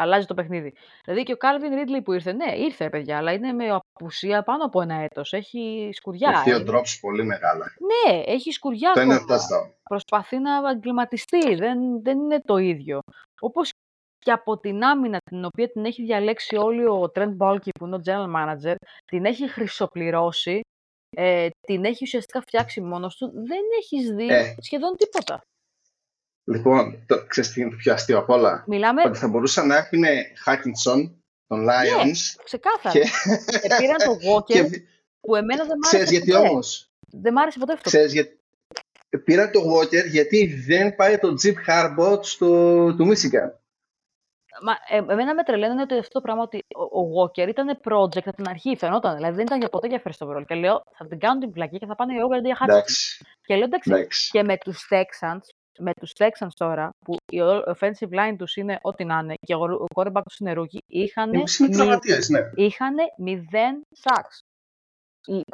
Αλλάζει 0.00 0.26
το 0.26 0.34
παιχνίδι. 0.34 0.74
Δηλαδή 1.04 1.22
και 1.22 1.32
ο 1.32 1.36
Κάλβιν 1.36 1.74
Ρίτλι 1.74 2.02
που 2.02 2.12
ήρθε, 2.12 2.32
ναι, 2.32 2.56
ήρθε 2.56 2.88
παιδιά, 2.88 3.16
αλλά 3.16 3.32
είναι 3.32 3.52
με 3.52 3.80
απουσία 3.94 4.42
πάνω 4.42 4.64
από 4.64 4.80
ένα 4.80 4.94
έτος. 4.94 5.32
Έχει 5.32 5.90
σκουριά. 5.92 6.30
Έχει 6.30 6.50
δύο 6.50 6.74
drops 6.74 6.98
πολύ 7.00 7.24
μεγάλα. 7.24 7.64
Ναι, 7.78 8.22
έχει 8.26 8.50
σκουριά. 8.50 8.92
Το 8.92 9.00
είναι 9.00 9.18
Προσπαθεί 9.82 10.38
να 10.38 10.70
εγκληματιστεί. 10.70 11.54
Δεν, 11.54 12.02
δεν 12.02 12.18
είναι 12.18 12.40
το 12.44 12.56
ίδιο. 12.56 13.00
Όπως 13.40 13.70
και 14.18 14.32
από 14.32 14.58
την 14.58 14.84
άμυνα 14.84 15.18
την 15.30 15.44
οποία 15.44 15.68
την 15.68 15.84
έχει 15.84 16.02
διαλέξει 16.02 16.56
όλη 16.56 16.84
ο 16.84 17.12
Trent 17.14 17.36
Baalke 17.38 17.68
που 17.78 17.86
είναι 17.86 17.96
ο 17.96 18.00
general 18.04 18.34
manager, 18.36 18.74
την 19.04 19.24
έχει 19.24 19.48
χρυσοπληρώσει, 19.48 20.60
ε, 21.16 21.48
την 21.60 21.84
έχει 21.84 22.04
ουσιαστικά 22.04 22.40
φτιάξει 22.40 22.80
μόνος 22.80 23.16
του, 23.16 23.30
δεν 23.34 23.62
έχεις 23.78 24.10
δει 24.10 24.26
ε. 24.28 24.54
σχεδόν 24.58 24.96
τίποτα. 24.96 25.40
Λοιπόν, 26.50 27.04
το, 27.06 27.24
ξέρεις 27.26 27.52
τι 27.52 27.60
είναι 27.60 27.70
το 27.70 27.76
πιο 27.76 27.92
αστείο 27.92 28.18
απ' 28.18 28.30
όλα; 28.30 28.64
Μιλάμε... 28.66 29.02
Ότι 29.06 29.18
θα 29.18 29.28
μπορούσαν 29.28 29.66
να 29.66 29.76
έχουν 29.76 30.02
Hackinson, 30.46 31.10
τον 31.46 31.64
ναι, 31.64 31.72
Lions. 31.72 32.04
Ναι, 32.04 32.44
ξεκάθαρα. 32.44 32.98
Και... 32.98 33.10
και 33.60 33.74
πήραν 33.78 33.96
τον 34.04 34.16
Walker, 34.16 34.70
που 35.20 35.34
εμένα 35.34 35.64
δεν 35.64 35.76
μ' 35.76 35.86
άρεσε 35.86 36.04
Ξέρεις 36.04 36.10
γιατί 36.10 36.34
όμως; 36.34 36.90
Δεν 37.10 37.32
μ' 37.32 37.38
άρεσε 37.38 37.58
ποτέ 37.58 37.72
αυτό. 37.72 37.88
Ξέρεις 37.88 38.12
γιατί. 38.12 38.32
Πήραν 39.24 39.50
τον 39.50 39.62
Walker 39.72 40.06
γιατί 40.10 40.62
δεν 40.66 40.96
πάει 40.96 41.18
τον 41.18 41.36
Jim 41.42 41.54
Harbaugh 41.66 42.18
στο, 42.22 42.46
του 42.96 43.06
Michigan. 43.06 43.50
Μα, 44.62 44.72
ε, 44.88 44.96
εμένα 44.96 45.34
με 45.34 45.42
τρελαίνει 45.42 45.80
ότι 45.80 45.98
αυτό 45.98 46.12
το 46.12 46.20
πράγμα 46.20 46.42
ότι 46.42 46.64
ο, 46.74 47.00
ο 47.00 47.22
Walker 47.22 47.48
ήταν 47.48 47.80
project 47.84 48.26
από 48.26 48.36
την 48.36 48.48
αρχή, 48.48 48.76
φαινόταν. 48.76 49.16
Δηλαδή 49.16 49.36
δεν 49.36 49.44
ήταν 49.44 49.58
για 49.58 49.68
ποτέ 49.68 49.86
για 49.86 50.02
first 50.04 50.26
overall. 50.26 50.44
Και 50.46 50.54
λέω, 50.54 50.84
θα 50.96 51.06
την 51.06 51.18
κάνουν 51.18 51.40
την 51.40 51.52
πλακή 51.52 51.78
και 51.78 51.86
θα 51.86 51.94
πάνε 51.94 52.14
οι 52.14 52.22
over 52.22 52.40
για 52.44 52.58
Hutchinson. 52.60 53.26
Και 53.42 53.54
λέω, 53.54 53.64
εντάξει, 53.64 54.30
και 54.30 54.42
με 54.42 54.56
τους 54.56 54.88
Texans, 54.90 55.40
με 55.78 55.92
τους 56.00 56.12
Texans 56.18 56.52
τώρα, 56.54 56.90
που 57.04 57.16
η 57.32 57.38
offensive 57.66 58.10
line 58.10 58.34
τους 58.38 58.56
είναι 58.56 58.78
ό,τι 58.82 59.04
να 59.04 59.18
είναι 59.18 59.34
και 59.46 59.54
ο 59.54 59.86
quarterback 59.94 60.22
τους 60.24 60.38
είναι 60.38 60.52
rookie, 60.52 60.78
είχαν, 60.86 61.30
ναι. 61.30 61.42
είχαν 62.54 62.94
μηδέν 63.18 63.80
sacks. 64.02 64.38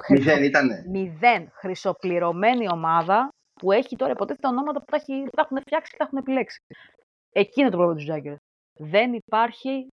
Μηδέν 0.08 0.42
ήτανε. 0.42 0.84
Μηδέν 0.88 1.50
χρυσοπληρωμένη 1.52 2.68
ομάδα 2.68 3.28
που 3.60 3.72
έχει 3.72 3.96
τώρα 3.96 4.12
υποτίθεται 4.12 4.42
τα 4.42 4.48
ονόματα 4.48 4.78
που 4.78 4.84
τα, 4.90 4.96
έχει, 4.96 5.28
τα 5.36 5.42
έχουν 5.42 5.60
φτιάξει 5.60 5.90
και 5.90 5.96
τα 5.96 6.04
έχουν 6.04 6.18
επιλέξει. 6.18 6.58
Εκεί 7.32 7.60
είναι 7.60 7.70
το 7.70 7.76
πρόβλημα 7.76 8.00
τους 8.00 8.32
Jaguars 8.32 8.42
δεν 8.78 9.12
υπάρχει 9.12 9.88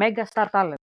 mega 0.00 0.24
star 0.32 0.46
talent. 0.50 0.74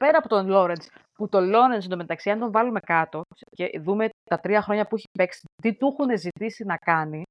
Πέρα 0.00 0.18
από 0.18 0.28
τον 0.28 0.46
Lawrence, 0.50 0.86
που 1.12 1.28
το 1.28 1.38
Lawrence 1.38 1.84
εντωμεταξύ, 1.84 2.30
αν 2.30 2.38
τον 2.38 2.50
βάλουμε 2.50 2.80
κάτω 2.80 3.22
και 3.50 3.80
δούμε 3.80 4.08
τα 4.30 4.38
τρία 4.38 4.62
χρόνια 4.62 4.86
που 4.86 4.96
έχει 4.96 5.06
παίξει, 5.18 5.40
τι 5.62 5.76
του 5.76 5.96
έχουν 5.98 6.18
ζητήσει 6.18 6.64
να 6.64 6.76
κάνει, 6.76 7.22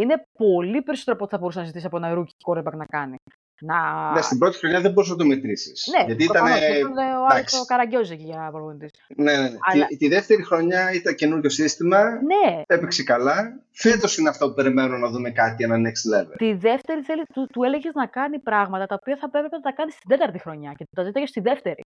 είναι 0.00 0.26
πολύ 0.38 0.82
περισσότερο 0.82 1.16
από 1.16 1.24
ό,τι 1.24 1.32
θα 1.32 1.38
μπορούσε 1.38 1.58
να 1.58 1.64
ζητήσει 1.64 1.86
από 1.86 1.96
ένα 1.96 2.14
rookie 2.16 2.36
quarterback 2.46 2.76
να 2.76 2.84
κάνει. 2.84 3.16
Να... 3.60 4.12
Ναι, 4.12 4.20
στην 4.20 4.38
πρώτη 4.38 4.58
χρονιά 4.58 4.80
δεν 4.80 4.92
μπορούσες 4.92 5.16
να 5.16 5.22
το 5.22 5.28
μετρήσεις. 5.28 5.88
Ναι, 5.96 6.04
γιατί 6.06 6.24
ήταν. 6.24 6.42
Ο 6.42 7.26
Άλεξο 7.28 7.64
Καραγκιόζη 7.64 8.12
εκεί 8.12 8.22
για 8.22 8.48
προπονητής. 8.52 8.90
Ναι, 9.16 9.32
ναι. 9.32 9.48
ναι. 9.48 9.56
Αλλά... 9.60 9.86
Τη, 9.86 9.96
τη, 9.96 10.08
δεύτερη 10.08 10.42
χρονιά 10.42 10.92
ήταν 10.92 11.14
καινούργιο 11.14 11.50
σύστημα. 11.50 12.04
Ναι. 12.04 12.62
Έπαιξε 12.66 13.02
καλά. 13.02 13.60
Φέτος 13.70 14.18
είναι 14.18 14.28
αυτό 14.28 14.48
που 14.48 14.54
περιμένω 14.54 14.98
να 14.98 15.08
δούμε 15.08 15.30
κάτι, 15.30 15.64
ένα 15.64 15.76
next 15.76 16.04
level. 16.14 16.34
Τη 16.36 16.52
δεύτερη 16.52 17.02
θέλει, 17.02 17.22
του, 17.34 17.46
του 17.52 17.62
έλεγες 17.62 17.92
να 17.94 18.06
κάνει 18.06 18.38
πράγματα 18.38 18.86
τα 18.86 18.96
οποία 19.00 19.16
θα 19.20 19.30
πρέπει 19.30 19.48
να 19.50 19.60
τα 19.60 19.72
κάνει 19.72 19.90
στην 19.90 20.08
τέταρτη 20.08 20.38
χρονιά 20.38 20.72
και 20.76 20.84
τα 20.96 21.02
ζήταγες 21.02 21.28
στη 21.28 21.40
δεύτερη. 21.40 21.82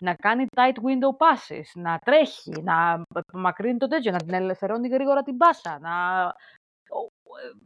Να 0.00 0.14
κάνει 0.14 0.46
tight 0.56 0.78
window 0.86 1.12
passes, 1.24 1.68
να 1.74 1.98
τρέχει, 2.04 2.52
να 2.62 3.02
μακρύνει 3.32 3.78
το 3.78 3.88
τέτοιο, 3.88 4.10
να 4.10 4.18
την 4.18 4.34
ελευθερώνει 4.34 4.88
γρήγορα 4.88 5.22
την 5.22 5.36
πάσα, 5.36 5.78
να 5.80 5.90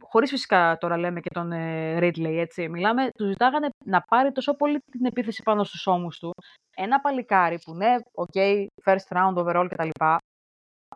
χωρίς 0.01 0.29
φυσικά 0.29 0.77
τώρα 0.79 0.97
λέμε 0.97 1.19
και 1.19 1.29
τον 1.29 1.51
ε, 1.51 1.97
Ridley, 1.97 2.35
έτσι, 2.37 2.69
μιλάμε, 2.69 3.09
τους 3.17 3.27
ζητάγανε 3.27 3.69
να 3.85 4.01
πάρει 4.01 4.31
τόσο 4.31 4.53
πολύ 4.53 4.79
την 4.91 5.05
επίθεση 5.05 5.43
πάνω 5.43 5.63
στους 5.63 5.87
ώμους 5.87 6.19
του. 6.19 6.31
Ένα 6.75 6.99
παλικάρι 6.99 7.59
που 7.59 7.73
ναι, 7.75 7.95
ok, 8.13 8.65
first 8.85 9.17
round 9.17 9.35
overall 9.35 9.67
κτλ. 9.69 9.89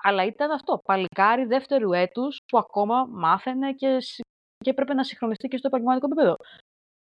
Αλλά 0.01 0.25
ήταν 0.25 0.51
αυτό, 0.51 0.81
παλικάρι 0.85 1.45
δεύτερου 1.45 1.93
έτους 1.93 2.37
που 2.47 2.57
ακόμα 2.57 3.05
μάθαινε 3.09 3.73
και, 3.73 3.97
και 4.57 4.69
έπρεπε 4.69 4.93
να 4.93 5.03
συγχρονιστεί 5.03 5.47
και 5.47 5.57
στο 5.57 5.67
επαγγελματικό 5.67 6.05
επίπεδο. 6.05 6.35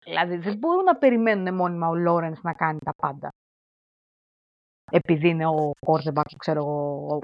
Δηλαδή 0.05 0.36
δεν 0.36 0.56
μπορούν 0.59 0.84
να 0.84 0.97
περιμένουν 0.97 1.55
μόνιμα 1.55 1.88
ο 1.88 1.94
Λόρενς 1.94 2.40
να 2.42 2.52
κάνει 2.52 2.78
τα 2.84 2.92
πάντα 2.94 3.30
επειδή 4.90 5.28
είναι 5.28 5.46
ο 5.46 5.72
quarterback, 5.86 6.22
ξέρω 6.38 6.58
εγώ, 6.60 7.18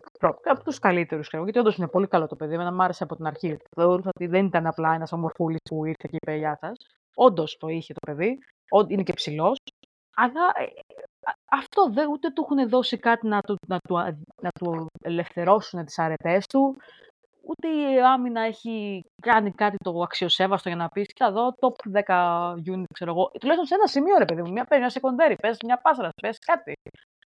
από 0.45 0.65
τους 0.65 0.79
καλύτερους, 0.79 1.29
γιατί 1.33 1.59
όντως 1.59 1.77
είναι 1.77 1.89
πολύ 1.89 2.07
καλό 2.07 2.27
το 2.27 2.37
παιδί. 2.37 2.55
Εμένα 2.55 2.73
μου 2.73 2.83
άρεσε 2.83 3.03
από 3.03 3.17
την 3.17 3.27
αρχή. 3.27 3.57
Θεωρούσα 3.77 4.09
ότι 4.15 4.27
δεν 4.27 4.47
ήταν 4.47 4.67
απλά 4.67 4.95
ένας 4.95 5.13
ομορφούλης 5.13 5.61
που 5.69 5.85
ήρθε 5.85 6.09
και 6.11 6.17
είπε 6.21 6.37
Γεια 6.37 6.59
σας. 6.61 6.77
Όντως 7.15 7.57
το 7.57 7.69
είχε 7.69 7.93
το 7.93 8.01
παιδί, 8.07 8.39
είναι 8.89 9.03
και 9.03 9.13
ψηλός. 9.13 9.59
Αλλά 10.15 10.53
ε, 10.55 10.65
αυτό 11.51 11.91
δεν 11.91 12.09
ούτε 12.09 12.31
του 12.31 12.47
έχουν 12.49 12.69
δώσει 12.69 12.99
κάτι 12.99 13.27
να 13.27 13.41
του, 13.41 13.57
να 13.69 13.79
του, 13.79 13.95
να 14.43 14.51
του 14.61 14.87
ελευθερώσουν 15.03 15.85
τις 15.85 15.99
αρετές 15.99 16.47
του, 16.47 16.77
ούτε 17.43 17.69
η 17.69 18.01
άμυνα 18.01 18.41
έχει 18.41 19.05
κάνει 19.23 19.51
κάτι 19.53 19.77
το 19.77 20.01
αξιοσέβαστο 20.03 20.69
για 20.69 20.79
να 20.79 20.89
πεις: 20.89 21.07
Κοίτα 21.07 21.27
εδώ, 21.27 21.55
top 21.61 22.03
10 22.07 22.55
unit, 22.55 22.85
ξέρω 22.93 23.11
εγώ. 23.11 23.31
Τουλάχιστον 23.41 23.67
σε 23.67 23.75
ένα 23.75 23.87
σημείο, 23.87 24.19
ρε 24.19 24.25
παιδί 24.25 24.43
μου, 24.43 24.53
μια 24.53 24.65
παίρνει 24.65 24.83
μια 24.83 24.93
σεκοντέρι, 24.93 25.37
πες 25.37 25.57
μια 25.65 25.81
πάσρα, 25.83 26.09
πες 26.23 26.39
κάτι 26.39 26.73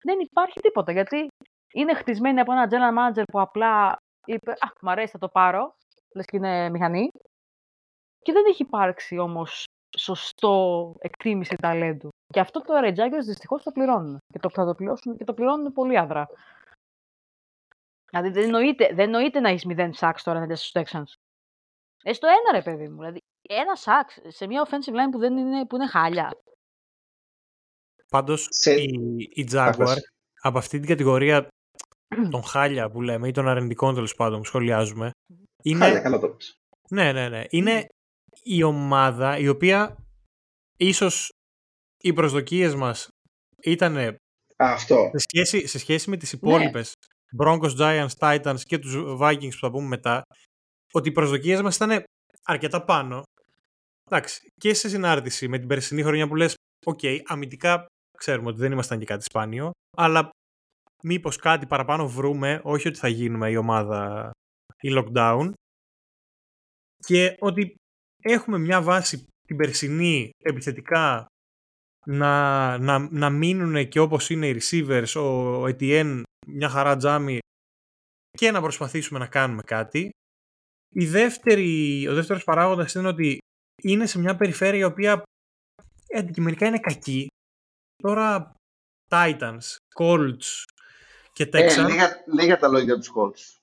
δεν 0.02 0.18
υπάρχει 0.20 0.60
τίποτα. 0.60 0.92
Γιατί 0.92 1.26
είναι 1.72 1.94
χτισμένη 1.94 2.40
από 2.40 2.52
ένα 2.52 2.68
general 2.70 2.98
manager 2.98 3.22
που 3.32 3.40
απλά 3.40 3.96
είπε 4.26 4.50
Α, 4.50 4.68
μ' 4.80 4.88
αρέσει, 4.88 5.12
θα 5.12 5.18
το 5.18 5.28
πάρω. 5.28 5.74
Λες 6.14 6.24
και 6.24 6.36
είναι 6.36 6.70
μηχανή. 6.70 7.08
Και 8.22 8.32
δεν 8.32 8.44
έχει 8.48 8.62
υπάρξει 8.62 9.18
όμως 9.18 9.64
σωστό 9.96 10.94
εκτίμηση 10.98 11.56
ταλέντου. 11.56 12.08
Και 12.32 12.40
αυτό 12.40 12.60
το 12.60 12.74
οι 12.76 12.94
Jaguars 12.96 13.24
δυστυχώς 13.24 13.62
το 13.62 13.70
πληρώνουν. 13.70 14.18
Και 14.32 14.38
το, 14.38 14.50
θα 14.50 14.64
το 14.64 14.74
πληρώσουν 14.74 15.16
και 15.16 15.24
το 15.24 15.34
πληρώνουν 15.34 15.72
πολύ 15.72 15.98
άδρα. 15.98 16.26
Δηλαδή 18.10 18.28
δεν 18.28 18.50
νοείται, 18.50 18.94
δεν 18.94 19.10
νοείται 19.10 19.40
να 19.40 19.48
έχεις 19.48 19.64
μηδέν 19.64 19.92
σάξ 19.92 20.22
τώρα 20.22 20.46
να 20.46 20.56
στους 20.56 20.72
Texans. 20.74 21.12
Έστω 22.02 22.26
ένα 22.26 22.52
ρε 22.52 22.62
παιδί 22.62 22.88
μου. 22.88 22.96
Δηλαδή 22.96 23.18
ένα 23.48 23.74
σάξ 23.74 24.18
σε 24.26 24.46
μια 24.46 24.66
offensive 24.66 24.94
line 24.94 25.10
που, 25.10 25.18
δεν 25.18 25.36
είναι, 25.36 25.66
που 25.66 25.76
είναι 25.76 25.86
χάλια. 25.86 26.30
Πάντως 28.10 28.46
σε... 28.50 28.74
η, 28.74 28.90
η 29.34 29.48
Jaguar 29.52 29.96
από 30.40 30.58
αυτή 30.58 30.78
την 30.78 30.88
κατηγορία 30.88 31.48
των 32.30 32.42
χάλια 32.42 32.90
που 32.90 33.02
λέμε 33.02 33.28
ή 33.28 33.30
των 33.30 33.48
αρνητικών 33.48 33.94
τέλος 33.94 34.14
πάντων 34.14 34.38
που 34.38 34.44
σχολιάζουμε. 34.44 35.10
Είναι... 35.62 35.84
Χάλια, 35.84 36.00
καλά 36.00 36.18
το 36.18 36.36
Ναι, 36.90 37.12
ναι, 37.12 37.28
ναι. 37.28 37.44
Είναι 37.48 37.86
η 38.42 38.62
ομάδα 38.62 39.38
η 39.38 39.48
οποία 39.48 39.96
ίσως 40.76 41.28
οι 42.02 42.12
προσδοκίες 42.12 42.74
μας 42.74 43.08
ήταν 43.62 44.16
αυτό. 44.56 45.10
Σε 45.12 45.18
σχέση, 45.28 45.66
σε 45.66 45.78
σχέση 45.78 46.10
με 46.10 46.16
τις 46.16 46.32
υπόλοιπες. 46.32 46.92
Broncos, 47.42 47.76
Giants, 47.78 48.08
Titans 48.18 48.60
και 48.60 48.78
τους 48.78 48.94
Vikings 49.20 49.50
που 49.50 49.58
θα 49.60 49.70
πούμε 49.70 49.86
μετά, 49.86 50.22
ότι 50.92 51.08
οι 51.08 51.12
προσδοκίες 51.12 51.62
μας 51.62 51.76
ήταν 51.76 52.02
αρκετά 52.42 52.84
πάνω. 52.84 53.22
Εντάξει, 54.10 54.52
και 54.54 54.74
σε 54.74 54.88
συνάρτηση 54.88 55.48
με 55.48 55.58
την 55.58 55.68
περσινή 55.68 56.02
χρονιά 56.02 56.28
που 56.28 56.34
λες, 56.34 56.54
OK, 56.86 56.98
okay, 57.02 57.18
αμυντικά 57.24 57.86
ξέρουμε 58.18 58.48
ότι 58.48 58.58
δεν 58.58 58.72
ήμασταν 58.72 58.98
και 58.98 59.04
κάτι 59.04 59.24
σπάνιο, 59.24 59.70
αλλά 59.96 60.30
μήπως 61.02 61.36
κάτι 61.36 61.66
παραπάνω 61.66 62.08
βρούμε, 62.08 62.60
όχι 62.64 62.88
ότι 62.88 62.98
θα 62.98 63.08
γίνουμε 63.08 63.50
η 63.50 63.56
ομάδα 63.56 64.30
η 64.80 64.88
lockdown 64.92 65.52
και 66.96 67.36
ότι 67.38 67.74
έχουμε 68.22 68.58
μια 68.58 68.82
βάση 68.82 69.26
την 69.48 69.56
περσινή 69.56 70.30
επιθετικά 70.44 71.26
να, 72.06 72.78
να, 72.78 72.98
να 72.98 73.30
μείνουν 73.30 73.88
και 73.88 74.00
όπως 74.00 74.30
είναι 74.30 74.48
οι 74.48 74.60
receivers, 74.60 75.12
ο 75.14 75.64
Etienne 75.64 76.22
μια 76.46 76.68
χαρά 76.68 76.96
τζάμι 76.96 77.38
και 78.30 78.50
να 78.50 78.60
προσπαθήσουμε 78.60 79.18
να 79.18 79.26
κάνουμε 79.26 79.62
κάτι. 79.62 80.10
Η 80.94 81.06
δεύτερη, 81.06 82.06
ο 82.08 82.14
δεύτερος 82.14 82.44
παράγοντας 82.44 82.94
είναι 82.94 83.08
ότι 83.08 83.38
είναι 83.82 84.06
σε 84.06 84.18
μια 84.18 84.36
περιφέρεια 84.36 84.80
η 84.80 84.84
οποία 84.84 85.22
αντικειμενικά 86.16 86.66
είναι 86.66 86.78
κακή. 86.78 87.26
Τώρα 88.02 88.54
Titans, 89.08 89.76
Colts 89.98 90.64
και 91.32 91.42
ε, 91.42 91.48
Texans. 91.52 91.84
Ε, 91.84 91.86
λίγα, 91.86 92.24
λίγα 92.26 92.58
τα 92.58 92.68
λόγια 92.68 92.98
τους 92.98 93.10
Colts. 93.16 93.58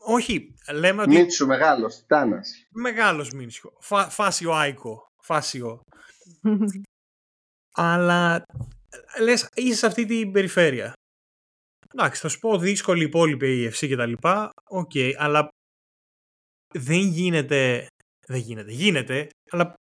Όχι, 0.00 0.54
λέμε 0.72 1.02
ότι... 1.02 1.10
Μίτσου 1.10 1.46
μεγάλος, 1.46 2.06
Τάνας. 2.06 2.66
Μεγάλος 2.70 3.30
Μίτσου. 3.30 3.72
Φα, 3.80 4.08
φάσιο 4.08 4.52
Άικο. 4.52 5.06
Φάσιο. 5.22 5.80
Αλλά 7.76 8.42
λες, 9.20 9.48
είσαι 9.54 9.78
σε 9.78 9.86
αυτή 9.86 10.06
την 10.06 10.32
περιφέρεια. 10.32 10.92
Εντάξει, 11.94 12.20
θα 12.20 12.28
σου 12.28 12.38
πω 12.38 12.58
δύσκολη 12.58 13.04
υπόλοιπη 13.04 13.62
η 13.62 13.68
AFC 13.68 13.88
και 13.88 13.96
τα 13.96 14.06
λοιπά. 14.06 14.50
OK, 14.68 14.90
okay, 14.94 15.12
αλλά 15.16 15.48
δεν 16.74 17.00
γίνεται. 17.00 17.86
Δεν 18.26 18.40
γίνεται. 18.40 18.72
Γίνεται, 18.72 19.28
αλλά 19.50 19.74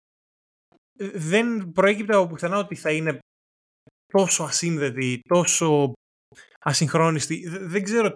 δεν 0.98 1.72
προέκυπτε 1.72 2.14
από 2.14 2.26
πουθενά 2.26 2.58
ότι 2.58 2.74
θα 2.74 2.92
είναι 2.92 3.18
τόσο 4.12 4.42
ασύνδετη, 4.42 5.20
τόσο 5.28 5.92
ασυγχρόνιστη. 6.60 7.48
Δεν 7.48 7.82
ξέρω 7.82 8.12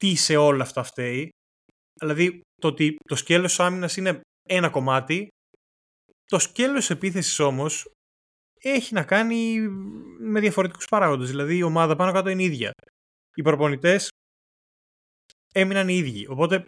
τι 0.00 0.14
σε 0.14 0.36
όλα 0.36 0.62
αυτά 0.62 0.82
φταίει. 0.82 1.28
Δηλαδή, 2.00 2.40
το 2.60 2.68
ότι 2.68 2.96
το 3.08 3.16
σκέλος 3.16 3.60
άμυνας 3.60 3.96
είναι 3.96 4.20
ένα 4.48 4.70
κομμάτι, 4.70 5.28
το 6.24 6.38
σκέλος 6.38 6.90
επίθεσης 6.90 7.38
όμως 7.38 7.90
έχει 8.60 8.94
να 8.94 9.04
κάνει 9.04 9.68
με 10.18 10.40
διαφορετικούς 10.40 10.86
παράγοντες. 10.86 11.28
Δηλαδή, 11.28 11.56
η 11.56 11.62
ομάδα 11.62 11.96
πάνω 11.96 12.12
κάτω 12.12 12.28
είναι 12.28 12.42
ίδια. 12.42 12.72
Οι 13.34 13.42
προπονητές 13.42 14.08
έμειναν 15.54 15.88
οι 15.88 15.94
ίδιοι. 15.94 16.26
Οπότε, 16.26 16.64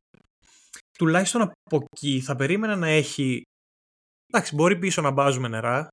τουλάχιστον 0.99 1.43
από 1.43 1.87
εκεί 1.93 2.21
θα 2.21 2.37
περίμενα 2.37 2.77
να 2.77 2.89
έχει... 2.89 3.43
Εντάξει, 4.33 4.55
μπορεί 4.55 4.79
πίσω 4.79 5.03
να 5.03 5.11
μπάζουμε 5.11 5.49
νερά, 5.49 5.89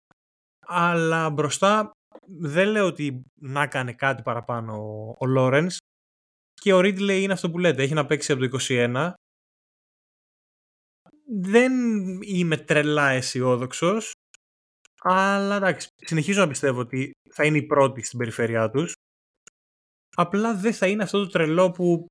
αλλά 0.65 1.29
μπροστά 1.29 1.91
δεν 2.27 2.67
λέω 2.67 2.85
ότι 2.85 3.23
να 3.41 3.67
κάνει 3.67 3.93
κάτι 3.93 4.21
παραπάνω 4.21 4.73
ο 5.19 5.25
Λόρενς 5.25 5.77
και 6.61 6.73
ο 6.73 6.79
Ρίτλεϊ 6.79 7.23
είναι 7.23 7.33
αυτό 7.33 7.51
που 7.51 7.59
λέτε, 7.59 7.83
έχει 7.83 7.93
να 7.93 8.05
παίξει 8.05 8.31
από 8.31 8.47
το 8.47 8.57
21. 8.69 9.11
Δεν 11.41 11.71
είμαι 12.21 12.57
τρελά 12.57 13.09
αισιόδοξος, 13.09 14.11
αλλά 15.01 15.55
εντάξει, 15.55 15.87
συνεχίζω 15.95 16.41
να 16.41 16.47
πιστεύω 16.47 16.79
ότι 16.79 17.11
θα 17.33 17.45
είναι 17.45 17.57
η 17.57 17.65
πρώτη 17.65 18.01
στην 18.01 18.19
περιφέρειά 18.19 18.69
τους. 18.69 18.93
Απλά 20.15 20.55
δεν 20.55 20.73
θα 20.73 20.87
είναι 20.87 21.03
αυτό 21.03 21.19
το 21.23 21.29
τρελό 21.29 21.71
που 21.71 22.05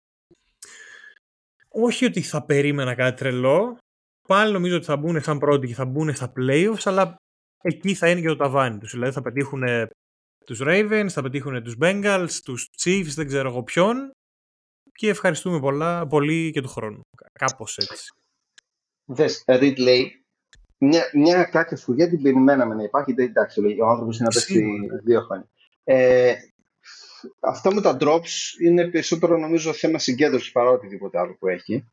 όχι 1.68 2.04
ότι 2.04 2.22
θα 2.22 2.44
περίμενα 2.44 2.94
κάτι 2.94 3.16
τρελό, 3.16 3.78
πάλι 4.26 4.52
νομίζω 4.52 4.76
ότι 4.76 4.84
θα 4.84 4.96
μπουν 4.96 5.22
σαν 5.22 5.38
πρώτοι 5.38 5.66
και 5.66 5.74
θα 5.74 5.84
μπουν 5.84 6.14
στα 6.14 6.32
playoffs, 6.36 6.82
αλλά 6.84 7.16
εκεί 7.62 7.94
θα 7.94 8.10
είναι 8.10 8.20
και 8.20 8.28
το 8.28 8.36
ταβάνι 8.36 8.78
τους. 8.78 8.90
Δηλαδή 8.90 9.12
θα 9.12 9.22
πετύχουν 9.22 9.62
τους 10.46 10.60
Ravens, 10.62 11.06
θα 11.08 11.22
πετύχουν 11.22 11.62
τους 11.62 11.76
Bengals, 11.80 12.30
τους 12.44 12.70
Chiefs, 12.84 13.12
δεν 13.14 13.26
ξέρω 13.26 13.48
εγώ 13.48 13.62
ποιον 13.62 14.10
και 14.92 15.08
ευχαριστούμε 15.08 15.60
πολλά, 15.60 16.06
πολύ 16.06 16.50
και 16.50 16.60
του 16.60 16.68
χρόνου. 16.68 17.00
Κάπως 17.32 17.78
έτσι. 17.78 18.12
Δες, 19.04 19.44
Ridley, 19.46 20.04
μια, 20.78 21.10
μια 21.12 21.44
κάποια 21.44 21.76
φουριά 21.76 22.08
την 22.08 22.22
περιμέναμε 22.22 22.74
να 22.74 22.82
υπάρχει. 22.82 23.12
Δεν 23.12 23.26
εντάξει, 23.26 23.60
ο 23.80 23.86
άνθρωπος 23.86 24.18
είναι 24.18 24.28
να 24.28 24.34
πέσει 24.34 24.64
δύο 25.04 25.20
χρόνια. 25.20 25.48
Ε, 25.84 26.34
αυτά 27.40 27.74
με 27.74 27.80
τα 27.80 27.96
drops 28.00 28.60
είναι 28.62 28.90
περισσότερο 28.90 29.36
νομίζω 29.36 29.72
θέμα 29.72 29.98
συγκέντρωσης 29.98 30.52
παρά 30.52 30.70
οτιδήποτε 30.70 31.18
άλλο 31.18 31.36
που 31.38 31.48
έχει. 31.48 31.86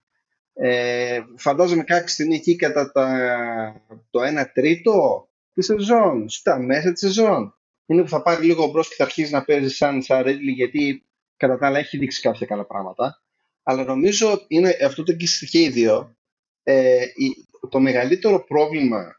Ε, 0.53 1.21
φαντάζομαι 1.35 1.83
κάποια 1.83 2.07
στιγμή 2.07 2.35
εκεί 2.35 2.55
κατά 2.55 2.91
τα, 2.91 3.85
το 4.09 4.19
1 4.41 4.45
τρίτο 4.53 5.27
της 5.53 5.65
σεζόν, 5.65 6.29
στα 6.29 6.59
μέσα 6.59 6.91
της 6.91 6.99
σεζόν. 6.99 7.57
Είναι 7.85 8.01
που 8.01 8.09
θα 8.09 8.21
πάρει 8.21 8.45
λίγο 8.45 8.67
μπρος 8.67 8.87
και 8.89 8.95
θα 8.97 9.03
αρχίσει 9.03 9.31
να 9.31 9.43
παίζει 9.43 9.69
σαν, 9.69 10.01
σαν 10.01 10.23
Ridley 10.25 10.53
γιατί 10.55 11.05
κατά 11.37 11.57
τα 11.57 11.67
άλλα 11.67 11.79
έχει 11.79 11.97
δείξει 11.97 12.21
κάποια 12.21 12.45
καλά 12.45 12.65
πράγματα. 12.65 13.21
Αλλά 13.63 13.83
νομίζω 13.83 14.45
είναι 14.47 14.77
αυτό 14.85 15.03
το 15.03 15.13
σχέδιο 15.25 16.15
ε, 16.63 17.05
το 17.69 17.79
μεγαλύτερο 17.79 18.43
πρόβλημα 18.43 19.15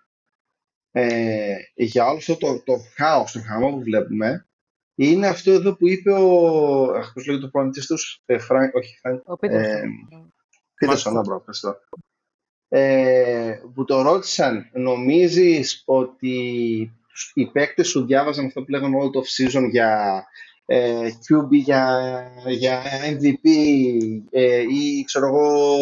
ε, 0.91 1.57
για 1.75 2.07
όλο 2.07 2.17
αυτό 2.17 2.37
το, 2.37 2.63
το 2.63 2.77
χάος, 2.97 3.33
το 3.33 3.41
χαμό 3.41 3.71
που 3.71 3.83
βλέπουμε 3.83 4.47
είναι 4.95 5.27
αυτό 5.27 5.51
εδώ 5.51 5.77
που 5.77 5.89
είπε 5.89 6.13
ο. 6.13 6.83
Αχ, 6.97 7.13
πώς 7.13 7.27
λέγεται 7.27 7.45
το 7.45 7.51
προπονητής 7.51 7.87
τους, 7.87 8.23
ε, 8.27 8.39
Φρανκ, 8.39 8.75
όχι, 8.75 8.99
Φρανκ. 8.99 9.29
Ο 9.29 9.37
Pederson. 9.37 10.33
Ε, 10.79 10.87
μπράβο, 11.25 11.37
ευχαριστώ. 11.37 11.77
Ε, 12.69 13.61
που 13.75 13.85
το 13.85 14.03
ρώτησαν, 14.03 14.71
νομίζεις 14.73 15.83
ότι 15.85 16.37
οι 17.35 17.47
παίκτες 17.47 17.89
σου 17.89 18.07
διάβαζαν 18.07 18.47
αυτό 18.47 18.63
που 18.63 18.71
λέγανε 18.71 18.97
all 19.01 19.19
of 19.19 19.59
season 19.59 19.69
για 19.71 20.25
ε, 20.67 21.09
QB, 21.09 21.49
για, 21.51 22.01
για 22.47 22.83
MVP 23.11 23.49
ε, 24.31 24.61
ή 24.61 25.05
ξέρω 25.05 25.27
εγώ 25.27 25.79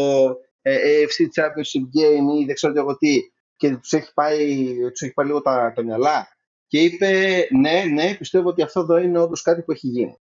ε, 0.62 0.77
AFC 0.77 1.43
Championship 1.43 1.82
Game 1.82 2.40
ή 2.40 2.44
δεν 2.44 2.55
ξέρω 2.55 2.73
εγώ 2.77 2.97
τι 2.97 3.20
και 3.56 3.77
τους 3.77 3.93
έχει 3.93 4.12
πάει, 4.14 4.74
τους 4.90 5.01
έχει 5.01 5.12
πάει 5.12 5.27
λίγο 5.27 5.43
τα, 5.43 5.73
τα 5.74 5.85
μυαλά 5.85 6.28
και 6.66 6.81
είπε 6.81 7.47
ναι, 7.60 7.85
ναι, 7.93 8.14
πιστεύω 8.14 8.48
ότι 8.48 8.62
αυτό 8.62 8.81
εδώ 8.81 8.97
είναι 8.97 9.19
όντως 9.19 9.43
κάτι 9.43 9.62
που 9.62 9.73
έχει 9.73 9.86
γίνει. 9.86 10.16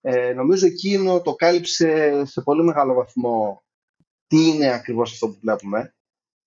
Ε, 0.00 0.32
νομίζω 0.32 0.66
εκείνο 0.66 1.20
το 1.20 1.34
κάλυψε 1.34 2.22
σε 2.24 2.40
πολύ 2.40 2.62
μεγάλο 2.62 2.94
βαθμό 2.94 3.62
τι 4.32 4.48
είναι 4.48 4.72
ακριβώς 4.72 5.12
αυτό 5.12 5.28
που 5.28 5.38
βλέπουμε. 5.40 5.94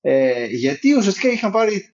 Ε, 0.02 0.46
γιατί 0.46 0.94
ουσιαστικά 0.94 1.28
είχαν 1.28 1.52
πάρει 1.52 1.96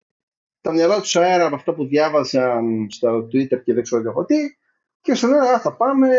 τα 0.61 0.71
μυαλά 0.71 1.01
τους 1.01 1.15
αέρα 1.15 1.45
από 1.45 1.55
αυτά 1.55 1.73
που 1.73 1.85
διάβαζαν 1.85 2.87
στο 2.89 3.17
Twitter 3.17 3.63
και 3.63 3.73
δεν 3.73 3.83
ξέρω 3.83 4.09
εγώ 4.09 4.25
τι 4.25 4.35
και 5.01 5.15
σου 5.15 5.27
λένε 5.27 5.59
θα 5.59 5.75
πάμε 5.75 6.09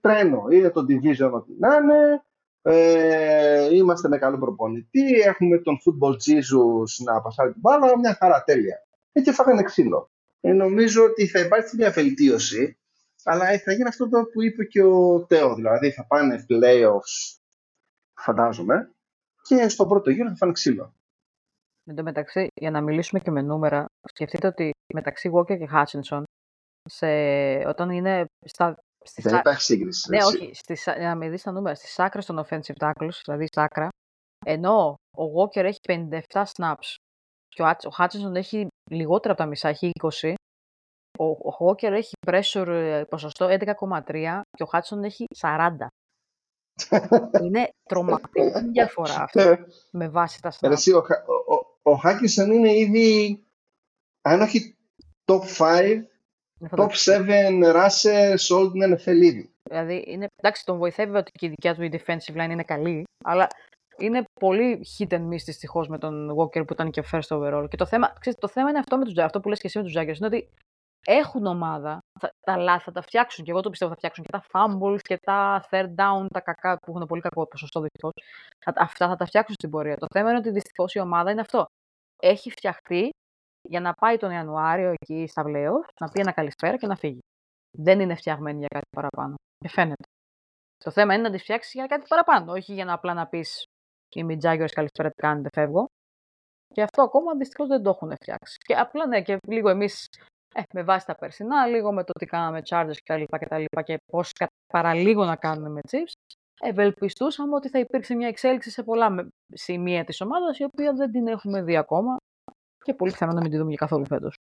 τρένο. 0.00 0.46
Είναι 0.50 0.70
το 0.70 0.80
division 0.80 1.30
ό,τι 1.32 1.52
να 1.58 1.74
είναι, 1.74 2.22
ε, 2.62 3.74
είμαστε 3.74 4.08
με 4.08 4.18
καλό 4.18 4.38
προπονητή, 4.38 5.20
έχουμε 5.20 5.58
τον 5.58 5.78
football 5.78 6.12
Jesus 6.12 7.04
να 7.04 7.20
πασάρει 7.20 7.52
την 7.52 7.60
μπάλα, 7.60 7.98
μια 7.98 8.16
χαρά 8.20 8.42
τέλεια. 8.44 8.86
Ε, 9.12 9.20
και 9.20 9.32
φάγανε 9.32 9.62
ξύλο. 9.62 10.10
Ε, 10.40 10.52
νομίζω 10.52 11.04
ότι 11.04 11.26
θα 11.26 11.38
υπάρξει 11.38 11.76
μια 11.76 11.90
βελτίωση, 11.90 12.78
αλλά 13.24 13.44
θα 13.58 13.72
γίνει 13.72 13.88
αυτό 13.88 14.08
το 14.08 14.24
που 14.32 14.42
είπε 14.42 14.64
και 14.64 14.82
ο 14.82 15.24
Τέο, 15.28 15.54
δηλαδή 15.54 15.90
θα 15.90 16.06
πάνε 16.06 16.46
playoffs, 16.48 17.37
φαντάζομαι, 18.18 18.90
και 19.42 19.68
στο 19.68 19.86
πρώτο 19.86 20.10
γύρο 20.10 20.28
θα 20.28 20.36
φάνε 20.36 20.52
ξύλο. 20.52 20.92
Εν 21.84 21.94
τω 21.94 22.02
μεταξύ, 22.02 22.46
για 22.54 22.70
να 22.70 22.80
μιλήσουμε 22.80 23.20
και 23.20 23.30
με 23.30 23.42
νούμερα, 23.42 23.84
σκεφτείτε 24.08 24.46
ότι 24.46 24.70
μεταξύ 24.94 25.30
Walker 25.34 25.58
και 25.58 25.68
Hutchinson, 25.72 26.22
σε, 26.88 27.06
όταν 27.68 27.90
είναι 27.90 28.24
στα 28.46 28.76
Στις 29.04 29.24
δεν 29.24 29.38
υπάρχει 29.38 29.62
σύγκριση. 29.62 30.10
Ναι, 30.10 30.24
όχι. 30.24 30.54
Στις, 30.54 30.86
να 30.86 31.14
με 31.14 31.28
δεις 31.28 31.42
τα 31.42 31.52
νούμερα. 31.52 31.74
Στις 31.74 31.98
άκρες 31.98 32.26
των 32.26 32.44
offensive 32.44 32.76
tackles, 32.78 33.20
δηλαδή 33.24 33.46
στα 33.46 33.62
άκρα, 33.62 33.88
ενώ 34.46 34.94
ο 35.16 35.22
Walker 35.36 35.64
έχει 35.64 35.78
57 35.88 36.44
snaps 36.56 36.94
και 37.48 37.62
ο 37.62 37.90
Hutchinson 37.98 38.34
έχει 38.34 38.66
λιγότερα 38.90 39.32
από 39.32 39.42
τα 39.42 39.48
μισά, 39.48 39.68
έχει 39.68 39.90
20, 40.02 40.34
ο, 41.18 41.24
ο 41.24 41.56
Walker 41.58 41.90
έχει 41.90 42.12
pressure 42.26 42.66
ε, 42.66 43.04
ποσοστό 43.08 43.46
11,3 43.50 44.40
και 44.50 44.62
ο 44.62 44.68
Hutchinson 44.72 45.02
έχει 45.02 45.24
40. 45.40 45.70
Είναι 47.42 47.68
τρομακτική 47.88 48.70
διαφορά 48.72 49.14
αυτό 49.22 49.48
ναι. 49.48 49.56
με 49.90 50.08
βάση 50.08 50.40
τα 50.40 50.52
snaps. 50.52 50.92
ο, 50.94 50.98
ο, 51.54 51.92
ο 51.92 52.00
Hutchinson 52.04 52.46
είναι 52.52 52.76
ήδη, 52.76 53.42
αν 54.22 54.40
όχι 54.40 54.76
top 55.24 55.40
5, 55.58 56.02
Top 56.70 56.90
7 56.90 57.74
rushers 57.74 58.56
όλη 58.56 58.70
την 58.70 58.94
NFL 58.94 59.22
ήδη. 59.22 59.50
Δηλαδή, 59.62 60.04
είναι, 60.06 60.26
εντάξει, 60.36 60.64
τον 60.64 60.78
βοηθεύει 60.78 61.16
ότι 61.16 61.30
και 61.30 61.46
η 61.46 61.48
δικιά 61.48 61.74
του 61.74 61.82
η 61.82 61.90
defensive 61.92 62.36
line 62.36 62.50
είναι 62.50 62.62
καλή, 62.62 63.04
αλλά 63.24 63.46
είναι 63.98 64.22
πολύ 64.40 64.86
hit 64.98 65.12
and 65.12 65.28
miss 65.28 65.42
δυστυχώς 65.44 65.88
με 65.88 65.98
τον 65.98 66.30
Walker 66.38 66.66
που 66.66 66.72
ήταν 66.72 66.90
και 66.90 67.04
first 67.12 67.28
overall. 67.28 67.66
Και 67.68 67.76
το 67.76 67.86
θέμα, 67.86 68.12
ξέρεις, 68.20 68.38
το 68.38 68.48
θέμα 68.48 68.68
είναι 68.68 68.78
αυτό, 68.78 68.98
με 68.98 69.04
τους, 69.04 69.16
αυτό 69.16 69.40
που 69.40 69.48
λες 69.48 69.60
και 69.60 69.66
εσύ 69.66 69.78
με 69.78 69.84
τους 69.84 69.94
Jaggers, 69.96 70.16
είναι 70.16 70.26
ότι 70.26 70.48
έχουν 71.10 71.46
ομάδα, 71.46 71.98
θα, 72.20 72.30
τα 72.40 72.56
λάθη 72.56 72.84
θα 72.84 72.92
τα 72.92 73.02
φτιάξουν 73.02 73.44
και 73.44 73.50
εγώ 73.50 73.60
το 73.60 73.70
πιστεύω 73.70 73.90
θα 73.90 73.96
φτιάξουν 73.96 74.24
και 74.24 74.30
τα 74.30 74.44
fumbles 74.52 75.00
και 75.02 75.18
τα 75.18 75.64
third 75.70 75.94
down, 75.94 76.26
τα 76.32 76.40
κακά 76.40 76.76
που 76.76 76.90
έχουν 76.90 77.06
πολύ 77.06 77.20
κακό 77.20 77.46
ποσοστό 77.46 77.80
δυστυχώς. 77.80 78.12
Αυτά 78.64 79.08
θα 79.08 79.16
τα 79.16 79.26
φτιάξουν 79.26 79.54
στην 79.54 79.70
πορεία. 79.70 79.96
Το 79.96 80.06
θέμα 80.14 80.28
είναι 80.28 80.38
ότι 80.38 80.50
δυστυχώς 80.50 80.94
η 80.94 81.00
ομάδα 81.00 81.30
είναι 81.30 81.40
αυτό. 81.40 81.66
Έχει 82.22 82.50
φτιαχτεί 82.50 83.08
για 83.68 83.80
να 83.80 83.92
πάει 83.92 84.16
τον 84.16 84.30
Ιανουάριο 84.30 84.94
εκεί 85.00 85.26
στα 85.26 85.42
βλέω, 85.42 85.84
να 86.00 86.08
πει 86.08 86.20
ένα 86.20 86.32
καλησπέρα 86.32 86.76
και 86.76 86.86
να 86.86 86.96
φύγει. 86.96 87.18
Δεν 87.78 88.00
είναι 88.00 88.14
φτιαγμένη 88.14 88.58
για 88.58 88.68
κάτι 88.68 88.88
παραπάνω. 88.96 89.34
Και 89.58 89.68
φαίνεται. 89.68 90.04
Το 90.84 90.90
θέμα 90.90 91.14
είναι 91.14 91.22
να 91.22 91.30
τη 91.30 91.38
φτιάξεις 91.38 91.72
για 91.72 91.86
κάτι 91.86 92.06
παραπάνω, 92.08 92.52
όχι 92.52 92.72
για 92.72 92.84
να 92.84 92.92
απλά 92.92 93.14
να 93.14 93.26
πεις 93.26 93.64
Είμαι 94.14 94.32
η 94.32 94.38
Jaguars, 94.42 94.72
καλησπέρα, 94.72 95.08
τι 95.08 95.14
κάνετε, 95.22 95.48
φεύγω. 95.52 95.86
Και 96.74 96.82
αυτό 96.82 97.02
ακόμα 97.02 97.34
δυστυχώς 97.36 97.68
δεν 97.68 97.82
το 97.82 97.90
έχουν 97.90 98.12
φτιάξει. 98.12 98.58
Και 98.58 98.74
απλά 98.74 99.06
ναι, 99.06 99.22
και 99.22 99.38
λίγο 99.46 99.68
εμείς 99.68 100.08
ε, 100.54 100.62
με 100.72 100.82
βάση 100.82 101.06
τα 101.06 101.14
περσινά, 101.14 101.66
λίγο 101.66 101.92
με 101.92 102.04
το 102.04 102.12
τι 102.12 102.26
κάναμε 102.26 102.62
Chargers 102.68 102.96
κτλ. 103.04 103.22
Και, 103.38 103.46
τα 103.46 103.58
λοιπά, 103.58 103.82
και 103.82 103.98
πώς 104.12 104.32
παραλίγο 104.72 105.24
να 105.24 105.36
κάνουμε 105.36 105.68
με 105.68 105.80
Chiefs, 105.90 106.36
ευελπιστούσαμε 106.60 107.54
ότι 107.54 107.68
θα 107.68 107.78
υπήρξε 107.78 108.14
μια 108.14 108.28
εξέλιξη 108.28 108.70
σε 108.70 108.82
πολλά 108.82 109.28
σημεία 109.54 110.04
της 110.04 110.20
ομάδας, 110.20 110.58
η 110.58 110.64
οποία 110.64 110.92
δεν 110.92 111.10
την 111.10 111.26
έχουμε 111.26 111.62
δει 111.62 111.76
ακόμα 111.76 112.16
και 112.84 112.94
πολύ 112.94 113.10
πιθανό 113.10 113.32
να 113.32 113.40
μην 113.40 113.50
τη 113.50 113.56
δούμε 113.56 113.68
για 113.68 113.78
καθόλου 113.78 114.06
φέτος. 114.06 114.34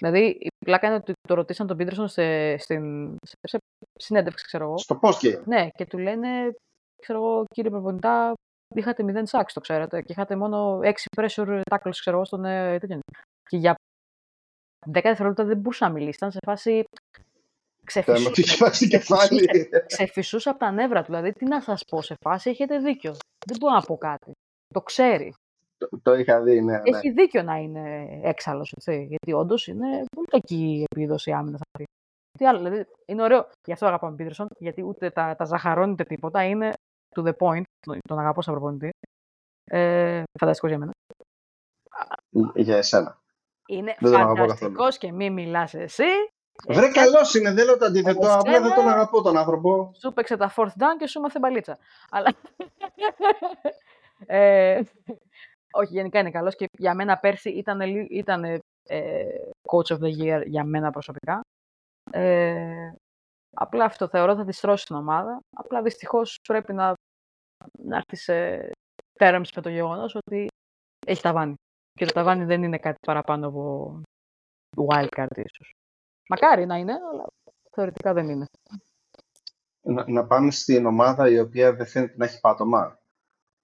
Δηλαδή, 0.00 0.26
η 0.26 0.48
πλάκα 0.64 0.86
είναι 0.86 0.96
ότι 0.96 1.12
το 1.28 1.34
ρωτήσαν 1.34 1.66
τον 1.66 1.76
Πίτερσον 1.76 2.08
σε, 2.08 2.56
στην, 2.56 3.16
σε, 3.42 3.58
συνέντευξη, 3.98 4.44
ξέρω 4.44 4.64
εγώ. 4.64 4.78
Στο 4.78 4.98
και. 5.18 5.42
Ναι, 5.44 5.68
και 5.68 5.86
του 5.86 5.98
λένε, 5.98 6.28
ξέρω 7.02 7.18
εγώ, 7.18 7.44
κύριε 7.54 7.70
προπονητά, 7.70 8.32
είχατε 8.74 9.04
0 9.06 9.22
σάξ, 9.22 9.52
το 9.52 9.60
ξέρετε, 9.60 10.02
και 10.02 10.12
είχατε 10.12 10.36
μόνο 10.36 10.78
6 10.82 10.92
pressure 11.16 11.60
tackles, 11.70 11.90
ξέρω 11.90 12.16
εγώ, 12.16 12.24
στον 12.24 12.44
ε, 12.44 12.78
Και 13.48 13.56
για 13.56 13.74
10 14.86 14.90
δευτερόλεπτα 14.92 15.44
δεν 15.44 15.56
μπορούσα 15.56 15.86
να 15.86 15.92
μιλήσει. 15.92 16.16
Ήταν 16.16 16.30
σε 16.30 16.38
φάση. 16.46 16.84
Ξεφυσούσα, 17.84 18.70
κεφάλι. 18.96 19.68
Ξεφυσούσα 19.86 20.50
από 20.50 20.58
τα 20.58 20.70
νεύρα 20.70 21.00
του. 21.00 21.06
Δηλαδή, 21.06 21.32
τι 21.32 21.44
να 21.44 21.60
σας 21.60 21.84
πω, 21.84 22.02
σε 22.02 22.14
φάση 22.20 22.50
έχετε 22.50 22.78
δίκιο. 22.78 23.16
Δεν 23.46 23.56
μπορώ 23.60 23.74
να 23.74 23.80
πω 23.80 23.96
κάτι. 23.96 24.32
Το 24.74 24.80
ξέρει. 24.80 25.34
Το, 25.78 25.88
το 26.02 26.14
είχα 26.14 26.42
δει, 26.42 26.60
ναι, 26.60 26.72
ναι. 26.72 26.80
Έχει 26.82 27.10
δίκιο 27.10 27.42
να 27.42 27.56
είναι 27.56 28.08
έξαλλος, 28.22 28.72
Γιατί 28.86 29.32
όντως 29.32 29.66
είναι 29.66 30.04
πολύ 30.16 30.26
κακή 30.26 30.78
η 30.78 30.84
επίδοση 30.90 31.32
άμυνας 31.32 31.60
αυτή. 31.60 31.84
Τι 32.38 32.46
άλλο, 32.46 32.58
δηλαδή 32.58 32.86
είναι 33.06 33.22
ωραίο. 33.22 33.48
Γι' 33.66 33.72
αυτό 33.72 33.86
αγαπάμε 33.86 34.16
Πίτερσον, 34.16 34.48
γιατί 34.58 34.82
ούτε 34.82 35.10
τα, 35.10 35.34
τα 35.38 35.44
ζαχαρώνει 35.44 35.94
τίποτα. 35.94 36.44
Είναι 36.44 36.72
to 37.14 37.22
the 37.22 37.32
point. 37.38 37.62
Τον 38.08 38.18
αγαπώ 38.18 38.42
σαν 38.42 38.54
προπονητή. 38.54 38.90
Ε, 39.64 40.22
φανταστικός 40.38 40.70
για 40.70 40.78
μένα. 40.78 40.92
Για 42.54 42.76
εσένα. 42.76 43.18
Είναι 43.66 43.96
φανταστικός 44.00 44.98
και 44.98 45.12
μη 45.12 45.30
μιλάς 45.30 45.74
εσύ. 45.74 46.04
Βρε, 46.68 46.90
καλός 46.90 47.34
είναι, 47.34 47.52
δεν 47.52 47.64
λέω 47.64 47.78
το 47.78 47.84
αντίθετο. 47.84 48.32
Απλά 48.32 48.60
δεν 48.60 48.74
τον 48.74 48.88
αγαπώ 48.88 49.22
τον 49.22 49.36
άνθρωπο. 49.36 49.92
Σου 50.00 50.12
παίξε 50.12 50.36
τα 50.36 50.52
fourth 50.56 50.66
down 50.66 50.96
και 50.98 51.06
σου 51.06 51.20
μάθε 51.20 51.38
μπαλίτσα. 51.38 51.78
Αλλά. 52.10 52.34
ε, 54.26 54.82
όχι, 55.72 55.92
γενικά 55.92 56.18
είναι 56.18 56.30
καλός 56.30 56.56
και 56.56 56.66
για 56.78 56.94
μένα 56.94 57.18
πέρσι 57.18 57.50
ήταν, 57.50 57.80
ήταν 58.10 58.44
ε, 58.88 59.26
coach 59.62 59.96
of 59.96 59.98
the 59.98 60.18
year 60.20 60.42
για 60.46 60.64
μένα 60.64 60.90
προσωπικά. 60.90 61.40
Ε, 62.10 62.92
απλά 63.56 63.84
αυτό 63.84 64.08
θεωρώ 64.08 64.36
θα 64.36 64.44
της 64.44 64.56
στρώσει 64.56 64.86
την 64.86 64.96
ομάδα. 64.96 65.38
Απλά 65.56 65.82
δυστυχώς 65.82 66.38
πρέπει 66.48 66.72
να, 66.72 66.92
να 67.82 67.96
έρθεις 67.96 68.22
σε 68.22 68.70
terms 69.18 69.48
με 69.56 69.62
το 69.62 69.68
γεγονός 69.68 70.14
ότι 70.14 70.46
έχει 71.06 71.22
ταβάνι. 71.22 71.54
Και 71.96 72.04
το 72.04 72.12
ταβάνι 72.12 72.44
δεν 72.44 72.62
είναι 72.62 72.78
κάτι 72.78 72.98
παραπάνω 73.06 73.46
από 73.46 74.00
wildcard 74.76 75.36
ίσως. 75.36 75.74
Μακάρι 76.28 76.66
να 76.66 76.76
είναι, 76.76 76.92
αλλά 76.92 77.26
θεωρητικά 77.70 78.12
δεν 78.12 78.28
είναι. 78.28 78.46
Να, 79.82 80.04
να 80.08 80.26
πάμε 80.26 80.50
στην 80.50 80.86
ομάδα 80.86 81.30
η 81.30 81.38
οποία 81.38 81.74
δεν 81.74 81.86
φαίνεται 81.86 82.14
να 82.16 82.24
έχει 82.24 82.40
πάτωμα. 82.40 82.98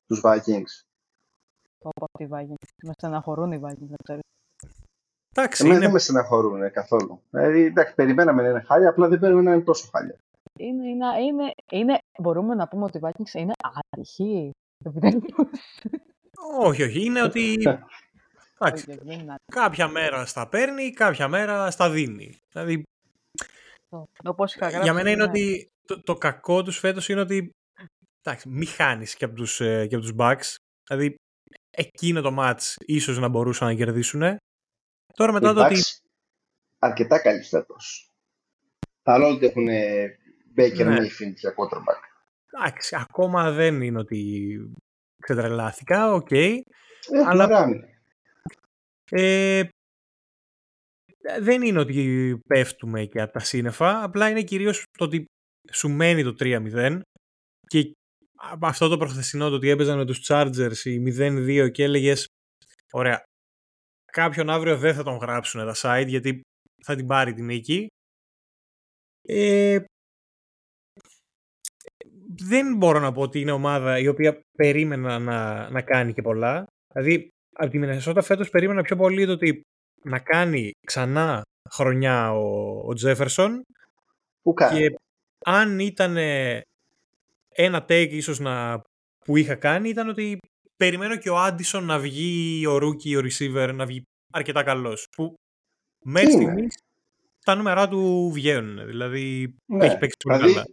Τους 0.07 0.21
Vikings. 0.25 0.85
Από 1.83 2.07
τη 2.19 2.27
Vikings. 2.31 2.69
Με 2.83 2.93
στεναχωρούν 2.93 3.53
οι 3.53 3.61
Vikings, 3.65 3.89
να 3.89 3.97
ξέρεις. 4.03 4.23
Εντάξει, 5.35 5.63
Εμένα 5.63 5.77
είναι... 5.77 5.85
δεν 5.85 5.95
με 5.95 5.99
στεναχωρούν 5.99 6.71
καθόλου. 6.71 7.23
Δηλαδή, 7.31 7.65
εντάξει, 7.65 7.95
περιμέναμε 7.95 8.43
να 8.43 8.49
είναι 8.49 8.61
χάλια, 8.61 8.89
απλά 8.89 9.09
δεν 9.09 9.19
περιμέναμε 9.19 9.49
να 9.49 9.55
είναι 9.57 9.65
τόσο 9.65 9.89
χάλια. 9.93 10.19
Είναι, 10.59 10.89
είναι, 10.89 11.07
είναι, 11.21 11.53
είναι, 11.71 11.99
μπορούμε 12.19 12.55
να 12.55 12.69
πούμε 12.69 12.85
ότι 12.85 12.99
η 12.99 13.01
Vikings 13.05 13.35
είναι 13.35 13.53
άτυχη. 13.93 14.51
όχι, 16.61 16.83
όχι. 16.83 17.05
Είναι 17.05 17.23
ότι 17.23 17.57
Εντάξει, 18.59 18.99
κάποια 19.53 19.89
μέρα 19.89 20.27
στα 20.27 20.49
παίρνει, 20.49 20.91
κάποια 20.91 21.29
μέρα 21.29 21.71
στα 21.71 21.91
δίνει. 21.91 22.39
Δηλαδή, 22.53 22.83
για 24.83 24.93
μένα 24.93 25.11
είναι 25.11 25.23
ότι 25.23 25.69
το, 25.87 26.03
το 26.03 26.15
κακό 26.15 26.63
τους 26.63 26.79
φέτος 26.79 27.09
είναι 27.09 27.21
ότι 27.21 27.51
εντάξει, 28.23 28.49
μη 28.49 28.67
χάνεις 28.67 29.15
και 29.15 29.25
από 29.25 29.35
τους, 29.35 29.61
ε, 29.61 29.87
και 29.87 29.95
από 29.95 30.05
τους 30.05 30.15
Bucks. 30.19 30.55
Δηλαδή, 30.89 31.15
εκείνο 31.71 32.21
το 32.21 32.37
match 32.39 32.75
ίσως 32.79 33.19
να 33.19 33.29
μπορούσαν 33.29 33.69
να 33.69 33.75
κερδίσουν. 33.75 34.37
Τώρα 35.15 35.33
μετά 35.33 35.53
το 35.53 35.65
ότι... 35.65 35.81
αρκετά 36.79 37.19
καλή 37.19 37.43
φέτος. 37.43 38.11
Παρόλο 39.03 39.35
ότι 39.35 39.47
έχουν 39.47 39.67
Baker 40.57 40.85
ναι. 40.85 40.97
Mayfield 40.99 41.35
για 41.35 41.55
quarterback. 41.57 42.01
Εντάξει, 42.55 42.97
ακόμα 42.97 43.51
δεν 43.51 43.83
είναι 43.83 43.99
ότι 43.99 44.59
ξετρελάθηκα, 45.23 46.13
OK. 46.13 46.27
Okay. 46.31 46.59
αλλά 47.27 47.69
ε, 49.15 49.69
δεν 51.41 51.63
είναι 51.63 51.79
ότι 51.79 52.41
πέφτουμε 52.47 53.05
και 53.05 53.21
από 53.21 53.33
τα 53.33 53.39
σύννεφα, 53.39 54.03
απλά 54.03 54.31
είναι 54.31 54.43
κυρίως 54.43 54.83
το 54.99 55.05
ότι 55.05 55.25
σου 55.73 55.91
μένει 55.91 56.23
το 56.23 56.35
3-0 56.39 57.01
και 57.67 57.93
αυτό 58.61 58.89
το 58.89 58.97
προχθεσινό 58.97 59.49
το 59.49 59.55
ότι 59.55 59.69
έπαιζαν 59.69 59.99
με 59.99 60.07
τους 60.07 60.27
Chargers 60.29 60.77
οι 60.85 61.03
0-2 61.19 61.71
και 61.73 61.83
έλεγες 61.83 62.27
ωραία, 62.93 63.23
κάποιον 64.13 64.51
αύριο 64.51 64.79
δεν 64.79 64.95
θα 64.95 65.03
τον 65.03 65.17
γράψουν 65.17 65.61
τα 65.61 65.75
site 65.77 66.09
γιατί 66.09 66.41
θα 66.85 66.97
την 66.97 67.07
πάρει 67.07 67.33
την 67.33 67.45
νίκη. 67.45 67.87
Ε, 69.29 69.85
δεν 72.37 72.77
μπορώ 72.77 72.99
να 72.99 73.13
πω 73.13 73.21
ότι 73.21 73.41
είναι 73.41 73.53
ομάδα 73.53 73.99
η 73.99 74.09
οποία 74.09 74.41
περίμενα 74.59 75.19
να, 75.19 75.71
να 75.71 75.83
κάνει 75.83 76.13
και 76.13 76.23
πολλά. 76.23 76.67
Δηλαδή, 76.93 77.29
από 77.53 77.71
τη 77.71 77.79
Μινεσότα 77.79 78.23
φέτος 78.23 78.51
περίμενα 78.51 78.83
πιο 78.83 78.97
πολύ 78.97 79.27
το 79.27 79.33
ότι 79.33 79.63
να 80.03 80.19
κάνει 80.19 80.71
ξανά 80.87 81.43
χρονιά 81.71 82.33
ο, 82.33 82.79
ο 82.87 82.95
Τζέφερσον 82.95 83.63
που 84.43 84.55
και 84.55 84.95
αν 85.45 85.79
ήταν 85.79 86.17
ένα 87.49 87.85
take 87.89 88.09
ίσως 88.11 88.39
να, 88.41 88.83
που 89.25 89.37
είχα 89.37 89.55
κάνει 89.55 89.89
ήταν 89.89 90.09
ότι 90.09 90.39
περιμένω 90.77 91.17
και 91.17 91.31
ο 91.31 91.39
Άντισον 91.39 91.85
να 91.85 91.99
βγει 91.99 92.67
ο 92.67 92.77
rookie, 92.77 93.17
ο 93.17 93.27
receiver 93.27 93.75
να 93.75 93.87
βγει 93.87 94.03
αρκετά 94.33 94.63
καλός 94.63 95.07
που 95.17 95.35
μέχρι 96.05 96.31
στιγμής 96.31 96.79
τα 97.45 97.55
νούμερα 97.55 97.89
του 97.89 98.31
βγαίνουν 98.33 98.87
δηλαδή 98.87 99.55
ναι. 99.67 99.87
έχει 99.87 99.99
παίξει 99.99 100.17
πολύ 100.23 100.37
δηλαδή, 100.37 100.53
καλά 100.53 100.67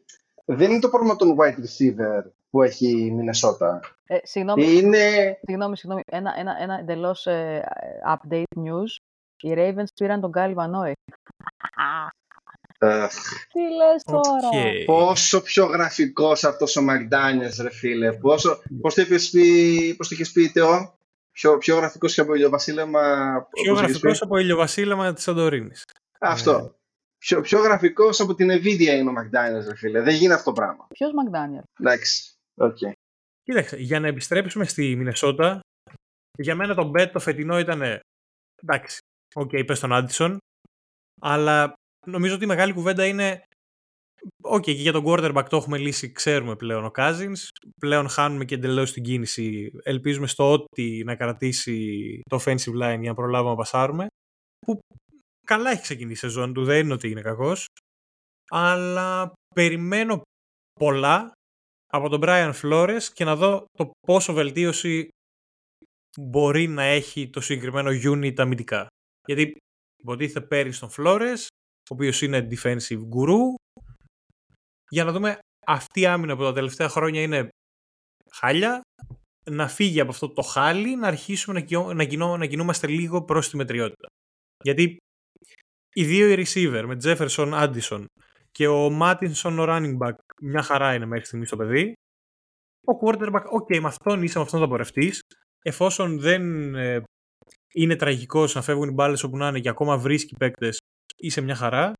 δεν 0.45 0.71
είναι 0.71 0.79
το 0.79 0.89
πρόβλημα 0.89 1.15
των 1.15 1.35
wide 1.39 1.59
receiver 1.59 2.23
που 2.49 2.63
έχει 2.63 3.05
η 3.05 3.11
Μινεσότα. 3.11 3.79
Ε, 4.05 4.17
συγγνώμη, 4.23 4.77
είναι... 4.77 5.37
συγγνώμη, 5.41 5.77
συγγνώμη. 5.77 6.01
Ένα, 6.05 6.33
ένα, 6.37 6.57
ένα 6.61 6.79
εντελώς 6.79 7.25
ε, 7.25 7.63
update 8.07 8.59
news. 8.59 8.97
Οι 9.41 9.53
Ravens 9.55 9.93
πήραν 9.95 10.21
τον 10.21 10.29
Γκάλι 10.29 10.53
Βανόη. 10.53 10.93
Τι 13.51 13.61
λες 13.61 14.03
τώρα; 14.03 14.49
Okay. 14.53 14.83
Πόσο 14.85 15.41
πιο 15.41 15.65
γραφικός 15.65 16.43
αυτός 16.43 16.75
ο 16.75 16.81
Μακδάνιας, 16.81 17.57
ρε 17.57 17.71
φίλε. 17.71 18.11
Πόσο, 18.11 18.61
πώς 18.81 18.93
το 18.93 19.01
είχες 19.01 19.29
πει, 19.29 19.95
πώς 19.97 20.07
το 20.07 20.15
είχες 20.15 20.31
πει 20.31 20.49
Τεό; 20.49 20.97
Πιο, 21.31 21.57
πιο 21.57 21.75
γραφικός 21.75 22.13
και 22.13 22.21
από 22.21 22.33
ηλιοβασίλεμα. 22.33 23.01
Πιο 23.63 23.73
γραφικός 23.73 24.21
από 24.21 24.37
ηλιοβασίλεμα 24.37 25.13
της 25.13 25.23
Σαντορίνης. 25.23 25.85
Αυτό. 26.19 26.65
Yeah. 26.65 26.73
Πιο, 27.17 27.41
πιο 27.41 27.59
γραφικός 27.59 28.19
από 28.19 28.35
την 28.35 28.51
Nvidia 28.51 28.79
είναι 28.79 29.09
ο 29.09 29.13
McDaniel, 29.13 29.67
ρε 29.67 29.75
φίλε. 29.75 30.01
Δεν 30.01 30.15
γίνει 30.15 30.33
αυτό 30.33 30.43
το 30.43 30.61
πράγμα. 30.61 30.87
Ποιος 30.89 31.11
McDaniel. 31.11 31.63
Εντάξει. 31.79 32.33
Okay. 32.59 32.91
Κοίταξε, 33.43 33.77
για 33.77 33.99
να 33.99 34.07
επιστρέψουμε 34.07 34.65
στη 34.65 34.95
Μινεσότα, 34.95 35.59
για 36.37 36.55
μένα 36.55 36.75
το 36.75 36.91
bet 36.95 37.09
το 37.11 37.19
φετινό 37.19 37.59
ήταν. 37.59 37.81
Εντάξει, 38.63 38.97
OK, 39.35 39.49
okay, 39.53 39.63
πες 39.65 39.79
τον 39.79 39.93
Addison, 39.93 40.37
αλλά 41.21 41.73
νομίζω 42.07 42.35
ότι 42.35 42.43
η 42.43 42.47
μεγάλη 42.47 42.73
κουβέντα 42.73 43.05
είναι. 43.05 43.43
OK, 44.43 44.57
okay, 44.57 44.63
και 44.63 44.71
για 44.71 44.91
τον 44.91 45.03
quarterback 45.07 45.45
το 45.49 45.57
έχουμε 45.57 45.77
λύσει, 45.77 46.11
ξέρουμε 46.11 46.55
πλέον 46.55 46.85
ο 46.85 46.91
Cousins. 46.95 47.47
Πλέον 47.79 48.09
χάνουμε 48.09 48.45
και 48.45 48.55
εντελώς 48.55 48.91
την 48.91 49.03
κίνηση. 49.03 49.71
Ελπίζουμε 49.83 50.27
στο 50.27 50.51
ότι 50.51 51.03
να 51.05 51.15
κρατήσει 51.15 52.21
το 52.29 52.39
offensive 52.41 52.73
line 52.73 52.99
για 52.99 53.09
να 53.09 53.13
προλάβουμε 53.13 53.49
να 53.49 53.55
πασάρουμε. 53.55 54.07
Που 54.65 54.79
καλά 55.45 55.71
έχει 55.71 55.81
ξεκινήσει 55.81 56.25
η 56.25 56.29
σεζόν 56.29 56.53
του, 56.53 56.63
δεν 56.63 56.79
είναι 56.79 56.93
ότι 56.93 57.09
είναι 57.09 57.21
κακός. 57.21 57.65
Αλλά 58.49 59.33
περιμένω 59.55 60.21
πολλά 60.79 61.31
από 61.91 62.09
τον 62.09 62.19
Brian 62.23 62.53
Flores 62.61 63.03
και 63.13 63.23
να 63.23 63.35
δω 63.35 63.65
το 63.77 63.91
πόσο 64.07 64.33
βελτίωση 64.33 65.07
μπορεί 66.19 66.67
να 66.67 66.83
έχει 66.83 67.29
το 67.29 67.41
συγκεκριμένο 67.41 67.89
unit 67.89 68.39
αμυντικά. 68.39 68.87
Γιατί 69.27 69.53
Υποτίθεται 70.01 70.45
πέρυσι 70.45 70.77
στον 70.77 70.89
Φλόρε, 70.89 71.31
ο 71.31 71.93
οποίος 71.93 72.21
είναι 72.21 72.47
defensive 72.51 72.99
guru. 72.99 73.53
Για 74.89 75.03
να 75.03 75.11
δούμε 75.11 75.39
αυτή 75.65 75.99
η 75.99 76.05
άμυνα 76.05 76.35
που 76.35 76.43
τα 76.43 76.53
τελευταία 76.53 76.89
χρόνια 76.89 77.21
είναι 77.21 77.49
χάλια, 78.31 78.81
να 79.51 79.67
φύγει 79.67 79.99
από 79.99 80.11
αυτό 80.11 80.29
το 80.29 80.41
χάλι, 80.41 80.95
να 80.95 81.07
αρχίσουμε 81.07 81.65
να, 81.69 81.93
να, 81.93 82.37
να 82.37 82.45
κινούμαστε 82.45 82.87
λίγο 82.87 83.23
προς 83.23 83.49
τη 83.49 83.55
μετριότητα. 83.55 84.07
Γιατί 84.63 84.97
οι 85.95 86.05
δύο 86.05 86.29
οι 86.29 86.45
receiver 86.45 86.83
με 86.87 86.97
Jefferson 87.03 87.51
Addison 87.53 88.05
και 88.51 88.67
ο 88.67 88.89
Μάτινσον 88.89 89.59
ο 89.59 89.65
running 89.67 89.97
back 89.97 90.15
μια 90.41 90.61
χαρά 90.61 90.93
είναι 90.93 91.05
μέχρι 91.05 91.25
στιγμής 91.25 91.47
στο 91.47 91.57
παιδί. 91.57 91.93
Ο 92.85 93.05
quarterback, 93.05 93.43
ok, 93.61 93.79
με 93.79 93.87
αυτόν 93.87 94.23
είσαι, 94.23 94.37
με 94.37 94.43
αυτόν 94.43 94.59
θα 94.59 94.67
πορευτείς. 94.67 95.19
Εφόσον 95.61 96.19
δεν 96.19 96.75
ε, 96.75 97.03
είναι 97.73 97.95
τραγικός 97.95 98.55
να 98.55 98.61
φεύγουν 98.61 98.89
οι 98.89 98.93
μπάλες 98.93 99.23
όπου 99.23 99.37
να 99.37 99.47
είναι 99.47 99.59
και 99.59 99.69
ακόμα 99.69 99.97
βρίσκει 99.97 100.35
παίκτες, 100.35 100.77
είσαι 101.15 101.41
μια 101.41 101.55
χαρά. 101.55 101.93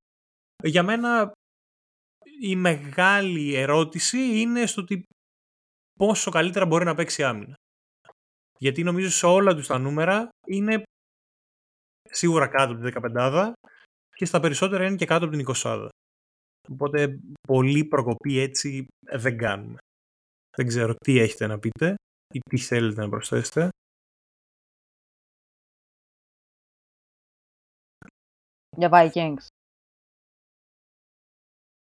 Για 0.64 0.84
μένα 0.84 1.32
η 2.42 2.56
μεγάλη 2.56 3.54
ερώτηση 3.54 4.18
είναι 4.18 4.66
στο 4.66 4.82
ότι 4.82 5.04
πόσο 6.00 6.32
καλύτερα 6.32 6.66
μπορεί 6.66 6.86
να 6.86 6.96
παίξει 6.96 7.24
άμυνα. 7.24 7.54
Γιατί 8.58 8.84
νομίζω 8.84 9.10
σε 9.10 9.26
όλα 9.26 9.56
τους 9.56 9.68
τα 9.68 9.78
νούμερα 9.78 10.30
είναι 10.48 10.84
σίγουρα 12.10 12.48
κάτω 12.48 12.74
από 12.74 12.82
την 12.82 13.14
15 13.16 13.52
και 14.16 14.26
στα 14.26 14.40
περισσότερα 14.40 14.86
είναι 14.86 14.96
και 14.96 15.06
κάτω 15.06 15.26
από 15.26 15.36
την 15.36 15.46
20. 15.56 15.88
Οπότε 16.68 17.19
πολύ 17.48 17.86
προκοπή 17.86 18.40
έτσι 18.40 18.86
δεν 19.02 19.38
κάνουμε. 19.38 19.77
Δεν 20.57 20.68
ξέρω 20.68 20.94
τι 20.95 21.19
έχετε 21.19 21.48
να 21.48 21.60
πείτε 21.60 21.95
ή 22.34 22.40
τι 22.49 22.57
θέλετε 22.57 23.02
να 23.02 23.10
προσθέσετε. 23.10 23.69
Για 28.77 28.90
Vikings. 28.91 29.45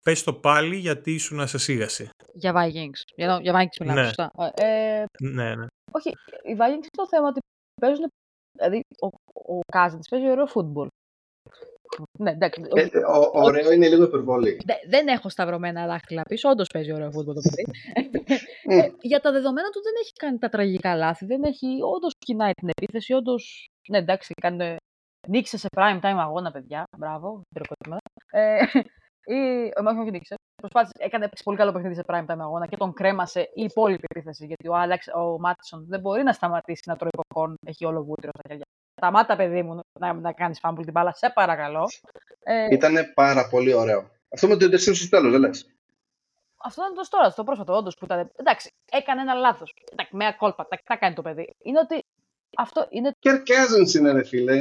Πες 0.03 0.23
το 0.23 0.35
πάλι 0.35 0.77
γιατί 0.77 1.15
ήσουν 1.15 1.37
να 1.37 1.47
σε 1.47 1.59
σίγασε. 1.59 2.11
Για 2.33 2.53
Vikings. 2.55 3.01
Για, 3.15 3.41
για 3.41 3.53
Vikings 3.55 3.81
μιλάμε, 3.81 4.01
ναι. 4.01 4.07
σωστά. 4.07 4.31
Ε, 4.55 5.05
ναι, 5.23 5.55
ναι. 5.55 5.67
Όχι, 5.93 6.09
οι 6.43 6.57
Vikings 6.59 6.83
είναι 6.83 6.97
το 6.97 7.09
θέμα 7.09 7.29
ότι 7.29 7.41
παίζουν... 7.81 8.07
Δηλαδή, 8.53 8.81
ο, 9.01 9.07
ο 9.55 9.61
Cousins 9.73 10.09
παίζει 10.11 10.31
ωραίο 10.31 10.47
φούτμπολ. 10.47 10.89
Ναι, 12.19 12.31
εντάξει. 12.31 12.63
Ε, 12.75 12.99
ο, 12.99 13.31
ωραίο 13.33 13.73
είναι 13.73 13.89
λίγο 13.89 14.03
υπερβολή. 14.03 14.61
δεν 14.89 15.09
έχω 15.09 15.29
σταυρωμένα 15.29 15.87
δάχτυλα 15.87 16.23
πίσω. 16.23 16.49
Όντως 16.49 16.67
παίζει 16.73 16.93
ωραίο 16.93 17.11
φούτμπολ 17.11 17.35
το 17.35 17.41
παιδί. 17.41 17.65
ε, 18.83 18.89
για 19.01 19.21
τα 19.21 19.33
δεδομένα 19.33 19.69
του 19.69 19.83
δεν 19.83 19.93
έχει 20.03 20.13
κάνει 20.13 20.39
τα 20.39 20.49
τραγικά 20.49 20.95
λάθη. 20.95 21.25
Δεν 21.27 21.43
έχει. 21.43 21.67
Όντως 21.95 22.13
κοινάει 22.19 22.53
την 22.53 22.69
επίθεση. 22.69 23.13
Όντως. 23.13 23.67
Ναι, 23.89 23.99
εντάξει, 23.99 24.33
κάνει, 24.41 24.77
νίξε 25.29 25.59
σε 25.59 25.69
prime 25.77 26.01
time 26.01 26.19
αγώνα, 26.19 26.51
παιδιά. 26.51 26.85
Μπράβο. 26.99 27.41
Ε, 28.31 28.63
ή, 29.25 29.39
όχι, 29.87 29.99
όχι, 30.01 30.11
νίξε. 30.11 30.35
Προσπάθησε, 30.63 30.93
έκανε 30.99 31.29
πολύ 31.45 31.57
καλό 31.57 31.73
παιχνίδι 31.73 31.95
σε 31.95 32.03
prime 32.07 32.27
time 32.27 32.39
αγώνα 32.39 32.67
και 32.67 32.77
τον 32.77 32.93
κρέμασε 32.93 33.41
η 33.41 33.63
υπόλοιπη 33.63 34.05
επίθεση. 34.09 34.47
Γιατί 34.47 34.69
ο, 34.69 34.75
Άλεξ, 34.75 35.07
ο 35.15 35.39
Μάτισον 35.39 35.87
δεν 35.89 36.01
μπορεί 36.01 36.23
να 36.23 36.33
σταματήσει 36.33 36.83
να 36.87 36.97
τρώει 36.97 37.11
κοκκόν. 37.17 37.55
Έχει 37.67 37.85
όλο 37.85 38.05
βούτυρο 38.05 38.31
στα 38.39 38.49
χέρια. 38.49 38.65
Σταμάτα, 39.01 39.37
παιδί 39.37 39.63
μου, 39.63 39.81
να, 39.99 40.13
να 40.13 40.33
κάνεις 40.33 40.59
φάμπουλ 40.59 40.83
την 40.85 40.93
μπάλα, 40.93 41.13
σε 41.13 41.31
παρακαλώ. 41.31 41.85
Ε, 42.43 42.67
Ήταν 42.71 42.95
πάρα 43.15 43.49
πολύ 43.49 43.75
ωραίο. 43.75 44.11
Αυτό 44.29 44.49
με 44.49 44.57
το 44.57 44.65
interception 44.67 44.95
στο 44.95 45.09
τέλος, 45.09 45.31
δεν 45.33 45.41
λες; 45.41 45.67
Αυτό 46.65 46.83
ήταν 46.83 46.95
το 46.95 47.03
τώρα, 47.11 47.31
στο 47.31 47.45
πρόσφατο, 47.45 47.77
όντως 47.77 47.97
που 47.97 48.05
ήταν. 48.05 48.31
Εντάξει, 48.37 48.71
έκανε 48.91 49.21
ένα 49.21 49.35
λάθος. 49.35 49.75
Με 50.11 50.35
κόλπα, 50.39 50.69
τα 50.85 50.97
κάνει 50.97 51.15
το 51.15 51.23
παιδί. 51.23 51.55
Είναι 51.63 51.79
ότι 51.79 52.05
αυτό 52.57 52.87
είναι. 52.91 53.11
Κερκέζεν 53.19 53.85
είναι, 53.99 54.13
ρε 54.13 54.25
φίλε. 54.25 54.53
Ε, 54.53 54.59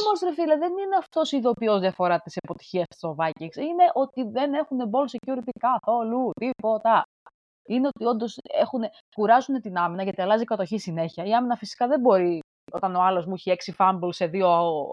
Όμως, 0.00 0.20
ρε 0.24 0.32
φίλε, 0.34 0.56
δεν 0.56 0.70
είναι 0.70 0.96
αυτός 0.98 1.32
η 1.32 1.36
ειδοποιός 1.36 1.80
διαφορά 1.80 2.20
της 2.20 2.36
αποτυχίας 2.42 2.86
στο 2.94 3.16
Vikings. 3.18 3.56
Είναι 3.56 3.84
ότι 3.94 4.22
δεν 4.30 4.54
έχουν 4.54 4.78
ball 4.92 5.16
security 5.16 5.50
καθόλου. 5.60 6.30
Τίποτα. 6.40 7.02
Είναι 7.68 7.86
ότι 7.86 8.04
όντως 8.04 8.38
κουράζουν 9.14 9.60
την 9.60 9.76
άμυνα 9.76 10.02
γιατί 10.02 10.22
αλλάζει 10.22 10.42
η 10.42 10.44
κατοχή 10.46 10.78
συνέχεια. 10.78 11.24
Η 11.24 11.34
άμυνα 11.34 11.56
φυσικά 11.56 11.86
δεν 11.86 12.00
μπορεί 12.00 12.40
όταν 12.72 12.94
ο 12.94 13.02
άλλος 13.02 13.26
μου 13.26 13.34
έχει 13.34 13.50
6 13.50 13.74
fumble 13.76 14.08
σε 14.12 14.26
δύο. 14.26 14.86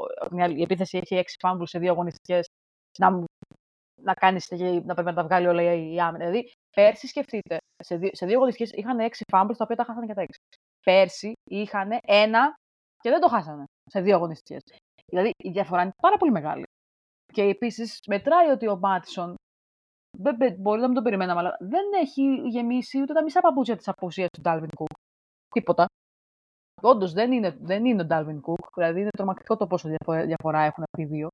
Η 0.55 0.61
επίθεση 0.61 0.97
έχει 0.97 1.23
6 1.39 1.47
fumble 1.47 1.63
σε 1.63 1.79
δύο 1.79 1.91
αγωνιστικές. 1.91 2.47
Να, 2.99 3.23
να, 4.01 4.13
κάνεις, 4.13 4.47
να 4.83 4.93
πρέπει 4.93 5.03
να 5.03 5.13
τα 5.13 5.23
βγάλει 5.23 5.47
όλα 5.47 5.61
η 5.61 5.99
άμυνα. 5.99 6.25
Δηλαδή, 6.25 6.51
πέρσι 6.75 7.07
σκεφτείτε, 7.07 7.57
σε 7.83 7.97
δύο, 7.97 8.09
σε 8.13 8.25
δύο 8.25 8.35
αγωνιστικές 8.35 8.71
είχαν 8.71 8.99
6 8.99 9.03
fumbles 9.31 9.57
τα 9.57 9.63
οποία 9.63 9.75
τα 9.75 9.83
χάσανε 9.83 10.05
και 10.05 10.13
τα 10.13 10.21
6. 10.21 10.25
Πέρσι 10.83 11.31
είχαν 11.49 11.89
ένα 12.07 12.53
και 12.97 13.09
δεν 13.09 13.19
το 13.19 13.27
χάσανε 13.27 13.63
σε 13.89 14.01
δύο 14.01 14.15
αγωνιστικές. 14.15 14.61
Δηλαδή, 15.05 15.29
η 15.43 15.49
διαφορά 15.49 15.81
είναι 15.81 15.91
πάρα 16.01 16.17
πολύ 16.17 16.31
μεγάλη. 16.31 16.63
Και 17.33 17.43
επίσης 17.43 17.99
μετράει 18.07 18.49
ότι 18.49 18.67
ο 18.67 18.77
Μάτισον 18.77 19.35
μπορεί 20.57 20.79
να 20.79 20.87
μην 20.87 20.95
το 20.95 21.01
περιμέναμε, 21.01 21.39
αλλά 21.39 21.57
δεν 21.59 21.85
έχει 22.01 22.35
γεμίσει 22.49 23.01
ούτε 23.01 23.13
τα 23.13 23.23
μισά 23.23 23.41
παπούτσια 23.41 23.75
της 23.75 23.87
απουσίας 23.87 24.29
του 24.29 24.41
Ντάλβιν 24.41 24.69
Κουκ. 24.75 24.97
Τίποτα. 25.53 25.85
Όντως 26.83 27.13
δεν 27.13 27.31
είναι, 27.31 27.57
δεν 27.61 27.85
είναι 27.85 28.01
ο 28.01 28.05
Ντάλβιν 28.05 28.41
Κουκ. 28.41 28.65
Δηλαδή 28.75 28.99
είναι 28.99 29.09
τρομακτικό 29.17 29.57
το 29.57 29.67
πόσο 29.67 29.89
διαφορά 30.25 30.61
έχουν 30.61 30.83
αυτοί 30.83 31.01
οι 31.01 31.05
δύο. 31.05 31.27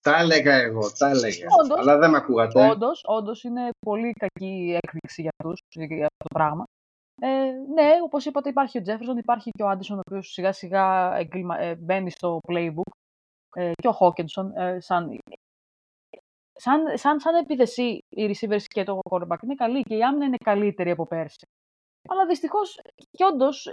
Τα 0.00 0.18
έλεγα 0.18 0.54
εγώ, 0.54 0.92
τα 0.98 1.08
έλεγα. 1.08 1.46
Όντως, 1.62 1.78
αλλά 1.78 1.98
δεν 1.98 2.10
με 2.10 2.16
ακούγατε. 2.16 2.68
Όντως, 2.68 3.02
όντως 3.06 3.42
είναι 3.42 3.68
πολύ 3.86 4.12
κακή 4.12 4.78
έκπληξη 4.82 5.22
για 5.22 5.30
αυτούς 5.38 5.62
για 5.72 6.06
αυτό 6.06 6.24
το 6.24 6.34
πράγμα. 6.34 6.64
Ε, 7.20 7.50
ναι, 7.74 7.90
όπως 8.04 8.24
είπατε, 8.24 8.48
υπάρχει 8.48 8.78
ο 8.78 8.82
Τζέφερσον, 8.82 9.16
υπάρχει 9.16 9.50
και 9.50 9.62
ο 9.62 9.68
Άντισον, 9.68 9.96
ο 9.96 10.00
οποίος 10.06 10.32
σιγά 10.32 10.52
σιγά 10.52 11.16
ε, 11.58 11.74
μπαίνει 11.74 12.10
στο 12.10 12.38
playbook. 12.48 12.92
Ε, 13.54 13.72
και 13.74 13.88
ο 13.88 13.92
Χόκενσον, 13.92 14.56
ε, 14.56 14.80
σαν, 14.80 15.18
σαν, 16.52 16.98
σαν, 16.98 17.20
σαν 17.20 17.34
επίθεση 17.34 17.98
οι 18.08 18.30
receivers 18.30 18.62
και 18.62 18.84
το 18.84 18.98
quarterback 19.10 19.42
είναι 19.42 19.54
καλή 19.54 19.82
και 19.82 19.96
η 19.96 20.02
άμυνα 20.02 20.24
είναι 20.24 20.36
καλύτερη 20.44 20.90
από 20.90 21.06
πέρσι. 21.06 21.46
Αλλά 22.08 22.26
δυστυχώς 22.26 22.80
και 23.10 23.24
όντως 23.24 23.68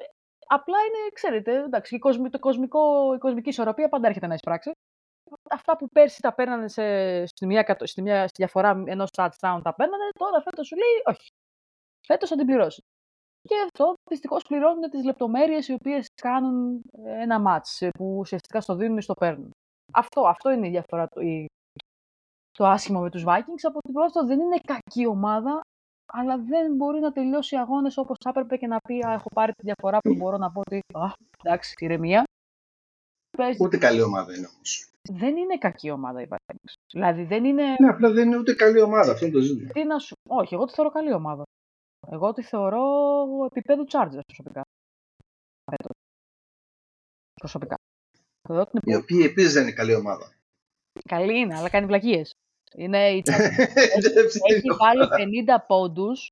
Απλά 0.52 0.78
είναι, 0.88 1.10
ξέρετε, 1.14 1.64
εντάξει, 1.64 1.96
η, 1.96 2.00
κοσμικό, 2.00 2.30
το 2.30 2.40
κοσμικό, 2.40 3.14
η 3.16 3.18
κοσμική 3.18 3.50
ισορροπία 3.50 3.90
πάντα 3.90 4.08
έρχεται 4.08 4.28
να 4.28 4.34
εισπράξει. 4.34 4.72
Αυτά 5.50 5.78
που 5.78 5.88
πέρσι 5.90 6.22
τα 6.22 6.34
παίρνανε 6.34 6.68
σε, 6.68 7.26
στη, 7.26 7.46
μια, 7.46 7.78
στη, 7.84 8.02
μια, 8.02 8.28
στη 8.28 8.42
διαφορά 8.42 8.84
ενός 8.86 9.10
touchdown 9.18 9.60
τα 9.64 9.74
παίρνανε, 9.76 10.04
τώρα 10.20 10.42
φέτος 10.42 10.68
σου 10.68 10.76
λέει 10.76 11.02
όχι. 11.06 11.28
Φέτος 12.08 12.30
θα 12.30 12.36
την 12.36 12.46
πληρώσεις. 12.46 12.84
Και 13.42 13.56
αυτό 13.64 13.94
δυστυχώς 14.10 14.44
πληρώνουν 14.44 14.90
τις 14.90 15.04
λεπτομέρειες 15.04 15.68
οι 15.68 15.74
οποίες 15.74 16.08
κάνουν 16.22 16.82
ένα 17.04 17.38
match 17.48 17.90
που 17.98 18.18
ουσιαστικά 18.18 18.62
στο 18.62 18.76
δίνουν 18.76 18.98
ή 18.98 19.02
στο 19.02 19.14
παίρνουν. 19.14 19.52
Αυτό, 19.94 20.22
αυτό 20.28 20.50
είναι 20.50 20.68
η 20.68 20.70
διαφορά, 20.70 21.08
το, 21.08 21.22
η, 21.22 21.46
το 22.52 22.66
άσχημο 22.66 23.00
με 23.00 23.10
τους 23.10 23.24
Vikings. 23.28 23.64
Από 23.68 23.80
την 23.80 23.94
πρώτη 23.94 24.26
δεν 24.26 24.40
είναι 24.40 24.58
κακή 24.68 25.06
ομάδα, 25.06 25.62
αλλά 26.11 26.38
δεν 26.38 26.76
μπορεί 26.76 26.99
να 26.99 27.11
τελειώσει 27.11 27.56
αγώνες 27.56 27.98
όπως 27.98 28.18
θα 28.23 28.30
έπρεπε 28.30 28.57
και 28.57 28.68
να 28.68 28.77
πει 28.77 28.99
Α, 29.07 29.11
έχω 29.11 29.30
πάρει 29.34 29.52
τη 29.52 29.64
διαφορά 29.64 29.98
που 29.99 30.15
μπορώ 30.15 30.38
να 30.38 30.52
πω 30.52 30.60
ότι. 30.60 30.81
Α, 30.94 31.11
εντάξει, 31.44 31.73
ηρεμία. 31.77 32.23
Ούτε 33.60 33.77
καλή 33.77 34.02
ομάδα 34.02 34.36
είναι 34.36 34.48
όμως. 34.56 34.90
Δεν 35.10 35.38
είναι 35.38 35.57
κακή 35.57 35.90
ομάδα 35.90 36.22
η 36.22 36.27
Vikings. 36.30 36.73
Δηλαδή 36.94 37.23
δεν 37.23 37.45
είναι. 37.45 37.76
Ναι, 37.80 37.90
απλά 37.90 38.11
δεν 38.11 38.27
είναι 38.27 38.38
ούτε 38.38 38.53
καλή 38.53 38.81
ομάδα. 38.81 39.11
Αυτό 39.11 39.26
είναι 39.26 39.34
το 39.34 39.41
ζήτημα. 39.41 39.72
Τι 39.72 39.84
να 39.84 39.99
σου... 39.99 40.15
Όχι, 40.30 40.53
εγώ 40.53 40.65
τη 40.65 40.73
θεωρώ 40.73 40.91
καλή 40.91 41.14
ομάδα. 41.14 41.44
Εγώ 42.07 42.34
τη 42.34 42.41
θεωρώ 42.41 42.84
επίπεδου 43.45 43.86
Chargers 43.91 44.19
προσωπικά. 44.26 44.61
Προσωπικά. 47.34 47.76
Η 48.84 48.95
οποία 48.95 49.26
επίσης 49.26 49.53
δεν 49.53 49.64
είναι 49.64 49.72
καλή 49.72 49.95
ομάδα. 49.95 50.34
Καλή 51.10 51.40
είναι, 51.40 51.57
αλλά 51.57 51.69
κάνει 51.69 51.86
βλακίες. 51.86 52.31
Είναι 52.76 53.10
η 53.10 53.24
έχει 54.54 54.72
βάλει 54.78 55.08
50 55.48 55.56
πόντους. 55.68 56.32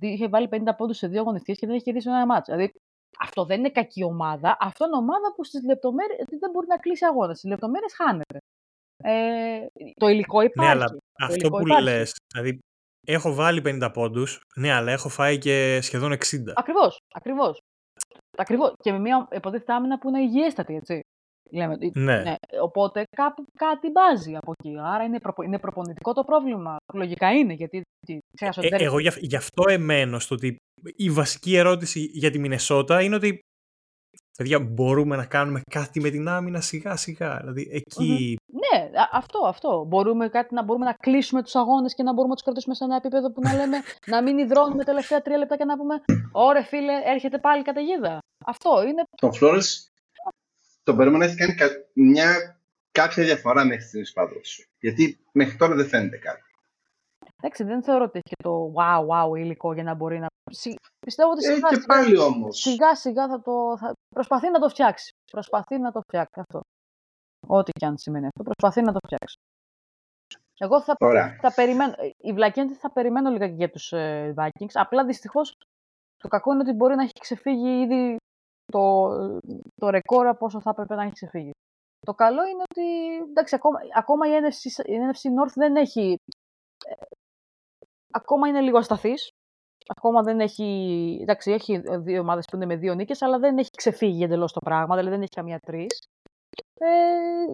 Είχε 0.00 0.28
βάλει 0.28 0.48
50 0.50 0.56
πόντους 0.76 0.96
σε 0.96 1.06
δύο 1.06 1.20
αγωνιστικές 1.20 1.58
και 1.58 1.66
δεν 1.66 1.74
έχει 1.74 1.84
κερδίσει 1.84 2.08
ένα 2.08 2.26
μάτσο. 2.26 2.52
Δηλαδή 2.52 2.72
αυτό 3.18 3.44
δεν 3.44 3.58
είναι 3.58 3.70
κακή 3.70 4.04
ομάδα. 4.04 4.56
Αυτό 4.60 4.84
είναι 4.86 4.96
ομάδα 4.96 5.34
που 5.36 5.44
στις 5.44 5.64
λεπτομέρειες 5.64 6.26
δεν 6.40 6.50
μπορεί 6.50 6.66
να 6.66 6.76
κλείσει 6.76 7.04
αγώνα. 7.04 7.34
Στις 7.34 7.50
λεπτομέρειες 7.50 7.94
χάνεται. 7.94 8.38
Ε, 9.02 9.66
το 9.94 10.08
υλικό 10.08 10.40
υπάρχει. 10.40 10.76
Ναι, 10.76 10.84
αλλά 10.84 10.96
αυτό 11.20 11.48
που 11.48 11.66
λες. 11.66 12.14
Δηλαδή, 12.32 12.58
έχω 13.06 13.34
βάλει 13.34 13.62
50 13.64 13.90
πόντους, 13.92 14.42
ναι, 14.56 14.72
αλλά 14.72 14.92
έχω 14.92 15.08
φάει 15.08 15.38
και 15.38 15.78
σχεδόν 15.82 16.12
60. 16.12 16.52
Ακριβώς. 16.54 16.98
Ακριβώς. 17.14 17.60
Ακριβώς. 18.36 18.72
Και 18.82 18.92
με 18.92 18.98
μια 18.98 19.28
υποτίθεται 19.32 19.72
άμυνα 19.72 19.98
που 19.98 20.08
είναι 20.08 20.20
υγιέστατη, 20.20 20.74
έτσι. 20.74 21.00
Λέμε, 21.50 21.76
ναι. 21.94 22.22
ναι. 22.22 22.34
Οπότε 22.62 23.04
κάπου 23.16 23.44
κάτι 23.56 23.90
μπάζει 23.90 24.36
από 24.36 24.52
εκεί. 24.58 24.76
Άρα 24.78 25.04
είναι, 25.04 25.18
προπο, 25.18 25.42
είναι 25.42 25.58
προπονητικό 25.58 26.12
το 26.12 26.24
πρόβλημα. 26.24 26.76
Λογικά 26.94 27.32
είναι. 27.32 27.52
Γιατί, 27.52 27.82
ε, 28.06 28.18
δεν... 28.54 28.80
Εγώ 28.80 28.98
γι' 28.98 29.10
γι' 29.18 29.36
αυτό 29.36 29.62
εμένω 29.68 30.18
στο 30.18 30.34
ότι 30.34 30.56
η 30.96 31.10
βασική 31.10 31.56
ερώτηση 31.56 32.00
για 32.00 32.30
τη 32.30 32.38
Μινεσότα 32.38 33.02
είναι 33.02 33.14
ότι 33.14 33.40
παιδιά, 34.36 34.60
μπορούμε 34.60 35.16
να 35.16 35.26
κάνουμε 35.26 35.60
κάτι 35.70 36.00
με 36.00 36.10
την 36.10 36.28
άμυνα 36.28 36.60
σιγά 36.60 36.96
σιγά. 36.96 37.36
Δηλαδή 37.40 37.68
εκεί. 37.72 38.38
Ναι, 38.46 38.90
αυτό, 39.12 39.38
αυτό. 39.46 39.84
Μπορούμε, 39.88 40.28
κάτι, 40.28 40.54
να 40.54 40.62
μπορούμε 40.62 40.84
να 40.84 40.92
κλείσουμε 40.92 41.42
τους 41.42 41.54
αγώνες 41.54 41.94
και 41.94 42.02
να 42.02 42.12
μπορούμε 42.12 42.28
να 42.28 42.34
τους 42.34 42.44
κρατήσουμε 42.44 42.74
σε 42.74 42.84
ένα 42.84 42.96
επίπεδο 42.96 43.32
που 43.32 43.40
να 43.40 43.54
λέμε 43.54 43.76
να 44.06 44.22
μην 44.22 44.38
υδρώνουμε 44.38 44.84
τελευταία 44.84 45.22
τρία 45.22 45.36
λεπτά 45.38 45.56
και 45.56 45.64
να 45.64 45.76
πούμε 45.76 46.00
Ωρε 46.32 46.62
φίλε, 46.62 46.92
έρχεται 47.04 47.38
πάλι 47.38 47.62
καταιγίδα. 47.62 48.18
Αυτό 48.46 48.82
είναι. 48.82 49.02
Τον 49.16 49.32
Φλόρε 49.34 49.60
τον 50.90 50.98
περίμενα 50.98 51.26
να 51.26 51.30
έχει 51.30 51.54
κάνει 51.54 51.72
μια 51.92 52.60
κάποια 52.92 53.24
διαφορά 53.24 53.64
μέχρι 53.64 53.82
στιγμής 53.84 54.12
πάντως. 54.12 54.68
Γιατί 54.80 55.20
μέχρι 55.32 55.56
τώρα 55.56 55.74
δεν 55.74 55.86
φαίνεται 55.86 56.16
κάτι. 56.16 56.42
Εντάξει, 57.42 57.64
δεν 57.64 57.82
θεωρώ 57.82 58.04
ότι 58.04 58.18
έχει 58.18 58.34
και 58.34 58.42
το 58.42 58.72
wow, 58.76 59.00
wow 59.10 59.38
υλικό 59.38 59.72
για 59.72 59.82
να 59.82 59.94
μπορεί 59.94 60.18
να. 60.18 60.26
Πιστεύω 61.06 61.30
ότι 61.30 61.46
Ε, 61.46 61.54
σιγά, 61.54 61.68
και 61.68 61.74
σιγά, 61.74 61.86
πάλι 61.86 62.18
όμως. 62.18 62.58
σιγά, 62.60 62.94
σιγά 62.94 63.28
θα 63.28 63.40
το. 63.42 63.76
Θα... 63.78 63.92
Προσπαθεί 64.14 64.50
να 64.50 64.58
το 64.58 64.68
φτιάξει. 64.68 65.12
Προσπαθεί 65.30 65.78
να 65.78 65.92
το 65.92 66.00
φτιάξει 66.00 66.40
αυτό. 66.40 66.60
Ό,τι 67.46 67.72
και 67.72 67.86
αν 67.86 67.98
σημαίνει 67.98 68.26
αυτό. 68.26 68.42
Προσπαθεί 68.42 68.80
να 68.82 68.92
το 68.92 68.98
φτιάξει. 69.06 69.36
Εγώ 70.58 70.82
θα, 70.82 70.94
Ωραία. 70.98 71.38
θα 71.40 71.52
περιμένω. 71.54 71.94
Η 72.18 72.32
βλακία 72.32 72.62
είναι 72.62 72.72
ότι 72.72 72.80
θα 72.80 72.92
περιμένω 72.92 73.30
λίγα 73.30 73.46
για 73.46 73.70
τους 73.70 73.92
ε, 73.92 74.34
Vikings. 74.36 74.72
Απλά 74.72 75.04
δυστυχώς 75.04 75.56
το 76.16 76.28
κακό 76.28 76.52
είναι 76.52 76.62
ότι 76.62 76.72
μπορεί 76.72 76.94
να 76.94 77.02
έχει 77.02 77.12
ξεφύγει 77.20 77.82
ήδη 77.82 78.16
το, 78.70 79.08
το 79.80 79.90
ρεκόρ 79.90 80.26
από 80.26 80.46
όσο 80.46 80.60
θα 80.60 80.70
έπρεπε 80.70 80.94
να 80.94 81.02
έχει 81.02 81.12
ξεφύγει. 81.12 81.50
Το 82.06 82.12
καλό 82.14 82.46
είναι 82.46 82.62
ότι 82.70 83.16
εντάξει, 83.30 83.54
ακόμα, 83.54 83.78
ακόμα 83.94 84.26
η, 84.28 84.30
NFC, 84.42 84.84
η 84.86 84.94
NFC 85.10 85.28
North 85.28 85.52
δεν 85.54 85.76
έχει. 85.76 86.16
ε, 86.86 86.94
ακόμα 88.10 88.48
είναι 88.48 88.60
λίγο 88.60 88.78
ασταθής. 88.78 89.30
Ακόμα 89.86 90.22
δεν 90.22 90.40
έχει. 90.40 91.18
Εντάξει, 91.22 91.52
έχει 91.52 91.82
δύο 91.98 92.20
ομάδες 92.20 92.44
που 92.50 92.56
είναι 92.56 92.66
με 92.66 92.76
δύο 92.76 92.94
νίκες, 92.94 93.22
αλλά 93.22 93.38
δεν 93.38 93.58
έχει 93.58 93.70
ξεφύγει 93.76 94.22
εντελώς 94.22 94.52
το 94.52 94.60
πράγμα. 94.60 94.96
Δηλαδή 94.96 95.10
δεν 95.10 95.20
έχει 95.22 95.34
καμία 95.34 95.58
τρεις. 95.58 95.98
Ε, 96.74 97.52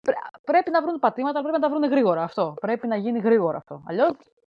πρέ- 0.00 0.18
πρέπει 0.42 0.70
να 0.70 0.82
βρουν 0.82 0.98
πατήματα, 0.98 1.38
αλλά 1.38 1.48
πρέπει 1.48 1.60
να 1.62 1.68
τα 1.68 1.74
βρουν 1.76 1.90
γρήγορα 1.90 2.22
αυτό. 2.22 2.54
Πρέπει 2.60 2.86
να 2.86 2.96
γίνει 2.96 3.18
γρήγορα 3.18 3.56
αυτό. 3.56 3.82
Αλλιώς 3.86 4.12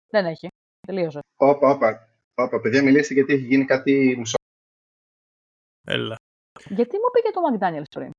δεν 0.10 0.26
έχει. 0.26 0.48
Τελείωσε. 0.88 1.20
Όπα, 1.36 1.70
όπα. 1.70 2.10
Όπα, 2.36 2.60
παιδιά, 2.62 2.84
μιλήστε 2.84 3.14
γιατί 3.14 3.34
έχει 3.34 3.46
γίνει 3.46 3.66
κάτι 3.66 4.16
μισό. 4.18 4.36
Έλα. 5.88 6.16
Γιατί 6.70 6.96
μου 6.98 7.10
πήγε 7.14 7.32
το 7.32 7.42
McDaniels 7.54 7.90
πριν; 7.96 8.12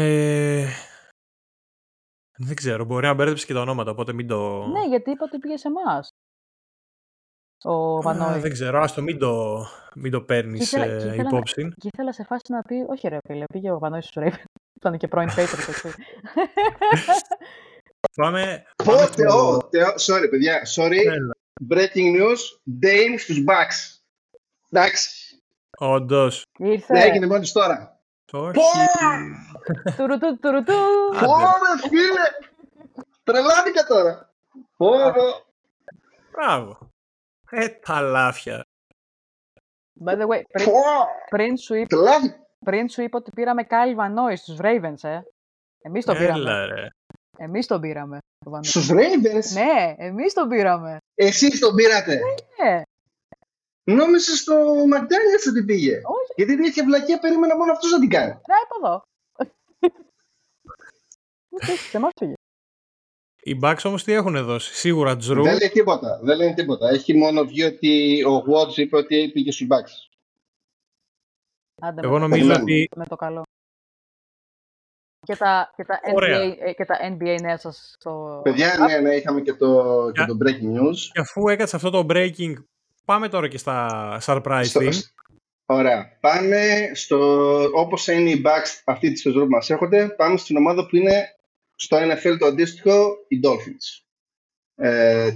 Ε, 0.00 0.66
δεν 2.38 2.56
ξέρω, 2.56 2.84
μπορεί 2.84 3.06
να 3.06 3.14
μπέρδεψε 3.14 3.46
και 3.46 3.52
τα 3.52 3.60
ονόματα, 3.60 3.90
οπότε 3.90 4.12
μην 4.12 4.26
το... 4.26 4.66
Ναι, 4.66 4.86
γιατί 4.86 5.10
είπα 5.10 5.24
ότι 5.24 5.38
πήγε 5.38 5.56
σε 5.56 5.68
εμάς. 5.68 6.08
Ο 7.64 7.96
Α, 7.96 8.00
Βανόη. 8.00 8.40
δεν 8.40 8.52
ξέρω, 8.52 8.80
άστο 8.80 9.02
μην 9.02 9.18
το, 9.18 9.64
μην 9.94 10.10
το 10.12 10.22
παίρνεις 10.22 10.58
Και 10.58 10.64
ήθελα- 10.76 10.86
και 10.86 11.06
ήθελα 11.06 11.22
να- 11.22 11.28
υπόψη. 11.28 11.68
Και 11.80 11.88
ήθελα 11.92 12.12
σε 12.12 12.24
φάση 12.24 12.52
να 12.52 12.62
πει, 12.62 12.84
όχι 12.88 13.08
ρε 13.08 13.18
φίλε, 13.28 13.44
πήγε 13.52 13.70
ο 13.70 13.78
Βανόης 13.78 14.04
στους 14.08 14.22
Ravens. 14.24 14.42
Ήταν 14.76 14.98
και 14.98 15.08
πρώην 15.08 15.28
Patriots, 15.30 15.68
έτσι. 15.68 15.88
Πάμε, 18.16 18.64
Πω, 18.76 18.84
πάμε 18.84 19.06
στο- 19.06 19.12
Θεό, 19.12 19.68
Θεό, 19.70 19.88
sorry, 20.06 20.26
παιδιά, 20.30 20.62
sorry. 20.76 21.06
Έλα. 21.06 21.36
Breaking 21.70 22.16
news, 22.16 22.38
Dane 22.82 23.14
στους 23.18 23.44
Bucks. 23.46 23.98
Εντάξει, 24.70 25.23
Όντως. 25.78 26.42
Ήρθε. 26.58 26.94
δεν 26.94 27.02
έγινε 27.02 27.26
μόλις 27.26 27.52
τώρα. 27.52 27.98
Όχι. 28.32 28.52
Πω! 28.52 28.62
Τουρουτού, 29.96 30.38
τουρουτού. 30.38 30.72
Άντε. 31.16 31.26
Πω, 31.26 31.34
ρε 31.36 31.88
φίλε, 31.88 32.22
τρελάθηκα 33.24 33.84
τώρα. 33.84 34.32
Πω, 34.76 34.88
πω. 34.88 35.52
Μπράβο. 36.32 36.78
Ε, 37.50 37.68
τα 37.68 38.00
λάφια. 38.00 38.64
By 40.04 40.12
the 40.12 40.26
way, 40.26 40.42
πριν, 40.52 40.64
Πω, 40.64 40.72
πριν, 41.30 41.56
σου 41.56 41.74
είπα, 41.74 41.86
τρελάθηκα. 41.96 42.36
πριν 42.64 42.88
σου 42.88 43.02
είπα 43.02 43.18
ότι 43.18 43.30
πήραμε 43.30 43.66
Kyle 43.68 43.98
Vanoy 44.00 44.32
στους 44.36 44.56
Ravens, 44.60 45.02
ε. 45.08 45.20
Εμείς 45.82 46.04
τον 46.04 46.16
πήραμε. 46.18 46.38
Έλα 46.40 46.66
ρε. 46.66 46.86
Εμείς 47.38 47.66
τον 47.66 47.80
πήραμε. 47.80 48.18
τον 48.44 48.52
Vanoy. 48.54 48.64
Στους 48.66 48.88
Ravens, 48.90 49.52
Ναι, 49.52 49.94
εμείς 49.96 50.32
τον 50.34 50.48
πήραμε. 50.48 50.96
εσείς 51.14 51.58
τον 51.60 51.74
πήρατε. 51.74 52.20
Ναι, 52.62 52.82
Νόμιζα 53.84 54.36
στο 54.36 54.74
McDaniels 54.94 55.48
ότι 55.50 55.64
πήγε. 55.64 55.94
όχι, 56.04 56.32
Γιατί 56.36 56.56
τέτοια 56.62 56.84
βλακία 56.84 57.18
περίμενα 57.18 57.56
μόνο 57.56 57.72
αυτός 57.72 57.90
να 57.90 57.98
την 57.98 58.08
κάνει. 58.08 58.30
να 58.32 58.56
από 58.64 58.76
εδώ. 58.86 59.02
Όχι, 61.50 61.76
Σε 61.76 61.96
εμάς 61.96 62.12
πήγε. 62.20 62.32
Οι 63.46 63.58
Bucks 63.62 63.80
όμως 63.84 64.04
τι 64.04 64.12
έχουν 64.12 64.44
δώσει; 64.44 64.74
Σίγουρα 64.74 65.16
Τζρου. 65.16 65.42
Δεν 65.42 65.56
λέει 65.58 65.68
τίποτα. 65.68 66.20
Δεν 66.22 66.36
λέει 66.36 66.54
τίποτα. 66.54 66.88
Έχει 66.88 67.14
μόνο 67.16 67.44
βγει 67.44 67.64
ότι 67.64 68.24
ο 68.24 68.44
Watts 68.48 68.76
είπε 68.76 68.96
ότι 68.96 69.30
πήγε 69.32 69.52
στους 69.52 69.66
Bucks. 69.70 70.08
Άντε, 71.82 72.00
Εγώ 72.04 72.12
με, 72.12 72.18
νομίζω 72.18 72.46
Περιμένουμε. 72.46 72.72
ότι 72.72 72.88
με 72.96 73.06
το 73.06 73.16
καλό. 73.16 73.42
Και 75.26 75.36
τα, 75.36 75.72
και 75.76 75.84
τα, 75.84 76.00
Ωραία. 76.14 76.38
NBA, 76.38 76.56
ε, 76.60 76.72
και 76.72 76.84
τα 76.84 76.98
NBA 77.12 77.38
νέα 77.40 77.58
σας 77.58 77.94
στο... 77.98 78.40
Παιδιά, 78.44 78.78
ναι, 78.78 78.98
ναι, 78.98 79.14
είχαμε 79.14 79.40
και 79.40 79.54
το, 79.54 79.84
και 80.14 80.20
Για- 80.20 80.26
το 80.26 80.36
breaking 80.44 80.78
news. 80.80 80.96
και 81.12 81.20
αφού 81.20 81.48
έκατσε 81.48 81.76
αυτό 81.76 81.90
το 81.90 82.06
breaking, 82.08 82.54
πάμε 83.04 83.28
τώρα 83.28 83.48
και 83.48 83.58
στα 83.58 84.18
surprise 84.24 84.64
Στο- 84.64 84.80
team. 84.80 84.92
Ωραία. 85.66 86.18
Πάμε 86.20 86.90
στο, 86.94 87.18
όπως 87.74 88.06
είναι 88.06 88.30
οι 88.30 88.42
Bucks 88.44 88.82
αυτή 88.84 89.12
τη 89.12 89.18
σεζόν 89.18 89.42
που 89.42 89.48
μας 89.50 89.70
έρχονται, 89.70 90.08
πάμε 90.08 90.36
στην 90.36 90.56
ομάδα 90.56 90.86
που 90.86 90.96
είναι 90.96 91.36
στο 91.76 91.96
NFL 92.00 92.36
το 92.38 92.46
αντίστοιχο, 92.46 93.16
οι 93.28 93.40
Dolphins. 93.44 94.04
Ε, 94.74 95.30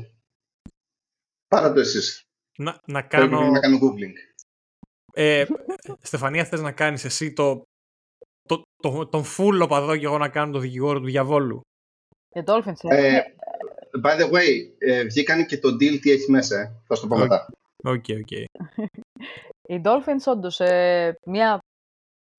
Πάρτε 1.48 1.72
το 1.72 1.80
εσείς. 1.80 2.22
Να, 2.58 2.80
να 2.86 3.06
Πρέπει 3.06 3.28
κάνω... 3.28 3.50
να 3.50 3.60
κάνω 3.60 3.78
googling. 3.78 4.12
Ε, 5.12 5.46
Στεφανία, 6.00 6.44
θες 6.44 6.60
να 6.60 6.72
κάνεις 6.72 7.04
εσύ 7.04 7.32
το, 7.32 7.62
το, 8.48 8.62
το, 8.82 9.06
τον 9.06 9.24
full 9.36 9.60
οπαδό 9.62 9.96
και 9.96 10.04
εγώ 10.04 10.18
να 10.18 10.28
κάνω 10.28 10.52
το 10.52 10.58
δικηγόρο 10.58 11.00
του 11.00 11.06
διαβόλου; 11.06 11.60
Και 12.28 12.42
Dolphins, 12.46 12.90
ε. 12.90 13.20
Ε, 13.90 14.01
by 14.02 14.20
the 14.20 14.31
way, 14.32 14.74
ε, 14.78 15.05
βγήκαν 15.05 15.47
και 15.47 15.59
το 15.59 15.69
deal 15.69 15.98
τι 16.01 16.10
έχει 16.10 16.31
μέσα, 16.31 16.60
ε. 16.60 16.73
θα 16.86 16.94
σου 16.94 17.02
το 17.02 17.09
πω 17.09 17.15
Οκ. 17.15 17.20
μετά. 17.20 17.47
OK, 17.84 18.05
OK. 18.20 18.30
Οι 19.70 19.81
Dolphins 19.85 20.24
όντως 20.27 20.60
ε, 20.60 21.19
μια 21.27 21.59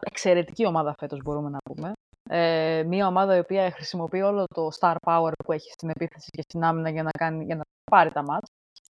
εξαιρετική 0.06 0.66
ομάδα 0.66 0.96
φέτος 1.00 1.22
μπορούμε 1.24 1.50
να 1.50 1.58
πούμε. 1.58 1.92
Ε, 2.30 2.84
μια 2.84 3.08
ομάδα 3.08 3.36
η 3.36 3.40
οποία 3.40 3.72
χρησιμοποιεί 3.72 4.22
όλο 4.22 4.44
το 4.54 4.70
star 4.80 4.96
power 5.06 5.32
που 5.46 5.52
έχει 5.52 5.72
στην 5.72 5.90
επίθεση 5.90 6.30
και 6.30 6.42
στην 6.42 6.64
άμυνα 6.64 6.90
για 6.90 7.04
να, 7.04 7.10
κάνει, 7.12 7.46
για 7.46 7.56
να 7.56 7.62
πάρει 7.92 8.12
τα 8.12 8.24
ματς. 8.24 8.48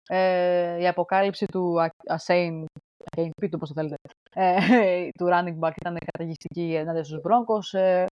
Ε, 0.08 0.82
η 0.82 0.88
αποκάλυψη 0.88 1.46
του 1.46 1.76
Achane, 2.06 2.66
πείτε 3.42 3.56
όπως 3.56 3.68
το 3.68 3.74
θέλετε, 3.74 3.96
ε, 4.36 4.58
του 5.18 5.28
running 5.32 5.60
back 5.60 5.72
ήταν 5.76 5.98
καταιγιστική 6.12 6.74
ενάντια 6.76 7.04
στους 7.04 7.20
Broncos. 7.24 7.80
Ε, 7.80 8.06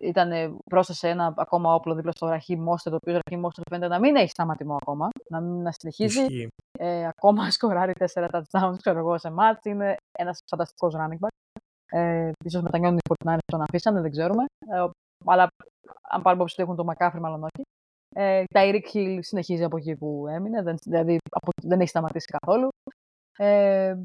ήταν, 0.00 0.56
πρόσθεσε 0.70 1.08
ένα 1.08 1.34
ακόμα 1.36 1.74
όπλο 1.74 1.94
δίπλα 1.94 2.12
στο 2.12 2.26
Raheem 2.26 2.56
Mostert, 2.56 2.92
το 2.92 2.98
οποίο 3.02 3.14
ο 3.14 3.20
Raheem 3.24 3.40
Mostert 3.42 3.64
φαίνεται 3.70 3.88
να 3.88 3.98
μην 3.98 4.16
έχει 4.16 4.30
σταματημό 4.30 4.76
ακόμα, 4.76 5.08
να, 5.28 5.40
μην, 5.40 5.62
να 5.62 5.72
συνεχίζει 5.72 6.20
Ισχύει. 6.20 6.48
ε, 6.78 7.06
ακόμα 7.06 7.50
σκοράρει 7.56 7.92
4 8.14 8.28
touchdowns 8.30 8.76
ξέρω 8.76 8.98
εγώ, 8.98 9.18
σε 9.18 9.30
μάτς. 9.30 9.64
Είναι 9.64 9.96
ένας 10.18 10.40
φανταστικός 10.50 10.94
running 10.96 11.24
back. 11.24 11.60
Ε, 11.90 12.30
ίσως 12.44 12.62
μετανιώνουν 12.62 12.98
οι 12.98 13.14
49ers 13.24 13.38
τον 13.44 13.62
αφήσανε, 13.62 14.00
δεν 14.00 14.10
ξέρουμε. 14.10 14.44
Ε, 14.70 14.88
αλλά 15.24 15.48
αν 16.02 16.22
πάρουμε 16.22 16.32
υπόψη 16.34 16.54
ότι 16.60 16.62
έχουν 16.62 16.76
τον 16.76 16.86
McCaffrey, 16.90 17.20
μάλλον 17.20 17.42
όχι. 17.42 17.62
Ε, 18.14 18.44
τα 18.54 18.60
Eric 18.64 18.94
Hill 18.94 19.18
συνεχίζει 19.20 19.64
από 19.64 19.76
εκεί 19.76 19.96
που 19.96 20.26
έμεινε, 20.28 20.62
δεν, 20.62 20.76
δηλαδή 20.84 21.18
από, 21.30 21.50
δεν 21.62 21.80
έχει 21.80 21.88
σταματήσει 21.88 22.26
καθόλου. 22.38 22.68
Ε, 23.38 24.00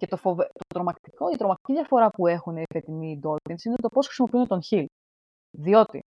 και 0.00 0.06
το, 0.06 0.16
φοβε, 0.16 0.42
το 0.42 0.74
τρομακτικό, 0.74 1.30
η 1.30 1.36
τρομακτική 1.36 1.72
διαφορά 1.72 2.10
που 2.10 2.26
έχουν 2.26 2.56
οι 2.56 2.62
φετινοί 2.72 3.20
Dolphins 3.22 3.64
είναι 3.64 3.74
το 3.82 3.88
πώς 3.88 4.06
χρησιμοποιούν 4.06 4.46
τον 4.46 4.60
Hill. 4.70 4.84
Διότι 5.58 6.00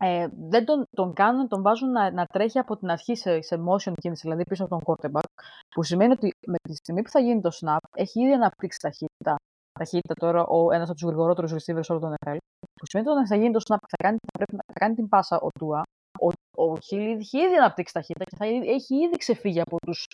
ε, 0.00 0.28
δεν 0.48 0.64
τον, 0.64 0.84
τον 0.90 1.12
κάνουν, 1.12 1.48
τον 1.48 1.62
βάζουν 1.62 1.90
να, 1.90 2.10
να 2.10 2.26
τρέχει 2.26 2.58
από 2.58 2.76
την 2.76 2.90
αρχή 2.90 3.14
σε, 3.14 3.40
σε 3.40 3.56
motion 3.68 3.92
κίνηση, 4.00 4.22
δηλαδή 4.22 4.42
πίσω 4.44 4.64
από 4.64 4.78
τον 4.78 4.82
quarterback, 4.86 5.42
που 5.74 5.82
σημαίνει 5.82 6.12
ότι 6.12 6.30
με 6.46 6.56
τη 6.62 6.74
στιγμή 6.74 7.02
που 7.02 7.10
θα 7.10 7.20
γίνει 7.20 7.40
το 7.40 7.50
snap, 7.60 7.76
έχει 7.96 8.20
ήδη 8.20 8.32
αναπτύξει 8.32 8.78
ταχύτητα. 8.78 9.36
Ταχύτητα 9.78 10.14
τώρα 10.14 10.46
ο 10.46 10.72
ένας 10.72 10.88
από 10.88 10.98
τους 10.98 11.08
γρηγορότερους 11.08 11.52
receivers 11.52 11.88
όλων 11.88 12.02
των 12.02 12.14
NFL. 12.14 12.36
Που 12.74 12.86
σημαίνει 12.86 13.08
ότι 13.08 13.16
όταν 13.16 13.26
θα 13.26 13.36
γίνει 13.36 13.52
το 13.52 13.60
snap 13.68 13.78
και 13.78 13.94
θα 13.96 14.02
κάνει, 14.04 14.16
θα 14.26 14.38
πρέπει 14.38 14.52
να 14.52 14.62
θα 14.66 14.78
κάνει 14.80 14.94
την 14.94 15.08
πάσα 15.08 15.40
ο 15.40 15.48
Τούα, 15.58 15.82
ο, 16.20 16.28
ο 16.64 16.72
Hill 16.72 17.16
έχει 17.18 17.38
ήδη 17.38 17.56
αναπτύξει 17.56 17.92
ταχύτητα 17.92 18.24
και 18.24 18.36
θα 18.36 18.46
έχει 18.46 18.94
ήδη 18.94 19.16
ξεφύγει 19.16 19.60
από 19.60 19.76
τους 19.86 20.06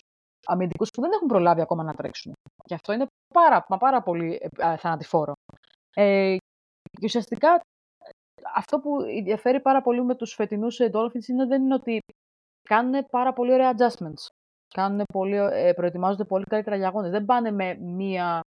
αμυντικούς 0.45 0.89
που 0.89 1.01
δεν 1.01 1.11
έχουν 1.11 1.27
προλάβει 1.27 1.61
ακόμα 1.61 1.83
να 1.83 1.93
τρέξουν. 1.93 2.33
Και 2.63 2.73
αυτό 2.73 2.93
είναι 2.93 3.05
πάρα, 3.33 3.65
μα 3.69 3.77
πάρα 3.77 4.01
πολύ 4.01 4.39
ε, 4.57 4.77
θανατηφόρο. 4.77 5.33
Ε, 5.95 6.35
και 6.91 7.05
ουσιαστικά 7.05 7.59
αυτό 8.55 8.79
που 8.79 9.01
ενδιαφέρει 9.01 9.59
πάρα 9.61 9.81
πολύ 9.81 10.03
με 10.03 10.15
τους 10.15 10.33
φετινούς 10.33 10.79
Dolphins 10.91 11.27
είναι, 11.27 11.45
δεν 11.45 11.63
είναι 11.63 11.73
ότι 11.73 11.99
κάνουν 12.67 13.05
πάρα 13.11 13.33
πολύ 13.33 13.53
ωραία 13.53 13.73
adjustments. 13.77 14.27
Κάνουν 14.73 15.03
πολύ, 15.13 15.35
ε, 15.35 15.73
προετοιμάζονται 15.73 16.23
πολύ 16.23 16.45
καλύτερα 16.45 16.75
για 16.75 16.87
αγώνες. 16.87 17.11
Δεν 17.11 17.25
πάνε 17.25 17.51
με 17.51 17.77
μία 17.79 18.41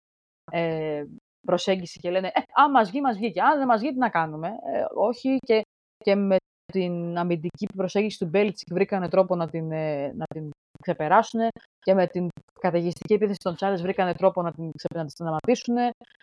ε, 0.51 1.03
προσέγγιση 1.47 1.99
και 1.99 2.09
λένε 2.09 2.27
ε, 2.27 2.61
«Α, 2.61 2.69
μας 2.69 2.89
βγει, 2.89 3.01
μας 3.01 3.17
βγήκε. 3.17 3.41
Αν 3.41 3.57
δεν 3.57 3.67
μας 3.67 3.79
βγει, 3.79 3.91
τι 3.91 3.97
να 3.97 4.09
κάνουμε». 4.09 4.47
Ε, 4.47 4.85
όχι 4.93 5.37
και, 5.37 5.61
και 5.97 6.15
με 6.15 6.35
την 6.71 7.17
αμυντική 7.17 7.65
προσέγγιση 7.75 8.17
του 8.17 8.25
Belichick 8.25 8.73
βρήκανε 8.73 9.09
τρόπο 9.09 9.35
να 9.35 9.49
την, 9.49 9.71
ε, 9.71 10.13
να 10.13 10.25
την 10.25 10.49
ξεπεράσουν 10.81 11.47
και 11.79 11.93
με 11.93 12.07
την 12.07 12.27
καταιγιστική 12.59 13.13
επίθεση 13.13 13.37
των 13.43 13.55
Chargers 13.55 13.81
βρήκανε 13.81 14.13
τρόπο 14.13 14.41
να 14.41 14.51
την, 14.51 14.71
να 14.93 14.99
την 14.99 15.09
σταματήσουν. 15.09 15.75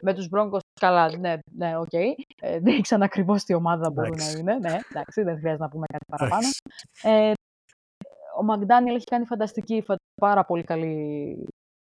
Με 0.03 0.15
τους 0.15 0.29
Broncos, 0.35 0.59
καλά, 0.79 1.17
ναι, 1.19 1.39
ναι, 1.53 1.77
OK. 1.77 1.89
Okay. 1.93 2.13
Ε, 2.41 2.59
δείξαν 2.59 3.03
ακριβώς 3.03 3.45
τι 3.45 3.55
ομάδα 3.55 3.91
μπορούν 3.91 4.17
να 4.17 4.31
είναι. 4.31 4.55
Ναι, 4.55 4.79
εντάξει, 4.91 5.23
δεν 5.23 5.39
χρειάζεται 5.39 5.63
να 5.63 5.69
πούμε 5.69 5.87
κάτι 5.93 6.05
παραπάνω. 6.09 6.47
Ε, 7.03 7.33
ο 8.39 8.43
Μακδάνιελ 8.43 8.95
έχει 8.95 9.05
κάνει 9.05 9.25
φανταστική, 9.25 9.85
πάρα 10.21 10.45
πολύ 10.45 10.65
καλή 10.65 11.47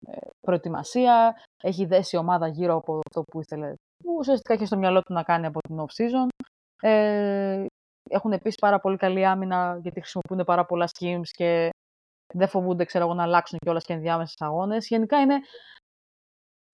ε, 0.06 0.16
προετοιμασία, 0.40 1.34
έχει 1.62 1.84
δέσει 1.84 2.16
ομάδα 2.16 2.48
γύρω 2.48 2.74
από 2.74 2.98
αυτό 3.08 3.22
που 3.22 3.40
ήθελε, 3.40 3.72
που 4.04 4.14
ουσιαστικά 4.18 4.54
είχε 4.54 4.64
στο 4.64 4.76
μυαλό 4.76 5.00
του 5.02 5.12
να 5.12 5.22
κάνει 5.22 5.46
από 5.46 5.60
την 5.60 5.80
off-season. 5.80 6.28
Ε, 6.82 7.66
έχουν 8.10 8.32
επίσης 8.32 8.58
πάρα 8.58 8.80
πολύ 8.80 8.96
καλή 8.96 9.26
άμυνα, 9.26 9.78
γιατί 9.82 10.00
χρησιμοποιούν 10.00 10.44
πάρα 10.44 10.64
πολλά 10.64 10.88
schemes 10.98 11.28
και 11.30 11.70
δεν 12.34 12.48
φοβούνται 12.48 12.84
ξέρω 12.84 13.04
εγώ, 13.04 13.14
να 13.14 13.22
αλλάξουν 13.22 13.58
κιόλας 13.58 13.84
και 13.84 13.92
ενδιάμεσες 13.92 14.36
αγώνες. 14.38 14.86
Γενικά 14.86 15.20
είναι. 15.20 15.34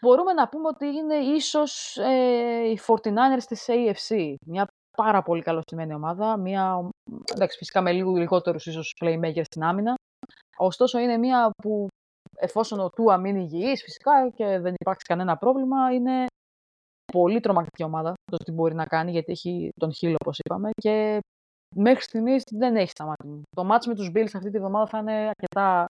Μπορούμε 0.02 0.32
να 0.32 0.48
πούμε 0.48 0.68
ότι 0.68 0.86
είναι 0.86 1.14
ίσως 1.14 1.96
ε, 1.96 2.70
οι 2.70 2.78
49ers 2.86 3.42
της 3.48 3.66
AFC. 3.68 4.34
Μια 4.46 4.66
πάρα 4.96 5.22
πολύ 5.22 5.42
καλωστημένη 5.42 5.94
ομάδα. 5.94 6.36
Μια, 6.36 6.88
εντάξει, 7.34 7.58
φυσικά 7.58 7.80
με 7.80 7.92
λίγο 7.92 8.16
λιγότερους 8.16 8.66
ίσως 8.66 8.96
playmakers 9.04 9.44
στην 9.44 9.62
άμυνα. 9.62 9.94
Ωστόσο 10.56 10.98
είναι 10.98 11.16
μια 11.16 11.50
που 11.62 11.86
εφόσον 12.36 12.80
ο 12.80 12.90
Τούα 12.90 13.16
μείνει 13.16 13.40
υγιής 13.40 13.82
φυσικά 13.82 14.30
και 14.34 14.58
δεν 14.58 14.74
υπάρξει 14.78 15.06
κανένα 15.06 15.36
πρόβλημα, 15.36 15.92
είναι 15.92 16.26
πολύ 17.12 17.40
τρομακτική 17.40 17.82
ομάδα 17.82 18.14
το 18.30 18.36
τι 18.36 18.52
μπορεί 18.52 18.74
να 18.74 18.86
κάνει, 18.86 19.10
γιατί 19.10 19.32
έχει 19.32 19.68
τον 19.80 19.92
Χίλ, 19.92 20.14
όπως 20.14 20.38
είπαμε. 20.38 20.70
Και 20.80 21.18
μέχρι 21.74 22.02
στιγμής 22.02 22.42
δεν 22.50 22.76
έχει 22.76 22.90
σταματήσει. 22.90 23.42
Το 23.56 23.64
μάτς 23.64 23.86
με 23.86 23.94
τους 23.94 24.10
Bills 24.14 24.30
αυτή 24.34 24.50
τη 24.50 24.58
βδομάδα 24.58 24.86
θα 24.86 24.98
είναι 24.98 25.12
αρκετά. 25.12 25.86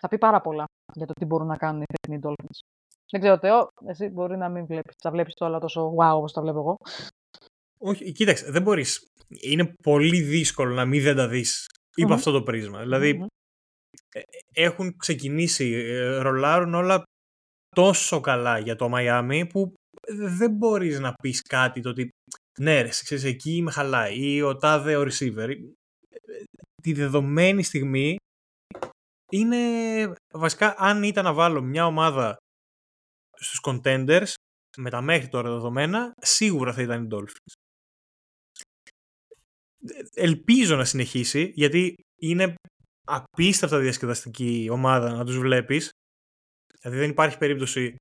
θα 0.00 0.08
πει 0.08 0.18
πάρα 0.18 0.40
πολλά 0.40 0.64
για 0.94 1.06
το 1.06 1.12
τι 1.12 1.24
μπορούν 1.24 1.46
να 1.46 1.56
κάνουν 1.56 1.82
οι 1.82 1.84
φετινοί 1.92 2.20
Dolphins. 2.26 2.77
Δεν 3.10 3.20
ξέρω, 3.20 3.38
Θεό, 3.38 3.68
εσύ 3.86 4.08
μπορεί 4.08 4.36
να 4.36 4.48
μην 4.48 4.66
βλέπεις. 4.66 4.94
Θα 4.98 5.10
βλέπεις 5.10 5.34
το 5.34 5.44
όλα 5.44 5.58
τόσο 5.58 5.94
wow 5.98 6.16
όπως 6.16 6.32
τα 6.32 6.40
βλέπω 6.40 6.58
εγώ. 6.58 6.76
Όχι, 7.78 8.12
κοίταξε, 8.12 8.50
δεν 8.50 8.62
μπορείς. 8.62 9.06
Είναι 9.28 9.72
πολύ 9.82 10.20
δύσκολο 10.20 10.74
να 10.74 10.84
μην 10.84 11.02
δεν 11.02 11.16
τα 11.16 11.28
δεις 11.28 11.66
υπό 11.96 12.12
αυτό 12.12 12.32
το 12.32 12.42
πρίσμα. 12.42 12.80
Δηλαδή, 12.80 13.26
ε, 14.14 14.20
έχουν 14.52 14.96
ξεκινήσει, 14.96 15.72
ε, 15.72 16.18
ρολάρουν 16.18 16.74
όλα 16.74 17.02
τόσο 17.68 18.20
καλά 18.20 18.58
για 18.58 18.76
το 18.76 18.88
Μαϊάμι 18.88 19.46
που 19.46 19.72
δεν 20.38 20.50
μπορείς 20.50 21.00
να 21.00 21.12
πεις 21.22 21.42
κάτι 21.42 21.80
το 21.80 21.88
ότι 21.88 22.08
ναι 22.60 22.80
ρε, 22.80 22.88
ξέρεις, 22.88 23.24
εκεί 23.24 23.62
με 23.62 23.70
χαλάει 23.70 24.34
ή 24.34 24.42
ο 24.42 24.56
τάδε 24.56 24.96
ο 24.96 25.02
receiver. 25.02 25.48
Τη 26.82 26.92
δεδομένη 26.92 27.62
στιγμή 27.62 28.16
είναι 29.32 29.56
βασικά 30.34 30.74
αν 30.78 31.02
ήταν 31.02 31.24
να 31.24 31.32
βάλω 31.32 31.62
μια 31.62 31.86
ομάδα 31.86 32.36
στους 33.40 33.60
contenders 33.62 34.32
με 34.76 34.90
τα 34.90 35.00
μέχρι 35.00 35.28
τώρα 35.28 35.50
δεδομένα 35.50 36.12
σίγουρα 36.16 36.72
θα 36.72 36.82
ήταν 36.82 37.04
οι 37.04 37.08
Dolphins. 37.10 37.52
Ελπίζω 40.14 40.76
να 40.76 40.84
συνεχίσει 40.84 41.52
γιατί 41.54 41.94
είναι 42.20 42.54
απίστευτα 43.06 43.78
διασκεδαστική 43.78 44.68
ομάδα 44.70 45.12
να 45.12 45.24
τους 45.24 45.38
βλέπεις. 45.38 45.90
Δηλαδή 46.80 46.98
δεν 46.98 47.10
υπάρχει 47.10 47.38
περίπτωση 47.38 47.96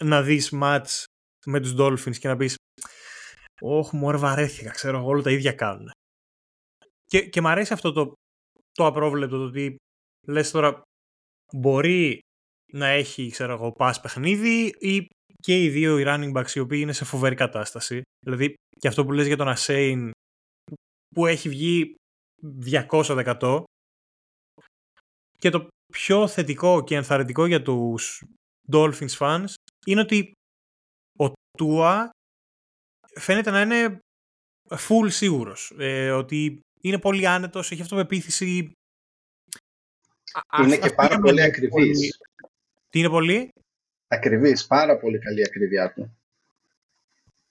να 0.00 0.22
δεις 0.22 0.50
match 0.52 1.04
με 1.46 1.60
τους 1.60 1.74
Dolphins 1.78 2.16
και 2.18 2.28
να 2.28 2.36
πεις 2.36 2.54
«Ωχ, 3.62 3.92
μου 3.92 4.18
βαρέθηκα, 4.18 4.70
ξέρω 4.70 4.98
εγώ, 4.98 5.06
όλα 5.06 5.22
τα 5.22 5.30
ίδια 5.30 5.52
κάνουν». 5.52 5.90
Και, 7.04 7.28
και 7.28 7.40
μου 7.40 7.48
αρέσει 7.48 7.72
αυτό 7.72 7.92
το, 7.92 8.12
το 8.72 8.86
απρόβλεπτο, 8.86 9.36
το 9.36 9.44
ότι 9.44 9.76
λες 10.26 10.50
τώρα 10.50 10.82
μπορεί 11.52 12.20
να 12.72 12.86
έχει, 12.86 13.30
ξέρω 13.30 13.52
εγώ, 13.52 13.72
pass 13.78 13.92
παιχνίδι 14.02 14.66
ή 14.78 15.06
και 15.42 15.64
οι 15.64 15.68
δύο 15.68 15.98
οι 15.98 16.04
running 16.06 16.32
backs 16.32 16.50
οι 16.54 16.58
οποίοι 16.58 16.78
είναι 16.82 16.92
σε 16.92 17.04
φοβερή 17.04 17.34
κατάσταση. 17.34 18.02
Δηλαδή 18.24 18.54
και 18.78 18.88
αυτό 18.88 19.04
που 19.04 19.12
λες 19.12 19.26
για 19.26 19.36
τον 19.36 19.48
Ασέιν 19.48 20.10
που 21.14 21.26
έχει 21.26 21.48
βγει 21.48 21.94
200% 22.70 23.62
και 25.38 25.50
το 25.50 25.68
πιο 25.92 26.28
θετικό 26.28 26.84
και 26.84 26.94
ενθαρρυντικό 26.94 27.46
για 27.46 27.62
τους 27.62 28.24
Dolphins 28.72 29.16
fans 29.18 29.54
είναι 29.86 30.00
ότι 30.00 30.32
ο 31.18 31.32
Τούα 31.58 32.10
φαίνεται 33.14 33.50
να 33.50 33.60
είναι 33.60 33.98
full 34.68 35.06
σίγουρος. 35.10 35.72
Ε, 35.78 36.10
ότι 36.10 36.60
είναι 36.80 36.98
πολύ 36.98 37.26
άνετος, 37.26 37.70
έχει 37.70 37.82
αυτοπεποίθηση. 37.82 38.72
Είναι 40.62 40.78
και 40.78 40.90
πάρα 40.90 41.18
πολύ 41.18 41.42
ακριβής. 41.42 42.18
Τι 42.90 42.98
είναι 42.98 43.08
πολύ; 43.08 43.50
Ακριβής, 44.12 44.66
πάρα 44.66 44.98
πολύ 44.98 45.18
καλή 45.18 45.42
ακριβιά 45.42 45.92
του. 45.92 46.18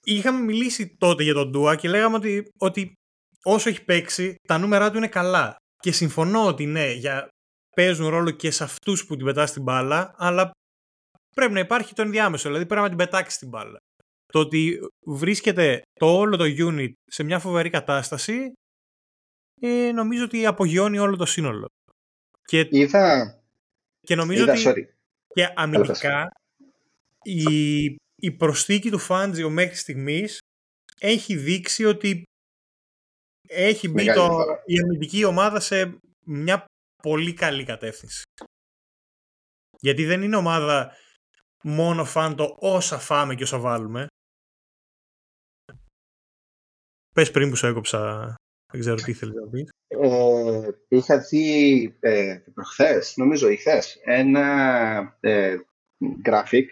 Είχαμε 0.04 0.40
μιλήσει 0.40 0.96
τότε 0.98 1.24
για 1.24 1.34
τον 1.34 1.52
Τούα 1.52 1.76
και 1.76 1.90
λέγαμε 1.90 2.16
ότι, 2.16 2.52
ότι 2.58 2.94
όσο 3.44 3.70
έχει 3.70 3.84
παίξει, 3.84 4.36
τα 4.48 4.58
νούμερα 4.58 4.92
του 4.92 4.98
είναι 4.98 5.08
καλά. 5.08 5.56
Και 5.80 5.92
συμφωνώ 5.92 6.46
ότι 6.46 6.66
ναι, 6.66 6.92
για 6.92 7.28
παίζουν 7.76 8.08
ρόλο 8.08 8.32
και 8.32 8.52
σε 8.52 8.64
αυτούς 8.64 9.06
που 9.06 9.16
την 9.16 9.26
πετάς 9.26 9.50
στην 9.50 9.64
μπάλα, 9.64 10.16
αλλά 10.18 10.52
πρέπει 11.36 11.54
να 11.54 11.60
υπάρχει 11.60 11.94
το 11.94 12.02
ενδιάμεσο, 12.02 12.48
δηλαδή 12.48 12.66
πρέπει 12.66 12.82
να 12.82 12.88
την 12.88 12.98
πετάξεις 12.98 13.40
την 13.40 13.48
μπάλα. 13.48 13.78
Το 14.26 14.40
ότι 14.40 14.80
βρίσκεται 15.06 15.82
το 15.94 16.18
όλο 16.18 16.38
το 16.38 16.46
unit 16.58 16.92
σε 17.06 17.24
μια 17.24 17.40
φοβερή 17.40 17.70
κατάσταση, 17.70 18.52
ε, 19.62 19.92
νομίζω 19.92 20.24
ότι 20.24 20.46
απογειώνει 20.46 20.98
όλο 21.00 21.16
το 21.16 21.26
σύνολο. 21.26 21.68
Και, 22.42 22.68
είδα, 22.70 23.40
και 24.00 24.16
νομίζω 24.16 24.44
είδα, 24.44 24.52
ότι 24.52 24.64
sorry. 24.66 24.99
Και 25.34 25.54
αμυντικά 25.56 26.32
η, 27.22 27.84
η 28.16 28.32
προσθήκη 28.38 28.90
του 28.90 29.00
Φάντζιο 29.00 29.50
μέχρι 29.50 29.76
στιγμής 29.76 30.40
έχει 31.00 31.36
δείξει 31.36 31.86
ότι 31.86 32.24
έχει 33.48 33.88
μπει 33.90 34.14
το, 34.14 34.30
η 34.66 34.80
αμυντική 34.80 35.24
ομάδα 35.24 35.60
σε 35.60 35.98
μια 36.26 36.66
πολύ 37.04 37.34
καλή 37.34 37.64
κατεύθυνση. 37.64 38.22
Γιατί 39.80 40.06
δεν 40.06 40.22
είναι 40.22 40.36
ομάδα 40.36 40.96
μόνο 41.64 42.06
φαν 42.06 42.36
το 42.36 42.56
όσα 42.60 43.00
φάμε 43.00 43.36
και 43.36 43.44
όσα 43.44 43.60
βάλουμε. 43.60 44.08
Πες 47.16 47.32
πριν 47.32 47.50
που 47.50 47.56
σου 47.56 47.68
έκοψα, 47.68 48.36
δεν 48.72 48.80
ξέρω 48.80 48.96
τι 48.96 49.12
ήθελες 49.12 49.36
να 49.36 49.48
πεις. 49.48 49.70
Ε, 49.88 50.70
είχα 50.88 51.18
δει 51.20 51.98
ε, 52.00 52.38
προχθές, 52.54 53.14
νομίζω 53.16 53.50
ή 53.50 53.56
χθες, 53.56 54.00
ένα 54.04 55.18
ε, 55.20 55.56
graphic 56.26 56.66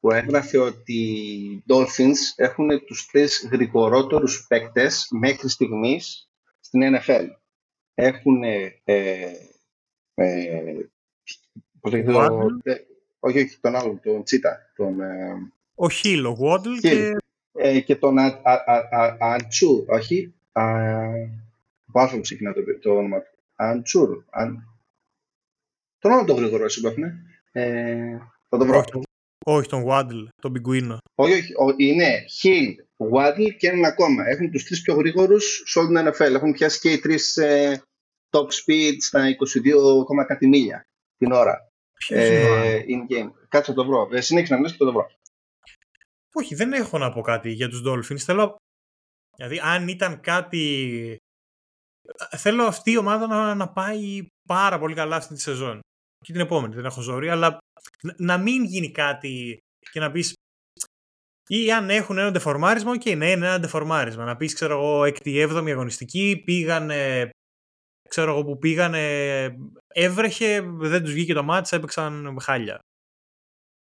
που 0.00 0.10
έγραφε 0.10 0.58
ότι 0.58 0.92
οι 0.92 1.64
Dolphins 1.68 2.16
έχουν 2.36 2.84
τους 2.86 3.06
τρεις 3.06 3.48
γρηγορότερους 3.52 4.46
παίκτες 4.48 5.08
μέχρι 5.10 5.48
στιγμής 5.48 6.30
στην 6.60 6.80
NFL. 6.96 7.26
Έχουν 7.94 8.42
ε, 8.42 8.82
ε, 10.14 10.90
πώς 11.80 11.92
λέγεται 11.92 12.12
το... 12.12 12.46
Ε, 12.62 12.74
όχι, 13.18 13.38
όχι, 13.38 13.58
τον 13.60 13.76
άλλον, 13.76 14.00
τον 14.02 14.22
Τσίτα. 14.22 14.58
Τον, 14.76 15.00
ε, 15.00 15.52
ο 15.74 15.88
Χίλ, 15.88 16.24
ο 16.24 16.30
Γουόντλ 16.30 16.72
και... 16.80 17.16
Ε, 17.52 17.80
και 17.80 17.96
τον 17.96 18.16
Αντσού, 19.18 19.84
όχι. 19.88 20.34
Από 20.52 22.00
άνθρωπο 22.00 22.22
ξεκινά 22.22 22.52
το, 22.52 22.60
το 22.80 22.96
όνομα 22.96 23.20
του. 23.20 23.38
Αντσούρ. 23.54 24.24
Αν... 24.30 24.78
Τον 25.98 26.12
άλλο 26.12 26.24
τον 26.24 26.36
γρήγορο 26.36 26.64
εσύ 26.64 26.80
που 26.80 26.86
έχουν. 26.86 27.04
Ε, 27.52 28.18
θα 28.48 28.58
το 28.58 28.66
βρω. 28.66 28.78
Όχι, 28.78 29.04
όχι 29.44 29.68
τον 29.68 29.80
Γουάντλ, 29.80 30.24
τον 30.42 30.52
Πιγκουίνο. 30.52 30.98
Όχι, 31.14 31.52
όχι, 31.56 31.74
είναι 31.76 32.24
Χιλ, 32.28 32.76
Γουάντλ 32.96 33.44
και 33.44 33.68
έναν 33.68 33.84
ακόμα. 33.84 34.28
Έχουν 34.28 34.50
τους 34.50 34.64
τρεις 34.64 34.82
πιο 34.82 34.94
γρήγορους 34.94 35.62
σε 35.66 35.78
όλη 35.78 35.88
την 35.88 36.08
NFL. 36.08 36.34
Έχουν 36.34 36.52
πιάσει 36.52 36.80
και 36.80 36.92
οι 36.92 36.98
τρεις 36.98 37.36
ε, 37.36 37.82
top 38.30 38.46
speed 38.46 38.96
στα 38.98 39.24
22, 40.20 40.26
κάτι 40.26 40.46
μίλια 40.46 40.86
την 41.18 41.32
ώρα. 41.32 41.68
Ε, 42.08 42.80
in 42.88 43.12
game. 43.12 43.30
Κάτσε 43.48 43.70
να 43.70 43.76
το 43.76 43.86
βρω. 43.86 44.08
Ε, 44.12 44.20
συνέχισε 44.20 44.52
να 44.52 44.58
μιλάς 44.58 44.76
και 44.76 44.84
το 44.84 44.92
βρω. 44.92 45.10
Όχι, 46.32 46.54
δεν 46.54 46.72
έχω 46.72 46.98
να 46.98 47.12
πω 47.12 47.20
κάτι 47.20 47.50
για 47.50 47.68
τους 47.68 47.82
Dolphins. 47.86 48.18
Θέλω, 48.18 48.56
δηλαδή 49.38 49.60
αν 49.62 49.88
ήταν 49.88 50.20
κάτι... 50.20 51.16
Θέλω 52.36 52.64
αυτή 52.64 52.90
η 52.90 52.96
ομάδα 52.96 53.26
να, 53.26 53.54
να 53.54 53.72
πάει 53.72 54.26
πάρα 54.48 54.78
πολύ 54.78 54.94
καλά 54.94 55.16
αυτή 55.16 55.34
τη 55.34 55.40
σεζόν. 55.40 55.80
Και 56.24 56.32
την 56.32 56.40
επόμενη, 56.40 56.74
δεν 56.74 56.84
έχω 56.84 57.00
ζόρι, 57.00 57.28
αλλά 57.28 57.58
να 58.16 58.38
μην 58.38 58.64
γίνει 58.64 58.90
κάτι 58.90 59.58
και 59.90 60.00
να 60.00 60.10
πεις 60.10 60.32
ή 61.50 61.72
αν 61.72 61.90
έχουν 61.90 62.18
ένα 62.18 62.30
ντεφορμάρισμα, 62.30 62.98
και 62.98 63.12
okay, 63.12 63.16
ναι, 63.16 63.30
είναι 63.30 63.46
ένα 63.46 63.60
ντεφορμάρισμα. 63.60 64.24
Να 64.24 64.36
πεις, 64.36 64.54
ξέρω 64.54 64.74
εγώ, 64.74 65.00
6η-7η 65.00 65.70
αγωνιστική, 65.70 66.42
πήγανε 66.44 67.30
ξέρω 68.08 68.30
εγώ 68.30 68.44
που 68.44 68.58
πήγανε, 68.58 69.56
έβρεχε, 69.86 70.60
δεν 70.60 71.02
τους 71.02 71.12
βγήκε 71.12 71.34
το 71.34 71.42
μάτς, 71.42 71.72
έπαιξαν 71.72 72.36
χάλια. 72.40 72.78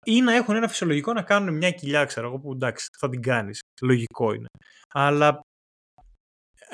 Ή 0.08 0.22
να 0.22 0.36
έχουν 0.36 0.56
ένα 0.56 0.68
φυσιολογικό 0.68 1.14
να 1.14 1.22
κάνουν 1.22 1.56
μια 1.56 1.72
κοιλιά, 1.72 2.06
ξέρω 2.06 2.28
εγώ, 2.28 2.40
που 2.40 2.52
εντάξει, 2.52 2.88
θα 2.98 3.10
την 3.10 3.22
κάνεις. 3.22 3.60
Λογικό 3.82 4.34
είναι. 4.34 4.48
Αλλά 4.94 5.40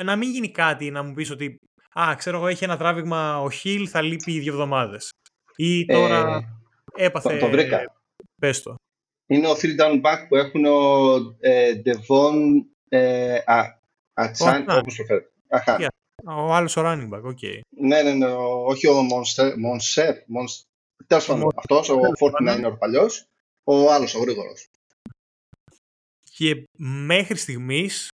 να 0.04 0.16
μην 0.16 0.30
γίνει 0.32 0.52
κάτι 0.52 0.92
να 0.92 1.04
μου 1.04 1.14
πεις 1.14 1.32
ότι 1.32 1.58
«Α, 2.00 2.16
ξέρω 2.18 2.38
εγώ, 2.38 2.48
έχει 2.48 2.64
ένα 2.64 2.78
τράβηγμα 2.78 3.42
ο 3.42 3.50
Χιλ, 3.50 3.88
θα 3.90 4.02
λείπει 4.02 4.40
δύο 4.40 4.52
εβδομάδες». 4.52 5.10
Ή 5.56 5.86
τώρα 5.86 6.36
ε, 6.96 7.06
έπαθε... 7.06 7.34
Το, 7.34 7.40
το 7.40 7.52
βρήκα. 7.52 7.84
Πες 8.42 8.62
το. 8.62 8.76
Είναι 9.28 9.48
ο 9.48 9.52
three 9.52 9.80
down 9.80 10.02
back 10.02 10.26
που 10.28 10.36
έχουν 10.36 10.66
ο 10.66 11.16
ε, 11.40 11.82
Devon 11.86 12.36
ε, 12.90 13.40
Achane, 14.14 14.66
όπως 14.70 14.96
το 14.96 15.04
φέρετε. 15.04 15.32
Ο 16.26 16.54
άλλος 16.54 16.78
ο 16.78 16.82
running 16.86 17.10
back, 17.10 17.22
OK. 17.24 17.38
Okay. 17.42 17.60
Ναι, 17.70 18.02
ναι, 18.02 18.14
ναι, 18.14 18.28
όχι 18.66 18.88
ο 18.88 19.02
Μονσέρ, 19.02 19.58
Μονσέρ, 19.58 20.16
Τέλος 21.08 21.26
πάντων, 21.26 21.50
αυτός 21.56 21.90
ο 21.90 22.00
49 22.20 22.72
ο 22.72 22.78
παλιός, 22.78 23.24
ο 23.64 23.92
άλλος 23.92 24.16
ο 24.16 24.20
γρήγορος. 24.20 24.68
Και 26.36 26.64
μέχρι 26.78 27.38
στιγμής, 27.38 28.08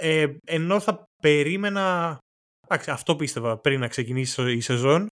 ε, 0.00 0.36
ενώ 0.46 0.80
θα 0.80 1.04
περίμενα, 1.22 2.18
αυτό 2.68 3.16
πίστευα 3.16 3.58
πριν 3.58 3.80
να 3.80 3.88
ξεκινήσει 3.88 4.52
η 4.52 4.60
σεζόν, 4.60 5.06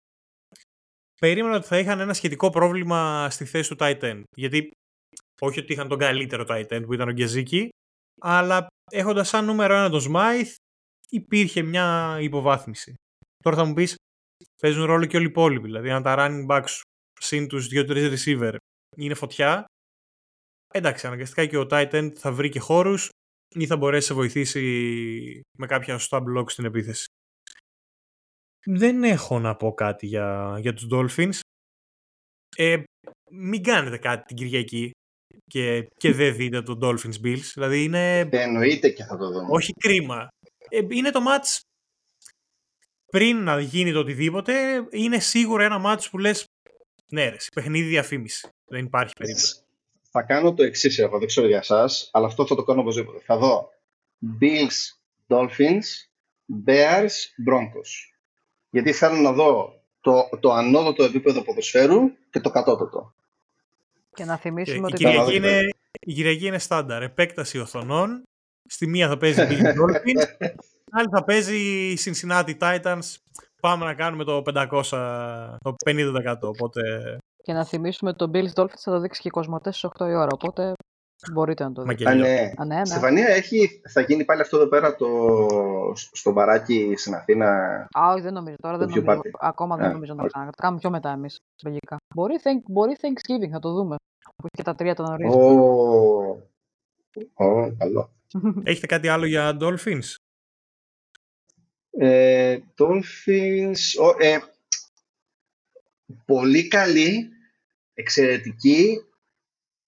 περίμενα 1.20 1.56
ότι 1.56 1.66
θα 1.66 1.78
είχαν 1.78 2.00
ένα 2.00 2.14
σχετικό 2.14 2.50
πρόβλημα 2.50 3.30
στη 3.30 3.44
θέση 3.44 3.70
του 3.70 3.76
Titan. 3.78 4.22
Γιατί 4.36 4.70
όχι 5.40 5.60
ότι 5.60 5.72
είχαν 5.72 5.88
τον 5.88 5.98
καλύτερο 5.98 6.44
Titan 6.48 6.82
που 6.86 6.94
ήταν 6.94 7.09
ο 7.09 7.12
Γκεζίκη, 7.12 7.68
αλλά 8.20 8.66
έχοντας 8.90 9.28
σαν 9.28 9.44
νούμερο 9.44 9.74
ένα 9.74 9.90
τον 9.90 10.02
Smythe, 10.09 10.55
υπήρχε 11.10 11.62
μια 11.62 12.18
υποβάθμιση. 12.20 12.94
Τώρα 13.44 13.56
θα 13.56 13.64
μου 13.64 13.74
πεις, 13.74 13.94
παίζουν 14.62 14.85
ρόλο 14.85 15.06
και 15.06 15.16
όλοι 15.16 15.26
οι 15.26 15.30
υπόλοιποι. 15.30 15.66
Δηλαδή, 15.66 15.90
αν 15.90 16.02
τα 16.02 16.14
running 16.18 16.47
backs 16.47 16.80
συν 17.20 17.48
τους 17.48 17.68
2-3 17.72 18.16
receiver 18.16 18.56
είναι 18.97 19.14
φωτιά, 19.14 19.64
εντάξει, 20.74 21.06
αναγκαστικά 21.06 21.47
και 21.47 21.59
ο 21.59 21.66
Titan 21.70 22.12
θα 22.14 22.32
βρει 22.32 22.48
και 22.48 22.59
χώρους 22.59 23.09
ή 23.55 23.66
θα 23.66 23.76
μπορέσει 23.76 24.10
να 24.10 24.16
βοηθήσει 24.16 25.43
με 25.59 25.66
κάποια 25.66 25.98
σωστά 25.98 26.18
blocks 26.18 26.51
στην 26.51 26.64
επίθεση. 26.64 27.05
Δεν 28.66 29.05
έχω 29.05 29.39
να 29.39 29.56
πω 29.56 29.74
κάτι 29.74 30.06
για, 30.06 30.59
για 30.60 30.74
τους 30.74 30.86
Dolphins. 30.90 31.39
Ε, 32.56 32.82
μην 33.30 33.62
κάνετε 33.62 33.98
κάτι 33.98 34.24
την 34.24 34.36
Κυριακή 34.36 34.90
και, 35.44 35.89
και 35.97 36.12
δεν 36.12 36.36
δείτε 36.36 36.62
το 36.62 36.78
Dolphins 36.82 37.24
Bills. 37.24 37.51
Δηλαδή 37.55 37.85
είναι... 37.85 38.28
Εννοείται 38.30 38.90
και 38.90 39.05
θα 39.05 39.16
το 39.16 39.30
δούμε. 39.30 39.47
Όχι 39.51 39.72
κρίμα. 39.72 40.28
Ε, 40.68 40.80
είναι 40.89 41.10
το 41.10 41.20
match 41.28 41.60
πριν 43.10 43.43
να 43.43 43.60
γίνει 43.60 43.93
το 43.93 43.98
οτιδήποτε, 43.98 44.86
είναι 44.90 45.18
σίγουρα 45.18 45.64
ένα 45.64 45.82
match 45.85 46.06
που 46.10 46.18
λες 46.18 46.47
ναι 47.09 47.28
ρε, 47.28 47.36
παιχνίδι 47.55 47.89
διαφήμιση. 47.89 48.48
Δεν 48.66 48.85
υπάρχει 48.85 49.12
περίπτωση. 49.18 49.56
Θα 50.10 50.22
κάνω 50.22 50.55
το 50.55 50.62
εξής 50.62 50.98
εγώ, 50.98 51.18
δεν 51.18 51.26
ξέρω 51.26 51.47
για 51.47 51.59
εσάς, 51.59 52.10
αλλά 52.12 52.26
αυτό 52.26 52.47
θα 52.47 52.55
το 52.55 52.62
κάνω 52.62 52.80
οπωσδήποτε. 52.80 53.18
Θα 53.24 53.36
δω 53.36 53.70
Bills, 54.40 54.98
Dolphins, 55.26 55.85
Bears, 56.66 57.14
Broncos. 57.48 57.90
Γιατί 58.70 58.93
θέλω 58.93 59.16
να 59.16 59.32
δω 59.32 59.82
το, 60.01 60.28
το 60.40 60.52
ανώτατο 60.52 61.05
επίπεδο 61.05 61.43
ποδοσφαίρου 61.43 62.01
και 62.30 62.40
το 62.40 62.51
κατώτατο. 62.51 63.14
Και 64.14 64.24
να 64.24 64.36
θυμίσουμε 64.36 64.86
ότι... 64.86 65.02
Η 65.02 65.06
Κυριακή, 65.06 65.35
είναι, 65.35 65.68
η 66.01 66.12
Κυριακή 66.12 66.47
είναι 66.47 66.59
στάνταρ. 66.59 67.02
Επέκταση 67.02 67.59
οθονών. 67.59 68.22
Στη 68.64 68.86
μία 68.86 69.09
θα 69.09 69.16
παίζει 69.16 69.40
Bills 69.51 69.74
Dolphins. 69.74 70.48
Άλλη 70.90 71.09
θα 71.10 71.24
παίζει 71.24 71.56
η 71.93 71.98
Cincinnati 72.05 72.59
Titans. 72.59 73.16
Πάμε 73.60 73.85
να 73.85 73.94
κάνουμε 73.94 74.24
το 74.24 74.43
500, 74.55 74.82
το 75.59 75.74
50%. 75.86 76.36
Οπότε... 76.40 76.82
Και 77.43 77.52
να 77.52 77.65
θυμίσουμε 77.65 78.10
ότι 78.10 78.19
το 78.19 78.31
Bills 78.35 78.60
Dolphins 78.60 78.81
θα 78.81 78.93
το 78.93 79.01
δείξει 79.01 79.20
και 79.20 79.28
η 79.28 79.31
Κοσμοτές 79.31 79.77
στις 79.77 79.90
8 79.98 80.09
η 80.09 80.15
ώρα. 80.15 80.28
Οπότε 80.32 80.73
μπορείτε 81.32 81.65
να 81.65 81.73
το 81.73 81.82
δείτε. 81.82 82.15
ναι. 82.15 82.52
Α, 82.56 82.65
ναι, 82.65 82.77
ναι. 82.77 82.85
Στεφανία, 82.85 83.28
έχει, 83.28 83.81
θα 83.89 84.01
γίνει 84.01 84.24
πάλι 84.24 84.40
αυτό 84.40 84.56
εδώ 84.56 84.66
πέρα 84.66 84.94
το, 84.94 85.09
στο 86.12 86.32
μπαράκι 86.32 86.94
στην 86.97 87.15
Αθήνα. 87.15 87.48
Α, 87.98 88.12
όχι, 88.12 88.20
δεν 88.20 88.32
νομίζω. 88.32 88.56
Τώρα 88.62 88.78
δεν 88.78 88.89
νομίζω. 88.89 89.20
Ακόμα 89.39 89.77
δεν 89.77 89.90
νομίζω 89.93 90.15
να 90.15 90.27
κάνουμε. 90.27 90.51
Θα 90.56 90.62
κάνουμε 90.62 90.81
πιο 90.81 90.90
μετά 90.90 91.10
εμείς. 91.10 91.36
Λογικά. 91.65 91.97
Μπορεί, 92.15 92.35
thank, 92.43 92.62
μπορεί 92.70 92.97
Thanksgiving, 93.01 93.51
θα 93.52 93.59
το 93.59 93.73
δούμε. 93.73 93.97
Που 94.36 94.47
και 94.56 94.62
τα 94.62 94.74
τρία 94.74 94.94
τα 94.94 95.02
νωρί. 95.02 95.24
Ω, 97.35 97.74
καλό. 97.78 98.10
Έχετε 98.62 98.86
κάτι 98.86 99.09
άλλο 99.09 99.27
για 99.27 99.56
Dolphins? 99.60 100.15
Ε, 101.90 102.59
Dolphins, 102.78 103.78
ε, 104.19 104.39
πολύ 106.24 106.69
καλή, 106.69 107.28
εξαιρετική, 107.94 109.02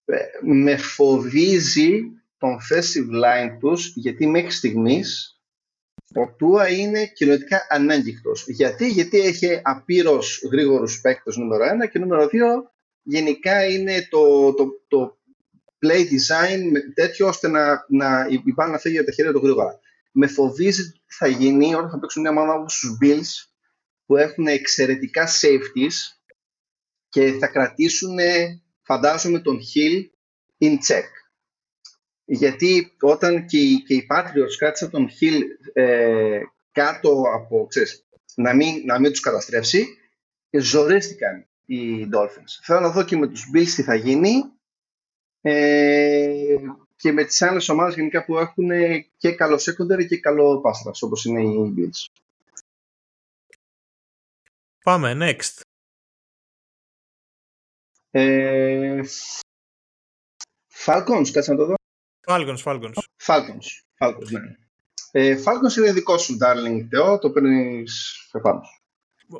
ε, 0.05 0.17
με 0.41 0.77
φοβίζει 0.77 2.01
τον 2.37 2.57
offensive 2.57 3.23
line 3.23 3.57
τους, 3.59 3.93
γιατί 3.95 4.27
μέχρι 4.27 4.51
στιγμής 4.51 5.35
ο 6.13 6.35
Τούα 6.37 6.67
είναι 6.67 7.05
κοινωτικά 7.05 7.67
ανάγκηκτος. 7.69 8.45
Γιατί, 8.47 8.87
γιατί 8.87 9.19
έχει 9.19 9.59
απείρως 9.63 10.41
γρήγορους 10.51 11.01
παίκτες 11.01 11.35
νούμερο 11.35 11.63
1 11.65 11.87
και 11.87 11.99
νούμερο 11.99 12.25
2 12.25 12.27
γενικά 13.03 13.65
είναι 13.65 14.07
το, 14.09 14.53
το, 14.53 14.81
το 14.87 15.17
play 15.85 16.01
design 16.01 16.61
τέτοιο 16.93 17.27
ώστε 17.27 17.47
να, 17.47 17.85
να 17.87 18.27
η 18.29 18.43
να 18.55 18.77
φύγει 18.77 18.97
από 18.97 19.05
τα 19.05 19.11
χέρια 19.11 19.31
του 19.31 19.41
γρήγορα. 19.43 19.79
Με 20.11 20.27
φοβίζει 20.27 20.91
τι 20.91 21.15
θα 21.15 21.27
γίνει 21.27 21.75
όταν 21.75 21.89
θα 21.89 21.99
παίξουν 21.99 22.21
μια 22.21 22.31
ομάδα 22.31 22.53
όπως 22.53 22.79
τους 22.79 22.97
Bills 23.01 23.51
που 24.05 24.17
έχουν 24.17 24.47
εξαιρετικά 24.47 25.27
safeties 25.27 25.93
και 27.09 27.31
θα 27.31 27.47
κρατήσουν, 27.47 28.17
φαντάζομαι, 28.81 29.39
τον 29.39 29.59
Hill 29.59 30.09
in 30.59 30.73
check. 30.73 31.07
Γιατί 32.25 32.95
όταν 32.99 33.45
και 33.45 33.57
οι, 33.57 33.83
και 33.83 33.93
οι 33.93 34.07
Patriots 34.09 34.55
κράτησαν 34.57 34.89
τον 34.89 35.09
Hill 35.09 35.41
ε, 35.73 36.39
κάτω 36.71 37.23
από, 37.33 37.65
ξέρεις, 37.67 38.05
να 38.35 38.53
μην, 38.53 38.85
να 38.85 38.99
μην 38.99 39.11
τους 39.11 39.19
καταστρέψει, 39.19 39.87
ζορίστηκαν 40.51 41.47
οι 41.65 42.09
Dolphins. 42.13 42.59
Θέλω 42.63 42.79
να 42.79 42.89
δω 42.89 43.03
και 43.03 43.17
με 43.17 43.27
τους 43.27 43.43
Bills 43.55 43.69
τι 43.75 43.83
θα 43.83 43.95
γίνει 43.95 44.43
ε, 45.41 46.55
και 47.01 47.11
με 47.11 47.23
τις 47.23 47.41
άλλες 47.41 47.69
ομάδες 47.69 47.95
γενικά 47.95 48.25
που 48.25 48.37
έχουν 48.37 48.69
και 49.17 49.35
καλό 49.35 49.55
secondary 49.55 50.05
και 50.07 50.19
καλό 50.19 50.61
pass 50.65 50.91
όπως 51.01 51.25
είναι 51.25 51.41
οι 51.41 51.73
Bills. 51.77 52.05
Πάμε, 54.83 55.17
next. 55.19 55.61
Ε, 58.11 59.01
Falcons, 60.85 61.29
κάτσε 61.31 61.51
να 61.51 61.57
το 61.57 61.65
δω. 61.65 61.75
Falcons, 62.27 62.57
Falcons. 62.63 62.93
Falcons, 63.25 63.67
Falcons 63.97 64.29
ναι. 64.31 64.55
Ε, 65.11 65.43
Falcons 65.43 65.77
είναι 65.77 65.91
δικό 65.93 66.17
σου, 66.17 66.37
darling 66.41 66.87
Θεό, 66.89 67.19
το 67.19 67.31
παίρνεις 67.31 68.17
επάνω. 68.31 68.61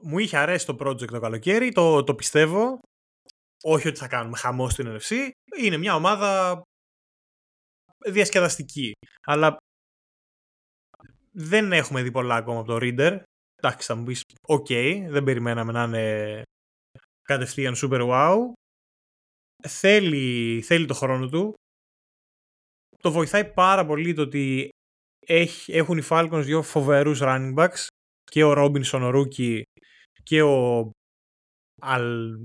Μου 0.02 0.20
είχε 0.20 0.38
αρέσει 0.38 0.66
το 0.66 0.78
project 0.80 1.08
το 1.08 1.20
καλοκαίρι, 1.20 1.72
το, 1.72 2.04
το 2.04 2.16
πιστεύω. 2.16 2.80
Όχι 3.64 3.88
ότι 3.88 3.98
θα 3.98 4.08
κάνουμε 4.08 4.38
χαμό 4.38 4.70
στην 4.70 4.98
NFC. 4.98 5.30
Είναι 5.58 5.78
μια 5.78 5.96
ομάδα 5.96 6.62
διασκεδαστική. 8.06 8.92
Αλλά 9.26 9.58
δεν 11.32 11.72
έχουμε 11.72 12.02
δει 12.02 12.12
πολλά 12.12 12.36
ακόμα 12.36 12.60
από 12.60 12.68
τον 12.68 12.78
Ridder. 12.82 13.22
Εντάξει, 13.56 13.88
θα 13.88 13.96
μου 13.96 14.04
πεις, 14.04 14.24
οκ, 14.48 14.68
δεν 15.08 15.24
περιμέναμε 15.24 15.72
να 15.72 15.84
είναι 15.84 16.44
κατευθείαν 17.22 17.74
super 17.78 18.10
wow 18.10 18.54
θέλει, 19.68 20.62
θέλει 20.62 20.86
το 20.86 20.94
χρόνο 20.94 21.30
του. 21.30 21.54
Το 22.98 23.12
βοηθάει 23.12 23.54
πάρα 23.54 23.86
πολύ 23.86 24.14
το 24.14 24.22
ότι 24.22 24.70
έχει, 25.28 25.74
έχουν 25.74 25.98
οι 25.98 26.04
Falcons 26.10 26.42
δύο 26.44 26.62
φοβερούς 26.62 27.20
running 27.22 27.54
backs 27.56 27.88
και 28.24 28.44
ο 28.44 28.54
Robinson 28.58 29.02
ο 29.02 29.12
Rookie 29.20 29.62
και 30.24 30.42
ο 30.42 30.92
Al, 31.82 32.36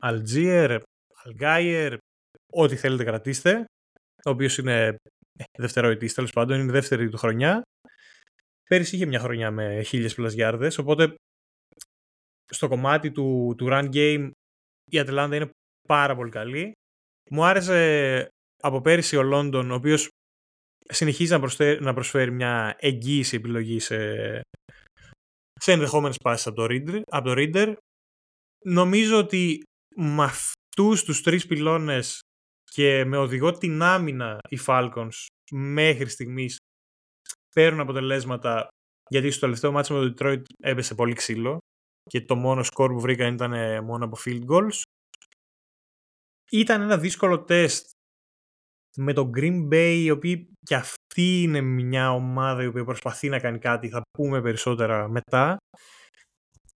Algier, 0.00 0.80
Algier, 1.24 1.96
ό,τι 2.52 2.76
θέλετε 2.76 3.04
κρατήστε, 3.04 3.64
ο 4.24 4.30
οποίος 4.30 4.58
είναι 4.58 4.86
ε, 5.38 5.44
δευτεροετής 5.58 6.14
τέλος 6.14 6.32
πάντων, 6.32 6.60
είναι 6.60 6.72
δεύτερη 6.72 7.08
του 7.08 7.16
χρονιά. 7.16 7.62
Πέρυσι 8.68 8.94
είχε 8.94 9.06
μια 9.06 9.20
χρονιά 9.20 9.50
με 9.50 9.82
χίλιες 9.82 10.14
πλασγιάρδες, 10.14 10.78
οπότε 10.78 11.14
στο 12.50 12.68
κομμάτι 12.68 13.10
του, 13.10 13.54
του 13.56 13.66
run 13.70 13.88
game 13.94 14.30
η 14.90 14.98
Ατλάντα 14.98 15.36
είναι 15.36 15.50
πάρα 15.88 16.14
πολύ 16.16 16.30
καλή. 16.30 16.72
Μου 17.30 17.44
άρεσε 17.44 18.28
από 18.62 18.80
πέρυσι 18.80 19.16
ο 19.16 19.22
Λόντον, 19.22 19.70
ο 19.70 19.74
οποίος 19.74 20.08
συνεχίζει 20.88 21.32
να, 21.32 21.38
προσφέρει, 21.38 21.80
να 21.80 21.94
προσφέρει 21.94 22.30
μια 22.30 22.76
εγγυημένη 22.78 23.36
επιλογή 23.36 23.78
σε, 23.80 23.96
σε 25.60 25.72
ενδεχόμενες 25.72 26.16
πάσεις 26.16 26.46
από 26.46 26.56
το, 26.56 26.66
Ridder, 26.70 27.00
από 27.10 27.28
το 27.28 27.34
Ridder. 27.36 27.74
Νομίζω 28.64 29.18
ότι 29.18 29.62
με 29.96 30.24
αυτούς 30.24 31.04
τους 31.04 31.22
τρεις 31.22 31.46
πυλώνες 31.46 32.20
και 32.70 33.04
με 33.04 33.16
οδηγό 33.16 33.52
την 33.52 33.82
άμυνα 33.82 34.38
οι 34.48 34.58
Falcons 34.66 35.26
μέχρι 35.52 36.08
στιγμής 36.08 36.56
παίρνουν 37.54 37.80
αποτελέσματα 37.80 38.68
γιατί 39.10 39.30
στο 39.30 39.40
τελευταίο 39.40 39.72
μάτσο 39.72 39.94
με 39.94 40.10
το 40.10 40.14
Detroit 40.16 40.42
έπεσε 40.62 40.94
πολύ 40.94 41.14
ξύλο 41.14 41.58
και 42.02 42.20
το 42.20 42.36
μόνο 42.36 42.62
σκορ 42.62 42.92
που 42.92 43.00
βρήκαν 43.00 43.34
ήταν 43.34 43.84
μόνο 43.84 44.04
από 44.04 44.16
field 44.24 44.44
goals 44.46 44.82
ήταν 46.50 46.80
ένα 46.80 46.98
δύσκολο 46.98 47.44
τεστ 47.44 47.90
με 48.96 49.12
το 49.12 49.30
Green 49.36 49.68
Bay, 49.72 50.00
η 50.04 50.10
οποία 50.10 50.46
και 50.60 50.74
αυτή 50.74 51.42
είναι 51.42 51.60
μια 51.60 52.12
ομάδα 52.12 52.62
η 52.62 52.66
οποία 52.66 52.84
προσπαθεί 52.84 53.28
να 53.28 53.38
κάνει 53.38 53.58
κάτι, 53.58 53.88
θα 53.88 54.02
πούμε 54.18 54.42
περισσότερα 54.42 55.08
μετά. 55.08 55.56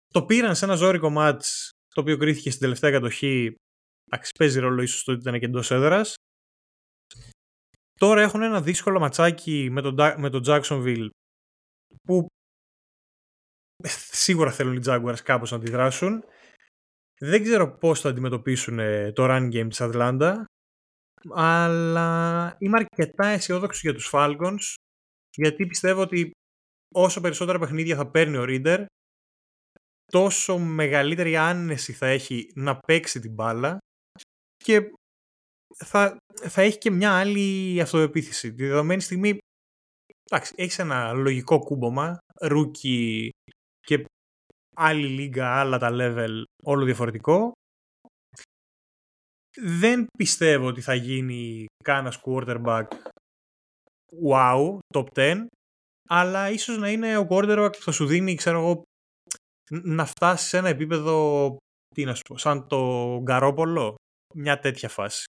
Το 0.07 0.25
πήραν 0.25 0.55
σε 0.55 0.65
ένα 0.65 0.75
ζώρικο 0.75 1.09
μάτς, 1.09 1.69
το 1.95 2.01
οποίο 2.01 2.17
κρίθηκε 2.17 2.49
στην 2.49 2.61
τελευταία 2.61 2.91
κατοχή. 2.91 3.55
Εντάξει, 4.13 4.31
παίζει 4.39 4.59
ρόλο 4.59 4.81
ίσως 4.81 5.03
το 5.03 5.11
ότι 5.11 5.21
ήταν 5.21 5.39
και 5.39 5.45
εντός 5.45 5.71
έδρας. 5.71 6.13
Τώρα 7.99 8.21
έχουν 8.21 8.41
ένα 8.41 8.61
δύσκολο 8.61 8.99
ματσάκι 8.99 9.67
με 9.71 9.81
τον, 9.81 9.95
με 10.17 10.29
τον 10.29 10.41
Jacksonville 10.45 11.09
που 12.03 12.25
σίγουρα 14.11 14.51
θέλουν 14.51 14.75
οι 14.75 14.81
Jaguars 14.85 15.19
κάπως 15.23 15.51
να 15.51 15.57
αντιδράσουν 15.57 16.23
Δεν 17.19 17.43
ξέρω 17.43 17.77
πώς 17.77 18.01
θα 18.01 18.09
αντιμετωπίσουν 18.09 18.79
ε, 18.79 19.11
το 19.11 19.25
run 19.29 19.49
game 19.53 19.67
της 19.69 19.81
Ατλάντα, 19.81 20.45
αλλά 21.29 22.55
είμαι 22.59 22.77
αρκετά 22.77 23.27
αισιόδοξος 23.27 23.81
για 23.81 23.93
τους 23.93 24.09
Falcons, 24.13 24.73
γιατί 25.35 25.65
πιστεύω 25.65 26.01
ότι 26.01 26.31
όσο 26.95 27.21
περισσότερα 27.21 27.59
παιχνίδια 27.59 27.95
θα 27.95 28.11
παίρνει 28.11 28.37
ο 28.37 28.45
Ridder, 28.47 28.85
τόσο 30.05 30.57
μεγαλύτερη 30.57 31.35
άνεση 31.37 31.93
θα 31.93 32.07
έχει 32.07 32.51
να 32.55 32.79
παίξει 32.79 33.19
την 33.19 33.33
μπάλα 33.33 33.79
και 34.63 34.91
θα, 35.75 36.17
θα 36.35 36.61
έχει 36.61 36.77
και 36.77 36.91
μια 36.91 37.19
άλλη 37.19 37.81
αυτοπεποίθηση. 37.81 38.53
Τη 38.53 38.65
δεδομένη 38.65 39.01
στιγμή, 39.01 39.37
εντάξει, 40.23 40.53
έχεις 40.57 40.79
ένα 40.79 41.11
λογικό 41.13 41.59
κούμπωμα, 41.59 42.17
rookie 42.41 43.29
και 43.79 44.05
άλλη 44.75 45.07
λίγκα, 45.07 45.59
άλλα 45.59 45.77
τα 45.77 45.89
level, 45.91 46.43
όλο 46.63 46.85
διαφορετικό. 46.85 47.51
Δεν 49.61 50.05
πιστεύω 50.17 50.67
ότι 50.67 50.81
θα 50.81 50.93
γίνει 50.93 51.65
κάνας 51.83 52.19
quarterback 52.23 52.85
wow, 54.29 54.77
top 54.93 55.05
10, 55.13 55.45
αλλά 56.09 56.49
ίσως 56.49 56.77
να 56.77 56.91
είναι 56.91 57.17
ο 57.17 57.27
quarterback 57.29 57.69
που 57.77 57.83
θα 57.83 57.91
σου 57.91 58.05
δίνει, 58.05 58.35
ξέρω 58.35 58.59
εγώ, 58.59 58.81
να 59.71 60.05
φτάσεις 60.05 60.47
σε 60.47 60.57
ένα 60.57 60.69
επίπεδο, 60.69 61.57
τι 61.95 62.05
να 62.05 62.15
σου 62.15 62.21
πω, 62.21 62.37
σαν 62.37 62.67
το 62.67 63.19
Γκαρόπολο, 63.21 63.95
μια 64.33 64.59
τέτοια 64.59 64.89
φάση. 64.89 65.23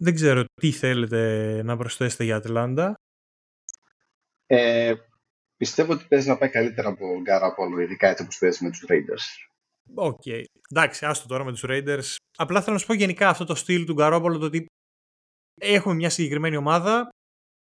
Δεν 0.00 0.14
ξέρω 0.14 0.44
τι 0.60 0.72
θέλετε 0.72 1.62
να 1.62 1.76
προσθέσετε 1.76 2.24
για 2.24 2.36
Ατλάντα. 2.36 2.94
Ε, 4.46 4.94
πιστεύω 5.56 5.92
ότι 5.92 6.04
παίζει 6.08 6.28
να 6.28 6.38
πάει 6.38 6.50
καλύτερα 6.50 6.88
από 6.88 7.20
Γκαρόπολο, 7.20 7.80
ειδικά 7.80 8.08
έτσι 8.08 8.22
όπως 8.22 8.38
παίζει 8.38 8.64
με 8.64 8.70
τους 8.70 8.84
Raiders. 8.88 9.48
OK. 9.94 10.20
Okay. 10.24 10.42
Εντάξει, 10.70 11.06
άστο 11.06 11.28
τώρα 11.28 11.44
με 11.44 11.50
τους 11.50 11.64
Raiders. 11.66 12.16
Απλά 12.36 12.60
θέλω 12.60 12.72
να 12.72 12.78
σου 12.78 12.86
πω 12.86 12.94
γενικά 12.94 13.28
αυτό 13.28 13.44
το 13.44 13.54
στυλ 13.54 13.84
του 13.84 13.92
Γκαρόπολο, 13.92 14.38
το 14.38 14.46
ότι 14.46 14.66
έχουμε 15.60 15.94
μια 15.94 16.10
συγκεκριμένη 16.10 16.56
ομάδα, 16.56 17.08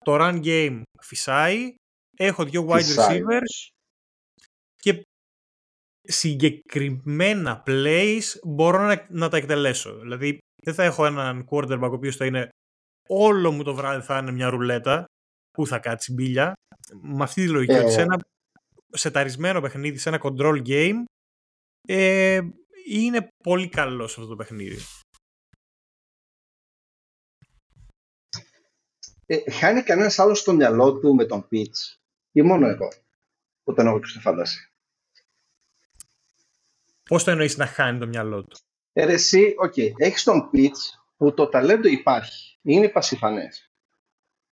το 0.06 0.16
run 0.20 0.44
game 0.44 0.82
φυσάει, 1.02 1.76
έχω 2.18 2.44
δύο 2.46 2.68
wide 2.70 2.96
receivers, 2.96 3.70
και 4.76 5.02
συγκεκριμένα 6.08 7.64
plays 7.66 8.24
μπορώ 8.44 8.82
να, 8.86 9.08
να 9.10 9.30
τα 9.30 9.38
εκτελέσω. 9.38 10.00
Δηλαδή 10.00 10.38
δεν 10.64 10.74
θα 10.74 10.84
έχω 10.84 11.06
έναν 11.06 11.48
quarterback 11.50 11.90
ο 11.92 11.94
οποίος 11.94 12.16
θα 12.16 12.26
είναι 12.26 12.50
όλο 13.08 13.52
μου 13.52 13.64
το 13.64 13.76
βράδυ 13.76 14.06
θα 14.06 14.18
είναι 14.18 14.32
μια 14.32 14.50
ρουλέτα 14.50 15.06
που 15.52 15.68
θα 15.68 15.80
κάτσει 15.80 16.14
μπίλια. 16.14 16.54
Με 17.02 17.24
αυτή 17.24 17.42
τη 17.42 17.50
λογική 17.50 17.74
ότι 17.74 17.92
σε 17.92 18.02
ένα 18.02 18.20
σεταρισμένο 18.90 19.62
παιχνίδι, 19.62 19.98
σε 19.98 20.10
ένα 20.10 20.20
control 20.24 20.68
game 20.68 21.04
ε, 21.88 22.42
είναι 22.88 23.28
πολύ 23.44 23.70
καλός 23.70 24.12
σε 24.12 24.20
αυτό 24.20 24.32
το 24.32 24.36
παιχνίδι. 24.36 24.78
Ε, 29.26 29.52
χάνει 29.52 29.84
κανένας 29.84 30.20
άλλος 30.20 30.40
στο 30.40 30.54
μυαλό 30.54 31.00
του 31.00 31.16
με 31.16 31.26
τον 31.26 31.48
Pitts 31.52 31.98
ή 32.32 32.42
μόνο 32.42 32.68
εγώ 32.68 32.88
όταν 33.64 33.88
έχω 33.88 34.06
στη 34.06 34.20
fantasy. 34.20 34.72
Πώς 37.08 37.24
το 37.24 37.32
εννοείς 37.32 37.58
να 37.58 37.66
χάνει 37.66 38.00
το 38.00 38.08
μυαλό 38.08 38.44
του; 38.44 38.58
Ε, 38.94 39.12
εσύ, 39.12 39.54
OK, 39.58 39.74
okay, 39.76 39.92
έχεις 39.98 40.24
τον 40.24 40.50
Pitts 40.54 41.00
που 41.18 41.34
το 41.34 41.48
ταλέντο 41.48 41.88
υπάρχει, 41.88 42.58
είναι 42.62 42.90
πασιφανές. 42.90 43.72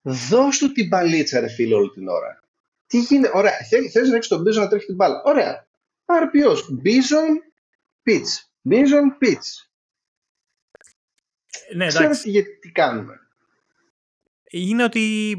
Δώσ' 0.03 0.59
του 0.59 0.73
την 0.73 0.89
μπαλίτσα 0.89 1.41
ρε 1.41 1.49
φίλε 1.49 1.75
όλη 1.75 1.91
την 1.91 2.09
ώρα. 2.09 2.41
Τι 2.87 2.99
γίνεται, 2.99 3.39
ωραία, 3.39 3.53
θέλεις 3.93 4.09
να 4.09 4.17
έχεις 4.17 4.29
τον 4.29 4.41
Bijan 4.41 4.55
να 4.55 4.69
τρέχει 4.69 4.87
την 4.87 4.95
μπάλα. 4.95 5.23
Ωραία, 5.25 5.67
πάρε 6.05 6.27
ποιος, 6.27 6.71
Bijan, 6.85 7.31
Pitts, 8.05 8.71
Bijan, 8.71 9.25
Pitts. 9.25 9.49
Ναι, 11.75 11.87
εντάξει. 11.87 12.31
τι, 12.31 12.59
τι 12.59 12.71
κάνουμε. 12.71 13.21
Είναι 14.51 14.85
ότι 14.85 15.35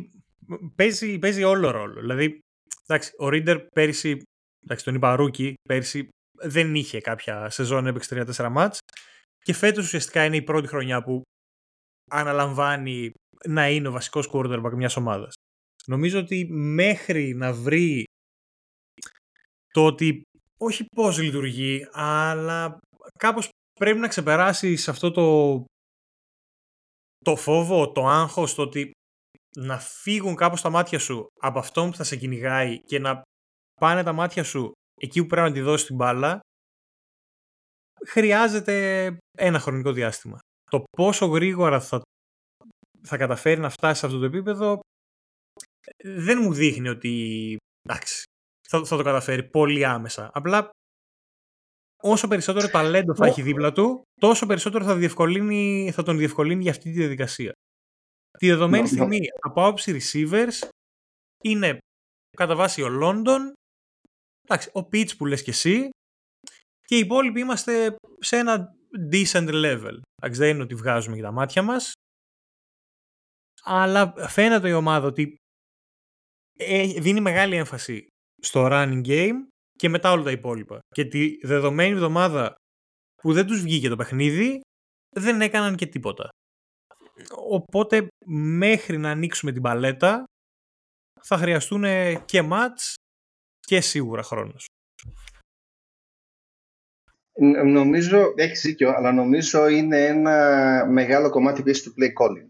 παίζει, 0.75 1.19
παίζει 1.19 1.43
όλο 1.43 1.71
ρόλο. 1.71 1.99
Δηλαδή, 2.01 2.39
εντάξει, 2.87 3.13
ο 3.17 3.29
Ρίντερ 3.29 3.59
πέρυσι, 3.59 4.21
εντάξει, 4.63 4.85
τον 4.85 4.95
είπα 4.95 5.15
rookie, 5.15 5.53
πέρυσι 5.67 6.09
δεν 6.41 6.75
είχε 6.75 7.01
κάποια 7.01 7.49
σεζόν, 7.49 7.87
έπαιξε 7.87 8.25
3-4 8.37 8.49
ματς 8.49 8.77
και 9.43 9.53
φέτος 9.53 9.85
ουσιαστικά 9.85 10.25
είναι 10.25 10.35
η 10.35 10.41
πρώτη 10.41 10.67
χρονιά 10.67 11.03
που 11.03 11.21
αναλαμβάνει 12.11 13.11
να 13.45 13.69
είναι 13.69 13.87
ο 13.87 13.91
βασικός 13.91 14.29
quarterback 14.31 14.71
μιας 14.73 14.95
ομάδας. 14.95 15.33
Νομίζω 15.87 16.19
ότι 16.19 16.45
μέχρι 16.51 17.33
να 17.33 17.53
βρει 17.53 18.03
το 19.73 19.85
ότι 19.85 20.21
όχι 20.57 20.85
πώς 20.95 21.19
λειτουργεί, 21.19 21.87
αλλά 21.91 22.77
κάπως 23.19 23.49
πρέπει 23.79 23.99
να 23.99 24.07
ξεπεράσει 24.07 24.83
αυτό 24.87 25.11
το, 25.11 25.63
το 27.17 27.35
φόβο, 27.35 27.91
το 27.91 28.07
άγχος, 28.07 28.55
το 28.55 28.61
ότι 28.61 28.91
να 29.57 29.79
φύγουν 29.79 30.35
κάπως 30.35 30.61
τα 30.61 30.69
μάτια 30.69 30.99
σου 30.99 31.27
από 31.41 31.59
αυτό 31.59 31.85
που 31.85 31.95
θα 31.95 32.03
σε 32.03 32.15
κυνηγάει 32.15 32.79
και 32.79 32.99
να 32.99 33.21
πάνε 33.81 34.03
τα 34.03 34.13
μάτια 34.13 34.43
σου 34.43 34.71
εκεί 35.01 35.21
που 35.21 35.27
πρέπει 35.27 35.47
να 35.47 35.53
τη 35.53 35.61
δώσει 35.61 35.85
την 35.85 35.95
μπάλα, 35.95 36.39
χρειάζεται 38.05 39.17
ένα 39.37 39.59
χρονικό 39.59 39.91
διάστημα. 39.91 40.39
Το 40.71 40.83
πόσο 40.97 41.25
γρήγορα 41.25 41.81
θα, 41.81 42.01
θα 43.01 43.17
καταφέρει 43.17 43.59
να 43.59 43.69
φτάσει 43.69 43.99
σε 43.99 44.05
αυτό 44.05 44.19
το 44.19 44.25
επίπεδο 44.25 44.79
δεν 46.03 46.39
μου 46.41 46.53
δείχνει 46.53 46.89
ότι 46.89 47.57
εντάξει, 47.81 48.23
θα, 48.67 48.85
θα 48.85 48.97
το 48.97 49.03
καταφέρει 49.03 49.43
πολύ 49.43 49.85
άμεσα. 49.85 50.29
Απλά 50.33 50.69
όσο 52.01 52.27
περισσότερο 52.27 52.67
ταλέντο 52.67 53.15
θα 53.15 53.25
έχει 53.25 53.41
δίπλα 53.41 53.71
του, 53.71 54.01
τόσο 54.19 54.45
περισσότερο 54.45 54.83
θα, 54.83 54.95
διευκολύνει, 54.95 55.91
θα 55.93 56.03
τον 56.03 56.17
διευκολύνει 56.17 56.61
για 56.61 56.71
αυτή 56.71 56.91
τη 56.91 56.97
διαδικασία. 56.97 57.51
Τη 58.37 58.47
δεδομένη 58.47 58.87
στιγμή, 58.87 59.19
από 59.41 59.65
άποψη 59.65 59.99
receivers, 60.01 60.69
είναι 61.43 61.77
κατά 62.37 62.55
βάση 62.55 62.81
ο 62.81 62.87
London, 63.01 63.51
εντάξει, 64.47 64.69
ο 64.73 64.79
Pitch 64.79 65.17
που 65.17 65.25
λες 65.25 65.43
και 65.43 65.51
εσύ, 65.51 65.89
και 66.85 66.95
οι 66.95 66.99
υπόλοιποι 66.99 67.39
είμαστε 67.39 67.95
σε 68.19 68.37
ένα 68.37 68.75
decent 69.11 69.49
level. 69.49 69.99
Εντάξει, 70.15 70.39
δεν 70.39 70.49
είναι 70.49 70.63
ότι 70.63 70.75
βγάζουμε 70.75 71.15
για 71.15 71.25
τα 71.25 71.31
μάτια 71.31 71.61
μας, 71.61 71.91
αλλά 73.63 74.13
φαίνεται 74.27 74.69
η 74.69 74.73
ομάδα 74.73 75.07
ότι 75.07 75.35
ε, 76.57 76.87
δίνει 76.99 77.21
μεγάλη 77.21 77.55
έμφαση 77.55 78.07
στο 78.41 78.67
running 78.71 79.05
game 79.07 79.35
και 79.77 79.89
μετά 79.89 80.11
όλα 80.11 80.23
τα 80.23 80.31
υπόλοιπα. 80.31 80.79
Και 80.87 81.05
τη 81.05 81.37
δεδομένη 81.45 81.91
εβδομάδα 81.91 82.55
που 83.15 83.33
δεν 83.33 83.45
τους 83.45 83.61
βγήκε 83.61 83.89
το 83.89 83.95
παιχνίδι, 83.95 84.59
δεν 85.15 85.41
έκαναν 85.41 85.75
και 85.75 85.85
τίποτα. 85.85 86.29
Οπότε 87.49 88.07
μέχρι 88.25 88.97
να 88.97 89.09
ανοίξουμε 89.11 89.51
την 89.51 89.61
παλέτα 89.61 90.23
θα 91.21 91.37
χρειαστούν 91.37 91.83
και 92.25 92.41
μάτς 92.41 92.93
και 93.65 93.81
σίγουρα 93.81 94.23
χρόνος. 94.23 94.65
Νομίζω, 97.65 98.33
έχεις 98.35 98.61
δίκιο, 98.61 98.89
αλλά 98.89 99.11
νομίζω 99.11 99.67
είναι 99.67 100.05
ένα 100.05 100.85
μεγάλο 100.89 101.29
κομμάτι 101.29 101.63
πίσω 101.63 101.83
του 101.83 101.95
play 101.99 102.23
calling. 102.23 102.49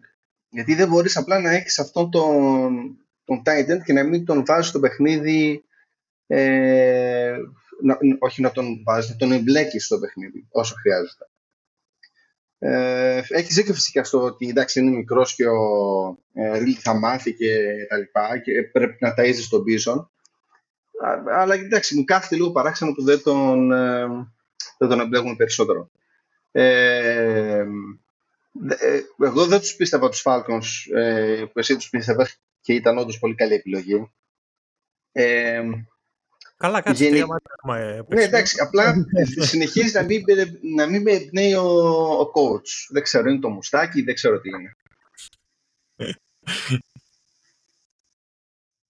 Γιατί 0.50 0.76
δεν 0.76 0.88
μπορείς 0.88 1.18
απλά 1.18 1.40
να 1.40 1.52
έχεις 1.52 1.80
αυτόν 1.80 2.12
τον, 2.12 2.98
τον 3.24 3.42
Titan 3.46 3.78
και 3.84 3.94
να 3.94 4.04
μην 4.04 4.26
τον 4.26 4.46
βάζεις 4.46 4.70
στο 4.70 4.80
παιχνίδι 4.80 5.66
ε, 6.28 7.38
να, 7.82 7.98
όχι 8.20 8.42
να 8.42 8.52
τον 8.52 8.84
βάζεις, 8.84 9.10
να 9.10 9.16
τον 9.16 9.32
εμπλέκεις 9.32 9.86
στο 9.86 10.00
παιχνίδι 10.00 10.48
όσο 10.50 10.76
χρειάζεται. 10.76 11.30
Ε, 12.58 13.22
έχεις 13.28 13.56
δίκιο 13.56 13.74
φυσικά 13.74 14.04
στο 14.04 14.22
ότι 14.22 14.50
εντάξει 14.50 14.80
είναι 14.80 14.96
μικρός 14.96 15.36
και 15.36 15.48
ο 15.48 15.64
ε, 16.34 16.74
θα 16.74 16.94
μάθει 16.94 17.34
και 17.34 17.76
τα 17.90 17.98
λοιπά 17.98 18.38
και 18.38 18.64
πρέπει 18.72 18.98
να 19.00 19.14
ταΐζεις 19.18 19.48
τον 19.50 19.64
πίσω. 19.64 20.12
Αλλά 21.32 21.54
εντάξει, 21.54 21.96
μου 21.96 22.04
κάθεται 22.04 22.36
λίγο 22.36 22.52
παράξενο 22.52 22.92
που 22.92 23.04
δεν 23.04 23.24
τον, 23.24 23.72
ε, 23.72 24.08
δεν 24.78 24.90
τον 24.90 25.00
εμπλέκουν 25.00 25.36
περισσότερο. 25.36 25.90
Ε, 26.52 27.66
ε, 28.68 29.02
εγώ 29.20 29.46
δεν 29.46 29.60
τους 29.60 29.76
πίστευα 29.76 30.10
τους 30.10 30.24
Falcons 30.26 30.96
ε, 30.96 31.44
που 31.54 31.60
εσύ 31.60 31.76
τους 31.76 31.90
πίστευες 31.90 32.40
και 32.62 32.74
ήταν 32.74 32.98
όντως 32.98 33.20
πολύ 33.20 33.36
καλή 33.36 33.54
επιλογή. 33.54 34.12
Ε, 35.12 35.64
Καλά, 36.58 36.82
κάτσε 36.82 37.04
Γενι... 37.04 37.16
τρία 37.16 37.26
μάτια 37.26 38.06
Ναι, 38.08 38.24
εντάξει, 38.24 38.60
απλά 38.60 39.06
συνεχίζει 39.40 39.94
να 39.94 40.04
μην, 40.04 40.24
να 40.76 40.86
μην 40.88 41.02
με 41.02 41.12
εμπνέει 41.12 41.54
ο, 41.54 41.68
ο 42.20 42.32
coach. 42.34 42.88
Δεν 42.90 43.04
ξέρω, 43.04 43.30
είναι 43.30 43.40
το 43.40 43.50
μουστάκι, 43.50 44.02
δεν 44.02 44.14
ξέρω 44.14 44.40
τι 44.40 44.50
είναι. 44.50 44.76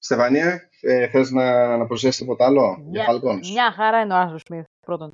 Στεφανία, 0.06 0.70
ε, 0.86 1.08
θες 1.08 1.32
να, 1.32 1.78
να 1.78 1.86
προσθέσεις 1.86 2.18
τίποτα 2.20 2.46
άλλο 2.46 2.78
μια, 2.78 3.04
για 3.04 3.14
Falcons; 3.14 3.52
Μια 3.52 3.72
χαρά 3.72 4.02
είναι 4.02 4.14
ο 4.14 4.18
Άσο 4.18 4.38
Σμιθ, 4.46 4.66
πρώτον. 4.86 5.14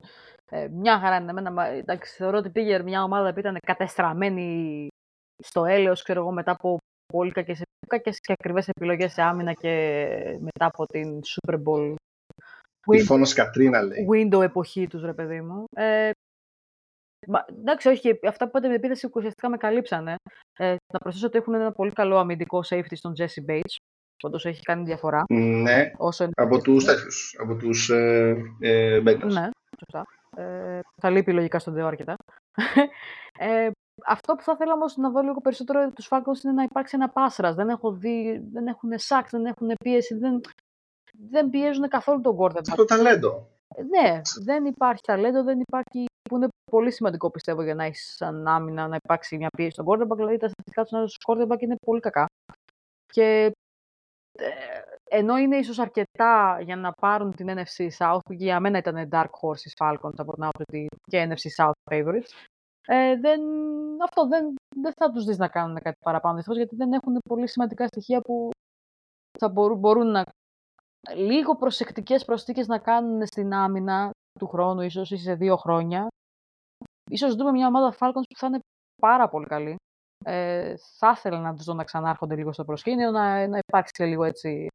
Ε, 0.49 0.67
μια 0.67 0.99
χαρά 0.99 1.15
είναι 1.15 1.29
εμένα. 1.29 1.67
Εντάξει, 1.67 2.15
θεωρώ 2.15 2.37
ότι 2.37 2.49
πήγε 2.49 2.83
μια 2.83 3.03
ομάδα 3.03 3.33
που 3.33 3.39
ήταν 3.39 3.57
κατεστραμμένη 3.67 4.87
στο 5.43 5.65
έλεος, 5.65 6.03
ξέρω 6.03 6.19
εγώ, 6.19 6.31
μετά 6.31 6.51
από 6.51 6.77
πολύ 7.13 7.31
κακές, 7.31 7.61
κακές 7.87 8.19
και 8.19 8.33
ακριβές 8.33 8.67
επιλογές 8.67 9.13
σε 9.13 9.21
άμυνα 9.21 9.53
και 9.53 9.69
μετά 10.39 10.65
από 10.65 10.85
την 10.85 11.19
Super 11.23 11.55
Bowl 11.63 11.95
τυφώνος 12.89 13.33
Κατρίνα 13.33 13.81
λέει. 13.81 14.07
window 14.11 14.41
εποχή 14.41 14.87
τους, 14.87 15.01
ρε 15.03 15.13
παιδί 15.13 15.41
μου. 15.41 15.63
Ε, 15.75 16.11
Μα, 17.27 17.45
εντάξει, 17.49 17.87
όχι, 17.87 18.01
και 18.01 18.27
αυτά 18.27 18.43
που 18.43 18.49
είπατε 18.49 18.67
με 18.67 18.73
επίθεση 18.73 19.09
ουσιαστικά 19.13 19.49
με 19.49 19.57
καλύψανε. 19.57 20.15
Ε, 20.57 20.75
να 20.93 20.99
προσθέσω 20.99 21.27
ότι 21.27 21.37
έχουν 21.37 21.53
ένα 21.53 21.71
πολύ 21.71 21.91
καλό 21.91 22.17
αμυντικό 22.17 22.63
safety 22.69 22.95
στον 22.95 23.13
Jesse 23.17 23.49
Bates. 23.49 23.75
Όντως 24.23 24.45
έχει 24.45 24.61
κάνει 24.61 24.83
διαφορά. 24.83 25.23
Ναι, 25.29 25.91
Όσο 25.97 26.23
είναι 26.23 26.33
από 26.35 26.61
τους 26.61 26.85
τέτοιους, 26.85 27.35
από 27.41 27.55
τους 27.55 27.89
ε, 27.89 28.35
ε, 28.59 29.01
Bengals. 29.05 29.31
Ναι, 29.31 29.49
σωστά. 29.79 30.05
Ε, 30.35 30.79
θα 31.01 31.09
λείπει 31.09 31.33
λογικά 31.33 31.59
στον 31.59 31.73
Δεό 31.73 31.87
αρκετά. 31.87 32.15
ε, 33.39 33.69
αυτό 34.05 34.33
που 34.35 34.41
θα 34.43 34.51
ήθελα 34.55 34.73
όμως 34.73 34.97
να 34.97 35.09
δω 35.09 35.21
λίγο 35.21 35.41
περισσότερο 35.41 35.91
τους 35.91 36.07
Falcons 36.09 36.43
είναι 36.43 36.53
να 36.53 36.63
υπάρξει 36.63 36.95
ένα 36.95 37.09
πάσρας. 37.09 37.55
Δεν 37.55 37.69
έχω 37.69 37.91
δει, 37.91 38.41
δεν 38.51 38.67
έχουν 38.67 38.89
σακ, 38.95 39.29
δεν 39.29 39.45
έχουν 39.45 39.71
πίεση, 39.83 40.15
δεν, 40.15 40.41
δεν 41.29 41.49
πιέζουν 41.49 41.87
καθόλου 41.87 42.21
τον 42.21 42.37
quarterback. 42.39 42.57
Αυτό 42.69 42.75
το 42.75 42.85
ταλέντο. 42.85 43.47
Ε, 43.75 43.81
Ναι, 43.83 44.21
δεν 44.43 44.65
υπάρχει 44.65 45.01
ταλέντο, 45.03 45.43
δεν 45.43 45.59
υπάρχει. 45.59 46.05
που 46.29 46.35
είναι 46.35 46.47
πολύ 46.71 46.91
σημαντικό 46.91 47.29
πιστεύω 47.31 47.61
για 47.63 47.75
να 47.75 47.83
έχεις 47.83 48.13
σαν 48.17 48.47
άμυνα 48.47 48.87
να 48.87 48.97
υπάρξει 49.03 49.37
μια 49.37 49.49
πίεση 49.57 49.71
στον 49.71 49.85
quarterback. 49.87 50.15
Δηλαδή 50.15 50.37
τα 50.37 50.47
στατιστικά 50.49 50.83
τους 50.83 51.11
στους 51.11 51.17
quarterback 51.27 51.59
είναι 51.61 51.75
πολύ 51.85 51.99
κακά. 51.99 52.25
Και 53.13 53.23
ε, 53.23 53.51
ενώ 55.09 55.37
είναι 55.37 55.57
ίσως 55.57 55.79
αρκετά 55.79 56.59
για 56.61 56.75
να 56.75 56.91
πάρουν 56.91 57.31
την 57.31 57.47
NFC 57.49 57.87
South, 57.97 58.19
που 58.25 58.33
και 58.33 58.43
για 58.43 58.59
μένα 58.59 58.77
ήταν 58.77 59.09
Dark 59.11 59.29
Horses 59.41 59.73
Falcons 59.85 60.17
από 60.17 60.33
την 60.33 60.43
άποψη 60.43 60.87
και 61.03 61.27
NFC 61.29 61.63
South 61.63 61.91
favorites, 61.91 62.29
ε, 62.87 63.15
δεν, 63.15 63.41
αυτό 64.03 64.27
δεν, 64.27 64.53
δεν 64.75 64.93
θα 64.95 65.11
τους 65.11 65.25
δεις 65.25 65.37
να 65.37 65.47
κάνουν 65.47 65.77
κάτι 65.81 65.97
παραπάνω 66.05 66.35
δυστυχώς, 66.35 66.57
γιατί 66.57 66.75
δεν 66.75 66.93
έχουν 66.93 67.17
πολύ 67.29 67.47
σημαντικά 67.47 67.87
στοιχεία 67.87 68.21
που 68.21 68.49
θα 69.39 69.49
μπορούν, 69.49 69.79
μπορούν 69.79 70.07
να 70.07 70.23
λίγο 71.15 71.55
προσεκτικές 71.55 72.25
προσθήκες 72.25 72.67
να 72.67 72.79
κάνουν 72.79 73.25
στην 73.25 73.53
άμυνα 73.53 74.11
του 74.39 74.47
χρόνου, 74.47 74.81
ίσως 74.81 75.11
ή 75.11 75.17
σε 75.17 75.35
δύο 75.35 75.57
χρόνια. 75.57 76.07
Ίσως 77.09 77.35
δούμε 77.35 77.51
μια 77.51 77.67
ομάδα 77.67 77.95
Falcons 77.99 78.27
που 78.29 78.37
θα 78.37 78.47
είναι 78.47 78.59
πάρα 79.01 79.29
πολύ 79.29 79.45
καλή. 79.45 79.75
Ε, 80.23 80.75
θα 80.97 81.13
ήθελα 81.15 81.39
να 81.39 81.53
τους 81.53 81.65
δω 81.65 81.73
να 81.73 81.83
ξανάρχονται 81.83 82.35
λίγο 82.35 82.53
στο 82.53 82.63
προσκήνιο, 82.63 83.11
να, 83.11 83.47
να 83.47 83.57
υπάρξει 83.67 83.93
και 83.93 84.05
λίγο 84.05 84.23
έτσι, 84.23 84.67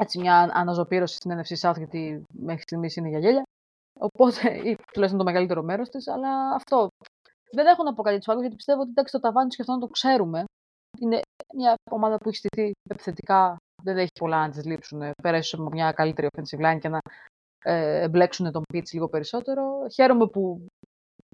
έτσι 0.00 0.18
μια 0.18 0.50
αναζωπήρωση 0.52 1.14
στην 1.16 1.30
NFC 1.38 1.68
South, 1.68 1.76
γιατί 1.76 2.24
μέχρι 2.32 2.62
στιγμής 2.62 2.96
είναι 2.96 3.08
για 3.08 3.18
γέλια. 3.18 3.42
Οπότε, 3.98 4.50
ή 4.68 4.76
τουλάχιστον 4.92 5.18
το 5.18 5.24
μεγαλύτερο 5.24 5.62
μέρος 5.62 5.88
της, 5.88 6.08
αλλά 6.08 6.54
αυτό. 6.54 6.88
Δεν 7.54 7.66
έχω 7.66 7.82
να 7.82 7.94
πω 7.94 8.02
κάτι 8.02 8.18
του 8.18 8.40
γιατί 8.40 8.56
πιστεύω 8.56 8.80
ότι 8.80 8.90
εντάξει, 8.90 9.12
το 9.12 9.20
ταβάνι 9.20 9.48
του 9.48 9.56
και 9.56 9.62
αυτό 9.62 9.74
να 9.74 9.80
το 9.80 9.86
ξέρουμε. 9.86 10.44
Είναι 11.00 11.20
μια 11.54 11.74
ομάδα 11.90 12.16
που 12.16 12.28
έχει 12.28 12.36
στηθεί 12.36 12.70
επιθετικά, 12.90 13.56
δεν 13.82 13.98
έχει 13.98 14.10
πολλά 14.18 14.46
να 14.46 14.50
της 14.50 14.64
λείψουν. 14.64 15.10
Πέρασε 15.22 15.56
από 15.56 15.68
μια 15.70 15.92
καλύτερη 15.92 16.28
offensive 16.32 16.64
line 16.64 16.78
και 16.80 16.88
να 16.88 16.98
ε, 17.64 18.02
εμπλέξουν 18.02 18.52
τον 18.52 18.62
Pitch 18.74 18.90
λίγο 18.92 19.08
περισσότερο. 19.08 19.86
Χαίρομαι 19.94 20.26
που 20.26 20.66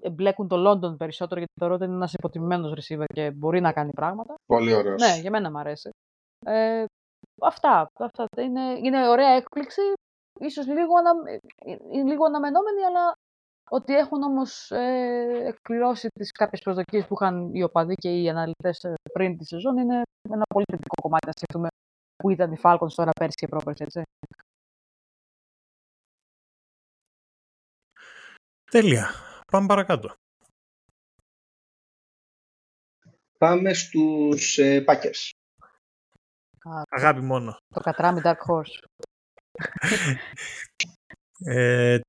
εμπλέκουν 0.01 0.47
το 0.47 0.69
London 0.69 0.97
περισσότερο, 0.97 1.39
γιατί 1.39 1.53
θεωρώ 1.59 1.75
ότι 1.75 1.83
είναι 1.83 1.93
ένας 1.93 2.13
υποτιμημένος 2.13 2.73
receiver 2.79 3.05
και 3.13 3.31
μπορεί 3.31 3.61
να 3.61 3.73
κάνει 3.73 3.91
πράγματα. 3.91 4.33
Πολύ 4.45 4.73
ωραίος. 4.73 5.01
Ναι, 5.01 5.19
για 5.21 5.31
μένα 5.31 5.51
μου 5.51 5.59
αρέσει. 5.59 5.89
Ε, 6.45 6.85
αυτά. 7.41 7.89
αυτά. 7.93 8.25
Είναι, 8.37 8.61
είναι 8.83 9.09
ωραία 9.09 9.29
έκπληξη. 9.29 9.81
Ίσως 10.39 10.67
λίγο, 10.67 10.97
ανα, 10.97 11.11
ε, 11.55 11.77
λίγο 12.03 12.25
αναμενόμενη, 12.25 12.83
αλλά 12.83 13.13
ότι 13.69 13.95
έχουν 13.95 14.23
όμως 14.23 14.71
ε, 14.71 15.43
εκπληρώσει 15.45 16.07
τις 16.07 16.31
κάποιες 16.31 16.61
προσδοκίες 16.61 17.05
που 17.05 17.13
είχαν 17.13 17.53
οι 17.53 17.63
οπαδοί 17.63 17.93
και 17.93 18.21
οι 18.21 18.29
αναλυτές 18.29 18.83
ε, 18.83 18.93
πριν 19.13 19.37
τη 19.37 19.45
σεζόν 19.45 19.77
είναι 19.77 20.01
ένα 20.29 20.43
πολύ 20.53 20.65
θετικό 20.71 21.01
κομμάτι 21.01 21.25
να 21.25 21.31
σκεφτούμε 21.31 21.67
που 22.15 22.29
ήταν 22.29 22.51
οι 22.51 22.59
Falcons 22.63 22.93
τώρα 22.95 23.11
πέρσι 23.19 23.35
και 23.35 23.47
πρόπερσι, 23.47 23.83
έτσι. 23.83 24.01
Τέλεια. 28.71 29.28
Πάμε 29.51 29.67
παρακάτω. 29.67 30.13
Πάμε 33.37 33.73
στους 33.73 34.57
ε, 34.57 34.83
Packers. 34.87 35.29
Α, 36.69 36.81
Αγάπη 36.89 37.21
μόνο. 37.21 37.57
το 37.73 37.79
κατράμι 37.79 38.21
Dark 38.23 38.37
Horse. 38.47 38.83
Ε, 41.41 41.99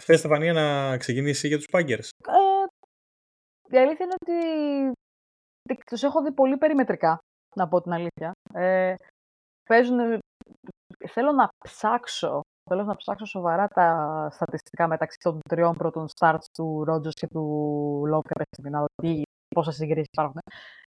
θες, 0.00 0.18
Στεφανία, 0.18 0.52
να 0.52 0.96
ξεκινήσεις 0.96 1.48
για 1.48 1.56
τους 1.56 1.66
Packers; 1.72 2.08
Ε, 2.28 2.64
η 3.68 3.78
αλήθεια 3.78 4.04
είναι 4.04 4.14
ότι 4.20 5.82
τους 5.86 6.02
έχω 6.02 6.22
δει 6.22 6.32
πολύ 6.32 6.56
περιμετρικά, 6.56 7.18
να 7.56 7.68
πω 7.68 7.80
την 7.80 7.92
αλήθεια. 7.92 8.32
Ε, 8.54 8.94
παίζουν, 9.64 10.18
θέλω 11.08 11.32
να 11.32 11.48
ψάξω, 11.64 12.40
θέλω 12.70 12.84
να 12.84 12.96
ψάξω 12.96 13.24
σοβαρά 13.24 13.68
τα 13.68 14.28
στατιστικά 14.32 14.88
μεταξύ 14.88 15.18
των 15.18 15.38
τριών 15.48 15.76
πρώτων 15.76 16.06
starts 16.18 16.44
του 16.52 16.84
Rogers 16.88 17.12
και 17.12 17.26
του 17.26 17.42
Love 18.12 18.26
κάποια 18.28 18.46
στιγμή, 18.50 18.70
να 18.70 18.80
δω 18.80 18.86
τι, 19.02 19.22
πόσα 19.54 19.72
συγκρίσεις 19.72 20.08
υπάρχουν. 20.12 20.40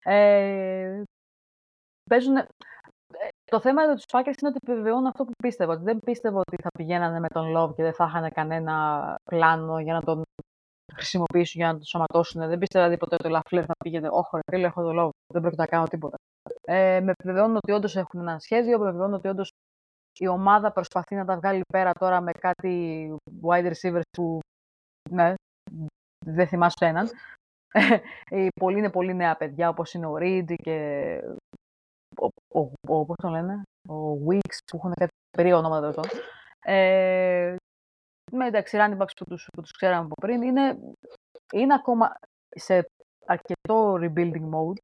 Ε, 0.04 1.02
παίζουν, 2.10 2.36
ε, 2.36 2.46
το 3.44 3.60
θέμα 3.60 3.86
με 3.86 3.94
τους 3.94 4.04
Packers 4.12 4.38
είναι 4.40 4.50
ότι 4.52 4.58
επιβεβαιώνουν 4.62 5.06
αυτό 5.06 5.24
που 5.24 5.32
πίστευα. 5.42 5.72
Ότι 5.72 5.82
δεν 5.82 5.98
πίστευα 5.98 6.38
ότι 6.38 6.56
θα 6.62 6.68
πηγαίνανε 6.78 7.20
με 7.20 7.28
τον 7.28 7.56
Love 7.56 7.74
και 7.74 7.82
δεν 7.82 7.92
θα 7.92 8.04
είχαν 8.04 8.30
κανένα 8.30 9.16
πλάνο 9.24 9.80
για 9.80 9.94
να 9.94 10.02
τον 10.02 10.22
χρησιμοποιήσουν, 10.94 11.60
για 11.60 11.66
να 11.66 11.72
τον 11.72 11.84
σωματώσουν. 11.84 12.48
Δεν 12.48 12.58
πίστευα 12.58 12.84
δηλαδή 12.84 12.96
ποτέ 12.96 13.14
ότι 13.14 13.26
ο 13.26 13.30
Λαφλέρ 13.30 13.64
θα 13.66 13.74
πήγαινε 13.84 14.08
«Όχι 14.10 14.28
ρε 14.32 14.40
φίλε, 14.50 14.66
έχω 14.66 14.82
το 14.82 14.90
Love, 15.02 15.10
δεν 15.32 15.40
πρόκειται 15.40 15.62
να 15.62 15.68
κάνω 15.68 15.86
τίποτα». 15.86 16.16
Ε, 16.60 17.00
με 17.00 17.10
επιβεβαιώνουν 17.10 17.56
ότι 17.56 17.72
όντως 17.72 17.96
έχουν 17.96 18.20
ένα 18.20 18.38
σχέδιο, 18.38 18.78
με 18.78 18.84
επιβεβαιώνουν 18.84 19.14
ότι 19.14 19.28
όντως 19.28 19.52
η 20.18 20.28
ομάδα 20.28 20.72
προσπαθεί 20.72 21.14
να 21.14 21.24
τα 21.24 21.36
βγάλει 21.36 21.60
πέρα 21.72 21.92
τώρα 21.92 22.20
με 22.20 22.32
κάτι 22.32 23.14
wide 23.42 23.72
receivers 23.72 24.00
που 24.16 24.38
ναι, 25.10 25.34
δεν 26.26 26.46
θυμάσαι 26.46 26.86
έναν. 26.86 27.08
Οι 28.30 28.48
πολλοί 28.60 28.78
είναι 28.78 28.90
πολύ 28.90 29.14
νέα 29.14 29.36
παιδιά, 29.36 29.68
όπως 29.68 29.94
είναι 29.94 30.06
ο 30.06 30.14
Reed 30.20 30.54
και 30.62 31.18
ο, 32.16 32.60
ο, 32.60 32.70
ο, 32.86 33.04
πώς 33.04 33.16
τον 33.22 33.30
λένε, 33.30 33.62
ο 33.88 34.12
Weeks 34.28 34.58
που 34.66 34.76
έχουν 34.76 34.92
κάτι 34.94 35.10
περίεργα 35.36 35.58
ονόματα 35.58 35.80
τέλος 35.80 35.94
πάντων. 35.96 36.24
Ε, 36.64 37.56
με 38.32 38.46
εντάξει, 38.46 38.76
running 38.80 38.98
backs 38.98 39.16
που 39.16 39.24
τους, 39.24 39.48
που 39.52 39.60
τους 39.60 39.70
ξέραμε 39.70 40.04
από 40.04 40.14
πριν, 40.20 40.42
είναι, 40.42 40.78
είναι 41.52 41.74
ακόμα 41.74 42.14
σε 42.48 42.86
αρκετό 43.26 43.94
rebuilding 43.94 44.50
mode, 44.52 44.78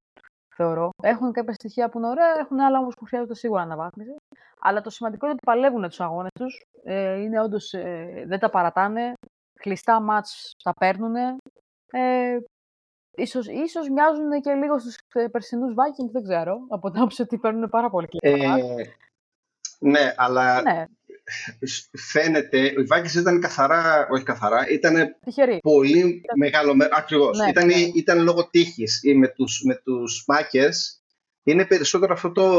θεωρώ. 0.56 0.90
Έχουν 1.02 1.32
κάποια 1.32 1.52
στοιχεία 1.52 1.88
που 1.88 1.98
είναι 1.98 2.08
ωραία, 2.08 2.38
έχουν 2.38 2.60
άλλα 2.60 2.78
όμως 2.78 2.94
που 2.94 3.04
χρειάζονται 3.04 3.34
σίγουρα 3.34 3.62
αναβάθμιση. 3.62 4.16
Αλλά 4.60 4.80
το 4.80 4.90
σημαντικό 4.90 5.26
είναι 5.26 5.34
ότι 5.34 5.44
παλεύουν 5.44 5.88
τους 5.88 6.00
αγώνες 6.00 6.30
τους. 6.34 6.66
Ε, 6.84 7.20
είναι 7.20 7.40
όντως, 7.40 7.72
ε, 7.72 8.24
δεν 8.26 8.38
τα 8.38 8.50
παρατάνε. 8.50 9.12
Κλειστά 9.60 10.00
μάτς 10.00 10.52
τα 10.62 10.72
παίρνουν. 10.72 11.14
Ε, 11.90 12.38
ίσως, 13.16 13.46
ίσως 13.46 13.88
μοιάζουν 13.88 14.40
και 14.40 14.52
λίγο 14.52 14.78
στους 14.78 14.96
ε, 15.12 15.26
περσινούς 15.28 15.74
Vikings, 15.74 16.10
δεν 16.12 16.22
ξέρω. 16.22 16.58
Από 16.68 16.90
την 16.90 16.98
άποψη 17.00 17.22
ότι 17.22 17.38
παίρνουν 17.38 17.68
πάρα 17.68 17.90
πολύ 17.90 18.06
κλειστά 18.06 18.48
μάτς. 18.48 18.62
Ε, 18.62 18.94
ναι, 19.78 20.14
αλλά 20.16 20.62
Ναι, 20.62 20.84
φαίνεται, 21.92 22.58
οι 22.58 22.74
Vikings 22.90 23.14
ήταν 23.18 23.40
καθαρά, 23.40 24.06
όχι 24.10 24.24
καθαρά, 24.24 24.68
ήταν 24.68 25.16
τυχεροί. 25.24 25.58
πολύ 25.62 26.20
μεγάλο 26.36 26.74
μέρο. 26.74 26.90
Ακριβώς. 26.92 27.38
Ναι, 27.38 27.48
ήταν, 27.48 27.66
ναι. 27.66 27.74
ήταν 27.74 28.22
λόγω 28.22 28.48
τύχης. 28.50 29.00
Με 29.16 29.28
τους 29.28 29.62
με 29.64 29.74
τους 29.84 30.24
Packers 30.26 30.98
είναι 31.42 31.64
περισσότερο 31.66 32.12
αυτό 32.12 32.32
το, 32.32 32.50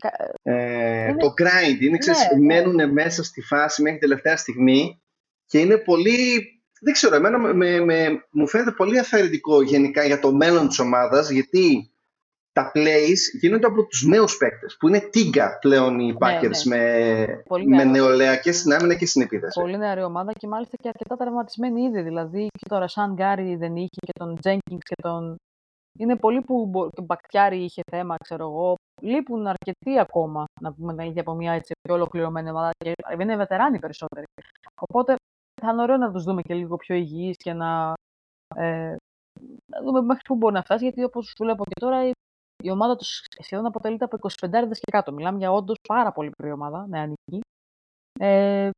Κα- 0.00 0.34
ε, 0.52 1.08
Είναι- 1.08 1.16
το 1.16 1.34
grind. 1.36 1.80
Είναι, 1.80 1.98
ξέρεις, 1.98 2.20
Ναι, 2.32 2.38
ναι. 2.38 2.44
μένουν 2.62 2.92
μέσα 2.92 3.22
στη 3.24 3.40
φάση 3.42 3.82
μέχρι 3.82 3.98
τελευταία 3.98 4.36
στιγμή 4.36 5.00
και 5.46 5.58
είναι 5.58 5.76
πολύ. 5.76 6.46
Δεν 6.80 6.92
ξέρω, 6.92 7.14
εμένα 7.14 7.38
με, 7.38 7.52
με- 7.54 7.80
με- 7.80 8.26
μου 8.30 8.48
φαίνεται 8.48 8.70
πολύ 8.70 8.98
αφαιρετικό 8.98 9.62
γενικά 9.62 10.04
για 10.04 10.18
το 10.18 10.32
μέλλον 10.34 10.68
της 10.68 10.78
ομάδας 10.78 11.30
γιατί 11.30 11.91
τα 12.52 12.70
plays 12.74 13.20
γίνονται 13.40 13.66
από 13.66 13.86
τους 13.86 14.02
νέους 14.02 14.36
παίκτες 14.36 14.76
που 14.76 14.88
είναι 14.88 15.00
τίγκα 15.00 15.58
πλέον 15.58 15.98
οι 15.98 16.16
Packers 16.20 16.66
ναι. 16.66 16.76
με, 16.76 17.42
Πολύ 17.48 17.66
με 17.66 17.76
νεαρό. 17.76 17.90
νεολαία 17.90 18.36
και 18.36 18.52
στην 18.52 18.72
άμυνα 18.72 18.94
και 18.94 19.06
στην 19.06 19.22
επίθεση. 19.22 19.60
Πολύ 19.60 19.76
νεαρή 19.78 20.02
ομάδα 20.02 20.32
και 20.32 20.46
μάλιστα 20.46 20.76
και 20.82 20.88
αρκετά 20.88 21.16
τραυματισμένοι 21.16 21.82
ήδη. 21.82 22.02
Δηλαδή 22.02 22.46
και 22.46 22.68
τώρα 22.68 22.88
Σαν 22.88 23.12
Γκάρι 23.12 23.56
δεν 23.56 23.76
είχε 23.76 24.00
και 24.06 24.12
τον 24.18 24.38
Jenkins 24.44 24.78
και 24.78 24.94
τον. 25.02 25.36
Είναι 25.98 26.16
πολλοί 26.16 26.40
που 26.40 26.66
μπο- 26.66 26.88
και 26.88 27.00
ο 27.00 27.04
Μπακτιάρη 27.04 27.64
είχε 27.64 27.82
θέμα, 27.90 28.14
ξέρω 28.24 28.44
εγώ. 28.44 28.74
Λείπουν 29.02 29.46
αρκετοί 29.46 29.98
ακόμα, 29.98 30.44
να 30.60 30.72
πούμε 30.72 30.92
την 30.92 31.00
αλήθεια, 31.02 31.20
από 31.20 31.34
μια 31.34 31.52
έτσι 31.52 31.72
πιο 31.82 31.94
ολοκληρωμένη 31.94 32.50
ομάδα. 32.50 32.70
Και 32.84 32.92
είναι 33.20 33.36
βετεράνοι 33.36 33.78
περισσότεροι. 33.78 34.24
Οπότε 34.80 35.14
θα 35.62 35.70
είναι 35.72 35.82
ωραίο 35.82 35.96
να 35.96 36.12
τους 36.12 36.24
δούμε 36.24 36.42
και 36.42 36.54
λίγο 36.54 36.76
πιο 36.76 36.94
υγιείς 36.94 37.36
και 37.36 37.52
να, 37.52 37.92
ε, 38.56 38.94
να 39.72 39.82
δούμε 39.84 40.00
μέχρι 40.00 40.22
πού 40.28 40.34
μπορεί 40.36 40.54
να 40.54 40.62
φτάσει. 40.62 40.84
Γιατί 40.84 41.04
όπως 41.04 41.34
βλέπω 41.40 41.64
και 41.64 41.80
τώρα, 41.80 42.10
η, 42.62 42.68
η 42.68 42.70
ομάδα 42.70 42.96
τους 42.96 43.24
σχεδόν 43.38 43.66
αποτελείται 43.66 44.04
από 44.04 44.16
25 44.40 44.50
και 44.70 44.90
κάτω. 44.92 45.12
Μιλάμε 45.12 45.38
για 45.38 45.52
όντως 45.52 45.76
πάρα 45.88 46.12
πολύ 46.12 46.30
μικρή 46.38 46.52
ομάδα, 46.52 46.86
νεανική. 46.88 47.40
Ε, 48.20 48.70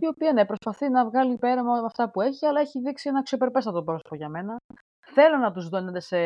η 0.00 0.06
οποία 0.06 0.32
ναι, 0.32 0.46
προσπαθεί 0.46 0.88
να 0.88 1.08
βγάλει 1.08 1.38
πέρα 1.38 1.62
με 1.62 1.70
αυτά 1.84 2.10
που 2.10 2.20
έχει, 2.20 2.46
αλλά 2.46 2.60
έχει 2.60 2.80
δείξει 2.80 3.08
ένα 3.08 3.18
αξιοπερπέστατο 3.18 3.82
πρόσωπο 3.82 4.14
για 4.14 4.28
μένα. 4.28 4.56
Θέλω 5.14 5.36
να 5.36 5.52
τους 5.52 5.68
δω 5.68 6.00
σε 6.00 6.16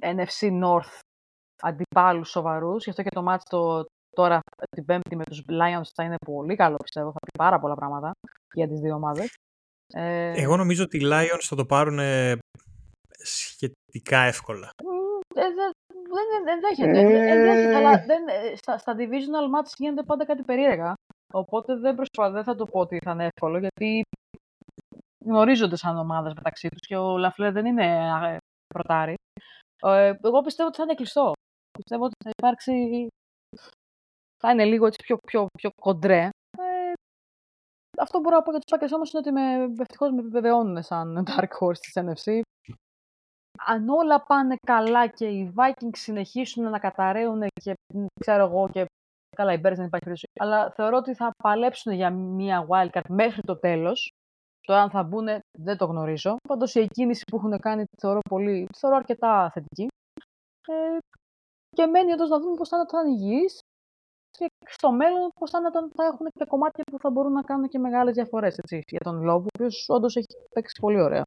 NFC 0.00 0.62
North 0.64 0.98
αντιπάλους 1.62 2.30
σοβαρούς, 2.30 2.84
γι' 2.84 2.90
αυτό 2.90 3.02
και 3.02 3.10
το 3.10 3.22
μάτς 3.22 3.44
το, 3.44 3.84
τώρα 4.10 4.40
την 4.70 4.84
Πέμπτη 4.84 5.16
με 5.16 5.24
τους 5.24 5.44
Lions 5.48 5.88
θα 5.94 6.04
είναι 6.04 6.16
πολύ 6.26 6.56
καλό, 6.56 6.76
πιστεύω. 6.76 7.12
Θα 7.12 7.18
πει 7.18 7.38
πάρα 7.38 7.60
πολλά 7.60 7.74
πράγματα 7.74 8.10
για 8.52 8.68
τις 8.68 8.80
δύο 8.80 8.94
ομάδες. 8.94 9.34
Ε... 9.92 10.42
Εγώ 10.42 10.56
νομίζω 10.56 10.84
ότι 10.84 10.96
οι 10.96 11.02
Lions 11.04 11.40
θα 11.40 11.56
το 11.56 11.66
πάρουν 11.66 11.98
σχετικά 13.22 14.18
εύκολα. 14.18 14.70
Δεν 15.34 16.48
ενδέχεται. 16.48 17.76
Αλλά 17.76 18.02
στα, 18.56 18.78
στα 18.78 18.94
divisional 18.98 19.46
match 19.54 19.72
γίνεται 19.76 20.02
πάντα 20.02 20.24
κάτι 20.24 20.42
περίεργα. 20.42 20.94
Οπότε 21.32 21.76
δεν, 21.76 21.94
προσπαθώ, 21.94 22.32
δεν 22.32 22.44
θα 22.44 22.54
το 22.54 22.66
πω 22.66 22.80
ότι 22.80 22.98
θα 23.04 23.10
είναι 23.10 23.24
εύκολο, 23.24 23.58
γιατί 23.58 24.02
γνωρίζονται 25.24 25.76
σαν 25.76 25.96
ομάδες 25.98 26.32
μεταξύ 26.34 26.68
τους 26.68 26.86
και 26.86 26.96
ο 26.96 27.16
Λαφλέ 27.18 27.50
δεν 27.50 27.66
είναι 27.66 28.08
πρωτάρι. 28.74 29.14
Ε, 29.82 30.12
εγώ 30.22 30.40
πιστεύω 30.40 30.68
ότι 30.68 30.76
θα 30.76 30.82
είναι 30.82 30.94
κλειστό. 30.94 31.32
Πιστεύω 31.78 32.04
ότι 32.04 32.14
θα 32.24 32.30
υπάρξει. 32.38 33.06
θα 34.42 34.50
είναι 34.50 34.64
λίγο 34.64 34.86
έτσι 34.86 34.98
πιο, 35.02 35.16
πιο, 35.26 35.46
πιο 35.58 35.70
κοντρέ. 35.80 36.28
Ε, 36.58 36.92
αυτό 37.98 38.18
που 38.18 38.24
μπορώ 38.24 38.36
να 38.36 38.42
πω 38.42 38.50
για 38.50 38.60
τους 38.60 38.78
Packers 38.78 38.94
όμως 38.94 39.12
είναι 39.12 39.22
ότι 39.24 39.32
με, 39.32 39.74
ευτυχώς 39.82 40.10
με 40.10 40.18
επιβεβαιώνουν 40.18 40.82
σαν 40.82 41.24
Dark 41.26 41.52
Horse 41.60 41.78
της 41.78 41.92
NFC. 41.96 42.40
Αν 43.66 43.88
όλα 43.88 44.22
πάνε 44.22 44.56
καλά 44.66 45.06
και 45.06 45.26
οι 45.26 45.54
Vikings 45.56 45.96
συνεχίσουν 45.96 46.70
να 46.70 46.78
καταραίουν 46.78 47.46
και 47.62 47.74
ξέρω 48.20 48.44
εγώ 48.44 48.68
και 48.72 48.86
Καλά, 49.34 49.52
οι 49.52 49.56
Bears 49.56 49.76
δεν 49.76 49.86
υπάρχει 49.86 50.04
περίπτωση. 50.04 50.26
Αλλά 50.40 50.70
θεωρώ 50.70 50.96
ότι 50.96 51.14
θα 51.14 51.30
παλέψουν 51.42 51.92
για 51.92 52.10
μια 52.10 52.66
wildcard 52.70 53.08
μέχρι 53.08 53.42
το 53.42 53.58
τέλος. 53.58 54.12
Το 54.60 54.74
αν 54.74 54.90
θα 54.90 55.02
μπουν 55.02 55.28
δεν 55.58 55.76
το 55.76 55.84
γνωρίζω. 55.84 56.36
Πάντως 56.48 56.74
η 56.74 56.80
εκκίνηση 56.80 57.24
που 57.24 57.36
έχουν 57.36 57.58
κάνει 57.58 57.84
θεωρώ, 58.00 58.20
πολύ, 58.28 58.66
θεωρώ 58.76 58.96
αρκετά 58.96 59.50
θετική. 59.54 59.86
Ε, 60.68 60.98
και 61.76 61.86
μένει 61.86 62.12
όντως 62.12 62.28
να 62.28 62.40
δούμε 62.40 62.54
πώς 62.56 62.68
θα 62.68 62.76
είναι 62.76 62.86
όταν 62.88 63.06
υγιείς 63.06 63.60
και 64.30 64.46
στο 64.66 64.92
μέλλον 64.92 65.30
πώς 65.40 65.50
θα 65.50 65.58
είναι 65.58 65.66
όταν 65.66 65.90
θα 65.94 66.04
έχουν 66.04 66.26
και 66.38 66.44
κομμάτια 66.44 66.84
που 66.84 66.98
θα 66.98 67.10
μπορούν 67.10 67.32
να 67.32 67.42
κάνουν 67.42 67.68
και 67.68 67.78
μεγάλες 67.78 68.14
διαφορές 68.14 68.58
για 68.68 69.00
τον 69.00 69.22
λόγο, 69.22 69.42
ο 69.42 69.48
οποίος 69.54 69.86
όντως 69.88 70.16
έχει 70.16 70.26
παίξει 70.54 70.80
πολύ 70.80 71.00
ωραία. 71.00 71.22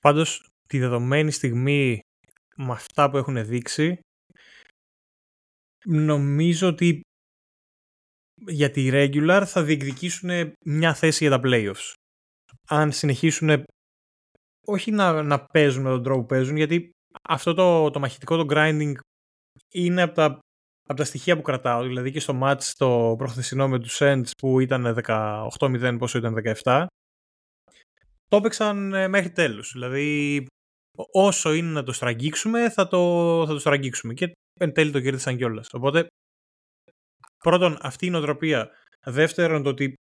Πάντως, 0.00 0.48
τη 0.68 0.78
δεδομένη 0.78 1.30
στιγμή 1.30 2.00
με 2.56 2.72
αυτά 2.72 3.10
που 3.10 3.16
έχουν 3.16 3.46
δείξει, 3.46 3.98
νομίζω 5.84 6.68
ότι 6.68 7.00
για 8.46 8.70
τη 8.70 8.88
regular 8.92 9.42
θα 9.46 9.62
διεκδικήσουν 9.62 10.30
μια 10.64 10.94
θέση 10.94 11.26
για 11.26 11.38
τα 11.38 11.40
playoffs. 11.44 11.92
Αν 12.68 12.92
συνεχίσουν 12.92 13.64
όχι 14.66 14.90
να, 14.90 15.22
να 15.22 15.44
παίζουν 15.44 15.82
με 15.82 15.88
τον 15.88 16.02
τρόπο 16.02 16.20
που 16.20 16.26
παίζουν, 16.26 16.56
γιατί 16.56 16.90
αυτό 17.22 17.54
το, 17.54 17.90
το 17.90 17.98
μαχητικό, 17.98 18.36
το 18.36 18.46
grinding 18.50 18.92
είναι 19.72 20.02
από 20.02 20.14
τα, 20.14 20.38
από 20.88 20.98
τα 20.98 21.04
στοιχεία 21.04 21.36
που 21.36 21.42
κρατάω. 21.42 21.82
Δηλαδή 21.82 22.10
και 22.10 22.20
στο 22.20 22.38
match 22.42 22.70
το 22.76 23.14
προχθεσινό 23.18 23.68
με 23.68 23.78
τους 23.78 23.98
Ends 24.00 24.30
που 24.38 24.60
ήταν 24.60 24.98
18-0, 25.04 25.96
πόσο 25.98 26.18
ήταν 26.18 26.36
17, 26.64 26.86
το 28.28 28.36
έπαιξαν 28.36 28.92
ε, 28.94 29.08
μέχρι 29.08 29.30
τέλους. 29.30 29.72
Δηλαδή 29.72 30.46
όσο 31.12 31.52
είναι 31.52 31.70
να 31.70 31.82
το 31.82 31.92
στραγγίξουμε 31.92 32.70
θα 32.70 32.88
το, 32.88 33.44
θα 33.46 33.52
το 33.52 33.58
στραγγίξουμε. 33.58 34.14
Και 34.14 34.32
εν 34.60 34.72
τέλει 34.72 34.90
το 34.90 35.00
κέρδισαν 35.00 35.36
κιόλας. 35.36 35.68
Οπότε, 35.72 36.06
πρώτον, 37.38 37.78
αυτή 37.80 38.06
η 38.06 38.10
νοοτροπία. 38.10 38.70
Δεύτερον, 39.04 39.62
το 39.62 39.68
ότι 39.68 39.94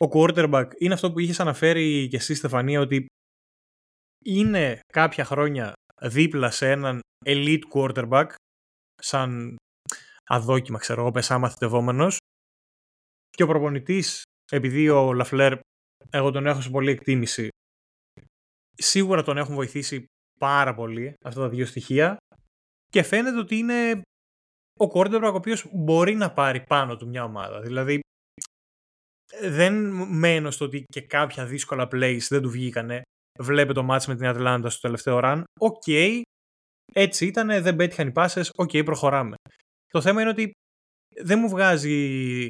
ο 0.00 0.08
quarterback 0.12 0.68
είναι 0.78 0.94
αυτό 0.94 1.12
που 1.12 1.18
είχες 1.18 1.40
αναφέρει 1.40 2.08
και 2.08 2.16
εσύ, 2.16 2.34
Στεφανία, 2.34 2.80
ότι 2.80 3.06
είναι 4.24 4.80
κάποια 4.92 5.24
χρόνια 5.24 5.72
δίπλα 6.00 6.50
σε 6.50 6.70
έναν 6.70 7.00
elite 7.24 7.62
quarterback, 7.74 8.34
σαν 9.02 9.56
αδόκιμα, 10.24 10.78
ξέρω 10.78 11.00
εγώ, 11.00 11.10
πεσά 11.10 11.38
μαθητευόμενος, 11.38 12.16
και 13.30 13.42
ο 13.42 13.46
προπονητής, 13.46 14.22
επειδή 14.52 14.88
ο 14.88 15.12
Λαφλέρ, 15.12 15.58
εγώ 16.10 16.30
τον 16.30 16.46
έχω 16.46 16.60
σε 16.60 16.70
πολύ 16.70 16.90
εκτίμηση, 16.90 17.48
σίγουρα 18.74 19.22
τον 19.22 19.36
έχουν 19.36 19.54
βοηθήσει 19.54 20.04
πάρα 20.38 20.74
πολύ 20.74 21.14
αυτά 21.24 21.40
τα 21.40 21.48
δύο 21.48 21.66
στοιχεία 21.66 22.16
και 22.88 23.02
φαίνεται 23.02 23.38
ότι 23.38 23.56
είναι 23.56 24.02
ο 24.80 24.84
quarterback 24.92 25.30
ο 25.32 25.36
οποίος 25.36 25.66
μπορεί 25.72 26.14
να 26.14 26.32
πάρει 26.32 26.64
πάνω 26.66 26.96
του 26.96 27.08
μια 27.08 27.24
ομάδα. 27.24 27.60
Δηλαδή, 27.60 28.00
δεν 29.40 29.74
μένω 29.92 30.50
στο 30.50 30.64
ότι 30.64 30.84
και 30.92 31.00
κάποια 31.00 31.46
δύσκολα 31.46 31.88
plays 31.92 32.20
δεν 32.28 32.42
του 32.42 32.50
βγήκανε. 32.50 33.02
Βλέπε 33.38 33.72
το 33.72 33.86
ματς 33.90 34.04
με 34.06 34.16
την 34.16 34.26
Ατλάντα 34.26 34.70
στο 34.70 34.80
τελευταίο 34.80 35.20
run. 35.22 35.42
OK, 35.60 35.86
έτσι 36.92 37.26
ήταν, 37.26 37.62
δεν 37.62 37.76
πέτυχαν 37.76 38.08
οι 38.08 38.12
πάσες, 38.12 38.50
οκ, 38.54 38.70
προχωράμε. 38.84 39.34
Το 39.86 40.00
θέμα 40.00 40.20
είναι 40.20 40.30
ότι 40.30 40.50
δεν 41.22 41.38
μου 41.38 41.48
βγάζει 41.48 42.48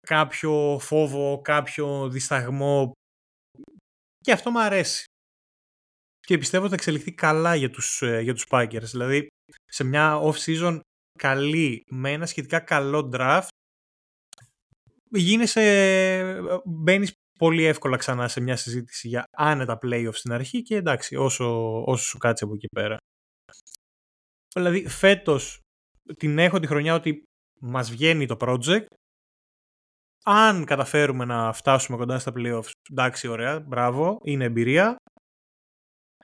κάποιο 0.00 0.78
φόβο, 0.80 1.40
κάποιο 1.40 2.08
δισταγμό 2.08 2.92
και 4.18 4.32
αυτό 4.32 4.50
μου 4.50 4.60
αρέσει. 4.60 5.04
Και 6.20 6.38
πιστεύω 6.38 6.64
ότι 6.64 6.74
θα 6.74 6.80
εξελιχθεί 6.80 7.12
καλά 7.12 7.54
για 7.54 7.70
τους, 7.70 8.02
ε, 8.02 8.20
για 8.20 8.34
τους 8.34 8.46
Packers. 8.50 8.82
Δηλαδή, 8.90 9.26
σε 9.66 9.84
μια 9.84 10.20
off-season 10.22 10.80
καλή, 11.18 11.84
με 11.90 12.12
ένα 12.12 12.26
σχετικά 12.26 12.60
καλό 12.60 13.10
draft, 13.12 13.48
γίνεσαι, 15.10 16.60
μπαίνεις 16.64 17.12
πολύ 17.38 17.64
εύκολα 17.64 17.96
ξανά 17.96 18.28
σε 18.28 18.40
μια 18.40 18.56
συζήτηση 18.56 19.08
για 19.08 19.24
άνετα 19.30 19.78
playoff 19.82 20.14
στην 20.14 20.32
αρχή 20.32 20.62
και 20.62 20.76
εντάξει, 20.76 21.16
όσο, 21.16 21.80
όσο 21.84 22.04
σου 22.04 22.18
κάτσει 22.18 22.44
από 22.44 22.54
εκεί 22.54 22.66
πέρα. 22.66 22.96
Δηλαδή, 24.54 24.88
φέτος 24.88 25.60
την 26.16 26.38
έχω 26.38 26.58
τη 26.58 26.66
χρονιά 26.66 26.94
ότι 26.94 27.22
μας 27.60 27.90
βγαίνει 27.90 28.26
το 28.26 28.36
project. 28.40 28.84
Αν 30.24 30.64
καταφέρουμε 30.64 31.24
να 31.24 31.52
φτάσουμε 31.52 31.96
κοντά 31.98 32.18
στα 32.18 32.32
playoffs, 32.36 32.70
εντάξει, 32.90 33.28
ωραία, 33.28 33.60
μπράβο, 33.60 34.20
είναι 34.24 34.44
εμπειρία. 34.44 34.96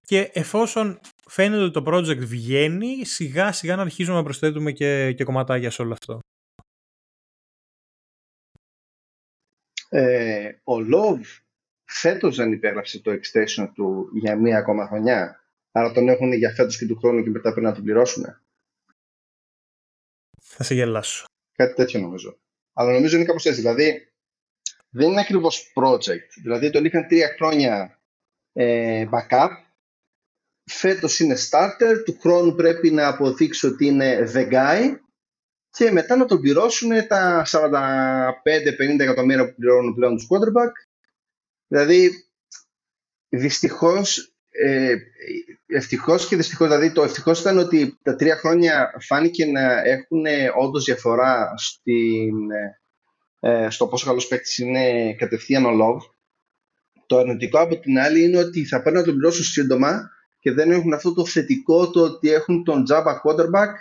Και 0.01 0.31
εφόσον 0.33 0.99
φαίνεται 1.29 1.63
ότι 1.63 1.73
το 1.73 1.83
project 1.87 2.17
βγαίνει, 2.17 3.05
σιγά 3.05 3.51
σιγά 3.51 3.75
να 3.75 3.81
αρχίζουμε 3.81 4.17
να 4.17 4.23
προσθέτουμε 4.23 4.71
και, 4.71 5.13
και 5.13 5.23
κομματάκια 5.23 5.69
σε 5.69 5.81
όλο 5.81 5.93
αυτό. 5.93 6.19
Ε, 9.89 10.49
ο 10.63 10.73
Love 10.93 11.25
φέτος 11.89 12.35
δεν 12.35 12.51
υπέγραψε 12.51 13.01
το 13.01 13.11
extension 13.11 13.71
του 13.73 14.09
για 14.13 14.35
μία 14.35 14.57
ακόμα 14.57 14.87
χρονιά. 14.87 15.43
Άρα 15.71 15.91
τον 15.91 16.07
έχουν 16.07 16.33
για 16.33 16.53
φέτος 16.53 16.77
και 16.77 16.85
του 16.85 16.95
χρόνου 16.95 17.23
και 17.23 17.29
μετά 17.29 17.51
πρέπει 17.51 17.67
να 17.67 17.73
τον 17.73 17.83
πληρώσουν. 17.83 18.23
Θα 20.41 20.63
σε 20.63 20.73
γελάσω. 20.73 21.25
Κάτι 21.51 21.73
τέτοιο 21.73 21.99
νομίζω. 21.99 22.37
Αλλά 22.77 22.91
νομίζω 22.91 23.15
είναι 23.15 23.25
κάπως 23.25 23.45
έτσι. 23.45 23.61
Δηλαδή 23.61 24.11
δεν 24.89 25.09
είναι 25.09 25.19
ακριβώς 25.19 25.73
project. 25.75 26.29
Δηλαδή 26.41 26.69
τον 26.69 26.85
είχαν 26.85 27.07
τρία 27.07 27.33
χρόνια 27.37 27.99
ε, 28.53 29.05
backup 29.11 29.49
φέτος 30.67 31.19
είναι 31.19 31.37
starter, 31.49 32.01
του 32.05 32.17
χρόνου 32.19 32.55
πρέπει 32.55 32.91
να 32.91 33.07
αποδείξει 33.07 33.67
ότι 33.67 33.85
είναι 33.85 34.31
the 34.33 34.51
guy 34.51 34.95
και 35.69 35.91
μετά 35.91 36.15
να 36.15 36.25
τον 36.25 36.41
πληρώσουν 36.41 37.07
τα 37.07 37.45
45-50 37.47 38.99
εκατομμύρια 38.99 39.45
που 39.45 39.55
πληρώνουν 39.55 39.93
πλέον 39.93 40.15
τους 40.15 40.27
quarterback. 40.29 40.71
Δηλαδή, 41.67 42.11
δυστυχώς, 43.29 44.36
ε, 44.63 44.95
ευτυχώς 45.65 46.27
και 46.27 46.35
δυστυχώς, 46.35 46.67
δηλαδή 46.67 46.91
το 46.91 47.03
ευτυχώς 47.03 47.39
ήταν 47.39 47.57
ότι 47.57 47.99
τα 48.01 48.15
τρία 48.15 48.35
χρόνια 48.35 48.93
φάνηκε 48.99 49.45
να 49.45 49.81
έχουν 49.83 50.25
όντως 50.59 50.83
διαφορά 50.83 51.53
στην, 51.57 52.51
ε, 53.39 53.69
στο 53.69 53.87
πόσο 53.87 54.05
καλός 54.05 54.27
παίκτης 54.27 54.57
είναι 54.57 55.13
κατευθείαν 55.13 55.65
ο 55.65 55.69
Love. 55.69 56.01
Το 57.05 57.17
αρνητικό 57.17 57.59
από 57.59 57.79
την 57.79 57.99
άλλη 57.99 58.23
είναι 58.23 58.37
ότι 58.37 58.65
θα 58.65 58.81
πρέπει 58.81 58.97
να 58.97 59.03
τον 59.03 59.13
πληρώσουν 59.13 59.43
σύντομα 59.43 60.09
και 60.39 60.51
δεν 60.51 60.71
έχουν 60.71 60.93
αυτό 60.93 61.13
το 61.13 61.25
θετικό 61.25 61.89
το 61.89 62.01
ότι 62.01 62.33
έχουν 62.33 62.63
τον 62.63 62.83
Java 62.89 63.13
quarterback 63.23 63.73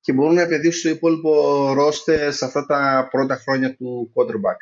και 0.00 0.12
μπορούν 0.12 0.34
να 0.34 0.42
επενδύσουν 0.42 0.80
στο 0.80 0.88
υπόλοιπο 0.88 1.68
roster 1.70 2.28
σε 2.30 2.44
αυτά 2.44 2.66
τα 2.66 3.08
πρώτα 3.10 3.36
χρόνια 3.36 3.76
του 3.76 4.12
quarterback. 4.14 4.56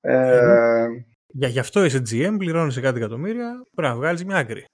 Ε, 0.00 0.86
για, 1.36 1.48
γι' 1.48 1.58
αυτό 1.58 1.84
είσαι 1.84 2.02
GM, 2.10 2.34
πληρώνεις 2.38 2.80
κάτι 2.80 2.98
εκατομμύρια, 2.98 3.66
πρέπει 3.74 3.92
να 3.92 3.96
βγάλεις 3.96 4.24
μια 4.24 4.36
άκρη. 4.36 4.64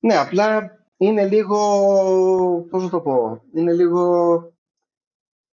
Ναι, 0.00 0.16
απλά 0.16 0.78
είναι 0.96 1.28
λίγο, 1.28 1.58
πώς 2.70 2.82
να 2.82 2.88
το 2.88 3.00
πω, 3.00 3.42
είναι 3.54 3.72
λίγο 3.72 4.02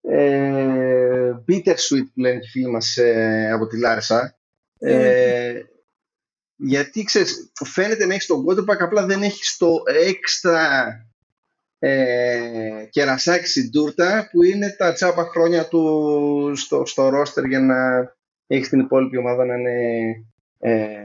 ε, 0.00 1.34
bittersweet 1.48 2.06
που 2.14 2.20
λένε 2.20 2.38
οι 2.42 2.48
φίλοι 2.48 2.70
μας 2.70 2.96
ε, 2.96 3.50
από 3.52 3.66
τη 3.66 3.78
Λάρισα. 3.78 4.38
Ε, 4.78 5.62
γιατί 6.56 7.04
ξέρεις, 7.04 7.52
φαίνεται 7.64 8.06
να 8.06 8.14
έχεις 8.14 8.26
τον 8.26 8.44
quarterback, 8.46 8.78
απλά 8.78 9.06
δεν 9.06 9.22
έχεις 9.22 9.56
το 9.56 9.82
έξτρα 10.08 10.86
ε, 11.78 12.86
κερασάκι 12.90 13.46
στην 13.46 13.70
τούρτα 13.70 14.28
που 14.30 14.42
είναι 14.42 14.74
τα 14.78 14.92
τσάπα 14.92 15.24
χρόνια 15.24 15.68
του 15.68 16.52
στο, 16.56 16.86
στο 16.86 17.08
roster 17.08 17.48
για 17.48 17.60
να 17.60 18.12
έχεις 18.54 18.68
την 18.68 18.80
υπόλοιπη 18.80 19.16
ομάδα 19.16 19.44
να 19.44 19.54
είναι 19.54 20.26
ε, 20.58 21.04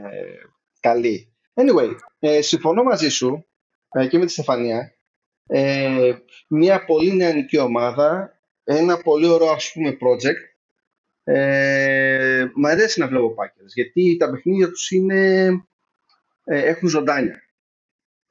καλή. 0.80 1.32
Anyway, 1.54 1.90
ε, 2.18 2.40
συμφωνώ 2.40 2.82
μαζί 2.82 3.08
σου 3.08 3.46
ε, 3.92 4.06
και 4.06 4.18
με 4.18 4.26
τη 4.26 4.32
Στεφανία. 4.32 4.94
Ε, 5.46 6.12
μια 6.48 6.84
πολύ 6.84 7.14
νεανική 7.14 7.58
ομάδα, 7.58 8.38
ένα 8.64 8.96
πολύ 8.96 9.26
ωραίο 9.26 9.50
ας 9.50 9.72
πούμε 9.72 9.96
project. 10.00 10.50
Ε, 11.24 12.46
μ' 12.54 12.66
αρέσει 12.66 13.00
να 13.00 13.06
βλέπω 13.06 13.34
Packers, 13.38 13.72
γιατί 13.74 14.16
τα 14.16 14.30
παιχνίδια 14.30 14.68
τους 14.68 14.90
είναι, 14.90 15.46
ε, 16.44 16.58
έχουν 16.58 16.88
ζωντάνια. 16.88 17.42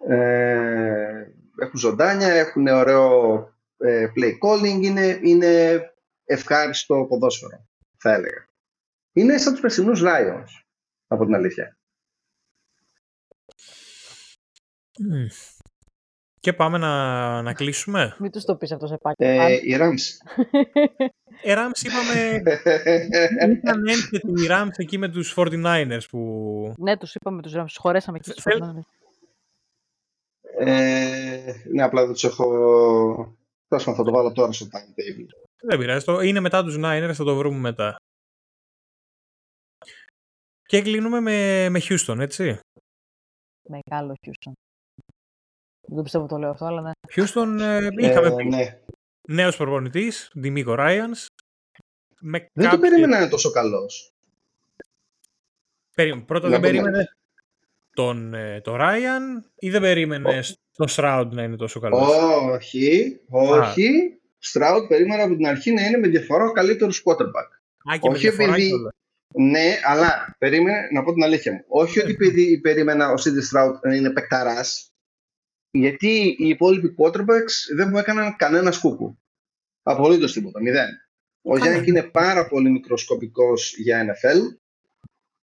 Ε, 0.08 1.28
έχουν 1.62 1.80
ζωντάνια, 1.80 2.34
έχουν 2.34 2.68
ωραίο 2.68 3.38
ε, 3.78 4.08
play 4.16 4.32
calling, 4.44 4.84
είναι, 4.84 5.20
είναι 5.24 5.82
ευχάριστο 6.26 7.06
ποδόσφαιρο, 7.10 7.68
θα 7.98 8.14
έλεγα. 8.14 8.49
Είναι 9.14 9.38
σαν 9.38 9.52
τους 9.52 9.62
περσινούς 9.62 10.02
Lions, 10.04 10.46
από 11.08 11.26
την 11.26 11.34
αλήθεια. 11.36 11.78
Και 16.40 16.54
πάμε 16.54 16.78
να, 16.78 17.42
να 17.42 17.54
κλείσουμε. 17.54 18.16
Μην 18.20 18.32
τους 18.32 18.44
το 18.44 18.56
πεις 18.56 18.72
αυτό 18.72 18.88
σε 18.88 18.98
πάκι. 18.98 19.24
Ε, 19.24 19.54
οι 19.54 19.78
Rams. 19.80 20.34
Οι 21.44 21.54
Rams 21.56 21.84
είπαμε... 21.86 22.42
ήταν 23.54 23.88
ένθετη 23.88 24.28
οι 24.28 24.48
Rams 24.50 24.70
εκεί 24.78 24.98
με 24.98 25.10
τους 25.10 25.34
49ers 25.38 26.00
που... 26.10 26.74
ναι, 26.78 26.98
τους 26.98 27.16
είπαμε 27.16 27.42
τους 27.42 27.54
Rams. 27.56 27.64
Τους 27.66 27.78
χωρέσαμε 27.78 28.18
εκεί 28.18 28.32
τους 28.32 28.44
Θέλ- 28.44 28.64
49ers. 28.64 28.80
Ε, 30.60 31.54
ναι, 31.74 31.84
απλά 31.84 32.04
δεν 32.04 32.14
τους 32.14 32.24
έχω... 32.24 32.46
Τέλος 33.68 33.84
πάντων, 33.84 34.00
θα 34.00 34.04
το 34.04 34.12
βάλω 34.12 34.32
τώρα 34.32 34.52
στο 34.52 34.66
timetable. 34.66 35.26
Δεν 35.62 35.78
πειράζει. 35.80 36.06
το- 36.06 36.22
Είναι 36.22 36.40
μετά 36.40 36.64
τους 36.64 36.76
Niners, 36.80 37.12
θα 37.14 37.24
το 37.24 37.36
βρούμε 37.36 37.58
μετά. 37.60 37.96
Και 40.70 40.82
κλείνουμε 40.82 41.20
με, 41.20 41.70
με 41.70 41.80
Houston, 41.84 42.18
έτσι. 42.20 42.60
Μεγάλο 43.68 44.16
Houston. 44.26 44.52
Δεν 45.82 46.04
πιστεύω 46.04 46.26
το 46.26 46.38
λέω 46.38 46.50
αυτό, 46.50 46.66
αλλά 46.66 46.82
ναι. 46.82 46.92
Houston 47.16 47.58
ε, 47.60 47.88
είχαμε 47.98 48.28
Ε, 48.28 48.36
πει. 48.36 48.44
ναι. 48.46 48.80
Νέος 49.28 49.58
προπονητής, 49.58 50.32
Ντιμίκο 50.40 50.74
Ράιανς. 50.76 51.26
Με 52.20 52.38
Δεν 52.40 52.48
το 52.54 52.62
κάποιες- 52.64 52.80
περίμενα 52.80 53.08
να 53.16 53.22
είναι 53.22 53.30
τόσο 53.30 53.52
καλός. 53.52 54.14
Περί- 55.96 56.26
Πρώτα 56.26 56.50
Να 56.50 56.60
δεν 56.60 56.60
πούμε. 56.60 56.72
περίμενε 56.82 57.10
τον, 57.94 58.34
ε, 58.34 58.62
το 58.62 58.76
Ράιαν 58.76 59.52
ή 59.56 59.70
δεν 59.70 59.82
περίμενε 59.82 60.42
το 60.72 60.86
Shroud 60.90 61.28
να 61.32 61.44
είναι 61.44 61.56
τόσο 61.56 61.80
καλός; 61.80 62.08
Όχι, 62.54 63.20
όχι. 63.28 64.18
Στράουτ 64.40 64.88
περίμενα 64.88 65.24
από 65.24 65.36
την 65.36 65.48
αρχή 65.48 65.72
να 65.72 65.86
είναι 65.86 65.98
με 65.98 66.08
διαφορά 66.08 66.44
ο 66.46 66.52
καλύτερος 66.52 67.04
quarterback. 67.06 67.50
Α, 67.94 67.98
και 67.98 68.08
με 68.10 68.14
όχι 68.16 68.20
διαφορά 68.22 68.52
επειδή- 68.54 68.68
κιόλας. 68.68 68.94
Ναι, 69.34 69.80
αλλά 69.84 70.36
περίμενε, 70.38 70.88
να 70.92 71.04
πω 71.04 71.14
την 71.14 71.24
αλήθεια 71.24 71.54
μου. 71.54 71.64
Όχι 71.68 72.00
ότι 72.00 72.12
επειδή 72.12 72.60
περίμενα 72.60 73.12
ο 73.12 73.18
Σίντι 73.18 73.42
Στράουτ 73.42 73.86
να 73.86 73.96
είναι 73.96 74.12
παικταράς, 74.12 74.94
γιατί 75.72 76.36
οι 76.40 76.48
υπόλοιποι 76.48 76.96
quarterbacks 76.98 77.76
δεν 77.76 77.90
μου 77.90 77.98
έκαναν 77.98 78.36
κανένα 78.36 78.72
σκούκου. 78.72 79.18
Απολύτως 79.84 80.34
τίποτα, 80.34 80.62
μηδέν. 80.62 80.90
Ο 81.42 81.54
Καλά. 81.54 81.66
Γιάννη 81.66 81.88
είναι 81.88 82.04
πάρα 82.04 82.48
πολύ 82.48 82.70
μικροσκοπικός 82.70 83.76
για 83.78 84.06
NFL. 84.06 84.58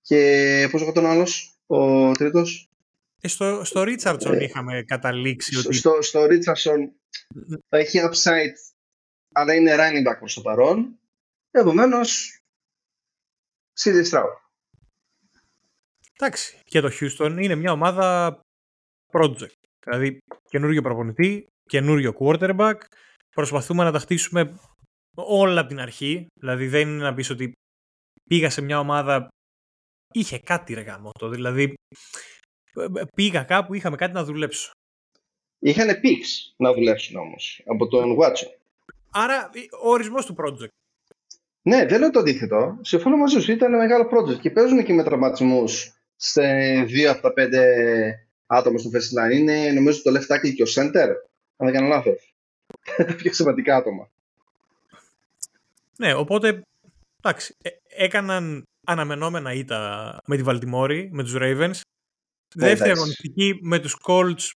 Και 0.00 0.68
πώς 0.70 0.82
έχω 0.82 0.92
τον 0.92 1.06
άλλος, 1.06 1.58
ο 1.66 2.12
τρίτος; 2.12 2.70
Ε, 3.20 3.28
στο, 3.28 3.64
στο 3.64 3.82
Ρίτσαρτσον 3.82 4.34
Ε, 4.34 4.44
είχαμε 4.44 4.82
καταλήξει 4.82 5.58
ότι 5.58 5.74
Στο, 5.74 6.02
στο 6.02 6.26
Ρίτσαρσον 6.26 6.92
θα 7.68 7.78
έχει 7.78 8.00
upside, 8.02 8.54
αλλά 9.32 9.54
είναι 9.54 9.74
running 9.78 10.10
back 10.10 10.18
προς 10.18 10.34
το 10.34 10.40
παρόν. 10.40 10.98
Επομένως, 11.50 12.35
Σίντι 13.78 14.04
Στράουτ. 14.04 14.36
εντάξει, 16.18 16.60
και 16.64 16.80
το 16.80 16.90
Houston 17.00 17.36
είναι 17.40 17.54
μια 17.54 17.72
ομάδα 17.72 18.40
project. 19.12 19.58
Δηλαδή 19.84 20.18
καινούριο 20.48 20.82
προπονητή, 20.82 21.46
καινούριο 21.62 22.14
quarterback. 22.18 22.74
Προσπαθούμε 23.28 23.84
να 23.84 23.92
τα 23.92 23.98
χτίσουμε 23.98 24.58
όλα 25.16 25.60
από 25.60 25.68
την 25.68 25.80
αρχή. 25.80 26.26
Δηλαδή 26.40 26.68
δεν 26.68 26.88
είναι 26.88 27.02
να 27.02 27.14
πεις 27.14 27.30
ότι 27.30 27.52
πήγα 28.28 28.50
σε 28.50 28.60
μια 28.60 28.78
ομάδα, 28.78 29.28
είχε 30.12 30.38
κάτι 30.38 30.74
ρε 30.74 30.80
γαμώτο. 30.80 31.28
Δηλαδή 31.28 31.74
ε, 32.74 33.02
πήγα 33.16 33.42
κάπου, 33.42 33.74
είχαμε 33.74 33.96
κάτι 33.96 34.12
να 34.12 34.24
δουλέψω. 34.24 34.70
Είχαν 35.58 35.88
picks 35.88 36.54
να 36.56 36.72
δουλέψουν 36.72 37.16
όμως 37.16 37.62
από 37.66 37.86
τον 37.88 38.16
Watson. 38.20 38.50
Άρα 39.10 39.50
ο 39.82 39.90
ορισμός 39.90 40.26
του 40.26 40.34
project. 40.38 40.68
Ναι, 41.68 41.86
δεν 41.86 42.00
λέω 42.00 42.10
το 42.10 42.18
αντίθετο. 42.18 42.78
Συμφωνώ 42.80 43.16
μαζί 43.16 43.40
σου. 43.40 43.52
Ήταν 43.52 43.76
μεγάλο 43.76 44.08
project 44.12 44.38
και 44.40 44.50
παίζουν 44.50 44.84
και 44.84 44.92
με 44.92 45.02
τραυματισμούς 45.02 46.00
σε 46.16 46.42
δύο 46.82 47.10
από 47.10 47.22
τα 47.22 47.32
πέντε 47.32 47.62
άτομα 48.46 48.78
στο 48.78 48.90
first 48.92 48.96
line. 48.98 49.32
Είναι 49.32 49.70
νομίζω 49.70 50.02
το 50.02 50.10
left 50.10 50.34
tackle 50.34 50.52
και 50.54 50.62
ο 50.62 50.66
center. 50.74 51.08
Αν 51.56 51.66
δεν 51.66 51.72
κάνω 51.72 51.86
λάθος. 51.86 52.34
τα 52.96 53.14
πιο 53.14 53.32
σημαντικά 53.32 53.76
άτομα. 53.76 54.10
Ναι, 55.96 56.14
οπότε 56.14 56.62
εντάξει, 57.22 57.56
ε, 57.62 57.70
έκαναν 57.88 58.62
αναμενόμενα 58.86 59.52
ήττα 59.52 60.18
με 60.26 60.36
τη 60.36 60.42
Βαλτιμόρη, 60.42 61.08
με 61.12 61.22
τους 61.22 61.34
Ravens. 61.36 61.80
Ναι, 62.54 62.66
Δεύτερη 62.66 62.90
εντάξει. 62.90 62.90
αγωνιστική 62.90 63.58
με 63.62 63.78
τους 63.78 63.96
Colts 64.06 64.50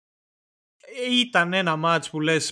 ε, 0.78 1.20
ήταν 1.20 1.54
ένα 1.54 1.76
μάτς 1.76 2.10
που 2.10 2.20
λες 2.20 2.52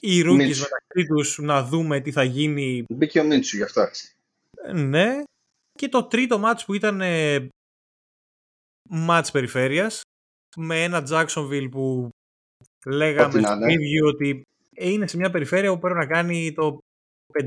οι 0.00 0.20
rookies 0.24 0.36
Μίτσου. 0.36 0.62
μεταξύ 0.62 1.06
τους 1.08 1.38
να 1.38 1.64
δούμε 1.64 2.00
τι 2.00 2.12
θα 2.12 2.22
γίνει. 2.24 2.84
Μπήκε 2.92 3.20
ο 3.20 3.24
Μίτσου 3.24 3.56
γι' 3.56 3.62
αυτό. 3.62 3.80
Ε, 4.64 4.72
Ναι. 4.72 5.22
Και 5.78 5.88
το 5.88 6.04
τρίτο 6.04 6.38
μάτς 6.38 6.64
που 6.64 6.74
ήταν 6.74 7.00
ε, 7.00 7.48
μάτς 8.88 9.30
περιφέρειας 9.30 10.00
με 10.56 10.82
ένα 10.82 11.02
Jacksonville 11.10 11.68
που 11.70 12.08
λέγαμε 12.86 13.26
Ό,τι 13.28 13.40
να 13.40 13.48
στο 13.48 13.56
είναι. 13.56 13.74
preview 13.74 14.08
ότι 14.08 14.42
ε, 14.76 14.88
είναι 14.90 15.06
σε 15.06 15.16
μια 15.16 15.30
περιφέρεια 15.30 15.72
που 15.72 15.78
πρέπει 15.78 15.98
να 15.98 16.06
κάνει 16.06 16.52
το 16.52 16.78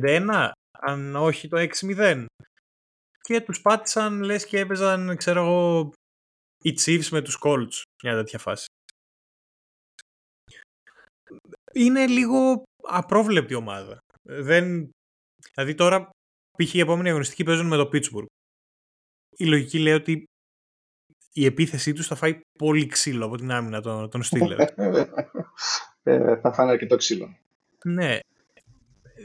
5-1 0.04 0.50
αν 0.72 1.16
όχι 1.16 1.48
το 1.48 1.68
6-0 1.80 2.26
και 3.22 3.42
τους 3.42 3.62
πάτησαν 3.62 4.22
λες 4.24 4.46
και 4.46 4.60
έπαιζαν 4.60 5.16
ξέρω 5.18 5.42
εγώ 5.42 5.92
οι 6.64 6.74
Chiefs 6.86 7.08
με 7.12 7.22
τους 7.22 7.38
Colts 7.44 7.82
μια 8.04 8.16
τέτοια 8.16 8.40
φάση 8.40 8.66
είναι 11.74 12.08
λίγο 12.08 12.64
απρόβλεπτη 12.88 13.54
ομάδα 13.54 13.98
δεν... 14.24 14.90
δηλαδή 15.54 15.76
τώρα 15.76 16.10
π.χ. 16.58 16.74
η 16.74 16.80
επόμενη 16.80 17.10
αγωνιστική 17.10 17.44
παίζουν 17.44 17.68
με 17.68 17.76
το 17.76 17.90
Pittsburgh 17.94 18.26
η 19.38 19.46
λογική 19.46 19.80
λέει 19.80 19.94
ότι 19.94 20.24
η 21.34 21.46
επίθεσή 21.46 21.94
τους 21.94 22.08
θα 22.08 22.16
φάει 22.16 22.40
πολύ 22.60 22.86
ξύλο 22.86 23.26
από 23.26 23.38
την 23.38 23.52
άμυνα 23.52 23.82
των, 23.82 24.10
των 24.10 24.22
Steelers 24.24 24.68
ε, 26.04 26.36
θα 26.36 26.54
φάνε 26.54 26.72
αρκετό 26.72 26.96
ξύλο. 26.96 27.38
Ναι. 27.84 28.20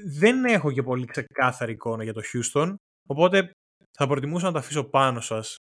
Δεν 0.07 0.45
έχω 0.45 0.73
και 0.73 0.83
πολύ 0.83 1.07
ξεκάθαρη 1.07 1.73
εικόνα 1.73 2.03
για 2.03 2.13
το 2.13 2.23
Houston, 2.33 2.75
οπότε 3.07 3.51
θα 3.91 4.07
προτιμούσα 4.07 4.47
να 4.47 4.53
τα 4.53 4.59
αφήσω 4.59 4.85
πάνω 4.85 5.21
σας 5.21 5.57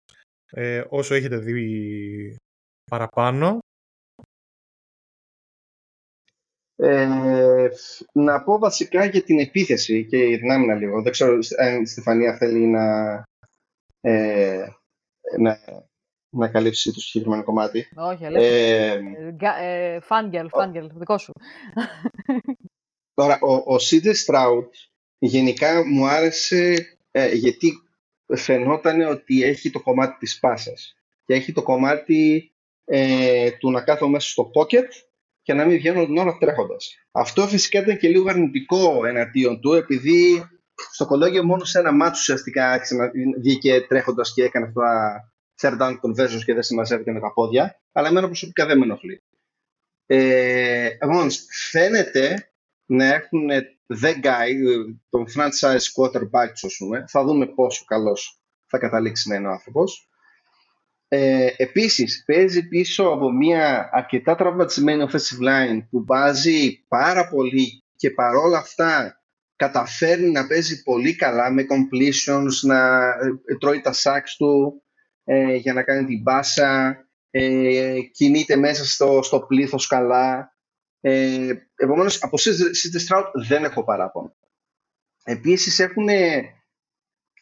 ε, 0.51 0.83
όσο 0.89 1.13
έχετε 1.13 1.37
δει 1.37 2.37
παραπάνω. 2.91 3.59
Ε, 6.75 7.07
να 8.13 8.43
πω 8.43 8.57
βασικά 8.57 9.05
για 9.05 9.23
την 9.23 9.39
επίθεση 9.39 10.05
και 10.05 10.17
για 10.17 10.37
την 10.37 10.51
άμυνα 10.51 10.75
λίγο. 10.75 11.01
Δεν 11.01 11.11
ξέρω 11.11 11.39
αν 11.59 11.81
η 11.81 11.85
Στεφανία 11.85 12.37
θέλει 12.37 12.65
να, 12.67 13.23
ε, 14.01 14.67
να, 15.37 15.59
να 16.29 16.47
καλύψει 16.47 16.93
το 16.93 16.99
συγκεκριμένο 16.99 17.43
κομμάτι. 17.43 17.87
Όχι, 17.95 18.25
αλλά. 18.25 18.39
Ε, 18.39 19.01
Ε, 19.61 19.99
Φάνγκελ, 19.99 20.49
Φάνγκελ, 20.49 20.89
δικό 20.93 21.17
σου. 21.17 21.33
Τώρα, 23.13 23.39
ο, 23.41 23.53
ο 23.53 23.75
CJ 23.89 24.13
Stroud 24.25 24.67
γενικά 25.19 25.85
μου 25.85 26.07
άρεσε 26.07 26.97
ε, 27.11 27.33
γιατί 27.33 27.71
φαινόταν 28.35 29.01
ότι 29.01 29.43
έχει 29.43 29.69
το 29.69 29.81
κομμάτι 29.81 30.17
της 30.17 30.39
πάσας 30.39 30.95
και 31.25 31.33
έχει 31.33 31.51
το 31.51 31.63
κομμάτι 31.63 32.51
ε, 32.85 33.51
του 33.51 33.71
να 33.71 33.81
κάθω 33.81 34.07
μέσα 34.07 34.29
στο 34.29 34.51
pocket 34.53 34.87
και 35.43 35.53
να 35.53 35.65
μην 35.65 35.77
βγαίνω 35.77 36.05
την 36.05 36.17
ώρα 36.17 36.37
τρέχοντας. 36.37 36.95
Αυτό 37.11 37.47
φυσικά 37.47 37.79
ήταν 37.79 37.97
και 37.97 38.07
λίγο 38.07 38.29
αρνητικό 38.29 39.05
εναντίον 39.05 39.59
του 39.61 39.73
επειδή 39.73 40.43
στο 40.91 41.05
κολόγιο 41.05 41.43
μόνο 41.43 41.63
σε 41.63 41.79
ένα 41.79 41.91
μάτσο 41.91 42.19
ουσιαστικά 42.19 42.71
άρχισε 42.71 42.95
να 42.95 43.11
βγήκε 43.39 43.81
τρέχοντας 43.81 44.33
και 44.33 44.43
έκανε 44.43 44.65
αυτά 44.65 45.17
third 45.61 45.81
down 45.81 45.91
conversions 45.91 46.43
και 46.45 46.53
δεν 46.53 46.63
συμμαζεύεται 46.63 47.11
με 47.11 47.19
τα 47.19 47.33
πόδια 47.33 47.81
αλλά 47.91 48.07
εμένα 48.07 48.25
προσωπικά 48.27 48.65
δεν 48.65 48.77
με 48.77 48.83
ενοχλεί. 48.83 49.23
Ε, 50.05 50.85
επομένως, 50.85 51.45
φαίνεται 51.69 52.51
να 52.85 53.05
έχουν 53.05 53.49
the 54.01 54.13
guy, 54.23 54.53
τον 55.09 55.25
franchise 55.35 55.85
quarterback 55.95 56.49
τους, 56.51 56.63
ας 56.63 56.75
πούμε. 56.77 57.05
Θα 57.07 57.23
δούμε 57.23 57.47
πόσο 57.47 57.85
καλός 57.85 58.41
θα 58.65 58.77
καταλήξει 58.77 59.29
να 59.29 59.35
είναι 59.35 59.47
ο 59.47 59.51
άνθρωπος. 59.51 60.09
Ε, 61.15 61.53
επίσης, 61.57 62.23
παίζει 62.25 62.67
πίσω 62.67 63.03
από 63.03 63.31
μια 63.31 63.89
αρκετά 63.91 64.35
τραυματισμένη 64.35 65.05
offensive 65.09 65.47
line 65.47 65.87
που 65.89 66.05
βάζει 66.05 66.85
πάρα 66.87 67.29
πολύ 67.29 67.83
και 67.95 68.11
παρόλα 68.11 68.57
αυτά 68.57 69.21
καταφέρνει 69.55 70.29
να 70.29 70.47
παίζει 70.47 70.83
πολύ 70.83 71.15
καλά 71.15 71.51
με 71.51 71.65
completions, 71.69 72.51
να 72.61 73.09
ε, 73.45 73.55
τρώει 73.59 73.81
τα 73.81 73.93
sacks 73.93 74.33
του 74.37 74.83
ε, 75.23 75.55
για 75.55 75.73
να 75.73 75.83
κάνει 75.83 76.05
την 76.05 76.21
μπάσα, 76.21 76.97
ε, 77.29 77.99
κινείται 78.11 78.55
μέσα 78.55 78.85
στο, 78.85 79.19
στο 79.23 79.39
πλήθος 79.39 79.87
καλά. 79.87 80.57
Ε, 81.01 81.53
επομένως, 81.75 82.23
από 82.23 82.37
CJ 82.39 83.07
Stroud 83.07 83.25
δεν 83.47 83.63
έχω 83.63 83.83
παράπονο. 83.83 84.35
Επίσης, 85.23 85.79
έχουν 85.79 86.07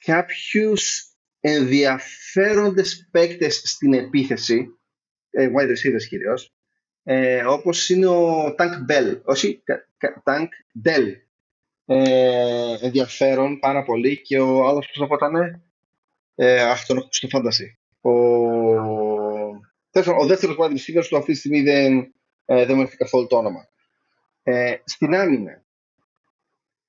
κάποιους 0.06 1.10
ενδιαφέροντες 1.41 3.07
παίκτες 3.11 3.61
στην 3.65 3.93
επίθεση, 3.93 4.68
ε, 5.30 5.49
wide 5.55 5.69
receivers 5.69 6.03
κυρίως, 6.07 6.53
ε, 7.03 7.43
όπως 7.45 7.89
είναι 7.89 8.07
ο 8.07 8.55
Tank 8.57 8.91
Bell, 8.91 9.22
όχι, 9.23 9.63
Tank 10.23 10.47
Dell. 10.85 11.15
Ε, 11.85 12.77
ενδιαφέρον 12.81 13.59
πάρα 13.59 13.84
πολύ 13.84 14.22
και 14.22 14.39
ο 14.39 14.68
άλλος 14.68 14.89
που 14.93 15.07
θα 15.07 15.15
ήταν, 15.15 15.61
ε, 16.35 16.61
αχ, 16.61 16.85
τον 16.85 16.97
έχω 16.97 17.07
στο 17.11 17.27
φάνταση. 17.27 17.77
Ο, 18.01 18.11
ο 20.19 20.26
δεύτερος 20.27 20.55
wide 20.59 20.72
receiver 20.72 21.05
του 21.09 21.18
αυτή 21.18 21.31
τη 21.31 21.38
στιγμή 21.38 21.61
δεν, 21.61 22.13
ε, 22.45 22.65
δεν 22.65 22.76
μου 22.76 22.81
έρθει 22.81 22.97
καθόλου 22.97 23.27
το 23.27 23.38
όνομα. 23.38 23.68
Ε, 24.43 24.76
στην 24.84 25.15
άμυνα, 25.15 25.63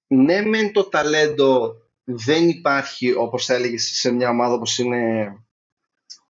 ναι 0.07 0.43
μεν 0.43 0.73
το 0.73 0.85
ταλέντο 0.85 1.77
δεν 2.05 2.49
υπάρχει 2.49 3.13
όπως 3.13 3.45
θα 3.45 3.55
έλεγες 3.55 3.91
σε 3.95 4.13
μια 4.13 4.29
ομάδα 4.29 4.55
όπως 4.55 4.79
είναι 4.79 5.33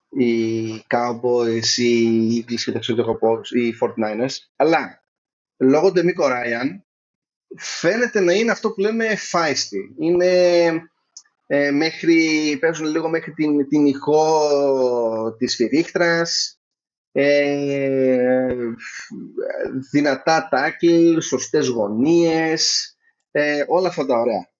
οι 0.10 0.74
Cowboys, 0.90 1.78
οι 1.78 2.46
Eagles 2.48 2.62
και 2.66 2.72
τα 2.72 2.80
οι 3.50 3.74
49ers, 3.82 4.36
αλλά 4.56 5.04
λόγω 5.58 5.92
του 5.92 6.04
Μίκο 6.04 6.28
Ράιαν 6.28 6.86
φαίνεται 7.58 8.20
να 8.20 8.34
είναι 8.34 8.52
αυτό 8.52 8.72
που 8.72 8.82
λέμε 8.82 9.18
feisty. 9.32 9.96
Είναι 10.00 10.72
ε, 11.48 11.72
μέχρι, 11.72 12.58
παίζουν 12.60 12.88
λίγο 12.88 13.10
μέχρι 13.10 13.34
την, 13.34 13.68
την 13.68 13.86
ηχό 13.86 15.36
της 15.38 15.56
φυρίχτρας, 15.56 16.60
ε, 17.12 18.56
δυνατά 19.92 20.48
τάκλ, 20.52 21.20
σωστές 21.20 21.68
γωνίες, 21.68 22.96
ε, 23.32 23.64
όλα 23.68 23.88
αυτά 23.88 24.06
τα 24.06 24.20
ωραία. 24.20 24.51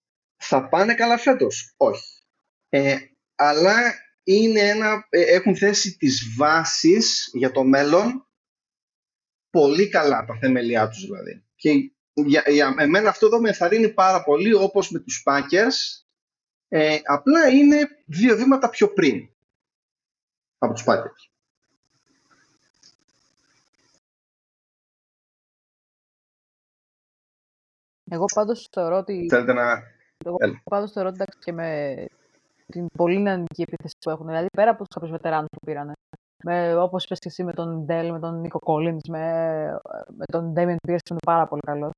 Θα 0.44 0.70
πάνε 0.70 0.94
καλά 0.94 1.18
φέτος; 1.18 1.74
Όχι. 1.78 2.24
Ε, 2.70 2.98
αλλά 3.36 3.94
είναι 4.24 4.60
ένα, 4.60 5.08
ε, 5.10 5.22
έχουν 5.22 5.56
θέσει 5.58 5.98
τις 5.98 6.36
βάσεις 6.38 7.30
για 7.34 7.52
το 7.52 7.64
μέλλον 7.64 8.28
πολύ 9.50 9.90
καλά 9.90 10.26
τα 10.26 10.38
θεμελιά 10.40 10.88
τους 10.88 11.06
δηλαδή. 11.06 11.46
Και 11.56 11.92
για, 12.14 12.44
για 12.48 12.76
εμένα 12.78 13.10
αυτό 13.10 13.26
εδώ 13.26 13.40
με 13.40 13.48
ενθαρρύνει 13.48 13.90
πάρα 13.90 14.24
πολύ 14.24 14.54
όπως 14.54 14.90
με 14.90 15.00
τους 15.00 15.24
Packers 15.26 16.04
ε, 16.68 17.00
απλά 17.04 17.48
είναι 17.48 17.88
δύο 18.06 18.36
βήματα 18.36 18.70
πιο 18.70 18.94
πριν 18.94 19.30
από 20.58 20.74
τους 20.74 20.84
Packers. 20.88 21.32
Εγώ 28.10 28.26
πάντως 28.34 28.70
θεωρώ 28.72 28.98
ότι... 28.98 29.28
Θέλετε 29.30 29.54
να... 29.54 29.84
Εγώ 30.26 30.38
πάντως 30.64 30.92
θεωρώ 30.92 31.10
ότι 31.10 31.24
και 31.40 31.52
με 31.52 31.96
την 32.66 32.88
πολύ 32.98 33.20
νεανική 33.20 33.62
επίθεση 33.62 33.96
που 34.00 34.10
έχουν. 34.10 34.26
Δηλαδή 34.26 34.48
πέρα 34.58 34.70
από 34.72 34.80
τους 34.80 34.94
κάποιους 34.94 35.12
βετεράνους 35.12 35.50
που 35.52 35.66
πήραν. 35.66 35.94
Όπως 36.78 37.04
είπες 37.04 37.20
και 37.20 37.28
εσύ 37.28 37.44
με 37.44 37.54
τον 37.54 37.86
Ντέλ, 37.86 38.12
με 38.12 38.20
τον 38.20 38.40
Νίκο 38.40 38.60
Κόλλινς, 38.60 39.08
με, 39.10 39.24
με 40.08 40.26
τον 40.26 40.52
Ντέμιν 40.52 40.78
Πίερς 40.88 41.02
που 41.02 41.14
είναι 41.14 41.22
πάρα 41.26 41.48
πολύ 41.48 41.62
καλός. 41.62 41.92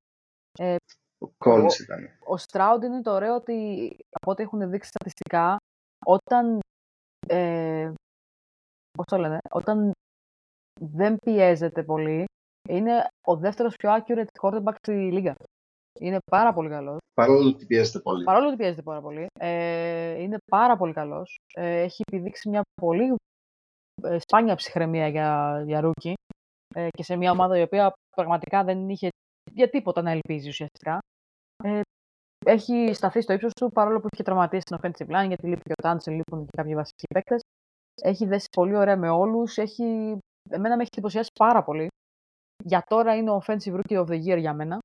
Ε, 0.59 0.75
ο 1.17 1.27
Κόλλινς 1.37 1.79
ήταν. 1.79 2.09
Ο 2.25 2.37
Στράουντ 2.37 2.83
είναι 2.83 3.01
το 3.01 3.11
ωραίο 3.11 3.35
ότι 3.35 3.87
από 4.09 4.31
ό,τι 4.31 4.43
έχουν 4.43 4.69
δείξει 4.69 4.89
στατιστικά, 4.89 5.57
όταν. 6.05 6.59
Ε, 7.27 7.91
πώς 8.97 9.05
το 9.05 9.17
λένε, 9.17 9.37
όταν 9.49 9.91
δεν 10.81 11.17
πιέζεται 11.25 11.83
πολύ, 11.83 12.25
είναι 12.69 13.07
ο 13.27 13.35
δεύτερος 13.35 13.75
πιο 13.75 13.89
accurate 13.97 14.25
quarterback 14.41 14.75
στη 14.81 15.11
λίγα. 15.11 15.33
Είναι 15.99 16.17
πάρα 16.31 16.53
πολύ 16.53 16.69
καλός. 16.69 16.97
Παρόλο 17.13 17.47
ότι 17.47 17.65
πιέζεται 17.65 17.99
πολύ. 17.99 18.23
Παρόλο 18.23 18.47
ότι 18.47 18.55
πιέζεται 18.55 18.81
πάρα 18.81 19.01
πολύ. 19.01 19.25
Ε, 19.39 20.21
είναι 20.21 20.37
πάρα 20.51 20.77
πολύ 20.77 20.93
καλός. 20.93 21.35
Ε, 21.53 21.81
έχει 21.81 22.01
επιδείξει 22.11 22.49
μια 22.49 22.61
πολύ 22.81 23.15
ε, 24.03 24.17
σπάνια 24.19 24.55
ψυχραιμία 24.55 25.07
για, 25.07 25.61
για 25.65 25.81
rookie 25.81 26.13
ε, 26.75 26.87
και 26.89 27.03
σε 27.03 27.15
μια 27.15 27.31
ομάδα 27.31 27.57
η 27.57 27.61
οποία 27.61 27.93
πραγματικά 28.15 28.63
δεν 28.63 28.89
είχε 28.89 29.09
για 29.51 29.69
τίποτα 29.69 30.01
να 30.01 30.11
ελπίζει 30.11 30.49
ουσιαστικά. 30.49 30.99
Ε, 31.63 31.81
έχει 32.45 32.93
σταθεί 32.93 33.21
στο 33.21 33.33
ύψος 33.33 33.53
του 33.53 33.71
παρόλο 33.71 33.99
που 33.99 34.07
είχε 34.13 34.23
τραυματίες 34.23 34.63
στην 34.63 34.77
offensive 34.81 35.15
line 35.15 35.27
γιατί 35.27 35.47
λείπει 35.47 35.61
και 35.61 35.73
ο 35.77 35.81
Τάνσιλ, 35.81 36.15
λείπουν 36.15 36.45
και 36.45 36.57
κάποιοι 36.57 36.75
βασικοί 36.75 37.05
παίκτες. 37.13 37.41
Έχει 38.01 38.25
δέσει 38.25 38.47
πολύ 38.55 38.75
ωραία 38.75 38.97
με 38.97 39.09
όλους. 39.09 39.57
Έχει... 39.57 40.17
Εμένα 40.49 40.75
με 40.75 40.81
έχει 40.81 40.89
εντυπωσιάσει 40.91 41.29
πάρα 41.39 41.63
πολύ. 41.63 41.87
Για 42.63 42.83
τώρα 42.89 43.15
είναι 43.15 43.31
ο 43.31 43.41
offensive 43.45 43.79
rookie 43.79 43.97
of 43.97 44.05
the 44.05 44.19
year 44.25 44.39
για 44.39 44.53
μένα. 44.53 44.79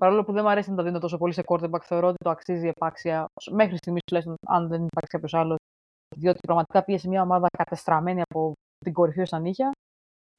Παρόλο 0.00 0.24
που 0.24 0.32
δεν 0.32 0.42
μου 0.44 0.50
αρέσει 0.50 0.70
να 0.70 0.76
τα 0.76 0.82
δίνω 0.82 0.98
τόσο 0.98 1.16
πολύ 1.16 1.32
σε 1.32 1.42
quarterback, 1.46 1.80
θεωρώ 1.82 2.08
ότι 2.08 2.16
το 2.24 2.30
αξίζει 2.30 2.68
επάξια 2.68 3.26
μέχρι 3.50 3.76
στιγμής 3.76 4.02
τουλάχιστον, 4.06 4.36
αν 4.46 4.68
δεν 4.68 4.82
υπάρχει 4.82 5.10
κάποιος 5.10 5.34
άλλος. 5.34 5.56
Διότι 6.16 6.38
πραγματικά 6.46 6.84
πίεσε 6.84 7.08
μια 7.08 7.22
ομάδα 7.22 7.46
κατεστραμμένη 7.58 8.22
από 8.30 8.52
την 8.84 8.92
κορυφή 8.92 9.20
ως 9.20 9.28
τα 9.30 9.38
νύχια. 9.38 9.70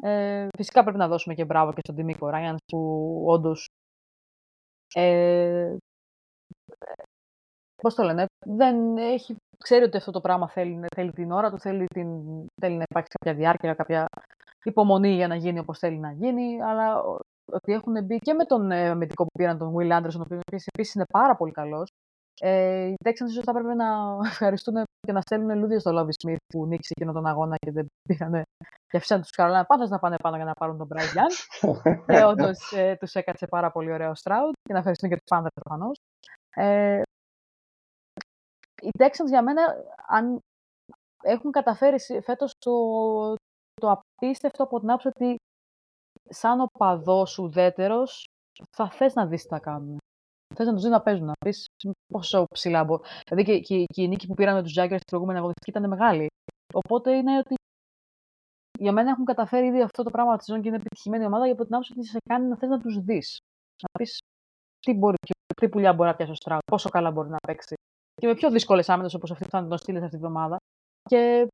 Ε, 0.03 0.47
φυσικά 0.57 0.81
πρέπει 0.83 0.97
να 0.97 1.07
δώσουμε 1.07 1.33
και 1.33 1.45
μπράβο 1.45 1.73
και 1.73 1.81
στον 1.83 1.95
Τιμίκο 1.95 2.29
Ράιαν 2.29 2.57
που 2.71 3.23
όντως. 3.27 3.65
Ε, 4.93 5.77
Πώς 7.81 7.95
το 7.95 8.03
λένε, 8.03 8.25
δεν 8.45 8.97
έχει, 8.97 9.35
ξέρει 9.57 9.83
ότι 9.83 9.97
αυτό 9.97 10.11
το 10.11 10.21
πράγμα 10.21 10.49
θέλει, 10.49 10.85
θέλει 10.95 11.11
την 11.11 11.31
ώρα 11.31 11.51
του, 11.51 11.59
θέλει, 11.59 11.85
την, 11.85 12.07
θέλει 12.61 12.75
να 12.75 12.83
υπάρξει 12.89 13.11
κάποια 13.19 13.33
διάρκεια, 13.33 13.73
κάποια 13.73 14.05
υπομονή 14.63 15.13
για 15.13 15.27
να 15.27 15.35
γίνει 15.35 15.59
όπως 15.59 15.79
θέλει 15.79 15.97
να 15.97 16.11
γίνει, 16.11 16.61
αλλά 16.61 17.03
ότι 17.51 17.73
έχουν 17.73 18.05
μπει 18.05 18.17
και 18.17 18.33
με 18.33 18.45
τον 18.45 18.71
ε, 18.71 18.89
αμυντικό 18.89 19.23
που 19.23 19.37
πήραν, 19.37 19.57
τον 19.57 19.73
Will 19.77 19.91
Anderson, 19.91 20.19
ο 20.19 20.21
οποίος 20.21 20.65
επίσης 20.73 20.93
είναι 20.93 21.05
πάρα 21.13 21.35
πολύ 21.35 21.51
καλός. 21.51 21.89
Ε, 22.39 22.85
οι 22.85 22.95
Texans 23.05 23.29
ίσως 23.29 23.43
θα 23.43 23.51
έπρεπε 23.51 23.73
να 23.73 24.17
ευχαριστούν 24.31 24.83
και 24.99 25.11
να 25.11 25.21
στέλνουν 25.21 25.59
λούδια 25.59 25.79
στο 25.79 25.91
Lobby 25.93 26.25
Smith 26.25 26.35
που 26.53 26.65
νίκησε 26.65 26.93
εκείνο 26.95 27.13
τον 27.13 27.25
αγώνα 27.25 27.55
και 27.55 27.71
δεν 27.71 27.85
πήγαν 28.09 28.41
και 28.87 28.97
αφήσαν 28.97 29.21
τους 29.21 29.29
Carolina 29.35 29.63
πάντα 29.67 29.87
να 29.87 29.99
πάνε 29.99 30.15
πάνω 30.23 30.35
για 30.35 30.45
να 30.45 30.53
πάρουν 30.53 30.77
τον 30.77 30.87
Bryce 30.91 31.17
Young. 31.17 32.03
και 32.05 32.23
όντως 32.31 32.71
ε, 32.71 32.95
τους 32.99 33.13
έκατσε 33.13 33.47
πάρα 33.47 33.71
πολύ 33.71 33.91
ωραίο 33.91 34.11
Stroud 34.11 34.51
και 34.61 34.73
να 34.73 34.77
ευχαριστούν 34.77 35.09
και 35.09 35.15
τους 35.15 35.37
Panthers 35.37 35.61
προφανώς. 35.61 35.99
Ε, 36.55 37.01
οι 38.81 38.89
Texans 38.99 39.27
για 39.27 39.43
μένα 39.43 39.61
αν 40.07 40.39
έχουν 41.23 41.51
καταφέρει 41.51 41.99
φέτος 42.23 42.53
το, 42.57 42.71
το 43.73 43.91
απίστευτο 43.91 44.63
από 44.63 44.79
την 44.79 44.89
άποψη 44.89 45.07
ότι 45.07 45.35
σαν 46.29 46.61
οπαδός 46.61 47.37
ουδέτερος, 47.37 48.25
θα 48.71 48.89
θες 48.89 49.13
να 49.13 49.25
δεις 49.25 49.41
τι 49.41 49.47
θα 49.47 49.59
κάνουν. 49.59 49.97
Θες 50.55 50.65
να 50.65 50.73
τους 50.73 50.81
δεις 50.81 50.91
να 50.91 51.01
παίζουν, 51.01 51.25
να 51.25 51.33
πεις 51.45 51.65
πόσο 52.13 52.45
ψηλά 52.53 52.83
μπορεί. 52.83 53.01
Δηλαδή 53.27 53.43
και, 53.51 53.59
και, 53.59 53.85
και, 53.93 54.01
η 54.01 54.07
νίκη 54.07 54.27
που 54.27 54.33
πήραν 54.33 54.55
με 54.55 54.63
τους 54.63 54.71
Jaggers 54.71 55.01
στην 55.01 55.07
προηγούμενη 55.07 55.37
αγωνιστική 55.37 55.69
ήταν 55.69 55.89
μεγάλη. 55.89 56.27
Οπότε 56.73 57.15
είναι 57.15 57.37
ότι 57.37 57.55
για 58.79 58.91
μένα 58.91 59.09
έχουν 59.09 59.25
καταφέρει 59.25 59.67
ήδη 59.67 59.81
αυτό 59.81 60.03
το 60.03 60.09
πράγμα 60.09 60.37
τη 60.37 60.43
ζώνη 60.47 60.61
και 60.61 60.67
είναι 60.67 60.77
επιτυχημένη 60.77 61.25
ομάδα 61.25 61.45
για 61.45 61.55
την 61.55 61.73
άποψη 61.73 61.91
ότι 61.97 62.07
σε 62.07 62.17
κάνει 62.29 62.47
να 62.47 62.57
θες 62.57 62.69
να 62.69 62.79
τους 62.79 62.99
δεις. 62.99 63.37
Να 63.81 63.99
πεις 63.99 64.17
τι, 64.79 64.93
μπορεί, 64.93 65.15
τι 65.61 65.69
πουλιά 65.69 65.93
μπορεί 65.93 66.09
να 66.09 66.15
πιάσει 66.15 66.31
ο 66.31 66.35
Στράου, 66.35 66.59
πόσο 66.71 66.89
καλά 66.89 67.11
μπορεί 67.11 67.29
να 67.29 67.37
παίξει. 67.47 67.75
Και 68.21 68.27
με 68.27 68.33
πιο 68.33 68.49
δύσκολες 68.51 68.89
άμυνες 68.89 69.13
όπως 69.13 69.31
αυτή 69.31 69.43
που 69.43 69.49
θα 69.49 69.67
τον 69.67 69.77
στείλει 69.77 69.97
αυτή 69.97 70.09
τη 70.09 70.17
βδομάδα. 70.17 70.57
Και 71.09 71.47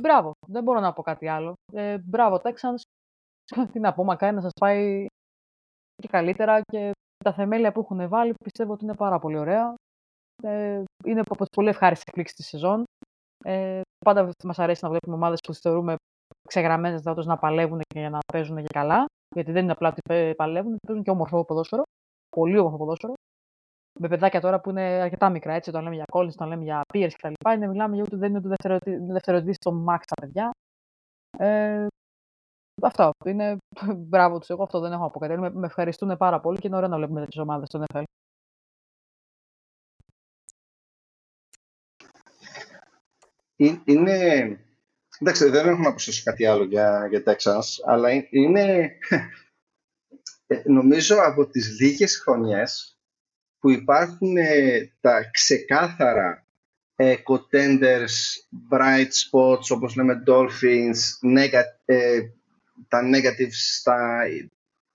μπράβο, 0.00 0.32
δεν 0.46 0.62
μπορώ 0.62 0.80
να 0.80 0.92
πω 0.92 1.02
κάτι 1.02 1.28
άλλο. 1.28 1.52
Ε, 1.72 1.98
μπράβο, 1.98 2.40
Texans, 2.42 2.80
τι 3.72 3.80
να 3.80 3.92
πω, 3.92 4.04
μακάρι 4.04 4.34
να 4.34 4.40
σας 4.40 4.52
πάει 4.60 5.06
και 6.02 6.08
καλύτερα 6.08 6.60
και 6.72 6.90
τα 7.24 7.32
θεμέλια 7.32 7.72
που 7.72 7.80
έχουν 7.80 8.08
βάλει 8.08 8.34
πιστεύω 8.44 8.72
ότι 8.72 8.84
είναι 8.84 8.94
πάρα 8.94 9.18
πολύ 9.18 9.38
ωραία. 9.38 9.74
Ε, 10.42 10.82
είναι 11.04 11.20
από 11.20 11.36
τις 11.36 11.48
πολύ 11.56 11.68
ευχάριστες 11.68 12.04
εκπλήξεις 12.06 12.36
της 12.36 12.46
σεζόν. 12.46 12.84
Ε, 13.44 13.80
πάντα 14.04 14.30
μας 14.44 14.58
αρέσει 14.58 14.84
να 14.84 14.88
βλέπουμε 14.88 15.14
ομάδες 15.14 15.40
που 15.40 15.54
θεωρούμε 15.54 15.94
ξεγραμμένες 16.48 17.00
δηλαδή 17.00 17.26
να 17.26 17.38
παλεύουν 17.38 17.78
και 17.78 17.98
για 17.98 18.10
να 18.10 18.18
παίζουν 18.32 18.56
και 18.56 18.72
καλά. 18.74 19.04
Γιατί 19.34 19.52
δεν 19.52 19.62
είναι 19.62 19.72
απλά 19.72 19.88
ότι 19.88 20.34
παλεύουν, 20.34 20.76
παίζουν 20.86 21.04
και 21.04 21.10
όμορφο 21.10 21.44
ποδόσφαιρο. 21.44 21.82
Πολύ 22.36 22.58
όμορφο 22.58 22.76
ποδόσφαιρο. 22.76 23.12
Με 24.00 24.08
παιδάκια 24.08 24.40
τώρα 24.40 24.60
που 24.60 24.70
είναι 24.70 24.82
αρκετά 24.82 25.30
μικρά, 25.30 25.52
έτσι, 25.52 25.70
όταν 25.70 25.82
λέμε 25.82 25.94
για 25.94 26.04
Collins, 26.12 26.32
όταν 26.32 26.48
λέμε 26.48 26.62
για 26.62 26.82
Pierce 26.94 27.12
κτλ. 27.16 27.50
Είναι, 27.54 27.66
μιλάμε 27.66 27.94
για 27.94 28.04
ότι 28.04 28.16
δεν 28.16 28.30
είναι 28.34 28.56
δευτεροτητή 29.12 29.52
στο 29.52 29.84
Max 29.88 30.00
τα 30.06 30.14
παιδιά. 30.20 30.50
Ε, 31.38 31.86
αυτό. 32.86 33.10
Είναι 33.24 33.56
μπράβο 34.08 34.38
τους. 34.38 34.48
Εγώ 34.48 34.62
αυτό 34.62 34.80
δεν 34.80 34.92
έχω 34.92 35.02
να 35.02 35.10
πω 35.10 35.18
κάτι. 35.18 35.38
Με, 35.38 35.50
με 35.50 35.66
ευχαριστούν 35.66 36.16
πάρα 36.16 36.40
πολύ 36.40 36.58
και 36.58 36.66
είναι 36.66 36.76
ωραίο 36.76 36.88
να 36.88 36.96
βλέπουμε 36.96 37.20
τέτοιες 37.20 37.42
ομάδες 37.42 37.68
στον 37.68 37.84
NFL. 37.92 38.02
Είναι. 43.84 44.58
Εντάξει, 45.20 45.48
δεν 45.48 45.68
έχω 45.68 45.82
να 45.82 45.90
προσθέσω 45.90 46.22
κάτι 46.24 46.46
άλλο 46.46 46.64
για, 46.64 47.06
για 47.10 47.22
Texans, 47.26 47.82
αλλά 47.84 48.08
είναι. 48.30 48.96
Ε, 50.46 50.62
νομίζω 50.64 51.16
από 51.22 51.46
τις 51.46 51.80
λίγες 51.80 52.18
χρονιές 52.18 52.98
που 53.58 53.70
υπάρχουν 53.70 54.36
ε, 54.36 54.92
τα 55.00 55.30
ξεκάθαρα 55.30 56.46
ε, 56.96 57.16
contenders, 57.24 58.16
bright 58.70 59.08
spots, 59.08 59.68
όπως 59.68 59.96
λέμε 59.96 60.22
Dolphins, 60.26 60.98
negative, 61.36 62.37
τα 62.88 63.00
negatives, 63.14 63.82
τα 63.82 64.22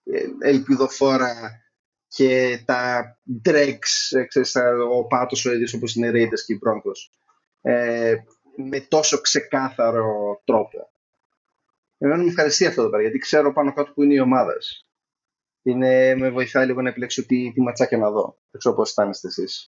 ε, 0.04 0.26
ελπιδοφόρα 0.40 1.62
και 2.08 2.64
τα 2.66 3.04
dregs, 3.46 4.18
ε, 4.18 4.24
ξέρεις, 4.24 4.56
ο 4.92 5.04
πάτος 5.08 5.46
ο 5.46 5.52
ίδιος 5.52 5.74
όπως 5.74 5.96
είναι 5.96 6.08
οι 6.08 6.12
Raiders 6.12 6.40
και 6.46 6.54
οι 6.54 6.60
Broncos, 6.66 7.18
ε, 7.62 8.16
με 8.56 8.80
τόσο 8.80 9.22
ξεκάθαρο 9.22 10.42
τρόπο. 10.46 10.92
Εμένα 11.98 12.24
με 12.24 12.30
ευχαριστεί 12.30 12.66
αυτό 12.66 12.82
το 12.82 12.88
πράγμα, 12.88 13.08
γιατί 13.08 13.20
ξέρω 13.20 13.54
πάνω 13.54 13.74
κάτω 13.74 13.92
που 13.92 14.04
είναι 14.04 14.14
οι 14.14 14.20
ομάδες. 14.20 14.86
Είναι, 15.64 16.16
με 16.16 16.30
βοηθάει 16.30 16.66
λίγο 16.66 16.82
να 16.82 16.90
επιλέξω 16.90 17.26
τι, 17.26 17.52
τι 17.54 17.62
ματσάκια 17.62 17.98
να 17.98 18.12
δω. 18.12 18.38
Δεν 18.52 18.60
ξέρω 18.60 18.76
πώς 18.76 18.88
αισθάνεστε 18.88 19.28
εσείς. 19.28 19.68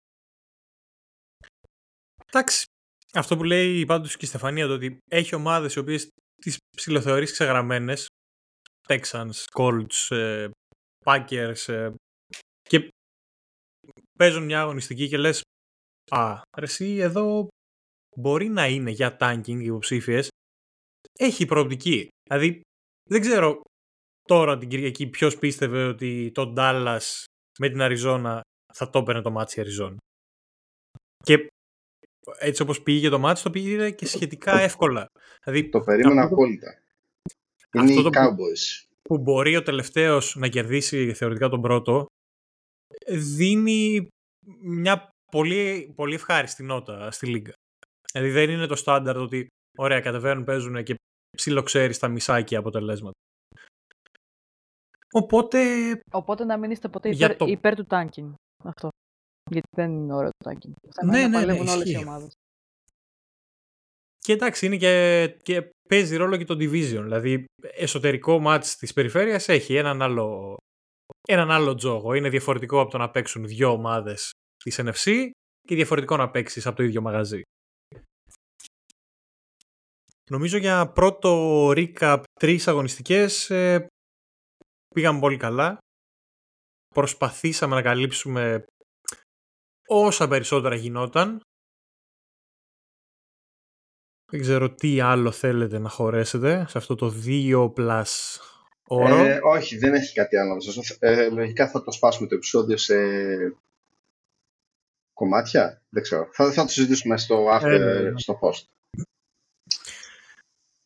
Εντάξει. 2.31 2.65
Αυτό 3.13 3.37
που 3.37 3.43
λέει 3.43 3.85
πάντως 3.85 4.17
και 4.17 4.25
η 4.25 4.27
Στεφανία, 4.27 4.67
το 4.67 4.73
ότι 4.73 4.97
έχει 5.07 5.35
ομάδες 5.35 5.73
οι 5.73 5.79
οποίες 5.79 6.09
τις 6.41 6.57
ψηλοθεωρεί 6.77 7.25
ξεγραμμένες. 7.25 8.07
Texans, 8.87 9.45
Colts, 9.53 10.15
ε, 10.15 10.49
Packers 11.05 11.67
ε, 11.67 11.93
και 12.61 12.87
παίζουν 14.17 14.43
μια 14.43 14.61
αγωνιστική 14.61 15.07
και 15.07 15.17
λες 15.17 15.41
«Α, 16.11 16.41
εσύ 16.57 16.95
εδώ 16.97 17.47
μπορεί 18.17 18.49
να 18.49 18.67
είναι 18.67 18.91
για 18.91 19.17
tanking 19.19 19.59
υποψήφιες. 19.61 20.27
Έχει 21.19 21.45
προοπτική. 21.45 22.07
Δηλαδή, 22.29 22.61
δεν 23.09 23.21
ξέρω 23.21 23.61
τώρα 24.27 24.57
την 24.57 24.69
Κυριακή 24.69 25.07
ποιος 25.07 25.37
πίστευε 25.37 25.85
ότι 25.85 26.31
το 26.33 26.53
Dallas 26.57 27.23
με 27.59 27.69
την 27.69 27.81
Αριζόνα 27.81 28.41
θα 28.73 28.89
το 28.89 28.99
έπαιρνε 28.99 29.21
το 29.21 29.31
ματς 29.31 29.54
η 29.54 29.59
Αριζόνα. 29.59 29.97
Και 31.23 31.47
έτσι 32.39 32.61
όπως 32.61 32.81
πήγε 32.81 33.09
το 33.09 33.19
ματς, 33.19 33.41
το 33.41 33.49
πήγε 33.49 33.89
και 33.91 34.05
σχετικά 34.05 34.59
εύκολα. 34.59 35.07
Δηλαδή, 35.43 35.69
το 35.69 35.79
περίμενα 35.79 36.23
απόλυτα. 36.23 36.81
Είναι 37.73 37.91
οι 37.91 38.03
Cowboys. 38.03 38.85
Που 39.01 39.17
μπορεί 39.17 39.55
ο 39.55 39.63
τελευταίος 39.63 40.35
να 40.35 40.47
κερδίσει 40.47 41.13
θεωρητικά 41.13 41.49
τον 41.49 41.61
πρώτο, 41.61 42.05
δίνει 43.07 44.07
μια 44.61 45.09
πολύ, 45.31 45.93
πολύ 45.95 46.13
ευχάριστη 46.13 46.63
νότα 46.63 47.11
στη 47.11 47.27
Λίγκα. 47.27 47.53
Δηλαδή 48.13 48.31
δεν 48.31 48.49
είναι 48.49 48.65
το 48.65 48.75
στάνταρ 48.75 49.17
ότι 49.17 49.47
ωραία 49.77 49.99
κατεβαίνουν, 49.99 50.43
παίζουν 50.43 50.83
και 50.83 50.95
ψιλοξέρεις 51.37 51.95
στα 51.95 52.07
μισάκια 52.07 52.59
αποτελέσματα. 52.59 53.17
Οπότε... 55.11 55.59
Οπότε 56.11 56.43
να 56.43 56.57
μην 56.57 56.71
είστε 56.71 56.87
ποτέ 56.87 57.09
υπέρ, 57.09 57.35
το... 57.35 57.45
υπέρ 57.45 57.75
του 57.75 57.85
τάνκινγκ. 57.85 58.33
Αυτό. 58.63 58.89
Γιατί 59.51 59.67
δεν 59.75 59.91
είναι 59.91 60.13
ωραίο 60.13 60.29
το 60.29 60.49
τάνκινγκ. 60.49 60.73
Θα 60.91 61.05
ναι, 61.05 61.27
ναι, 61.27 61.45
ναι, 61.45 61.59
όλες 61.59 61.91
οι 61.91 61.97
ομάδες. 61.97 62.33
Και 64.17 64.33
εντάξει, 64.33 64.65
είναι 64.65 64.77
και, 64.77 65.25
και 65.43 65.69
παίζει 65.89 66.15
ρόλο 66.15 66.37
και 66.37 66.45
το 66.45 66.53
division. 66.53 67.01
Δηλαδή, 67.03 67.45
εσωτερικό 67.61 68.39
μάτς 68.39 68.75
της 68.75 68.93
περιφέρειας 68.93 69.47
έχει 69.49 69.75
έναν 69.75 70.01
άλλο, 70.01 70.57
έναν 71.27 71.51
άλλο 71.51 71.75
τζόγο. 71.75 72.13
Είναι 72.13 72.29
διαφορετικό 72.29 72.79
από 72.79 72.91
το 72.91 72.97
να 72.97 73.09
παίξουν 73.09 73.47
δύο 73.47 73.71
ομάδες 73.71 74.31
της 74.63 74.79
NFC 74.79 75.29
και 75.67 75.75
διαφορετικό 75.75 76.17
να 76.17 76.31
παίξεις 76.31 76.67
από 76.67 76.75
το 76.75 76.83
ίδιο 76.83 77.01
μαγαζί. 77.01 77.41
Νομίζω 80.29 80.57
για 80.57 80.91
πρώτο 80.91 81.67
recap 81.69 82.23
τρεις 82.39 82.67
αγωνιστικές 82.67 83.49
ε, 83.49 83.87
πήγαμε 84.95 85.19
πολύ 85.19 85.37
καλά. 85.37 85.77
Προσπαθήσαμε 86.95 87.75
να 87.75 87.81
καλύψουμε 87.81 88.65
όσα 89.93 90.27
περισσότερα 90.27 90.75
γινόταν. 90.75 91.41
Δεν 94.31 94.41
ξέρω 94.41 94.73
τι 94.73 94.99
άλλο 94.99 95.31
θέλετε 95.31 95.79
να 95.79 95.89
χωρέσετε 95.89 96.65
σε 96.67 96.77
αυτό 96.77 96.95
το 96.95 97.13
2 97.25 97.73
plus 97.73 98.37
όρο. 98.87 99.15
Ε, 99.15 99.39
όχι, 99.43 99.77
δεν 99.77 99.93
έχει 99.93 100.13
κάτι 100.13 100.37
άλλο. 100.37 100.57
Ε, 100.99 101.29
λογικά 101.29 101.69
θα 101.69 101.83
το 101.83 101.91
σπάσουμε 101.91 102.27
το 102.27 102.35
επεισόδιο 102.35 102.77
σε 102.77 102.95
κομμάτια. 105.13 105.81
Δεν 105.89 106.03
ξέρω. 106.03 106.29
Θα, 106.31 106.51
θα 106.51 106.63
το 106.63 106.69
συζητήσουμε 106.69 107.17
στο, 107.17 107.45
after, 107.57 107.79
ε, 107.79 108.13
στο 108.15 108.39
post. 108.41 108.63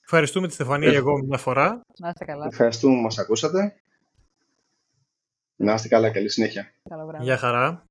Ευχαριστούμε 0.04 0.48
τη 0.48 0.54
Στεφανία 0.54 0.90
για 0.90 0.98
εγώ 0.98 1.18
μια 1.26 1.38
φορά. 1.38 1.82
Να 2.00 2.10
είστε 2.10 2.26
καλά. 2.26 2.46
Ευχαριστούμε 2.52 2.96
που 2.96 3.02
μας 3.02 3.18
ακούσατε. 3.18 3.76
Να 5.56 5.74
είστε 5.74 5.88
καλά. 5.88 6.12
Καλή 6.12 6.30
συνέχεια. 6.30 6.74
Καλό 6.90 7.06
βράδυ. 7.06 7.24
Γεια 7.24 7.38
χαρά. 7.38 7.86